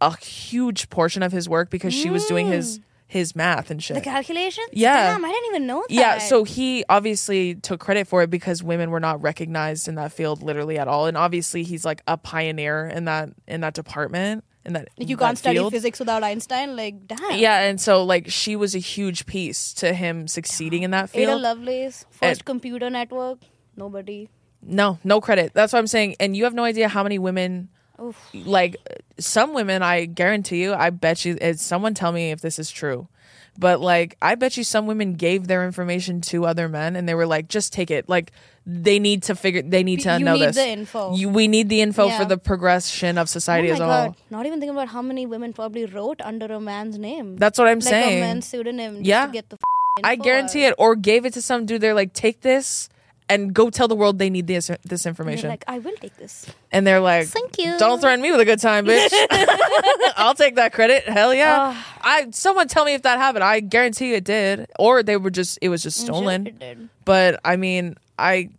a 0.00 0.16
huge 0.16 0.90
portion 0.90 1.22
of 1.22 1.32
his 1.32 1.48
work 1.48 1.70
because 1.70 1.94
she 1.94 2.10
was 2.10 2.26
doing 2.26 2.46
his 2.48 2.80
his 3.12 3.36
math 3.36 3.70
and 3.70 3.82
shit. 3.82 3.94
The 3.94 4.00
calculations? 4.00 4.68
Yeah. 4.72 5.12
Damn, 5.12 5.24
I 5.24 5.28
didn't 5.30 5.46
even 5.54 5.66
know 5.66 5.84
that. 5.88 5.94
Yeah, 5.94 6.18
so 6.18 6.44
he 6.44 6.82
obviously 6.88 7.54
took 7.56 7.78
credit 7.78 8.06
for 8.08 8.22
it 8.22 8.30
because 8.30 8.62
women 8.62 8.90
were 8.90 9.00
not 9.00 9.20
recognized 9.22 9.86
in 9.86 9.96
that 9.96 10.12
field 10.12 10.42
literally 10.42 10.78
at 10.78 10.88
all, 10.88 11.06
and 11.06 11.16
obviously 11.16 11.62
he's 11.62 11.84
like 11.84 12.02
a 12.06 12.16
pioneer 12.16 12.86
in 12.86 13.04
that 13.04 13.28
in 13.46 13.60
that 13.60 13.74
department 13.74 14.44
in 14.64 14.72
that 14.72 14.88
you 14.96 15.16
can't 15.16 15.36
study 15.36 15.58
field. 15.58 15.72
physics 15.72 15.98
without 15.98 16.22
Einstein. 16.24 16.74
Like, 16.76 17.06
damn. 17.06 17.38
Yeah, 17.38 17.60
and 17.68 17.80
so 17.80 18.02
like 18.04 18.30
she 18.30 18.56
was 18.56 18.74
a 18.74 18.78
huge 18.78 19.26
piece 19.26 19.72
to 19.74 19.92
him 19.92 20.26
succeeding 20.26 20.82
in 20.82 20.92
that 20.92 21.10
field. 21.10 21.28
Ada. 21.28 21.36
Lovelace, 21.38 22.06
first 22.10 22.22
And- 22.40 22.44
computer 22.44 22.88
network. 22.88 23.40
Nobody. 23.76 24.28
no, 24.62 24.98
no 25.04 25.20
credit. 25.20 25.52
That's 25.54 25.72
what 25.72 25.78
I'm 25.80 25.86
saying. 25.86 26.16
And 26.20 26.36
you 26.36 26.44
have 26.44 26.54
no 26.54 26.64
idea 26.64 26.88
how 26.88 27.02
many 27.02 27.18
women 27.18 27.68
Oof. 28.02 28.16
like 28.34 28.76
some 29.18 29.54
women 29.54 29.82
I 29.82 30.06
guarantee 30.06 30.62
you, 30.62 30.74
I 30.74 30.90
bet 30.90 31.24
you 31.24 31.38
it's 31.40 31.62
someone 31.62 31.94
tell 31.94 32.12
me 32.12 32.30
if 32.30 32.40
this 32.40 32.58
is 32.58 32.70
true. 32.70 33.08
But 33.58 33.80
like 33.80 34.16
I 34.22 34.34
bet 34.34 34.56
you 34.56 34.64
some 34.64 34.86
women 34.86 35.14
gave 35.14 35.46
their 35.46 35.64
information 35.64 36.20
to 36.22 36.46
other 36.46 36.68
men 36.68 36.96
and 36.96 37.06
they 37.08 37.14
were 37.14 37.26
like, 37.26 37.48
just 37.48 37.72
take 37.72 37.90
it. 37.90 38.08
Like 38.08 38.32
they 38.64 38.98
need 38.98 39.24
to 39.24 39.34
figure 39.34 39.60
they 39.60 39.82
need 39.82 40.00
to 40.00 40.18
You 40.18 40.24
know 40.24 40.34
need 40.34 40.46
this. 40.46 40.56
the 40.56 40.68
info. 40.68 41.14
You, 41.14 41.28
we 41.28 41.48
need 41.48 41.68
the 41.68 41.80
info 41.82 42.06
Yeah. 42.06 42.18
for 42.18 42.24
the 42.24 42.38
progression 42.38 43.18
of 43.18 43.28
society 43.28 43.68
oh 43.70 43.74
as 43.74 43.78
a 43.78 43.82
god! 43.82 44.04
whole. 44.06 44.16
Not 44.30 44.46
even 44.46 44.58
thinking 44.60 44.74
about 44.76 44.88
how 44.88 45.02
many 45.02 45.26
women 45.26 45.52
probably 45.52 45.84
wrote 45.84 46.20
under 46.22 46.46
a 46.46 46.60
man's 46.60 46.96
name. 46.96 47.36
That's 47.36 47.58
what 47.58 47.68
I'm 47.68 47.80
like 47.80 47.88
saying. 47.88 48.18
a 48.18 48.20
man's 48.20 48.46
pseudonym. 48.46 48.98
Yeah. 49.02 49.26
To 49.26 49.32
get 49.32 49.50
the 49.50 49.58
I 50.02 50.16
guarantee 50.16 50.64
it. 50.64 50.74
Or 50.78 50.96
gave 50.96 51.26
it 51.26 51.34
to 51.34 51.42
some 51.42 51.66
dude. 51.66 51.82
They're 51.82 51.92
like, 51.92 52.14
take 52.14 52.40
this 52.40 52.88
and 53.32 53.54
go 53.54 53.70
tell 53.70 53.88
the 53.88 53.94
world 53.96 54.18
they 54.18 54.30
need 54.30 54.46
this 54.46 54.70
this 54.84 55.06
information. 55.06 55.48
like, 55.50 55.64
I 55.66 55.78
will 55.78 55.94
take 55.96 56.16
this. 56.16 56.46
and 56.70 56.86
they're 56.86 57.00
like, 57.00 57.26
Thank 57.28 57.58
you. 57.58 57.76
Don't 57.78 58.00
threaten 58.00 58.20
me 58.22 58.30
with 58.30 58.40
a 58.40 58.44
good 58.44 58.60
time, 58.60 58.86
bitch. 58.86 59.12
I'll 60.16 60.34
take 60.34 60.56
that 60.56 60.72
credit. 60.72 61.08
Hell 61.08 61.34
yeah. 61.34 61.74
Ah. 61.74 61.98
I 62.02 62.26
someone 62.32 62.68
tell 62.68 62.84
me 62.84 62.94
if 62.94 63.02
that 63.02 63.18
happened. 63.18 63.44
I 63.44 63.60
guarantee 63.60 64.14
it 64.14 64.24
did. 64.24 64.66
Or 64.78 65.02
they 65.02 65.16
were 65.16 65.30
just 65.30 65.58
it 65.62 65.68
was 65.68 65.82
just 65.82 65.98
sure 65.98 66.06
stolen. 66.06 66.88
But 67.04 67.40
I 67.44 67.56
mean, 67.56 67.96
I 68.18 68.50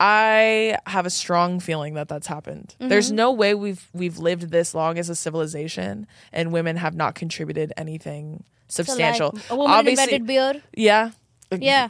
I 0.00 0.78
have 0.86 1.06
a 1.06 1.10
strong 1.10 1.58
feeling 1.60 1.94
that 1.94 2.08
that's 2.08 2.26
happened. 2.26 2.74
Mm-hmm. 2.78 2.88
There's 2.88 3.10
no 3.10 3.32
way 3.32 3.54
we've 3.54 3.88
we've 3.92 4.18
lived 4.18 4.50
this 4.50 4.74
long 4.74 4.98
as 4.98 5.08
a 5.08 5.16
civilization 5.16 6.06
and 6.32 6.52
women 6.52 6.76
have 6.76 6.94
not 6.94 7.14
contributed 7.16 7.72
anything 7.76 8.44
So, 8.68 8.82
like, 8.82 8.86
substantial. 8.86 9.36
a 9.50 9.56
woman 9.56 9.72
Obviously, 9.76 10.04
invented 10.04 10.26
beer. 10.26 10.62
yeah. 10.74 11.10
Yeah. 11.50 11.88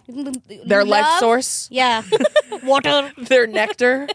Their 0.67 0.85
life 0.85 1.19
source, 1.19 1.69
Yeah. 1.71 2.03
Water. 2.63 3.13
their 3.19 3.47
nectar. 3.47 4.07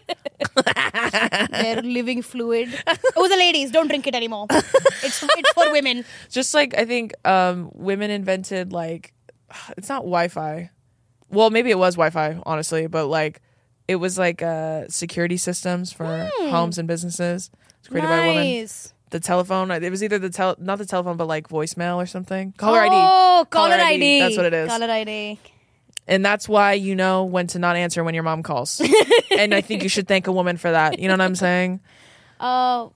Their 1.50 1.82
living 1.82 2.22
fluid. 2.22 2.68
Oh, 3.16 3.28
the 3.28 3.36
ladies, 3.36 3.70
don't 3.70 3.88
drink 3.88 4.06
it 4.06 4.14
anymore. 4.14 4.46
It's 4.50 5.22
it's 5.22 5.52
for 5.52 5.70
women. 5.72 6.04
just 6.30 6.54
like 6.54 6.74
I 6.76 6.84
think 6.84 7.12
um, 7.26 7.70
women 7.74 8.10
invented 8.10 8.72
like 8.72 9.12
it's 9.76 9.88
not 9.88 10.00
Wi-Fi. 10.00 10.70
Well, 11.30 11.50
maybe 11.50 11.70
it 11.70 11.78
was 11.78 11.94
Wi-Fi, 11.96 12.40
honestly, 12.46 12.86
but 12.86 13.06
like 13.06 13.40
it 13.88 13.96
was 13.96 14.18
like 14.18 14.40
uh, 14.42 14.88
security 14.88 15.36
systems 15.36 15.92
for 15.92 16.30
homes 16.48 16.78
and 16.78 16.88
businesses. 16.88 17.50
It's 17.80 17.88
created 17.88 18.08
by 18.08 18.16
a 18.18 18.26
woman. 18.28 18.44
Nice. 18.44 18.93
The 19.14 19.20
telephone. 19.20 19.70
It 19.70 19.90
was 19.90 20.02
either 20.02 20.18
the 20.18 20.28
tel 20.28 20.56
not 20.58 20.78
the 20.78 20.84
telephone, 20.84 21.16
but 21.16 21.28
like 21.28 21.46
voicemail 21.48 21.98
or 22.02 22.04
something. 22.04 22.50
Caller 22.56 22.80
ID. 22.80 22.90
Oh, 22.92 23.46
caller, 23.48 23.74
ID, 23.76 23.94
ID. 23.94 24.18
that's 24.18 24.36
what 24.36 24.44
it 24.46 24.52
is. 24.52 24.68
Caller 24.68 24.90
ID. 24.90 25.38
And 26.08 26.26
that's 26.26 26.48
why 26.48 26.72
you 26.72 26.96
know 26.96 27.22
when 27.22 27.46
to 27.54 27.60
not 27.60 27.76
answer 27.76 28.02
when 28.02 28.14
your 28.14 28.24
mom 28.24 28.42
calls. 28.42 28.82
and 29.38 29.54
I 29.54 29.60
think 29.60 29.84
you 29.84 29.88
should 29.88 30.08
thank 30.08 30.26
a 30.26 30.32
woman 30.32 30.56
for 30.56 30.72
that. 30.72 30.98
You 30.98 31.06
know 31.06 31.14
what 31.14 31.20
I'm 31.20 31.36
saying? 31.36 31.78
Uh, 32.40 32.88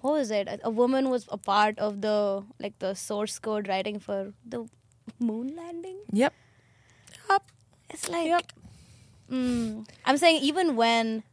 what 0.00 0.12
was 0.12 0.30
it? 0.30 0.46
A, 0.46 0.60
a 0.62 0.70
woman 0.70 1.10
was 1.10 1.26
a 1.28 1.36
part 1.36 1.76
of 1.80 2.02
the 2.02 2.44
like 2.60 2.78
the 2.78 2.94
source 2.94 3.40
code 3.40 3.66
writing 3.66 3.98
for 3.98 4.32
the 4.46 4.64
moon 5.18 5.56
landing. 5.56 5.98
Yep. 6.12 6.32
Yep. 7.30 7.42
It's 7.90 8.08
like 8.08 8.28
Yep. 8.28 8.52
mm, 9.28 9.88
I'm 10.04 10.18
saying 10.18 10.40
even 10.40 10.76
when 10.76 11.24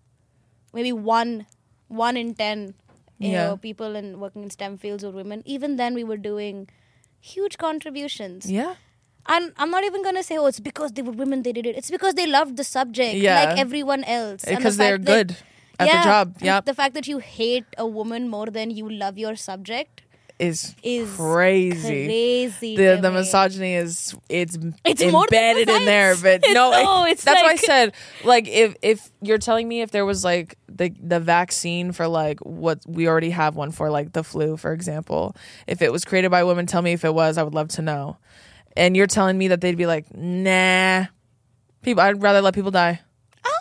maybe 0.73 0.93
one 0.93 1.45
one 1.89 2.17
in 2.17 2.33
ten 2.33 2.73
you 3.17 3.31
Yeah. 3.31 3.47
know 3.47 3.57
people 3.57 3.95
in 3.95 4.19
working 4.19 4.43
in 4.43 4.49
STEM 4.49 4.77
fields 4.77 5.03
were 5.03 5.11
women, 5.11 5.41
even 5.45 5.75
then 5.77 5.93
we 5.93 6.03
were 6.03 6.17
doing 6.17 6.67
huge 7.19 7.57
contributions. 7.57 8.49
Yeah. 8.51 8.75
And 9.27 9.53
I'm 9.57 9.71
not 9.71 9.83
even 9.83 10.03
gonna 10.03 10.21
say, 10.23 10.37
oh, 10.37 10.45
it's 10.45 10.59
because 10.59 10.91
they 10.91 11.01
were 11.01 11.11
women 11.11 11.41
they 11.43 11.51
did 11.51 11.65
it. 11.65 11.75
It's 11.75 11.89
because 11.89 12.13
they 12.13 12.27
loved 12.27 12.57
the 12.57 12.63
subject 12.63 13.15
Yeah. 13.15 13.43
like 13.43 13.57
everyone 13.59 14.03
else. 14.03 14.43
And 14.43 14.57
the 14.57 14.59
Because 14.59 14.77
they're 14.77 14.97
fact 14.97 15.05
that- 15.05 15.27
good 15.27 15.37
at 15.79 15.87
yeah, 15.87 15.97
the 15.97 16.03
job. 16.09 16.33
and 16.37 16.45
Yep. 16.45 16.65
The 16.65 16.73
fact 16.73 16.93
that 16.93 17.07
you 17.07 17.17
hate 17.19 17.65
a 17.77 17.87
woman 17.87 18.29
more 18.29 18.45
than 18.47 18.69
you 18.71 18.87
love 18.89 19.17
your 19.17 19.35
subject 19.35 20.01
Is 20.37 20.75
is 20.83 21.15
crazy. 21.15 22.05
Crazy. 22.05 22.75
the 22.75 22.99
the 23.01 23.09
misogyny 23.09 23.75
is 23.75 24.13
it's, 24.27 24.57
It's 24.83 25.01
embedded 25.01 25.69
in 25.69 25.85
there 25.85 26.13
but 26.17 26.41
no, 26.51 26.71
It's- 26.73 26.83
no, 26.83 27.05
it- 27.05 27.11
it's 27.11 27.23
that's 27.23 27.41
why 27.41 27.51
I 27.51 27.55
said 27.55 27.93
like 28.25 28.45
if 28.49 28.75
if 28.81 29.09
you're 29.21 29.37
telling 29.37 29.65
me 29.65 29.79
if 29.81 29.91
there 29.91 30.05
was 30.05 30.25
like 30.25 30.57
the 30.67 30.93
the 31.01 31.21
vaccine 31.21 31.93
for 31.93 32.09
like 32.09 32.41
what 32.41 32.79
we 32.85 33.07
already 33.07 33.29
have 33.29 33.55
one 33.55 33.71
for 33.71 33.89
like 33.89 34.11
the 34.11 34.25
flu 34.25 34.57
for 34.57 34.73
example 34.73 35.37
if 35.67 35.81
it 35.81 35.89
was 35.93 36.03
created 36.03 36.31
by 36.31 36.41
a 36.41 36.45
woman 36.45 36.65
tell 36.65 36.81
me 36.81 36.91
if 36.91 37.05
it 37.05 37.13
was 37.13 37.37
I 37.37 37.43
would 37.43 37.53
love 37.55 37.69
to 37.69 37.81
know. 37.81 38.17
And 38.75 38.97
you're 38.97 39.07
telling 39.07 39.37
me 39.37 39.47
that 39.47 39.61
they'd 39.61 39.77
be 39.77 39.85
like 39.85 40.13
nah. 40.13 41.05
People 41.81 42.01
I'd 42.03 42.21
rather 42.21 42.41
let 42.41 42.53
people 42.53 42.71
die. 42.71 42.99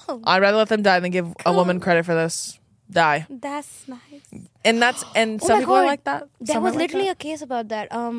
Oh, 0.08 0.20
I'd 0.24 0.42
rather 0.42 0.56
let 0.56 0.68
them 0.70 0.82
die 0.82 0.98
than 0.98 1.12
give 1.12 1.32
a 1.46 1.52
woman 1.52 1.78
credit 1.78 2.04
for 2.04 2.14
this 2.16 2.58
die 2.94 3.26
that's 3.44 3.70
nice. 3.88 4.26
and 4.64 4.80
that's 4.82 5.04
and 5.14 5.40
Oh 5.44 5.46
some 5.48 5.58
people 5.60 5.74
are 5.82 5.86
like 5.92 6.04
that 6.04 6.28
There 6.40 6.54
Some 6.54 6.62
was 6.64 6.72
are 6.74 6.78
like 6.78 6.84
literally 6.86 7.08
a 7.08 7.14
case 7.26 7.42
about 7.42 7.68
that. 7.68 7.92
Um, 8.00 8.18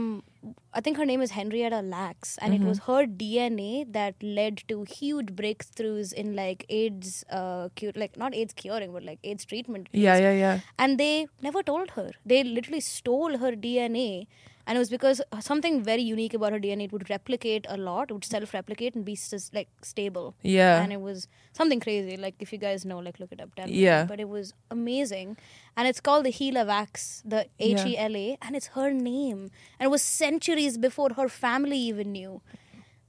I 0.77 0.81
think 0.85 0.97
her 0.97 1.05
name 1.09 1.21
is 1.25 1.31
Henrietta 1.35 1.81
Lacks, 1.91 2.31
and 2.39 2.53
Mm-hmm. 2.53 2.65
it 2.65 2.69
was 2.71 2.79
her 2.87 3.05
DNA 3.21 3.69
that 3.97 4.15
led 4.21 4.61
to 4.71 4.77
huge 4.95 5.29
breakthroughs 5.41 6.11
in 6.23 6.35
like 6.39 6.65
AIDS, 6.79 7.23
uh, 7.39 7.69
cure, 7.81 7.93
like 8.03 8.17
not 8.23 8.35
AIDS 8.41 8.53
curing, 8.63 8.91
but 8.97 9.03
like 9.11 9.19
AIDS 9.33 9.45
treatment. 9.53 9.87
yeah 10.05 10.17
yeah 10.25 10.35
yeah 10.41 10.59
and 10.77 10.99
they 11.05 11.27
never 11.49 11.63
told 11.71 11.91
her. 11.99 12.09
They 12.33 12.43
literally 12.43 12.81
stole 12.89 13.37
her 13.45 13.53
DNA, 13.67 14.27
and 14.67 14.75
it 14.77 14.79
was 14.79 14.89
because 14.89 15.21
something 15.39 15.81
very 15.83 16.01
unique 16.01 16.33
about 16.33 16.51
her 16.53 16.59
DNA. 16.59 16.85
It 16.85 16.91
would 16.91 17.09
replicate 17.09 17.65
a 17.69 17.77
lot, 17.77 18.09
it 18.09 18.13
would 18.13 18.25
self-replicate 18.25 18.95
and 18.95 19.05
be 19.05 19.17
like 19.53 19.69
stable. 19.81 20.35
Yeah. 20.41 20.81
and 20.81 20.91
it 20.93 21.01
was 21.01 21.27
something 21.53 21.79
crazy. 21.79 22.17
Like 22.17 22.35
if 22.39 22.51
you 22.53 22.57
guys 22.57 22.85
know, 22.85 22.99
like 22.99 23.19
look 23.19 23.31
it 23.31 23.41
up. 23.41 23.53
Tell 23.55 23.67
me. 23.67 23.73
Yeah. 23.73 24.05
but 24.05 24.19
it 24.19 24.29
was 24.29 24.53
amazing, 24.71 25.37
and 25.77 25.87
it's 25.87 25.99
called 26.01 26.25
the 26.25 26.31
Hela 26.31 26.65
Vax, 26.65 27.21
the. 27.25 27.47
H 27.59 27.85
E 27.85 27.97
L 27.97 28.15
A, 28.15 28.37
and 28.41 28.55
it's 28.55 28.67
her 28.79 28.91
name, 28.91 29.49
and 29.79 29.87
it 29.87 29.89
was 29.89 30.01
centuries 30.01 30.77
before 30.77 31.11
her 31.13 31.27
family 31.29 31.77
even 31.77 32.11
knew. 32.11 32.41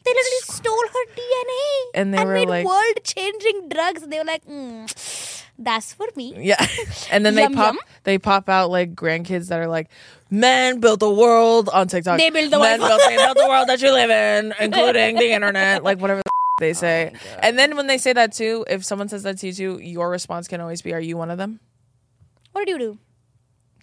They 0.04 0.12
literally 0.12 0.42
stole 0.42 0.86
her 0.94 1.04
DNA 1.14 1.64
And 1.94 2.14
they 2.14 2.24
were 2.24 2.34
made 2.34 2.48
like- 2.48 2.64
world-changing 2.64 3.68
drugs. 3.70 4.02
And 4.04 4.12
they 4.12 4.18
were 4.18 4.24
like, 4.24 4.44
mm, 4.46 5.44
That's 5.58 5.94
for 5.94 6.06
me. 6.16 6.34
Yeah. 6.36 6.64
And 7.10 7.24
then 7.24 7.34
they 7.34 7.42
Yum, 7.42 7.54
pop 7.54 7.74
yum. 7.74 7.84
they 8.04 8.18
pop 8.18 8.48
out 8.48 8.70
like 8.70 8.94
grandkids 8.94 9.48
that 9.48 9.58
are 9.60 9.68
like, 9.68 9.88
Men 10.28 10.80
built 10.80 11.00
the 11.00 11.10
world 11.10 11.68
on 11.68 11.88
TikTok. 11.88 12.18
They 12.18 12.30
built 12.30 12.50
the 12.50 12.58
Men 12.58 12.80
world." 12.80 12.90
built, 12.90 13.02
they 13.06 13.16
built 13.16 13.36
the 13.36 13.48
world 13.48 13.68
that 13.68 13.80
you 13.80 13.92
live 13.92 14.10
in, 14.10 14.54
including 14.60 15.16
the 15.16 15.30
internet, 15.32 15.84
like 15.84 15.98
whatever 16.00 16.22
the 16.24 16.30
they 16.58 16.70
Oh 16.70 16.72
say. 16.72 17.12
and 17.40 17.58
then 17.58 17.76
when 17.76 17.86
they 17.86 17.98
say 17.98 18.12
that 18.14 18.32
too, 18.32 18.64
if 18.68 18.84
someone 18.84 19.08
says 19.08 19.22
that 19.24 19.38
to 19.38 19.46
you 19.46 19.52
too, 19.52 19.78
your 19.82 20.08
response 20.10 20.48
can 20.48 20.60
always 20.60 20.82
be, 20.82 20.92
Are 20.94 21.00
you 21.00 21.16
one 21.16 21.30
of 21.30 21.38
them? 21.38 21.60
What 22.52 22.66
did 22.66 22.72
you 22.72 22.78
do? 22.78 22.98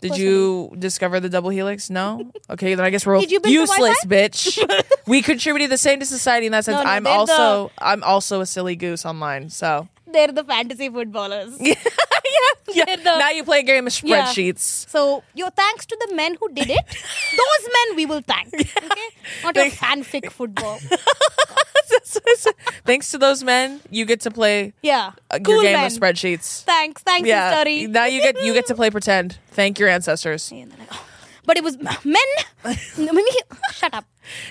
Did 0.01 0.17
you 0.17 0.74
discover 0.78 1.19
the 1.21 1.30
double 1.30 1.49
helix? 1.49 1.89
No. 1.89 2.30
Okay, 2.49 2.76
then 2.76 2.86
I 2.86 2.89
guess 2.89 3.05
we're 3.05 3.19
Did 3.19 3.32
you 3.32 3.39
build 3.39 3.51
the 3.51 3.59
useless, 3.59 4.03
bitch. 4.05 4.84
we 5.07 5.21
contributed 5.21 5.71
the 5.71 5.78
same 5.78 5.99
to 5.99 6.05
society 6.05 6.45
in 6.47 6.51
that 6.51 6.65
sense. 6.65 6.76
No, 6.78 6.84
no, 6.84 6.89
I'm 6.89 7.03
they're 7.03 7.13
also 7.13 7.71
I'm 7.78 8.03
also 8.03 8.41
a 8.41 8.45
silly 8.45 8.76
goose 8.76 9.05
online. 9.05 9.49
So 9.49 9.88
They're 10.14 10.32
the 10.32 10.43
fantasy 10.43 10.89
footballers. 10.89 11.55
yeah, 11.59 11.74
They're 12.86 12.97
the- 12.97 13.18
now 13.20 13.30
you 13.32 13.43
play 13.43 13.59
a 13.59 13.64
game 13.64 13.88
of 13.88 14.03
Yeah. 14.03 14.24
spreadsheets. 14.26 14.88
So, 14.89 15.24
your 15.36 15.49
thanks 15.51 15.86
to 15.88 15.97
the 16.07 16.16
men 16.16 16.38
who 16.39 16.49
did 16.53 16.70
it. 16.70 16.86
Those 17.41 17.70
men 17.78 17.95
we 17.95 18.05
will 18.05 18.22
thank. 18.22 18.53
Okay? 18.53 19.09
Not 19.43 19.55
your 19.55 19.66
fanfic 19.72 20.32
football. 20.32 20.80
Thanks 22.86 23.11
to 23.11 23.18
those 23.18 23.43
men, 23.43 23.80
you 23.89 24.05
get 24.05 24.22
to 24.22 24.32
play 24.32 24.74
Yeah. 24.82 25.11
uh, 25.32 25.39
cool 25.43 25.55
your 25.55 25.64
game 25.64 25.74
men. 25.78 25.86
of 25.86 25.91
spreadsheets. 25.93 26.64
Thanks. 26.64 27.01
Thanks, 27.03 27.28
Yeah, 27.28 27.51
study. 27.51 27.88
now 27.88 28.05
you 28.05 28.22
get 28.22 28.41
you 28.43 28.53
get 28.53 28.66
to 28.68 28.76
play 28.76 28.89
pretend. 28.89 29.38
Thank 29.51 29.80
your 29.80 29.89
ancestors. 29.89 30.51
And 30.51 30.72
they're 30.72 30.80
like, 30.80 30.89
"Oh." 30.91 31.05
But 31.45 31.57
it 31.57 31.64
was 31.64 31.78
men. 32.03 32.76
Shut 33.74 33.93
up. 33.93 34.05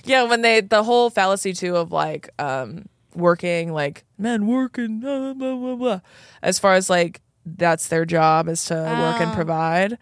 Yeah, 0.04 0.24
when 0.24 0.42
they 0.42 0.60
the 0.60 0.82
whole 0.82 1.10
fallacy 1.10 1.52
too 1.52 1.76
of 1.76 1.92
like 1.92 2.28
um 2.38 2.86
working 3.14 3.72
like 3.72 4.04
men 4.18 4.46
working 4.46 5.00
blah, 5.00 5.32
blah, 5.34 5.54
blah, 5.56 5.74
blah. 5.76 6.00
as 6.42 6.58
far 6.58 6.74
as 6.74 6.88
like 6.90 7.20
that's 7.44 7.88
their 7.88 8.04
job 8.04 8.48
is 8.48 8.64
to 8.66 8.74
work 8.74 9.20
and 9.20 9.30
Ah. 9.30 9.34
provide. 9.34 9.98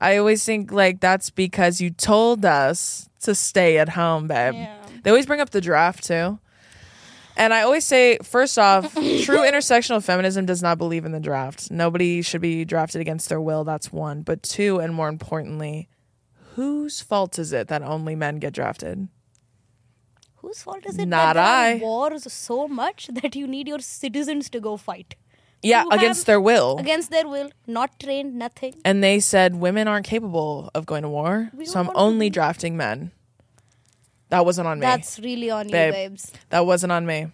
I 0.00 0.16
always 0.16 0.44
think 0.44 0.70
like 0.72 1.00
that's 1.00 1.30
because 1.30 1.80
you 1.80 1.90
told 1.90 2.44
us 2.44 3.08
to 3.22 3.34
stay 3.34 3.78
at 3.78 3.90
home, 3.90 4.26
babe. 4.28 4.54
Yeah. 4.54 4.76
They 5.02 5.10
always 5.10 5.26
bring 5.26 5.40
up 5.40 5.50
the 5.50 5.60
draft 5.60 6.04
too. 6.04 6.38
And 7.36 7.52
I 7.52 7.62
always 7.62 7.84
say, 7.84 8.18
first 8.22 8.58
off, 8.58 8.94
true 8.94 9.38
intersectional 9.38 10.00
feminism 10.02 10.46
does 10.46 10.62
not 10.62 10.78
believe 10.78 11.04
in 11.04 11.10
the 11.12 11.18
draft. 11.20 11.68
Nobody 11.70 12.22
should 12.22 12.40
be 12.40 12.64
drafted 12.64 13.00
against 13.00 13.28
their 13.28 13.40
will. 13.40 13.64
That's 13.64 13.92
one. 13.92 14.22
But 14.22 14.42
two, 14.44 14.78
and 14.78 14.94
more 14.94 15.08
importantly, 15.08 15.88
whose 16.54 17.00
fault 17.00 17.38
is 17.40 17.52
it 17.52 17.66
that 17.68 17.82
only 17.82 18.14
men 18.14 18.36
get 18.36 18.52
drafted? 18.52 19.08
Whose 20.44 20.62
fault 20.62 20.84
is 20.86 20.98
it 20.98 21.06
Not 21.08 21.34
that 21.34 21.36
I. 21.36 21.74
wars 21.76 22.30
so 22.32 22.68
much 22.68 23.08
that 23.20 23.34
you 23.34 23.46
need 23.46 23.66
your 23.68 23.78
citizens 23.78 24.50
to 24.50 24.60
go 24.60 24.76
fight? 24.76 25.14
Yeah, 25.62 25.84
against 25.90 26.26
their 26.26 26.40
will. 26.40 26.76
Against 26.78 27.10
their 27.10 27.26
will, 27.26 27.50
not 27.66 27.98
trained, 27.98 28.34
nothing. 28.34 28.74
and 28.84 29.02
they 29.02 29.18
said 29.20 29.54
women 29.54 29.88
aren't 29.88 30.04
capable 30.06 30.70
of 30.74 30.84
going 30.84 31.02
to 31.04 31.08
war. 31.08 31.50
We 31.54 31.64
So 31.64 31.74
don't 31.74 31.80
I'm 31.80 31.86
want 31.86 31.96
to 31.96 32.00
only 32.02 32.28
drafting 32.30 32.76
men. 32.76 33.12
That 34.28 34.44
wasn't 34.44 34.68
on 34.68 34.78
me. 34.80 34.82
That's 34.86 35.18
really 35.20 35.48
on 35.50 35.68
Babe. 35.68 35.86
you, 35.86 35.92
babes. 35.92 36.32
that 36.50 36.66
wasn't 36.66 36.92
on 36.92 37.06
me. 37.06 37.28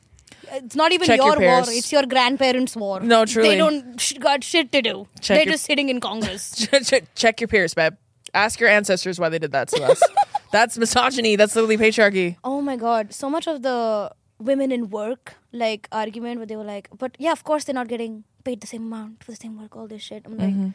It's 0.52 0.76
not 0.76 0.92
even 0.92 1.06
Check 1.08 1.16
your 1.18 1.26
your, 1.40 1.40
war; 1.48 1.62
peers. 1.64 1.76
it's 1.78 1.90
your 1.92 2.04
grandparents' 2.06 2.76
war. 2.76 3.00
No, 3.00 3.24
truly. 3.24 3.48
they 3.50 3.56
don't 3.56 4.00
sh- 4.00 4.14
got 4.18 4.44
shit 4.44 4.70
to 4.72 4.82
do. 4.82 5.06
Check 5.20 5.36
They're 5.38 5.44
your- 5.46 5.52
just 5.54 5.64
sitting 5.64 5.88
in 5.88 6.00
Congress. 6.00 6.66
Check 7.16 7.40
your 7.40 7.48
peers, 7.48 7.74
babe. 7.74 7.94
Ask 8.32 8.60
your 8.60 8.68
ancestors 8.68 9.18
why 9.18 9.28
they 9.28 9.38
did 9.40 9.52
that 9.52 9.68
to 9.68 9.82
us. 9.84 10.00
That's 10.52 10.76
misogyny. 10.78 11.36
That's 11.36 11.54
literally 11.56 11.78
patriarchy. 11.78 12.36
oh 12.44 12.60
my 12.60 12.76
god, 12.76 13.12
so 13.14 13.30
much 13.30 13.46
of 13.46 13.62
the 13.62 14.10
women 14.38 14.72
in 14.72 14.88
work 14.90 15.34
like 15.52 15.88
argument 15.92 16.38
where 16.38 16.46
they 16.46 16.56
were 16.56 16.64
like, 16.64 16.88
but 16.98 17.16
yeah, 17.18 17.32
of 17.32 17.44
course 17.44 17.64
they're 17.64 17.74
not 17.74 17.88
getting 17.88 18.24
paid 18.44 18.60
the 18.60 18.66
same 18.66 18.86
amount 18.92 19.22
for 19.24 19.32
the 19.32 19.36
same 19.36 19.58
work. 19.60 19.76
All 19.76 19.86
this 19.86 20.02
shit. 20.02 20.22
I'm 20.26 20.36
like, 20.38 20.54
Mm-hmm. 20.54 20.70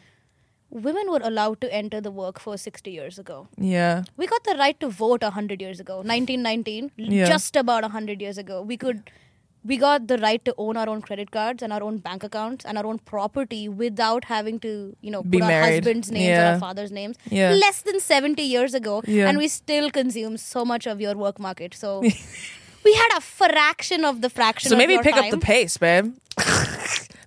women 0.84 1.10
were 1.10 1.20
allowed 1.30 1.60
to 1.62 1.72
enter 1.80 2.00
the 2.00 2.10
workforce 2.10 2.62
60 2.62 2.90
years 2.90 3.18
ago. 3.18 3.48
Yeah. 3.56 4.04
We 4.16 4.26
got 4.26 4.44
the 4.44 4.54
right 4.58 4.78
to 4.80 4.88
vote 4.88 5.22
100 5.22 5.60
years 5.60 5.80
ago. 5.80 5.96
1919, 5.96 6.90
Yeah. 6.96 7.26
just 7.34 7.56
about 7.56 7.82
100 7.82 8.20
years 8.20 8.38
ago. 8.38 8.62
We 8.62 8.76
could 8.76 9.10
we 9.66 9.76
got 9.82 10.06
the 10.10 10.16
right 10.18 10.44
to 10.48 10.54
own 10.64 10.76
our 10.76 10.88
own 10.88 11.00
credit 11.02 11.30
cards 11.36 11.62
and 11.62 11.72
our 11.76 11.82
own 11.82 11.96
bank 11.98 12.22
accounts 12.28 12.64
and 12.64 12.78
our 12.78 12.86
own 12.86 12.98
property 13.10 13.68
without 13.68 14.24
having 14.24 14.58
to, 14.60 14.72
you 15.00 15.10
know, 15.10 15.22
Be 15.22 15.38
put 15.38 15.50
our 15.50 15.62
husband's 15.62 16.10
names 16.10 16.38
or 16.38 16.44
our 16.52 16.58
father's 16.58 16.92
names. 16.92 17.16
Yeah. 17.30 17.50
Less 17.52 17.82
than 17.82 17.98
70 18.00 18.42
years 18.42 18.74
ago 18.74 19.02
Yeah. 19.06 19.28
and 19.28 19.38
we 19.38 19.48
still 19.48 19.90
consume 19.90 20.36
so 20.36 20.64
much 20.64 20.86
of 20.86 21.00
your 21.00 21.14
work 21.16 21.40
market. 21.40 21.74
So 21.74 22.00
we 22.84 22.94
had 22.94 23.08
a 23.16 23.20
fraction 23.20 24.04
of 24.04 24.20
the 24.22 24.30
fraction 24.30 24.70
So 24.70 24.76
maybe 24.76 24.98
pick 24.98 25.16
up 25.16 25.30
the 25.30 25.38
pace, 25.38 25.76
babe. 25.78 26.14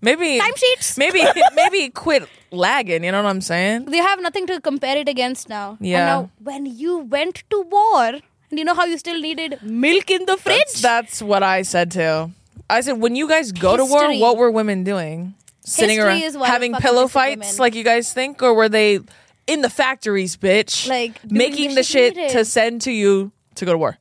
maybe 0.02 0.40
Timesheets. 0.40 0.98
Maybe 0.98 1.22
maybe 1.56 1.90
quit 1.90 2.28
lagging. 2.52 3.04
You 3.04 3.12
know 3.12 3.22
what 3.24 3.30
I'm 3.30 3.42
saying? 3.42 3.86
They 3.86 3.98
have 3.98 4.22
nothing 4.22 4.48
to 4.48 4.60
compare 4.62 4.98
it 4.98 5.10
against 5.10 5.50
now. 5.50 5.78
And 5.80 5.88
Yeah. 5.88 6.06
now 6.06 6.30
when 6.44 6.66
you 6.66 6.98
went 7.00 7.44
to 7.50 7.62
war, 7.62 8.20
and 8.50 8.60
you 8.60 8.66
know 8.66 8.74
how 8.76 8.86
you 8.86 8.98
still 8.98 9.20
needed 9.20 9.60
milk 9.62 10.10
in 10.12 10.26
the 10.26 10.38
fridge? 10.38 10.58
That's, 10.58 10.82
that's 10.82 11.22
what 11.22 11.44
I 11.44 11.62
said 11.64 11.92
too. 11.92 12.32
I 12.70 12.82
said 12.82 12.94
when 12.94 13.16
you 13.16 13.28
guys 13.28 13.52
go 13.52 13.78
to 13.78 13.86
war, 13.86 14.14
what 14.18 14.38
were 14.38 14.52
women 14.52 14.84
doing? 14.84 15.34
Sitting 15.62 15.98
History 16.00 16.40
around 16.40 16.46
having 16.46 16.74
pillow 16.74 17.08
fights 17.08 17.42
women. 17.54 17.58
like 17.60 17.76
you 17.76 17.84
guys 17.84 18.12
think, 18.14 18.42
or 18.42 18.54
were 18.54 18.70
they 18.70 19.00
in 19.48 19.62
the 19.62 19.70
factories, 19.70 20.36
bitch? 20.38 20.88
Like, 20.88 21.14
making 21.30 21.76
the 21.76 21.84
shit 21.84 22.16
needed. 22.16 22.32
to 22.32 22.46
send 22.46 22.82
to 22.84 22.92
you 22.92 23.32
to 23.56 23.66
go 23.66 23.74
to 23.74 23.78
war, 23.78 23.98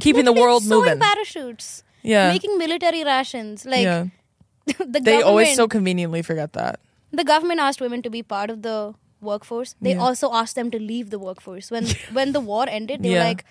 keeping 0.00 0.24
the 0.24 0.32
world 0.32 0.62
sewing 0.64 0.82
moving. 0.84 0.98
parachutes, 1.00 1.84
Yeah, 2.02 2.32
making 2.32 2.58
military 2.58 3.04
rations. 3.04 3.64
Like 3.64 3.82
yeah. 3.82 4.06
the 4.78 5.00
They 5.00 5.22
always 5.22 5.54
so 5.54 5.68
conveniently 5.68 6.22
forget 6.22 6.52
that. 6.54 6.80
the 7.12 7.24
government 7.24 7.60
asked 7.60 7.80
women 7.80 8.02
to 8.02 8.10
be 8.10 8.22
part 8.22 8.50
of 8.50 8.62
the 8.62 8.94
workforce. 9.20 9.74
They 9.80 9.92
Yeah. 9.94 10.00
also 10.02 10.32
asked 10.32 10.54
them 10.56 10.70
to 10.72 10.78
leave 10.78 11.10
the 11.10 11.18
workforce 11.18 11.70
when 11.70 11.86
when 12.12 12.32
the 12.32 12.40
war 12.40 12.66
ended. 12.68 13.02
They 13.02 13.10
Yeah. 13.10 13.18
were 13.22 13.28
like, 13.30 13.44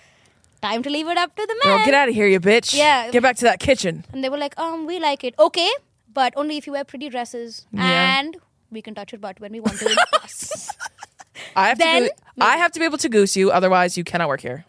"Time 0.62 0.84
to 0.84 0.90
leave 0.90 1.08
it 1.08 1.18
up 1.18 1.36
to 1.36 1.46
the 1.46 1.56
Girl, 1.64 1.78
men." 1.78 1.86
get 1.86 1.94
out 1.94 2.10
of 2.10 2.16
here, 2.16 2.28
you 2.28 2.40
bitch. 2.40 2.74
Yeah. 2.76 3.10
get 3.12 3.22
back 3.24 3.36
to 3.38 3.46
that 3.46 3.60
kitchen. 3.60 4.06
And 4.14 4.24
they 4.24 4.30
were 4.30 4.38
like, 4.38 4.58
"Um, 4.60 4.86
we 4.86 5.00
like 5.00 5.24
it, 5.24 5.34
okay, 5.40 5.70
but 6.14 6.34
only 6.36 6.58
if 6.58 6.68
you 6.68 6.74
wear 6.74 6.84
pretty 6.84 7.10
dresses 7.10 7.66
Yeah. 7.72 8.20
and 8.20 8.38
we 8.72 8.82
can 8.82 8.94
touch 8.96 9.12
your 9.12 9.20
butt 9.20 9.40
when 9.40 9.52
we 9.52 9.60
want 9.60 9.78
to 9.80 9.90
in 9.90 9.96
class." 10.12 10.70
I 11.56 11.68
have 11.70 11.78
Then, 11.80 12.04
to. 12.04 12.10
Go- 12.10 12.46
I 12.46 12.58
have 12.58 12.72
to 12.74 12.80
be 12.80 12.86
able 12.86 12.98
to 13.00 13.10
goose 13.10 13.36
you, 13.36 13.52
otherwise 13.52 13.98
you 13.98 14.04
cannot 14.04 14.28
work 14.28 14.42
here. 14.42 14.66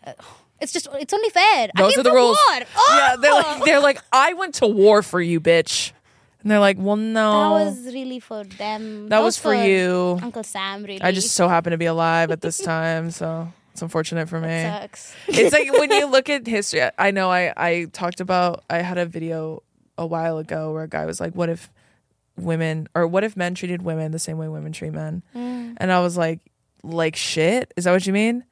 It's 0.61 0.73
just 0.73 0.89
it's 0.95 1.13
only 1.13 1.29
fair. 1.31 1.69
I 1.77 1.83
Those 1.83 1.99
are 1.99 2.03
the 2.03 2.13
rules. 2.13 2.39
War. 2.51 2.61
Oh! 2.77 2.97
Yeah, 2.97 3.17
they're 3.17 3.33
like, 3.35 3.65
they're 3.65 3.81
like, 3.81 3.99
I 4.13 4.33
went 4.35 4.55
to 4.57 4.67
war 4.67 5.03
for 5.03 5.21
you, 5.21 5.41
bitch. 5.41 5.93
And 6.41 6.51
they're 6.51 6.61
like, 6.61 6.77
well, 6.79 6.97
no. 6.97 7.59
that 7.59 7.65
was 7.67 7.95
really 7.95 8.19
for 8.19 8.43
them. 8.45 9.09
That 9.09 9.23
was 9.23 9.39
for 9.39 9.55
you. 9.55 10.19
Uncle 10.23 10.43
Sam. 10.43 10.83
Really, 10.83 11.01
I 11.03 11.13
just 11.13 11.33
so 11.33 11.49
happened 11.49 11.73
to 11.73 11.79
be 11.79 11.87
alive 11.87 12.31
at 12.33 12.41
this 12.41 12.59
time, 12.59 13.11
so 13.13 13.53
it's 13.73 13.83
unfortunate 13.83 14.29
for 14.29 14.39
me. 14.41 14.63
sucks. 14.63 15.15
It's 15.29 15.53
like 15.53 15.73
when 15.73 15.91
you 15.91 16.07
look 16.11 16.29
at 16.31 16.47
history. 16.47 16.83
I 16.99 17.11
know 17.11 17.31
I 17.31 17.53
I 17.57 17.87
talked 17.93 18.21
about. 18.21 18.65
I 18.71 18.79
had 18.79 18.99
a 18.99 19.07
video 19.07 19.63
a 19.99 20.07
while 20.07 20.39
ago 20.39 20.73
where 20.73 20.85
a 20.85 20.89
guy 20.89 21.05
was 21.07 21.21
like, 21.21 21.35
"What 21.35 21.49
if 21.49 21.71
women 22.37 22.89
or 22.95 23.07
what 23.07 23.25
if 23.25 23.37
men 23.37 23.55
treated 23.55 23.83
women 23.83 24.13
the 24.13 24.19
same 24.19 24.39
way 24.39 24.49
women 24.49 24.73
treat 24.73 24.93
men?" 24.93 25.23
Mm. 25.35 25.75
And 25.79 25.91
I 25.93 26.01
was 26.01 26.17
like, 26.17 26.41
"Like 26.83 27.17
shit? 27.17 27.73
Is 27.77 27.85
that 27.85 27.93
what 27.93 28.07
you 28.07 28.13
mean?" 28.13 28.45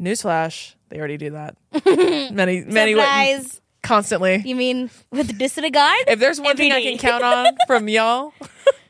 Newsflash: 0.00 0.74
They 0.88 0.98
already 0.98 1.16
do 1.16 1.30
that. 1.30 1.56
many 2.32 2.62
many 2.64 2.94
wa- 2.94 3.02
Surprise. 3.02 3.60
constantly. 3.82 4.42
You 4.44 4.56
mean 4.56 4.90
with 5.10 5.38
disregard? 5.38 6.04
If 6.08 6.18
there's 6.18 6.40
one 6.40 6.50
Every 6.52 6.64
thing 6.64 6.72
I 6.72 6.82
can 6.82 6.98
count 6.98 7.22
on 7.22 7.54
from 7.66 7.88
y'all, 7.88 8.32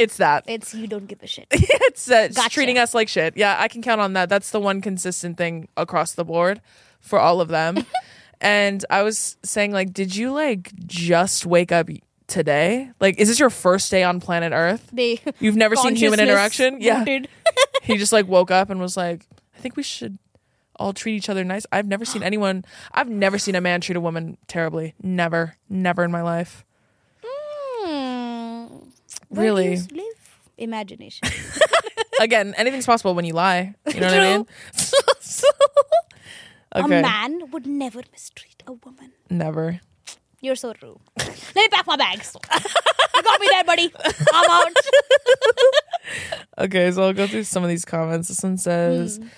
it's 0.00 0.16
that. 0.18 0.44
It's 0.46 0.74
you 0.74 0.86
don't 0.86 1.06
give 1.06 1.22
a 1.22 1.26
shit. 1.26 1.46
it's 1.52 2.10
uh, 2.10 2.28
Gotcha. 2.28 2.50
treating 2.50 2.78
us 2.78 2.94
like 2.94 3.08
shit. 3.08 3.36
Yeah, 3.36 3.56
I 3.58 3.68
can 3.68 3.82
count 3.82 4.00
on 4.00 4.14
that. 4.14 4.28
That's 4.28 4.50
the 4.50 4.60
one 4.60 4.80
consistent 4.80 5.36
thing 5.36 5.68
across 5.76 6.12
the 6.14 6.24
board 6.24 6.60
for 7.00 7.18
all 7.18 7.40
of 7.40 7.48
them. 7.48 7.84
and 8.40 8.84
I 8.90 9.02
was 9.02 9.36
saying, 9.42 9.72
like, 9.72 9.92
did 9.92 10.14
you 10.14 10.32
like 10.32 10.72
just 10.86 11.46
wake 11.46 11.72
up 11.72 11.88
today? 12.26 12.90
Like, 13.00 13.18
is 13.18 13.28
this 13.28 13.38
your 13.38 13.50
first 13.50 13.90
day 13.90 14.02
on 14.02 14.20
planet 14.20 14.52
Earth? 14.52 14.88
They 14.92 15.20
You've 15.38 15.56
never 15.56 15.76
seen 15.76 15.96
human 15.96 16.20
interaction? 16.20 16.80
Yeah. 16.80 17.04
he 17.82 17.96
just 17.96 18.12
like 18.12 18.26
woke 18.26 18.50
up 18.50 18.70
and 18.70 18.80
was 18.80 18.96
like, 18.96 19.26
I 19.56 19.60
think 19.60 19.76
we 19.76 19.82
should 19.82 20.18
all 20.76 20.92
treat 20.94 21.14
each 21.14 21.28
other 21.28 21.44
nice. 21.44 21.66
I've 21.70 21.86
never 21.86 22.04
seen 22.04 22.22
anyone. 22.24 22.64
I've 22.92 23.08
never 23.08 23.38
seen 23.38 23.54
a 23.54 23.60
man 23.60 23.80
treat 23.80 23.96
a 23.96 24.00
woman 24.00 24.38
terribly. 24.48 24.94
Never, 25.02 25.56
never 25.68 26.04
in 26.04 26.10
my 26.10 26.22
life. 26.22 26.64
Where 29.30 29.44
Really? 29.46 29.76
live? 29.76 29.88
Imagination. 30.58 31.26
Again, 32.20 32.52
anything's 32.58 32.84
possible 32.84 33.14
when 33.14 33.24
you 33.24 33.32
lie. 33.32 33.74
You 33.94 34.00
know 34.00 34.08
what 34.08 34.20
I 34.20 34.36
mean? 34.36 34.46
okay. 36.76 36.98
A 36.98 37.02
man 37.02 37.50
would 37.50 37.66
never 37.66 38.02
mistreat 38.12 38.62
a 38.66 38.72
woman. 38.72 39.12
Never. 39.30 39.80
You're 40.42 40.56
so 40.56 40.74
rude. 40.82 40.98
Let 41.18 41.54
me 41.56 41.68
pack 41.68 41.86
my 41.86 41.96
bags. 41.96 42.36
you 43.14 43.22
got 43.22 43.40
me 43.40 43.46
there, 43.50 43.64
buddy. 43.64 43.90
I'm 44.34 44.50
out. 44.50 44.72
Okay, 46.58 46.90
so 46.90 47.04
I'll 47.04 47.12
go 47.14 47.26
through 47.26 47.44
some 47.44 47.62
of 47.62 47.70
these 47.70 47.84
comments. 47.86 48.28
This 48.28 48.42
one 48.42 48.58
says, 48.58 49.16
Hmm. 49.18 49.28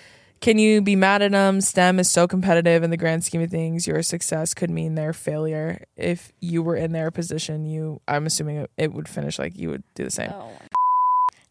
Can 0.43 0.57
you 0.57 0.81
be 0.81 0.97
mad 0.97 1.21
at 1.21 1.31
them? 1.31 1.61
STEM 1.61 1.99
is 1.99 2.11
so 2.11 2.27
competitive 2.27 2.83
in 2.83 2.89
the 2.89 2.97
grand 2.97 3.23
scheme 3.23 3.41
of 3.41 3.49
things. 3.49 3.87
Your 3.87 4.03
success 4.03 4.53
could 4.53 4.69
mean 4.69 4.95
their 4.95 5.13
failure. 5.13 5.85
If 5.95 6.33
you 6.41 6.61
were 6.61 6.75
in 6.75 6.91
their 6.91 7.11
position, 7.11 7.65
you 7.65 8.01
I'm 8.09 8.25
assuming 8.25 8.67
it, 8.77 8.91
would 8.91 9.07
finish 9.07 9.39
like 9.39 9.57
you 9.57 9.69
would 9.69 9.83
do 9.95 10.03
the 10.03 10.11
same. 10.11 10.31
Oh. 10.33 10.51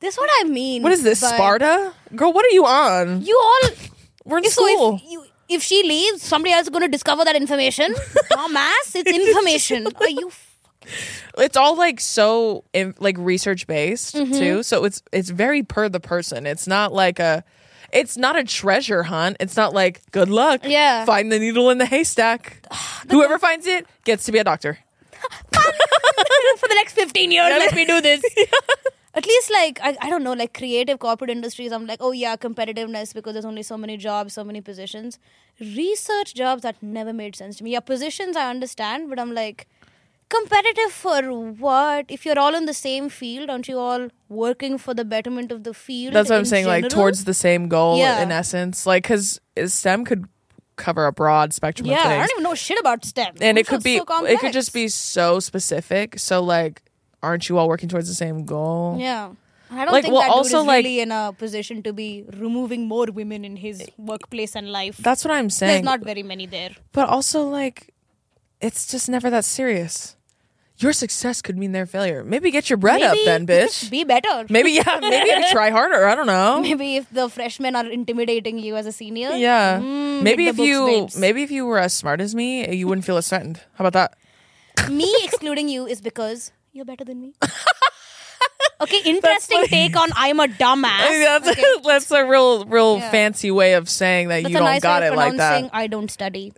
This 0.01 0.15
is 0.15 0.19
what 0.21 0.29
I 0.41 0.45
mean. 0.49 0.83
What 0.83 0.93
is 0.93 1.03
this, 1.03 1.23
by- 1.23 1.29
Sparta? 1.29 1.95
Girl, 2.15 2.35
what 2.35 2.45
are 2.45 2.51
you 2.51 2.67
on? 2.67 3.23
You 3.23 3.41
all. 3.43 3.71
We're 4.27 4.39
in 4.39 4.45
If, 4.45 4.53
so 4.53 4.67
school. 4.67 4.97
if 4.97 5.11
you 5.11 5.25
if 5.49 5.63
she 5.63 5.83
leaves, 5.83 6.23
somebody 6.23 6.53
else 6.53 6.65
is 6.65 6.69
going 6.69 6.83
to 6.83 6.89
discover 6.89 7.25
that 7.25 7.35
information. 7.35 7.95
Dumbass, 8.33 8.95
it's 8.95 9.11
information. 9.11 9.87
Are 10.01 10.09
you? 10.09 10.29
F- 10.29 10.49
it's 11.39 11.57
all 11.57 11.77
like 11.77 11.99
so 12.01 12.65
in, 12.75 12.95
like 12.99 13.17
research 13.19 13.67
based 13.67 14.17
Mm-hmm. 14.17 14.33
too 14.33 14.63
so 14.65 14.85
it's 14.85 15.01
it's 15.13 15.31
very 15.31 15.63
per 15.63 15.89
the 15.89 16.01
person 16.01 16.45
it's 16.45 16.67
not 16.67 16.93
like 16.93 17.21
a 17.21 17.45
it's 17.93 18.17
not 18.17 18.37
a 18.39 18.45
treasure 18.45 19.03
hunt 19.05 19.37
it's 19.41 19.57
not 19.57 19.73
like 19.75 20.01
good 20.13 20.29
luck 20.31 20.61
Yeah. 20.65 21.05
find 21.05 21.31
the 21.31 21.39
needle 21.39 21.71
in 21.71 21.79
the 21.79 21.87
haystack 21.87 22.65
whoever 23.11 23.39
finds 23.39 23.67
it 23.67 23.87
gets 24.05 24.25
to 24.25 24.33
be 24.33 24.39
a 24.39 24.45
doctor 24.45 24.79
for 25.53 26.69
the 26.69 26.75
next 26.75 26.95
15 26.95 27.31
years, 27.31 27.49
let 27.59 27.75
me 27.75 27.85
do 27.85 28.01
this. 28.01 28.23
At 29.15 29.27
least, 29.27 29.51
like, 29.53 29.79
I, 29.83 29.97
I 30.01 30.11
don't 30.11 30.23
know, 30.25 30.33
like 30.33 30.53
creative 30.55 30.99
corporate 30.99 31.31
industries, 31.31 31.71
I'm 31.71 31.87
like, 31.87 31.99
oh, 32.01 32.13
yeah, 32.13 32.35
competitiveness 32.37 33.13
because 33.15 33.35
there's 33.35 33.45
only 33.45 33.63
so 33.63 33.77
many 33.77 33.97
jobs, 33.97 34.33
so 34.35 34.43
many 34.43 34.61
positions. 34.61 35.19
Research 35.61 36.35
jobs, 36.35 36.63
that 36.63 36.83
never 36.83 37.13
made 37.13 37.37
sense 37.37 37.57
to 37.59 37.65
me. 37.65 37.73
Yeah, 37.73 37.81
positions, 37.81 38.37
I 38.37 38.49
understand, 38.51 39.11
but 39.11 39.19
I'm 39.21 39.33
like, 39.35 39.69
competitive 40.35 40.93
for 40.93 41.21
what? 41.67 42.07
If 42.17 42.25
you're 42.27 42.39
all 42.39 42.55
in 42.61 42.67
the 42.67 42.75
same 42.75 43.09
field, 43.21 43.51
aren't 43.55 43.69
you 43.69 43.79
all 43.79 44.09
working 44.29 44.79
for 44.79 44.95
the 45.01 45.05
betterment 45.15 45.53
of 45.57 45.63
the 45.65 45.75
field? 45.75 46.15
that's 46.15 46.31
what 46.31 46.37
i'm 46.37 46.41
in 46.49 46.53
saying 46.53 46.67
like 46.67 46.89
towards 46.89 47.25
the 47.31 47.35
same 47.35 47.69
goal 47.69 47.99
Yeah. 47.99 48.23
in 48.23 48.33
essence 48.43 48.87
like 48.93 49.03
because 49.05 49.41
stem 49.67 50.05
could 50.13 50.25
cover 50.77 51.05
a 51.07 51.13
broad 51.13 51.53
spectrum 51.53 51.87
Yeah, 51.89 51.97
of 51.97 52.03
things 52.05 52.13
I 52.15 52.19
don't 52.27 52.31
even 52.37 52.43
know 52.45 52.55
shit 52.55 52.79
about 52.81 53.05
STEM. 53.05 53.35
and 53.49 53.59
it 53.59 53.67
could 53.69 53.83
be 53.83 53.99
so 53.99 54.25
it 54.35 54.41
could 54.41 54.55
just 54.55 54.73
be 54.73 54.89
so 54.89 55.27
specific 55.51 56.19
so 56.19 56.43
like 56.43 56.83
aren't 57.23 57.49
you 57.51 57.59
all 57.59 57.69
working 57.75 57.89
towards 57.95 58.09
the 58.09 58.19
same 58.25 58.45
goal 58.57 58.97
Yeah. 58.99 59.33
I 59.75 59.85
don't 59.87 59.93
Like, 59.93 60.03
think 60.05 60.13
well, 60.15 60.23
that 60.23 60.29
dude 60.29 60.37
also, 60.37 60.61
is 60.61 60.67
like- 60.67 60.85
really 60.85 61.01
in 61.01 61.13
a 61.19 61.33
position 61.45 61.83
to 61.85 61.93
be 61.99 62.09
removing 62.47 62.87
more 62.89 63.07
women 63.21 63.45
in 63.51 63.57
his 63.57 63.83
workplace 64.13 64.55
and 64.55 64.71
life. 64.71 64.97
that's 65.09 65.25
what 65.25 65.33
i'm 65.37 65.49
saying. 65.49 65.71
There's 65.85 65.91
not 65.93 66.01
very 66.13 66.23
many 66.33 66.47
there. 66.57 66.73
But 66.99 67.09
also, 67.09 67.45
like, 67.59 67.79
it's 68.61 68.87
just 68.87 69.09
never 69.09 69.31
that 69.31 69.47
serious. 69.47 69.95
Your 70.79 70.93
success 70.93 71.43
could 71.43 71.57
mean 71.57 71.73
their 71.73 71.87
failure. 71.87 72.25
Maybe 72.25 72.51
get 72.51 72.69
your 72.71 72.77
bread 72.77 73.03
up 73.03 73.17
then, 73.25 73.47
bitch. 73.51 73.91
Be 73.91 74.05
better. 74.05 74.47
Maybe, 74.49 74.73
yeah, 74.73 74.99
maybe 75.01 75.31
try 75.53 75.71
harder. 75.71 76.07
I 76.07 76.15
don't 76.15 76.27
know. 76.27 76.61
Maybe 76.63 76.97
if 76.97 77.09
the 77.11 77.29
freshmen 77.29 77.77
are 77.77 77.87
intimidating 77.87 78.59
you 78.59 78.75
as 78.77 78.87
a 78.87 78.93
senior. 78.93 79.31
Yeah. 79.31 79.79
Mm, 79.79 80.23
maybe 80.23 80.49
if 80.49 80.57
books, 80.57 80.67
you 80.67 80.87
babes. 80.87 81.17
maybe 81.19 81.43
if 81.43 81.51
you 81.51 81.67
were 81.67 81.79
as 81.79 81.93
smart 81.95 82.21
as 82.21 82.35
me, 82.35 82.75
you 82.75 82.89
wouldn't 82.89 83.05
feel 83.05 83.17
as 83.17 83.29
threatened. 83.29 83.61
How 83.75 83.85
about 83.87 83.93
that? 83.93 84.91
me 84.91 85.15
excluding 85.23 85.69
you 85.69 85.87
is 85.87 86.01
because 86.01 86.51
you're 86.73 86.85
better 86.87 87.05
than 87.05 87.21
me. 87.21 87.35
okay, 88.81 89.01
interesting 89.05 89.63
take 89.67 89.95
on 89.97 90.09
I'm 90.17 90.41
a 90.41 90.47
dumbass. 90.49 91.07
That's, 91.09 91.49
Okay. 91.49 91.63
that's 91.85 92.11
a 92.11 92.25
real 92.27 92.65
real 92.65 92.99
Yeah. 92.99 93.11
fancy 93.11 93.51
way 93.51 93.75
of 93.75 93.89
saying 93.89 94.29
that 94.29 94.43
That's 94.43 94.51
you 94.53 94.59
don't 94.59 94.65
nice 94.65 94.83
got 94.83 95.03
it 95.03 95.15
like 95.15 95.37
that. 95.37 95.71
I 95.73 95.87
don't 95.87 96.11
study. 96.11 96.53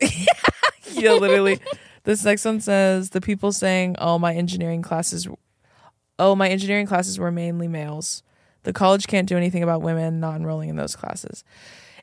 yeah, 0.92 1.12
literally. 1.12 1.58
This 2.05 2.24
next 2.24 2.44
one 2.44 2.60
says 2.60 3.10
the 3.10 3.20
people 3.20 3.52
saying, 3.52 3.97
"Oh, 3.98 4.18
my 4.18 4.35
engineering 4.35 4.82
classes, 4.82 5.26
oh, 6.18 6.35
my 6.36 6.48
engineering 6.48 6.86
classes 6.86 7.18
were 7.18 7.32
mainly 7.32 7.68
males. 7.68 8.22
The 8.62 8.72
college 8.72 9.06
can't 9.06 9.28
do 9.28 9.36
anything 9.36 9.62
about 9.62 9.82
women 9.82 10.20
not 10.20 10.36
enrolling 10.36 10.68
in 10.68 10.76
those 10.76 10.97
classes." 10.97 11.44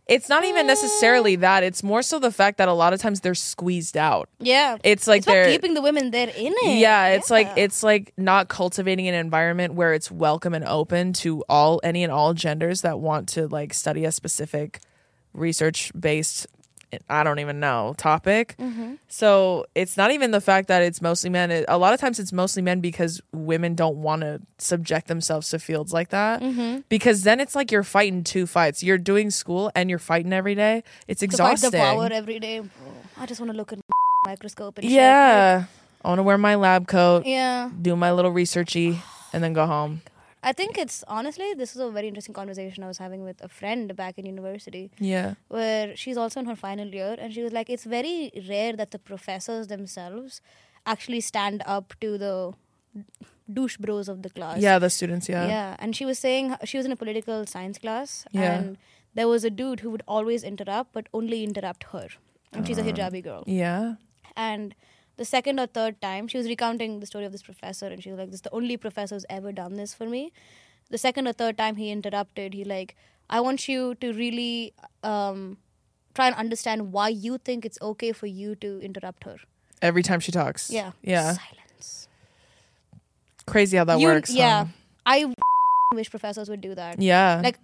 It's 0.07 0.27
not 0.27 0.43
even 0.43 0.67
necessarily 0.67 1.37
that. 1.37 1.63
It's 1.63 1.83
more 1.83 2.01
so 2.01 2.19
the 2.19 2.31
fact 2.31 2.57
that 2.57 2.67
a 2.67 2.73
lot 2.73 2.91
of 2.91 2.99
times 2.99 3.21
they're 3.21 3.35
squeezed 3.35 3.95
out. 3.95 4.27
Yeah. 4.39 4.77
It's 4.83 5.07
like 5.07 5.19
it's 5.19 5.27
they're 5.27 5.49
keeping 5.49 5.73
the 5.73 5.81
women 5.81 6.11
there 6.11 6.27
in 6.27 6.53
it. 6.63 6.79
yeah, 6.79 7.09
it's 7.09 7.29
like 7.29 7.49
it's 7.55 7.81
like 7.83 8.11
not 8.17 8.49
cultivating 8.49 9.07
an 9.07 9.13
environment 9.13 9.75
where 9.75 9.93
it's 9.93 10.11
welcome 10.11 10.53
and 10.53 10.65
open 10.65 11.13
to 11.13 11.43
all 11.47 11.79
any 11.83 12.03
and 12.03 12.11
all 12.11 12.33
genders 12.33 12.81
that 12.81 12.99
want 12.99 13.29
to 13.29 13.47
like 13.47 13.73
study 13.73 14.03
a 14.03 14.11
specific 14.11 14.81
research 15.33 15.91
based 15.97 16.47
I 17.09 17.23
don't 17.23 17.39
even 17.39 17.59
know 17.59 17.93
topic. 17.97 18.55
Mm-hmm. 18.59 18.95
So 19.07 19.65
it's 19.75 19.95
not 19.97 20.11
even 20.11 20.31
the 20.31 20.41
fact 20.41 20.67
that 20.67 20.81
it's 20.83 21.01
mostly 21.01 21.29
men. 21.29 21.51
It, 21.51 21.65
a 21.67 21.77
lot 21.77 21.93
of 21.93 21.99
times 21.99 22.19
it's 22.19 22.33
mostly 22.33 22.61
men 22.61 22.81
because 22.81 23.21
women 23.31 23.75
don't 23.75 23.97
want 23.97 24.21
to 24.21 24.41
subject 24.57 25.07
themselves 25.07 25.49
to 25.49 25.59
fields 25.59 25.93
like 25.93 26.09
that. 26.09 26.41
Mm-hmm. 26.41 26.81
Because 26.89 27.23
then 27.23 27.39
it's 27.39 27.55
like 27.55 27.71
you're 27.71 27.83
fighting 27.83 28.23
two 28.23 28.45
fights. 28.47 28.83
You're 28.83 28.97
doing 28.97 29.29
school 29.31 29.71
and 29.75 29.89
you're 29.89 29.99
fighting 29.99 30.33
every 30.33 30.55
day. 30.55 30.83
It's 31.07 31.19
to 31.21 31.27
fight 31.27 31.33
exhausting. 31.53 31.71
the 31.71 31.77
power 31.77 32.09
every 32.11 32.39
day. 32.39 32.61
I 33.17 33.25
just 33.25 33.39
want 33.39 33.51
to 33.51 33.57
look 33.57 33.71
at 33.73 33.79
microscope 34.25 34.77
and 34.77 34.85
shit. 34.85 34.93
yeah. 34.93 35.65
I 36.03 36.07
want 36.07 36.19
to 36.19 36.23
wear 36.23 36.37
my 36.37 36.55
lab 36.55 36.87
coat, 36.87 37.25
Yeah. 37.27 37.69
do 37.79 37.95
my 37.95 38.11
little 38.11 38.31
researchy, 38.31 38.97
and 39.33 39.43
then 39.43 39.53
go 39.53 39.67
home. 39.67 40.01
I 40.43 40.53
think 40.53 40.77
it's 40.77 41.03
honestly 41.07 41.53
this 41.53 41.75
is 41.75 41.81
a 41.81 41.89
very 41.91 42.07
interesting 42.07 42.33
conversation 42.33 42.83
I 42.83 42.87
was 42.87 42.97
having 42.97 43.23
with 43.23 43.43
a 43.43 43.47
friend 43.47 43.95
back 43.95 44.17
in 44.17 44.25
university 44.25 44.91
Yeah. 44.99 45.35
where 45.49 45.95
she's 45.95 46.17
also 46.17 46.39
in 46.39 46.47
her 46.47 46.55
final 46.55 46.87
year 46.87 47.15
and 47.19 47.31
she 47.33 47.43
was 47.43 47.53
like 47.53 47.69
it's 47.69 47.83
very 47.83 48.31
rare 48.49 48.73
that 48.73 48.91
the 48.91 48.99
professors 48.99 49.67
themselves 49.67 50.41
actually 50.85 51.21
stand 51.21 51.61
up 51.65 51.93
to 52.01 52.17
the 52.17 52.53
douche 53.53 53.77
bros 53.77 54.09
of 54.09 54.21
the 54.23 54.29
class. 54.29 54.59
Yeah, 54.59 54.79
the 54.79 54.89
students, 54.89 55.29
yeah. 55.29 55.47
Yeah, 55.47 55.75
and 55.79 55.95
she 55.95 56.05
was 56.05 56.17
saying 56.19 56.55
she 56.63 56.77
was 56.77 56.85
in 56.85 56.91
a 56.91 56.95
political 56.95 57.45
science 57.45 57.77
class, 57.77 58.25
Yeah. 58.31 58.53
and 58.53 58.77
there 59.13 59.27
was 59.27 59.43
a 59.43 59.49
dude 59.49 59.81
who 59.81 59.89
would 59.91 60.03
always 60.07 60.43
interrupt, 60.43 60.93
but 60.93 61.07
only 61.13 61.43
interrupt 61.43 61.85
her. 61.91 62.07
And 62.53 62.67
she's 62.67 62.77
a 62.77 62.81
uh-huh. 62.81 62.91
hijabi 62.91 63.23
girl. 63.23 63.43
Yeah. 63.45 63.95
And 64.35 64.75
the 65.21 65.25
second 65.29 65.59
or 65.63 65.65
third 65.77 65.97
time, 66.05 66.27
she 66.33 66.37
was 66.41 66.47
recounting 66.51 66.99
the 66.99 67.09
story 67.11 67.25
of 67.29 67.31
this 67.37 67.43
professor, 67.47 67.87
and 67.95 68.03
she 68.05 68.11
was 68.13 68.19
like, 68.23 68.29
"This 68.35 68.39
is 68.41 68.45
the 68.49 68.53
only 68.61 68.77
professor 68.85 69.15
who's 69.15 69.25
ever 69.39 69.51
done 69.63 69.75
this 69.81 69.93
for 70.01 70.07
me." 70.13 70.21
The 70.95 70.99
second 71.07 71.27
or 71.31 71.33
third 71.41 71.57
time 71.63 71.75
he 71.81 71.89
interrupted, 71.95 72.53
he 72.59 72.63
like, 72.71 72.95
"I 73.39 73.41
want 73.47 73.67
you 73.73 73.95
to 74.05 74.13
really 74.21 74.73
um, 75.15 75.43
try 76.19 76.27
and 76.31 76.35
understand 76.45 76.91
why 76.97 77.07
you 77.27 77.37
think 77.49 77.65
it's 77.71 77.81
okay 77.93 78.11
for 78.23 78.27
you 78.43 78.55
to 78.67 78.71
interrupt 78.91 79.23
her." 79.31 79.37
Every 79.91 80.03
time 80.11 80.19
she 80.29 80.31
talks. 80.39 80.69
Yeah, 80.79 80.91
Yeah. 81.13 81.33
silence. 81.43 82.07
Crazy 83.45 83.77
how 83.77 83.83
that 83.85 83.99
You- 83.99 84.07
works. 84.07 84.29
huh? 84.31 84.37
Yeah, 84.37 84.67
I 85.05 85.33
wish 86.01 86.09
professors 86.09 86.49
would 86.49 86.61
do 86.61 86.75
that. 86.75 87.01
Yeah. 87.01 87.41
like 87.43 87.59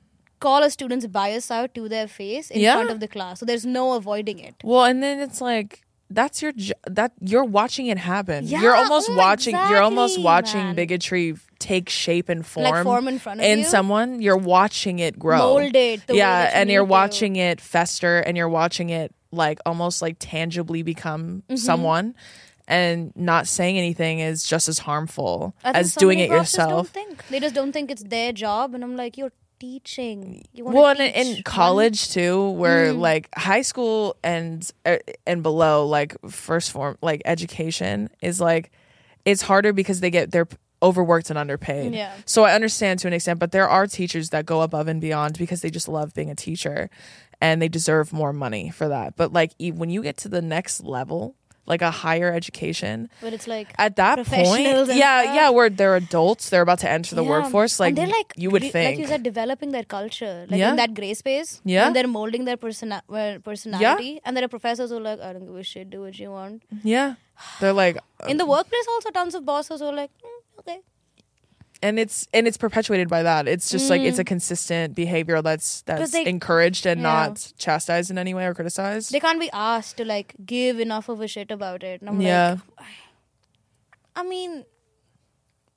call 0.45 0.61
a 0.63 0.69
student's 0.69 1.05
bias 1.07 1.49
out 1.49 1.73
to 1.75 1.89
their 1.89 2.07
face 2.07 2.51
in 2.51 2.61
Yeah. 2.61 2.73
front 2.75 2.91
of 2.95 2.99
the 3.03 3.07
class 3.07 3.39
so 3.39 3.45
there's 3.51 3.65
no 3.65 3.93
avoiding 3.93 4.37
it 4.47 4.53
well, 4.63 4.83
and 4.85 5.01
then 5.01 5.19
it's 5.19 5.39
like 5.41 5.81
that's 6.09 6.41
your 6.41 6.51
jo- 6.53 6.73
that 6.87 7.11
you're 7.21 7.43
watching 7.43 7.87
it 7.87 7.97
happen. 7.97 8.45
Yeah, 8.47 8.61
you're 8.61 8.75
almost 8.75 9.09
oh, 9.11 9.15
watching 9.15 9.55
you're 9.55 9.81
almost 9.81 10.19
watching 10.21 10.59
man. 10.59 10.75
bigotry 10.75 11.35
take 11.59 11.89
shape 11.89 12.29
and 12.29 12.45
form. 12.45 12.63
like 12.65 12.83
form 12.83 13.07
in 13.07 13.19
front 13.19 13.39
of 13.39 13.45
in 13.45 13.59
you 13.59 13.65
someone, 13.65 14.21
you're 14.21 14.37
watching 14.37 14.99
it 14.99 15.17
grow. 15.19 15.37
mold 15.39 15.75
it 15.75 16.01
yeah, 16.09 16.43
you 16.43 16.49
and 16.53 16.69
you're 16.69 16.83
need 16.83 16.87
to. 16.87 16.91
watching 16.91 17.35
it 17.35 17.59
fester 17.61 18.19
and 18.19 18.37
you're 18.37 18.47
watching 18.49 18.89
it 18.89 19.13
like 19.31 19.59
almost 19.65 20.01
like 20.01 20.15
tangibly 20.19 20.83
become 20.83 21.43
Mm-hmm. 21.49 21.55
someone 21.57 22.15
and 22.69 23.11
not 23.15 23.47
saying 23.47 23.77
anything 23.77 24.19
is 24.19 24.43
just 24.43 24.67
as 24.67 24.79
harmful 24.79 25.55
as 25.63 25.95
doing 25.95 26.19
it 26.19 26.27
just 26.29 26.53
yourself. 26.53 26.71
don't 26.71 26.89
think 26.89 27.27
they 27.29 27.39
just 27.39 27.55
don't 27.55 27.71
think 27.71 27.89
it's 27.91 28.03
their 28.03 28.31
job 28.33 28.73
and 28.75 28.83
i'm 28.83 28.95
like 28.97 29.17
you're 29.17 29.31
teaching 29.59 30.43
you 30.53 30.63
want 30.63 30.75
well 30.75 30.85
and 30.87 30.99
in 31.01 31.43
college 31.43 32.09
too 32.11 32.49
where 32.51 32.93
Mm. 32.93 32.99
like 32.99 33.29
high 33.35 33.61
school 33.63 34.15
and 34.23 34.69
uh, 34.85 34.97
and 35.25 35.43
below 35.43 35.85
like 35.85 36.15
first 36.29 36.71
form 36.71 36.97
like 37.01 37.21
education 37.25 38.09
is 38.21 38.39
like 38.39 38.71
it's 39.25 39.41
harder 39.41 39.73
because 39.73 39.99
they 39.99 40.09
get 40.09 40.31
they're 40.31 40.47
overworked 40.83 41.29
and 41.31 41.39
underpaid 41.39 41.93
Yeah. 41.93 42.13
so 42.25 42.43
i 42.43 42.53
understand 42.53 42.99
to 42.99 43.07
an 43.07 43.13
extent 43.13 43.39
but 43.39 43.51
there 43.51 43.67
are 43.67 43.87
teachers 43.87 44.29
that 44.29 44.45
go 44.45 44.61
above 44.61 44.87
and 44.87 45.01
beyond 45.01 45.37
because 45.37 45.61
they 45.61 45.71
just 45.71 45.87
love 45.87 46.13
being 46.13 46.29
a 46.29 46.35
teacher 46.35 46.89
and 47.41 47.59
they 47.61 47.67
deserve 47.67 48.13
more 48.13 48.31
money 48.31 48.69
for 48.69 48.87
that 48.87 49.15
but 49.15 49.33
like 49.33 49.53
e- 49.59 49.71
when 49.71 49.89
you 49.89 50.03
get 50.03 50.17
to 50.17 50.29
the 50.29 50.41
next 50.41 50.83
level 50.83 51.35
like 51.71 51.81
a 51.81 51.91
higher 51.91 52.29
education 52.39 53.09
but 53.21 53.33
it's 53.37 53.47
like 53.53 53.67
at 53.85 53.95
that 53.97 54.17
point 54.25 54.65
and 54.67 54.87
yeah 55.03 55.21
stuff. 55.23 55.35
yeah 55.39 55.49
where 55.57 55.69
they're 55.69 55.95
adults 55.97 56.49
they're 56.49 56.61
about 56.67 56.79
to 56.85 56.89
enter 56.89 57.13
the 57.19 57.23
Yeah. 57.23 57.29
workforce 57.33 57.73
like 57.83 57.89
and 57.89 57.97
they're 57.99 58.13
like 58.19 58.33
you 58.43 58.49
would 58.53 58.61
re- 58.67 58.69
think 58.75 58.87
like 58.91 58.99
you 59.03 59.07
said 59.13 59.23
developing 59.31 59.71
their 59.77 59.83
culture 59.97 60.35
like 60.49 60.59
Yeah. 60.61 60.69
in 60.71 60.77
that 60.83 60.93
gray 60.99 61.13
space 61.23 61.51
Yeah. 61.65 61.83
when 61.85 61.93
they're 61.93 62.13
molding 62.19 62.45
their 62.49 62.57
persona- 62.65 63.03
uh, 63.21 63.37
personality 63.49 64.11
and 64.23 64.35
there 64.37 64.45
are 64.49 64.53
professors 64.57 64.89
who 64.91 64.97
are 65.01 65.07
like 65.09 65.19
i 65.29 65.33
don't 65.33 65.45
give 65.51 65.55
a 65.65 65.67
shit 65.73 65.89
do 65.95 66.01
what 66.07 66.17
you 66.25 66.31
want 66.31 66.63
yeah 66.95 67.15
they're 67.59 67.73
like 67.85 67.97
in 68.27 68.37
the 68.37 68.45
workplace 68.55 68.87
also 68.95 69.09
tons 69.21 69.35
of 69.35 69.45
bosses 69.53 69.79
who 69.81 69.87
are 69.93 69.97
like 70.03 70.11
"Mm, 70.27 70.59
okay 70.61 70.79
and 71.83 71.99
it's 71.99 72.27
and 72.33 72.47
it's 72.47 72.57
perpetuated 72.57 73.07
by 73.07 73.21
that 73.23 73.47
it's 73.47 73.69
just 73.69 73.89
like 73.89 74.01
it's 74.01 74.19
a 74.19 74.23
consistent 74.23 74.95
behavior 74.95 75.41
that's 75.41 75.81
that's 75.83 76.09
Mm. 76.09 76.13
they- 76.13 76.25
encouraged 76.27 76.85
and 76.85 77.01
Yeah. 77.01 77.13
not 77.13 77.53
chastised 77.57 78.09
in 78.11 78.17
any 78.17 78.33
way 78.33 78.45
or 78.45 78.53
criticized 78.53 79.11
they 79.11 79.19
can't 79.19 79.39
be 79.39 79.49
asked 79.53 79.97
to 79.97 80.05
like 80.05 80.33
give 80.45 80.79
enough 80.79 81.07
of 81.09 81.21
a 81.21 81.27
shit 81.27 81.51
about 81.51 81.83
it. 81.83 82.01
And 82.01 82.09
I'm 82.09 82.21
yeah 82.21 82.57
like, 82.79 82.87
I 84.15 84.23
mean, 84.23 84.65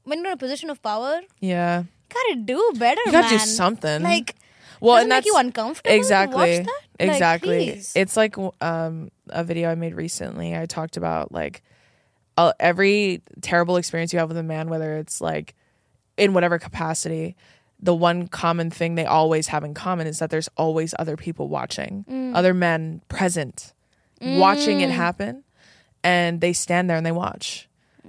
when 0.05 0.19
you're 0.21 0.29
in 0.29 0.33
a 0.33 0.37
position 0.37 0.71
of 0.71 0.83
power, 0.83 1.21
yeah 1.41 1.81
you 1.81 1.87
gotta 2.09 2.41
do 2.41 2.73
better. 2.79 3.01
you 3.07 3.13
gotta 3.13 3.29
do 3.29 3.39
something 3.39 4.03
Like, 4.03 4.35
well 4.81 4.97
and 4.97 5.09
make 5.09 5.17
that's 5.19 5.27
you 5.27 5.37
uncomfortable. 5.37 5.95
exactly? 5.97 6.59
Like, 6.61 6.67
exactly 6.99 7.57
please. 7.73 7.93
it's 7.95 8.17
like 8.17 8.37
um 8.61 9.11
a 9.31 9.43
video 9.45 9.71
i 9.71 9.75
made 9.75 9.95
recently 9.95 10.55
i 10.57 10.67
talked 10.67 10.97
about 10.99 11.33
like 11.33 11.63
uh, 12.37 12.53
every 12.61 13.23
terrible 13.43 13.77
experience 13.77 14.13
you 14.13 14.19
have 14.19 14.29
with 14.29 14.37
a 14.37 14.43
man 14.43 14.69
whether 14.69 14.97
it's 14.99 15.21
like 15.21 15.55
in 16.21 16.33
whatever 16.35 16.59
capacity 16.59 17.37
the 17.83 17.95
one 17.95 18.29
common 18.29 18.71
thing 18.71 18.95
they 18.95 19.07
always 19.07 19.47
have 19.49 19.65
in 19.65 19.73
common 19.73 20.07
is 20.07 20.19
that 20.19 20.29
there's 20.29 20.51
always 20.59 20.95
other 20.99 21.17
people 21.17 21.49
watching, 21.49 22.05
Mm. 22.11 22.37
other 22.37 22.53
men 22.53 23.01
present, 23.09 23.73
watching 24.21 24.83
it 24.83 24.91
happen, 24.91 25.45
and 26.05 26.41
they 26.43 26.53
stand 26.53 26.91
there 26.91 26.99
and 26.99 27.07
they 27.07 27.13
watch. 27.13 27.69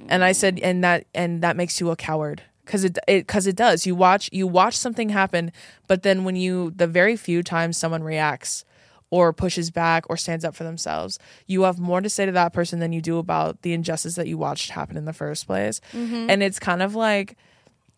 And 0.09 0.23
I 0.25 0.33
said, 0.33 0.59
and 0.59 0.83
that 0.83 1.05
and 1.15 1.41
that 1.41 1.55
makes 1.55 1.79
you 1.79 1.89
a 1.89 1.95
coward 1.95 2.41
because 2.65 2.83
it 2.83 2.97
it 3.07 3.27
because 3.27 3.47
it 3.47 3.55
does. 3.55 3.85
You 3.85 3.95
watch 3.95 4.29
you 4.33 4.45
watch 4.45 4.75
something 4.77 5.07
happen, 5.09 5.51
but 5.88 6.03
then 6.03 6.23
when 6.25 6.35
you 6.35 6.73
the 6.75 6.88
very 6.88 7.15
few 7.15 7.41
times 7.41 7.77
someone 7.77 8.03
reacts 8.03 8.65
or 9.09 9.31
pushes 9.31 9.71
back 9.71 10.03
or 10.09 10.17
stands 10.17 10.43
up 10.43 10.55
for 10.55 10.63
themselves, 10.65 11.19
you 11.47 11.61
have 11.63 11.79
more 11.79 12.01
to 12.01 12.09
say 12.09 12.25
to 12.25 12.31
that 12.33 12.51
person 12.51 12.79
than 12.79 12.91
you 12.93 13.01
do 13.01 13.17
about 13.19 13.61
the 13.61 13.71
injustice 13.73 14.15
that 14.15 14.27
you 14.27 14.38
watched 14.38 14.71
happen 14.71 14.97
in 14.97 15.05
the 15.05 15.13
first 15.13 15.45
place. 15.47 15.79
And 15.93 16.41
it's 16.43 16.59
kind 16.59 16.81
of 16.81 16.95
like 16.95 17.38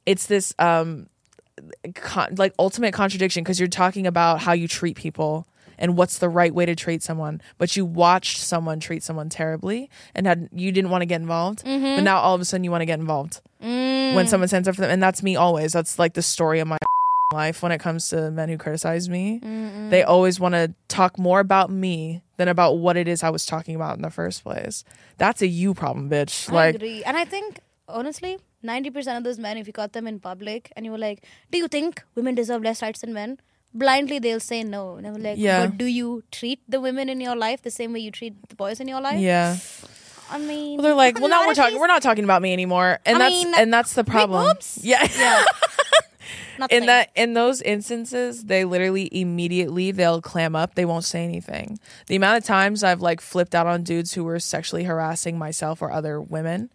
it's 0.06 0.26
this 0.28 0.54
um 0.60 1.08
con- 1.96 2.36
like 2.36 2.54
ultimate 2.60 2.94
contradiction 2.94 3.44
because 3.44 3.60
you're 3.60 3.68
talking 3.70 4.08
about 4.08 4.40
how 4.42 4.54
you 4.54 4.68
treat 4.68 4.98
people 4.98 5.46
and 5.78 5.98
what's 5.98 6.20
the 6.20 6.30
right 6.30 6.54
way 6.54 6.66
to 6.66 6.76
treat 6.76 7.02
someone 7.04 7.42
but 7.58 7.76
you 7.76 7.86
watched 7.86 8.38
someone 8.38 8.80
treat 8.80 9.04
someone 9.04 9.30
terribly 9.30 9.90
and 10.16 10.26
had 10.28 10.50
you 10.54 10.72
didn't 10.72 10.90
want 10.92 11.02
to 11.02 11.06
get 11.06 11.20
involved 11.22 11.64
but 11.64 12.02
now 12.02 12.20
all 12.20 12.36
of 12.36 12.42
a 12.42 12.46
sudden 12.46 12.64
you 12.64 12.72
want 12.72 12.82
to 12.82 12.86
get 12.86 13.00
involved 13.00 13.42
when 13.60 14.28
someone 14.28 14.48
stands 14.48 14.68
up 14.68 14.76
for 14.76 14.82
them 14.82 14.92
and 14.92 15.02
that's 15.02 15.24
me 15.24 15.36
always. 15.36 15.72
That's 15.74 15.98
like 15.98 16.14
the 16.14 16.22
story 16.22 16.60
of 16.60 16.68
my 16.68 16.78
life 17.34 17.64
when 17.64 17.72
it 17.72 17.80
comes 17.80 18.10
to 18.10 18.30
men 18.30 18.50
who 18.50 18.58
criticize 18.58 19.10
me. 19.10 19.40
They 19.90 20.04
always 20.04 20.40
want 20.40 20.54
to 20.54 20.74
talk 20.88 21.18
more 21.18 21.40
about 21.40 21.72
me 21.72 22.22
than 22.38 22.48
about 22.48 22.74
what 22.78 22.98
it 22.98 23.08
is 23.08 23.24
i 23.24 23.30
was 23.30 23.46
talking 23.46 23.76
about 23.76 23.96
in 23.96 24.02
the 24.02 24.10
first 24.10 24.44
place. 24.44 24.84
That's 25.18 25.42
a 25.42 25.48
you 25.48 25.74
problem 25.74 26.10
bitch. 26.10 26.50
I 26.50 26.54
like 26.54 26.76
agree. 26.76 27.04
And 27.04 27.16
I 27.18 27.26
think, 27.26 27.60
honestly, 27.88 28.38
90% 28.64 29.18
of 29.18 29.24
those 29.24 29.40
men, 29.40 29.58
if 29.58 29.68
you 29.68 29.74
caught 29.74 29.94
them 29.94 30.08
in 30.08 30.20
public 30.20 30.72
and 30.76 30.86
you 30.86 30.92
were 30.92 30.98
like, 30.98 31.24
Do 31.52 31.58
you 31.58 31.68
think 31.68 32.04
women 32.16 32.36
deserve 32.36 32.64
less 32.64 32.82
rights 32.82 33.02
than 33.02 33.14
men? 33.14 33.40
Blindly, 33.74 34.20
they'll 34.20 34.40
say 34.40 34.64
no. 34.64 34.96
And 34.96 35.08
I'm 35.08 35.16
like, 35.16 35.38
Yeah. 35.38 35.66
But 35.68 35.78
do 35.78 35.86
you 35.86 36.24
treat 36.32 36.60
the 36.68 36.80
women 36.80 37.10
in 37.10 37.20
your 37.22 37.36
life 37.36 37.62
the 37.62 37.72
same 37.72 37.94
way 37.94 38.00
you 38.00 38.12
treat 38.12 38.50
the 38.50 38.56
boys 38.56 38.80
in 38.80 38.88
your 38.88 39.02
life? 39.02 39.20
yeah 39.20 39.58
I 40.32 40.38
mean, 40.40 40.78
Well, 40.78 40.84
they're 40.84 40.96
like, 40.96 41.20
well, 41.20 41.30
now 41.30 41.46
we're 41.46 41.54
talking. 41.54 41.80
We're 41.80 41.88
not 41.88 42.02
talking 42.02 42.24
about 42.24 42.42
me 42.42 42.54
anymore, 42.54 43.00
and 43.06 43.18
I 43.18 43.20
that's 43.20 43.44
mean, 43.46 43.54
and 43.56 43.74
that's 43.74 43.94
the 43.94 44.04
problem. 44.04 44.58
Yeah. 44.82 45.08
Yeah. 45.18 45.44
In 46.70 46.86
that 46.86 47.10
in 47.16 47.34
those 47.34 47.62
instances, 47.62 48.46
they 48.46 48.64
literally 48.64 49.10
immediately 49.12 49.92
they'll 49.92 50.22
clam 50.22 50.56
up. 50.56 50.76
They 50.76 50.86
won't 50.86 51.04
say 51.04 51.24
anything. 51.24 51.80
The 52.08 52.16
amount 52.16 52.38
of 52.38 52.46
times 52.46 52.84
I've 52.84 53.02
like 53.02 53.22
flipped 53.22 53.54
out 53.56 53.68
on 53.68 53.84
dudes 53.84 54.14
who 54.14 54.24
were 54.24 54.40
sexually 54.40 54.84
harassing 54.84 55.38
myself 55.38 55.82
or 55.82 55.92
other 55.92 56.22
women 56.22 56.70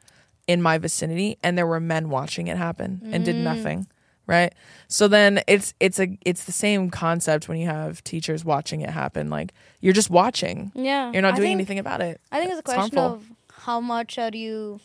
in 0.49 0.61
my 0.61 0.79
vicinity, 0.79 1.39
and 1.45 1.57
there 1.57 1.67
were 1.67 1.79
men 1.79 2.09
watching 2.11 2.49
it 2.49 2.57
happen 2.57 3.01
and 3.13 3.23
Mm. 3.23 3.27
did 3.27 3.37
nothing. 3.37 3.87
Right. 4.27 4.53
So 4.89 5.09
then 5.09 5.41
it's 5.47 5.73
it's 5.81 5.99
a 5.99 6.19
it's 6.31 6.45
the 6.45 6.53
same 6.53 6.91
concept 6.91 7.49
when 7.49 7.59
you 7.59 7.67
have 7.67 8.03
teachers 8.05 8.45
watching 8.45 8.81
it 8.83 8.91
happen. 8.91 9.31
Like 9.31 9.53
you're 9.81 9.95
just 9.95 10.11
watching. 10.11 10.71
Yeah. 10.75 11.13
You're 11.13 11.23
not 11.23 11.35
I 11.35 11.37
doing 11.37 11.47
think- 11.49 11.59
anything 11.61 11.79
about 11.79 12.01
it. 12.03 12.21
I 12.33 12.39
think 12.41 12.51
it's 12.51 12.61
a 12.61 12.63
question 12.63 12.99
harmful. 12.99 13.15
of 13.15 13.63
how 13.67 13.81
much 13.81 14.19
are 14.19 14.35
you 14.35 14.81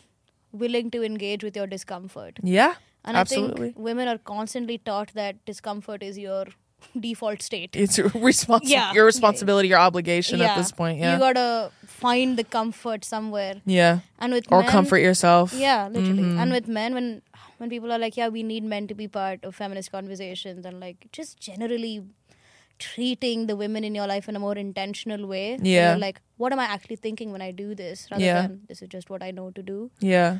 willing 0.52 0.90
to 0.92 1.02
engage 1.02 1.44
with 1.44 1.56
your 1.56 1.66
discomfort. 1.66 2.38
Yeah. 2.42 2.74
And 3.04 3.16
absolutely. 3.18 3.68
I 3.68 3.72
think 3.72 3.78
women 3.78 4.08
are 4.08 4.16
constantly 4.16 4.78
taught 4.78 5.12
that 5.14 5.44
discomfort 5.44 6.02
is 6.02 6.16
your 6.18 6.46
default 6.98 7.42
state. 7.42 7.74
it's 7.74 7.98
your 7.98 8.10
respons- 8.10 8.60
Yeah. 8.64 8.92
your 8.92 9.04
responsibility, 9.06 9.68
your 9.68 9.78
obligation 9.78 10.40
at 10.40 10.56
this 10.56 10.72
point. 10.72 10.98
Yeah. 10.98 11.14
You 11.14 11.18
gotta 11.18 11.70
find 11.86 12.36
the 12.38 12.44
comfort 12.44 13.04
somewhere. 13.04 13.54
yeah. 13.66 14.00
And 14.18 14.32
with 14.32 14.50
Or 14.50 14.60
men, 14.62 14.70
comfort 14.70 14.98
yourself. 14.98 15.52
Yeah, 15.52 15.88
literally. 15.88 16.22
Mhm. 16.22 16.38
And 16.42 16.52
with 16.52 16.68
men, 16.68 16.94
when 16.94 17.22
when 17.58 17.70
people 17.70 17.92
are 17.92 17.98
like, 17.98 18.16
yeah, 18.16 18.28
we 18.28 18.42
need 18.42 18.64
men 18.64 18.86
to 18.88 18.94
be 18.94 19.06
part 19.06 19.44
of 19.44 19.54
feminist 19.54 19.90
conversations, 19.92 20.66
and 20.66 20.80
like 20.80 21.06
just 21.12 21.38
generally 21.38 22.02
treating 22.78 23.46
the 23.46 23.54
women 23.56 23.84
in 23.84 23.94
your 23.94 24.06
life 24.06 24.28
in 24.28 24.34
a 24.36 24.38
more 24.40 24.56
intentional 24.56 25.26
way. 25.26 25.56
Yeah. 25.62 25.96
like, 25.96 26.20
what 26.36 26.52
am 26.52 26.58
I 26.58 26.64
actually 26.64 26.96
thinking 26.96 27.30
when 27.32 27.40
I 27.40 27.52
do 27.52 27.74
this? 27.74 28.08
Rather 28.10 28.24
Yeah. 28.24 28.42
than 28.42 28.62
this 28.68 28.82
is 28.82 28.88
just 28.88 29.08
what 29.10 29.22
I 29.22 29.30
know 29.30 29.50
to 29.52 29.62
do. 29.62 29.90
Yeah. 30.00 30.38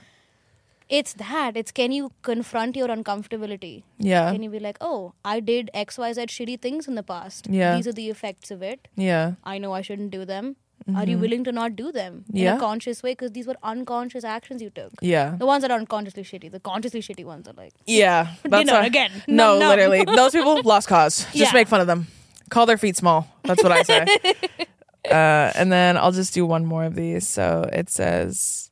It's 0.88 1.14
that. 1.14 1.56
It's 1.56 1.72
can 1.72 1.92
you 1.92 2.10
confront 2.22 2.76
your 2.76 2.88
uncomfortability? 2.88 3.84
Yeah. 3.98 4.30
Can 4.32 4.42
you 4.42 4.50
be 4.50 4.58
like, 4.58 4.76
oh, 4.80 5.14
I 5.24 5.40
did 5.40 5.70
X, 5.72 5.96
Y, 5.98 6.12
Z 6.12 6.26
shitty 6.26 6.60
things 6.60 6.86
in 6.86 6.94
the 6.94 7.02
past. 7.02 7.46
Yeah. 7.48 7.74
These 7.76 7.86
are 7.88 7.92
the 7.92 8.10
effects 8.10 8.50
of 8.50 8.62
it. 8.62 8.88
Yeah. 8.96 9.32
I 9.44 9.58
know 9.58 9.72
I 9.72 9.80
shouldn't 9.80 10.10
do 10.10 10.24
them. 10.24 10.56
Are 10.94 11.04
you 11.06 11.16
willing 11.16 11.44
to 11.44 11.52
not 11.52 11.76
do 11.76 11.90
them 11.90 12.26
in 12.30 12.40
Yeah. 12.42 12.56
a 12.56 12.58
conscious 12.60 13.02
way? 13.02 13.12
Because 13.12 13.32
these 13.32 13.46
were 13.46 13.56
unconscious 13.62 14.22
actions 14.22 14.60
you 14.60 14.68
took. 14.68 14.92
Yeah. 15.00 15.34
The 15.38 15.46
ones 15.46 15.62
that 15.62 15.70
are 15.70 15.78
unconsciously 15.78 16.24
shitty. 16.24 16.50
The 16.52 16.60
consciously 16.60 17.00
shitty 17.00 17.24
ones 17.24 17.48
are 17.48 17.54
like, 17.54 17.72
Yeah. 17.86 18.34
That's 18.42 18.66
know, 18.66 18.74
why- 18.80 18.84
again, 18.86 19.10
No, 19.26 19.54
no, 19.54 19.60
no. 19.60 19.68
literally. 19.70 20.04
Those 20.16 20.32
people 20.32 20.60
lost 20.62 20.86
cause. 20.88 21.24
Just 21.32 21.34
Yeah. 21.36 21.52
make 21.54 21.68
fun 21.68 21.80
of 21.80 21.86
them. 21.86 22.08
Call 22.50 22.66
their 22.66 22.76
feet 22.76 22.96
small. 22.98 23.26
That's 23.44 23.62
what 23.62 23.72
I 23.72 23.82
say. 23.82 24.04
uh, 25.10 25.52
and 25.54 25.72
then 25.72 25.96
I'll 25.96 26.12
just 26.12 26.34
do 26.34 26.44
one 26.44 26.66
more 26.66 26.84
of 26.84 26.94
these. 26.96 27.26
So 27.26 27.66
it 27.72 27.88
says 27.88 28.63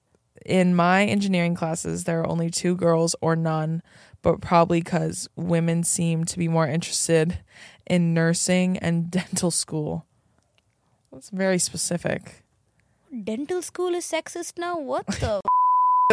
in 0.46 0.74
my 0.74 1.04
engineering 1.04 1.54
classes 1.54 2.04
there 2.04 2.20
are 2.20 2.28
only 2.28 2.50
two 2.50 2.74
girls 2.76 3.14
or 3.20 3.36
none, 3.36 3.82
but 4.22 4.40
probably 4.40 4.80
because 4.80 5.28
women 5.36 5.84
seem 5.84 6.24
to 6.24 6.38
be 6.38 6.48
more 6.48 6.66
interested 6.66 7.38
in 7.86 8.14
nursing 8.14 8.78
and 8.78 9.10
dental 9.18 9.50
school. 9.50 10.06
That's 11.12 11.30
very 11.30 11.58
specific. 11.58 12.42
dental 13.24 13.60
school 13.62 13.94
is 13.94 14.04
sexist 14.06 14.58
now? 14.58 14.78
What 14.78 15.06
the? 15.06 15.40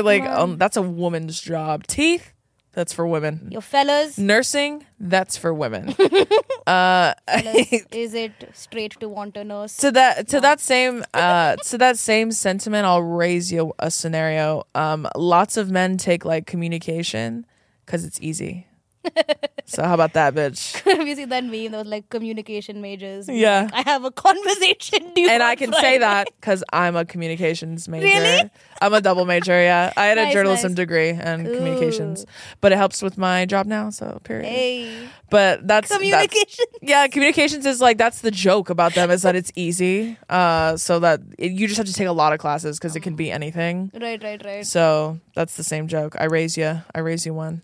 Like 0.02 0.24
um, 0.24 0.58
that's 0.58 0.78
a 0.78 0.82
woman's 0.82 1.42
job. 1.42 1.86
Teeth, 1.86 2.32
that's 2.74 2.94
for 2.94 3.06
women. 3.08 3.50
Your 3.52 3.62
fellas, 3.62 4.18
Nursing, 4.18 4.86
that's 5.00 5.38
for 5.38 5.54
women. 5.54 5.90
uh, 6.68 7.14
fellas, 7.28 7.74
is 7.92 8.14
it 8.14 8.32
straight 8.54 9.00
to 9.00 9.10
want 9.10 9.36
a 9.38 9.44
nurse? 9.44 9.76
to 9.78 9.92
that 9.92 10.28
to 10.30 10.40
that 10.40 10.60
same 10.60 11.04
uh 11.14 11.56
to 11.58 11.78
that 11.78 11.98
same 11.98 12.32
sentiment, 12.32 12.86
I'll 12.86 13.02
raise 13.02 13.52
you 13.52 13.74
a 13.80 13.90
scenario. 13.92 14.66
Um, 14.76 15.08
lots 15.16 15.58
of 15.58 15.72
men 15.72 15.98
take 15.98 16.24
like 16.26 16.46
communication 16.46 17.46
because 17.86 18.06
it's 18.06 18.20
easy. 18.22 18.68
so 19.66 19.84
how 19.84 19.94
about 19.94 20.14
that, 20.14 20.34
bitch? 20.36 20.80
Have 20.98 21.08
you 21.08 21.16
seen 21.16 21.30
that 21.30 21.44
meme? 21.44 21.72
That 21.72 21.80
was 21.80 21.88
like 21.88 22.10
communication 22.10 22.82
majors. 22.82 23.28
Yeah. 23.30 23.70
I 23.74 23.82
have 23.84 24.04
a 24.04 24.12
conversation 24.12 25.14
And 25.18 25.42
I 25.44 25.56
can 25.56 25.72
Friday. 25.72 25.82
say 25.88 25.98
that 26.00 26.28
because 26.40 26.64
I'm 26.74 26.96
a 26.96 27.06
communications 27.06 27.88
major. 27.88 28.06
Really? 28.06 28.50
I'm 28.82 28.94
a 28.94 29.02
double 29.02 29.26
major. 29.26 29.52
Yeah, 29.54 29.94
I 29.96 30.06
had 30.06 30.18
a 30.18 30.32
journalism 30.32 30.72
nice. 30.72 30.76
degree 30.78 31.10
and 31.10 31.46
Cool. 31.46 31.56
communications, 31.58 32.26
but 32.62 32.72
it 32.72 32.78
helps 32.78 33.02
with 33.02 33.18
my 33.18 33.46
job 33.46 33.66
now. 33.68 33.90
So 33.90 34.20
period. 34.24 34.46
Hey, 34.48 35.08
But 35.30 35.68
that's 35.68 35.90
that's- 35.90 35.98
communication. 35.98 36.66
yeah, 36.82 37.08
communications 37.08 37.66
is 37.66 37.82
like 37.82 37.98
that's 37.98 38.22
the 38.22 38.32
joke 38.32 38.70
about 38.70 38.94
them 38.96 39.12
is 39.12 39.22
that 39.24 39.36
it's 39.36 39.52
easy. 39.56 40.18
Uh, 40.30 40.76
so 40.78 41.00
that 41.00 41.22
it, 41.38 41.52
you 41.52 41.68
just 41.68 41.78
have 41.78 41.88
to 41.88 41.94
take 41.94 42.08
a 42.08 42.12
lot 42.14 42.34
of 42.34 42.40
classes 42.40 42.78
because 42.80 42.96
it 42.96 43.02
can 43.02 43.16
be 43.16 43.32
anything. 43.32 43.92
right, 44.00 44.22
right, 44.24 44.44
right. 44.46 44.66
So 44.66 45.20
that's 45.36 45.56
the 45.56 45.64
same 45.64 45.88
joke. 45.88 46.16
I 46.20 46.26
raise 46.26 46.58
you. 46.58 46.82
I 46.96 47.00
raise 47.00 47.26
you 47.26 47.34
one. 47.34 47.62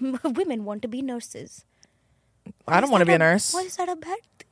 Women 0.24 0.64
want 0.64 0.82
to 0.82 0.88
be 0.88 1.02
nurses. 1.02 1.64
I 2.68 2.80
don't 2.80 2.90
want 2.90 3.02
to 3.02 3.06
be 3.06 3.12
a 3.14 3.18
nurse. 3.18 3.52
Why 3.54 3.62
is 3.62 3.76
that 3.76 3.88
a 3.88 3.96
bad? 3.96 4.18
thing? 4.38 4.46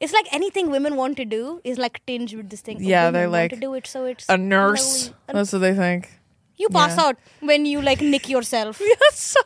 It's 0.00 0.12
like 0.12 0.26
anything 0.32 0.70
women 0.70 0.96
want 0.96 1.16
to 1.16 1.24
do 1.24 1.60
is 1.64 1.78
like 1.78 2.04
tinged 2.06 2.34
with 2.34 2.50
this 2.50 2.60
thing. 2.60 2.82
Yeah, 2.82 3.10
want 3.10 3.32
like, 3.32 3.50
to 3.50 3.56
do 3.56 3.74
it, 3.74 3.86
so 3.86 4.04
it's 4.04 4.28
A 4.28 4.36
nurse. 4.36 5.12
And 5.28 5.38
That's 5.38 5.52
what 5.52 5.60
they 5.60 5.74
think. 5.74 6.10
you 6.56 6.68
pass 6.68 6.96
yeah. 6.96 7.04
out 7.04 7.16
when 7.40 7.66
you 7.66 7.80
like 7.80 8.00
nick 8.00 8.28
yourself. 8.28 8.80
So, 9.12 9.40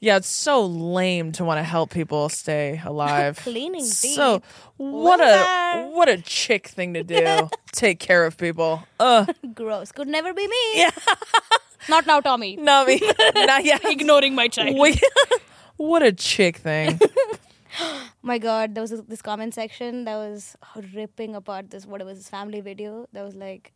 yeah, 0.00 0.16
it's 0.16 0.28
so 0.28 0.64
lame 0.64 1.32
to 1.32 1.44
want 1.44 1.58
to 1.58 1.62
help 1.62 1.90
people 1.90 2.28
stay 2.28 2.80
alive. 2.84 3.36
Cleaning 3.42 3.84
So 3.84 4.42
what 4.78 5.20
a 5.20 5.24
Loser. 5.84 5.96
what 5.96 6.08
a 6.08 6.18
chick 6.22 6.68
thing 6.68 6.94
to 6.94 7.02
do. 7.02 7.50
Take 7.72 8.00
care 8.00 8.24
of 8.24 8.36
people. 8.36 8.82
Ugh. 8.98 9.28
Gross. 9.54 9.92
Could 9.92 10.08
never 10.08 10.32
be 10.34 10.46
me. 10.46 10.56
Yeah. 10.74 10.90
Not 11.88 12.06
now, 12.06 12.20
Tommy. 12.20 12.56
Not 12.56 12.86
me. 12.88 13.00
Not 13.34 13.64
yet. 13.64 13.84
Ignoring 13.84 14.34
my 14.34 14.48
child. 14.48 14.76
Wait. 14.76 15.02
what 15.76 16.02
a 16.02 16.12
chick 16.12 16.56
thing. 16.58 16.98
my 18.22 18.36
god 18.36 18.74
there 18.74 18.82
was 18.82 18.90
this- 18.90 19.22
comment 19.22 19.54
section 19.54 20.04
that 20.04 20.16
was 20.16 20.56
ripping 20.94 21.34
apart 21.36 21.70
this 21.70 21.86
what 21.86 22.00
it 22.00 22.04
was 22.04 22.18
this 22.18 22.28
family 22.28 22.60
video 22.60 23.06
that 23.12 23.24
was 23.24 23.34
like 23.36 23.72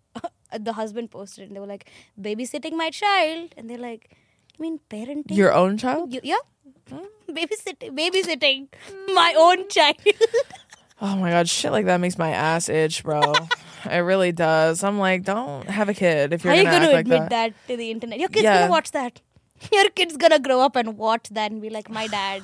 the 0.59 0.72
husband 0.72 1.10
posted 1.10 1.44
it 1.44 1.46
and 1.46 1.56
they 1.56 1.60
were 1.60 1.66
like 1.66 1.88
babysitting 2.20 2.72
my 2.72 2.90
child 2.90 3.55
and 3.56 3.70
they're 3.70 3.78
like 3.78 4.10
you 4.59 4.62
mean 4.62 4.81
parenting 4.90 5.36
Your 5.36 5.52
own 5.52 5.76
child? 5.78 6.16
Yeah 6.22 6.36
babysitting 7.28 7.97
babysitting 7.98 8.68
my 9.14 9.35
own 9.36 9.68
child 9.68 9.97
Oh 11.01 11.16
my 11.16 11.31
god, 11.31 11.48
shit 11.48 11.72
like 11.72 11.86
that 11.86 11.98
makes 11.98 12.16
my 12.16 12.31
ass 12.31 12.68
itch, 12.68 13.02
bro. 13.02 13.20
it 13.90 13.98
really 13.98 14.31
does. 14.31 14.85
I'm 14.85 14.98
like, 14.98 15.24
don't 15.24 15.68
have 15.68 15.89
a 15.89 15.94
kid 15.94 16.32
if 16.32 16.44
you're 16.44 16.52
are 16.52 16.56
you 16.56 16.62
gonna, 16.62 16.78
gonna 16.78 16.93
like 16.93 17.01
admit 17.01 17.20
that. 17.20 17.31
that. 17.31 17.52
to 17.68 17.76
the 17.76 17.90
internet 17.90 18.18
your 18.20 18.28
kid's 18.28 18.44
Yeah. 18.44 18.60
gonna 18.60 18.70
watch 18.70 18.93
that 18.93 19.20
your 19.72 19.90
kid's 19.90 20.16
gonna 20.16 20.39
grow 20.39 20.60
up 20.60 20.76
and 20.76 20.97
watch 20.97 21.28
that 21.31 21.51
and 21.51 21.60
be 21.60 21.68
like 21.68 21.90
my 21.90 22.06
dad 22.06 22.43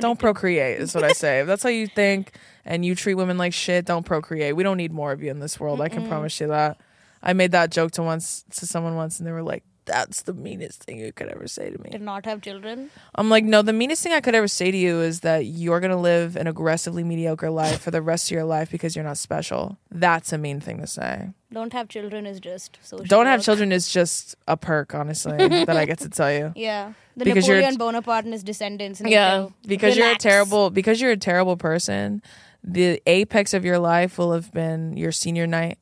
Don't 0.00 0.18
procreate 0.18 0.80
is 0.80 0.94
what 0.94 1.04
I 1.04 1.12
say. 1.12 1.40
If 1.40 1.46
that's 1.46 1.62
how 1.62 1.68
you 1.68 1.86
think 1.86 2.32
and 2.64 2.84
you 2.84 2.94
treat 2.94 3.14
women 3.14 3.38
like 3.38 3.52
shit, 3.52 3.84
don't 3.84 4.04
procreate. 4.04 4.56
We 4.56 4.64
don't 4.64 4.76
need 4.76 4.92
more 4.92 5.12
of 5.12 5.22
you 5.22 5.30
in 5.30 5.38
this 5.38 5.60
world. 5.60 5.80
I 5.80 5.88
can 5.88 6.06
promise 6.08 6.40
you 6.40 6.48
that. 6.48 6.78
I 7.22 7.32
made 7.32 7.52
that 7.52 7.70
joke 7.70 7.92
to 7.92 8.02
once 8.02 8.44
to 8.56 8.66
someone 8.66 8.96
once 8.96 9.18
and 9.18 9.26
they 9.26 9.32
were 9.32 9.42
like, 9.42 9.62
that's 9.84 10.22
the 10.22 10.32
meanest 10.32 10.84
thing 10.84 10.98
you 11.00 11.12
could 11.12 11.28
ever 11.28 11.48
say 11.48 11.70
to 11.70 11.78
me. 11.82 11.90
Did 11.90 12.02
not 12.02 12.24
have 12.24 12.40
children. 12.40 12.90
I'm 13.14 13.28
like, 13.28 13.44
no, 13.44 13.62
the 13.62 13.72
meanest 13.72 14.02
thing 14.02 14.12
I 14.12 14.20
could 14.20 14.34
ever 14.34 14.48
say 14.48 14.70
to 14.70 14.76
you 14.76 15.00
is 15.00 15.20
that 15.20 15.46
you're 15.46 15.80
gonna 15.80 16.00
live 16.00 16.36
an 16.36 16.46
aggressively 16.46 17.02
mediocre 17.04 17.50
life 17.50 17.80
for 17.80 17.90
the 17.90 18.00
rest 18.02 18.28
of 18.28 18.32
your 18.34 18.44
life 18.44 18.70
because 18.70 18.94
you're 18.94 19.04
not 19.04 19.18
special. 19.18 19.78
That's 19.90 20.32
a 20.32 20.38
mean 20.38 20.60
thing 20.60 20.78
to 20.80 20.86
say. 20.86 21.30
Don't 21.52 21.72
have 21.72 21.88
children 21.88 22.24
is 22.26 22.40
just 22.40 22.78
social. 22.82 23.04
Don't 23.06 23.26
have 23.26 23.40
work. 23.40 23.44
children 23.44 23.72
is 23.72 23.88
just 23.88 24.36
a 24.48 24.56
perk, 24.56 24.94
honestly, 24.94 25.36
that 25.64 25.70
I 25.76 25.84
get 25.84 25.98
to 25.98 26.08
tell 26.08 26.32
you. 26.32 26.52
Yeah, 26.56 26.92
the 27.16 27.24
Because 27.24 27.46
you're- 27.46 27.60
Napoleon 27.60 27.78
Bonaparte 27.78 28.24
and 28.24 28.32
his 28.32 28.42
descendants. 28.42 29.00
And 29.00 29.10
Yeah, 29.10 29.48
because 29.66 29.96
you're 29.96 30.12
a 30.12 30.16
terrible 30.16 30.70
because 30.70 31.00
you're 31.00 31.10
a 31.10 31.16
terrible 31.16 31.56
person. 31.56 32.22
The 32.64 33.02
apex 33.06 33.52
of 33.54 33.64
your 33.64 33.78
life 33.80 34.16
will 34.18 34.32
have 34.32 34.52
been 34.52 34.96
your 34.96 35.10
senior 35.10 35.48
night 35.48 35.78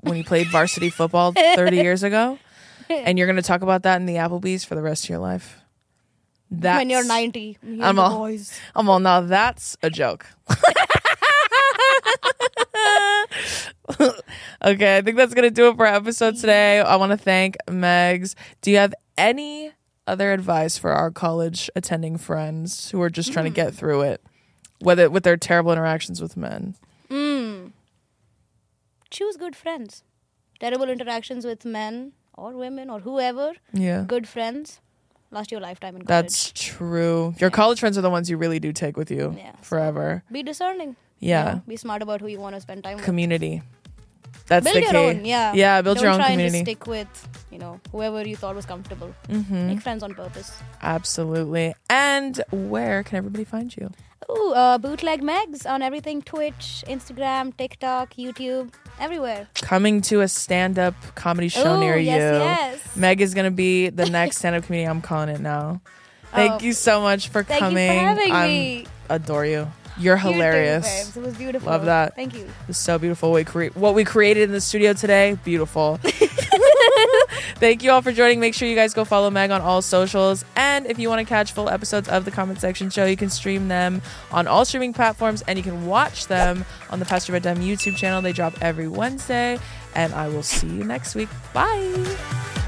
when 0.00 0.16
you 0.16 0.24
played 0.24 0.48
varsity 0.48 0.90
football 0.90 1.32
30 1.54 1.76
years 1.76 2.02
ago, 2.02 2.38
and 2.90 3.18
you're 3.18 3.26
going 3.26 3.36
to 3.36 3.42
talk 3.42 3.62
about 3.62 3.82
that 3.84 3.96
in 3.96 4.06
the 4.06 4.14
Applebee's 4.14 4.64
for 4.64 4.74
the 4.74 4.82
rest 4.82 5.04
of 5.04 5.10
your 5.10 5.18
life. 5.18 5.60
That's, 6.50 6.78
when 6.78 6.90
you're 6.90 7.04
90. 7.04 7.58
me 7.62 7.72
and 7.72 7.84
I'm 7.84 7.98
all- 7.98 8.18
boys. 8.18 8.58
I'm 8.76 8.88
all 8.88 9.00
now. 9.00 9.20
That's 9.20 9.76
a 9.82 9.90
joke. 9.90 10.26
okay, 14.64 14.96
I 14.96 15.02
think 15.02 15.16
that's 15.16 15.34
gonna 15.34 15.50
do 15.50 15.68
it 15.68 15.76
for 15.76 15.86
our 15.86 15.94
episode 15.94 16.36
today. 16.36 16.80
I 16.80 16.96
want 16.96 17.10
to 17.12 17.16
thank 17.16 17.56
Megs. 17.68 18.34
Do 18.60 18.70
you 18.70 18.78
have 18.78 18.94
any 19.16 19.72
other 20.06 20.32
advice 20.32 20.78
for 20.78 20.92
our 20.92 21.10
college 21.10 21.70
attending 21.74 22.16
friends 22.16 22.90
who 22.90 23.00
are 23.02 23.10
just 23.10 23.32
trying 23.32 23.46
to 23.46 23.50
get 23.50 23.74
through 23.74 24.02
it, 24.02 24.22
whether 24.80 25.10
with 25.10 25.24
their 25.24 25.36
terrible 25.36 25.72
interactions 25.72 26.20
with 26.20 26.36
men? 26.36 26.76
Mm. 27.10 27.72
Choose 29.10 29.36
good 29.36 29.56
friends. 29.56 30.02
Terrible 30.60 30.88
interactions 30.88 31.44
with 31.44 31.64
men 31.64 32.12
or 32.36 32.52
women 32.52 32.90
or 32.90 33.00
whoever. 33.00 33.52
Yeah, 33.72 34.04
Good 34.06 34.28
friends 34.28 34.80
last 35.30 35.50
your 35.50 35.60
lifetime 35.60 35.96
in 35.96 36.02
college. 36.04 36.08
that's 36.24 36.52
true. 36.52 37.34
Your 37.38 37.50
college 37.50 37.80
friends 37.80 37.98
are 37.98 38.02
the 38.02 38.10
ones 38.10 38.30
you 38.30 38.36
really 38.36 38.60
do 38.60 38.72
take 38.72 38.96
with 38.96 39.10
you 39.10 39.34
Yeah, 39.36 39.52
forever. 39.62 40.22
Be 40.30 40.42
discerning. 40.42 40.90
you 41.18 41.30
Yeah, 41.30 41.44
know, 41.54 41.62
Be 41.66 41.76
smart 41.76 42.00
about 42.02 42.20
who 42.20 42.28
you 42.28 42.38
want 42.38 42.54
to 42.54 42.60
spend 42.60 42.84
time 42.84 42.96
with. 42.96 43.04
community. 43.04 43.62
That's 44.48 44.62
build 44.64 44.76
the 44.76 44.80
your 44.82 44.90
key. 44.92 44.96
own, 45.18 45.24
yeah. 45.24 45.52
yeah. 45.54 45.82
Build 45.82 45.96
Don't 45.96 46.04
your 46.04 46.12
own 46.12 46.18
try 46.20 46.30
community. 46.30 46.58
and 46.58 46.66
just 46.66 46.78
stick 46.78 46.86
with, 46.86 47.28
you 47.50 47.58
know, 47.58 47.80
whoever 47.90 48.26
you 48.26 48.36
thought 48.36 48.54
was 48.54 48.64
comfortable. 48.66 49.12
mm-hmm. 49.28 49.66
Make 49.66 49.80
friends 49.80 50.04
on 50.04 50.14
purpose. 50.14 50.52
Absolutely. 50.82 51.74
And 51.90 52.40
where 52.52 53.02
can 53.02 53.16
everybody 53.16 53.42
find 53.44 53.76
you? 53.76 53.90
Ooh, 54.30 54.52
uh, 54.54 54.78
BootlegMegz 54.78 55.68
on 55.68 55.82
everything: 55.82 56.22
Twitch, 56.22 56.82
Instagram, 56.88 57.56
TikTok, 57.56 58.14
YouTube, 58.14 58.72
everywhere. 58.98 59.48
Coming 59.62 60.00
to 60.02 60.20
a 60.22 60.28
stand 60.28 60.78
up 60.78 60.94
comedy 61.14 61.48
show 61.48 61.76
Ooh, 61.76 61.80
near 61.80 61.96
yes, 61.96 62.14
you. 62.16 62.38
yes. 62.38 62.96
Meg 62.96 63.20
is 63.20 63.34
going 63.34 63.44
to 63.44 63.50
be 63.50 63.90
the 63.90 64.06
next 64.10 64.38
stand 64.38 64.56
up 64.56 64.64
comedian. 64.64 64.90
I'm 64.90 65.00
calling 65.02 65.28
it 65.28 65.40
now. 65.40 65.80
Thank 66.32 66.52
Oh, 66.62 66.64
you 66.64 66.72
so 66.72 67.00
much 67.00 67.28
for 67.28 67.42
Thank 67.44 67.60
coming. 67.60 67.84
you 67.86 67.92
for 67.92 67.98
having 68.04 68.32
I'm 68.32 68.48
me. 68.48 68.86
adore 69.08 69.46
you. 69.46 69.68
You're 69.98 70.16
hilarious. 70.18 70.84
babes. 71.04 71.16
It 71.16 71.22
was 71.22 71.36
beautiful. 71.36 71.70
Love 71.70 71.84
that. 71.86 72.14
Thank 72.16 72.34
you. 72.34 72.46
It's 72.68 72.78
so 72.78 72.98
beautiful. 72.98 73.32
We 73.32 73.44
cre- 73.44 73.66
what 73.74 73.94
we 73.94 74.04
created 74.04 74.42
in 74.44 74.52
the 74.52 74.60
studio 74.60 74.92
today, 74.92 75.38
beautiful. 75.44 75.98
Thank 77.58 77.82
you 77.82 77.90
all 77.90 78.02
for 78.02 78.12
joining. 78.12 78.38
Make 78.38 78.52
sure 78.52 78.68
you 78.68 78.74
guys 78.74 78.92
go 78.92 79.06
follow 79.06 79.30
Meg 79.30 79.50
on 79.50 79.62
all 79.62 79.80
socials. 79.80 80.44
And 80.56 80.84
if 80.86 80.98
you 80.98 81.08
want 81.08 81.20
to 81.20 81.24
catch 81.24 81.52
full 81.52 81.70
episodes 81.70 82.06
of 82.06 82.26
the 82.26 82.30
Comment 82.30 82.60
Section 82.60 82.90
Show, 82.90 83.06
you 83.06 83.16
can 83.16 83.30
stream 83.30 83.68
them 83.68 84.02
on 84.30 84.46
all 84.46 84.66
streaming 84.66 84.92
platforms 84.92 85.42
and 85.48 85.58
you 85.58 85.62
can 85.62 85.86
watch 85.86 86.26
them 86.26 86.66
on 86.90 86.98
the 86.98 87.06
Past 87.06 87.30
Bedtime 87.30 87.58
YouTube 87.58 87.96
channel. 87.96 88.20
They 88.20 88.32
drop 88.32 88.54
every 88.60 88.88
Wednesday. 88.88 89.58
And 89.94 90.12
I 90.12 90.28
will 90.28 90.42
see 90.42 90.66
you 90.66 90.84
next 90.84 91.14
week. 91.14 91.30
Bye. 91.54 92.65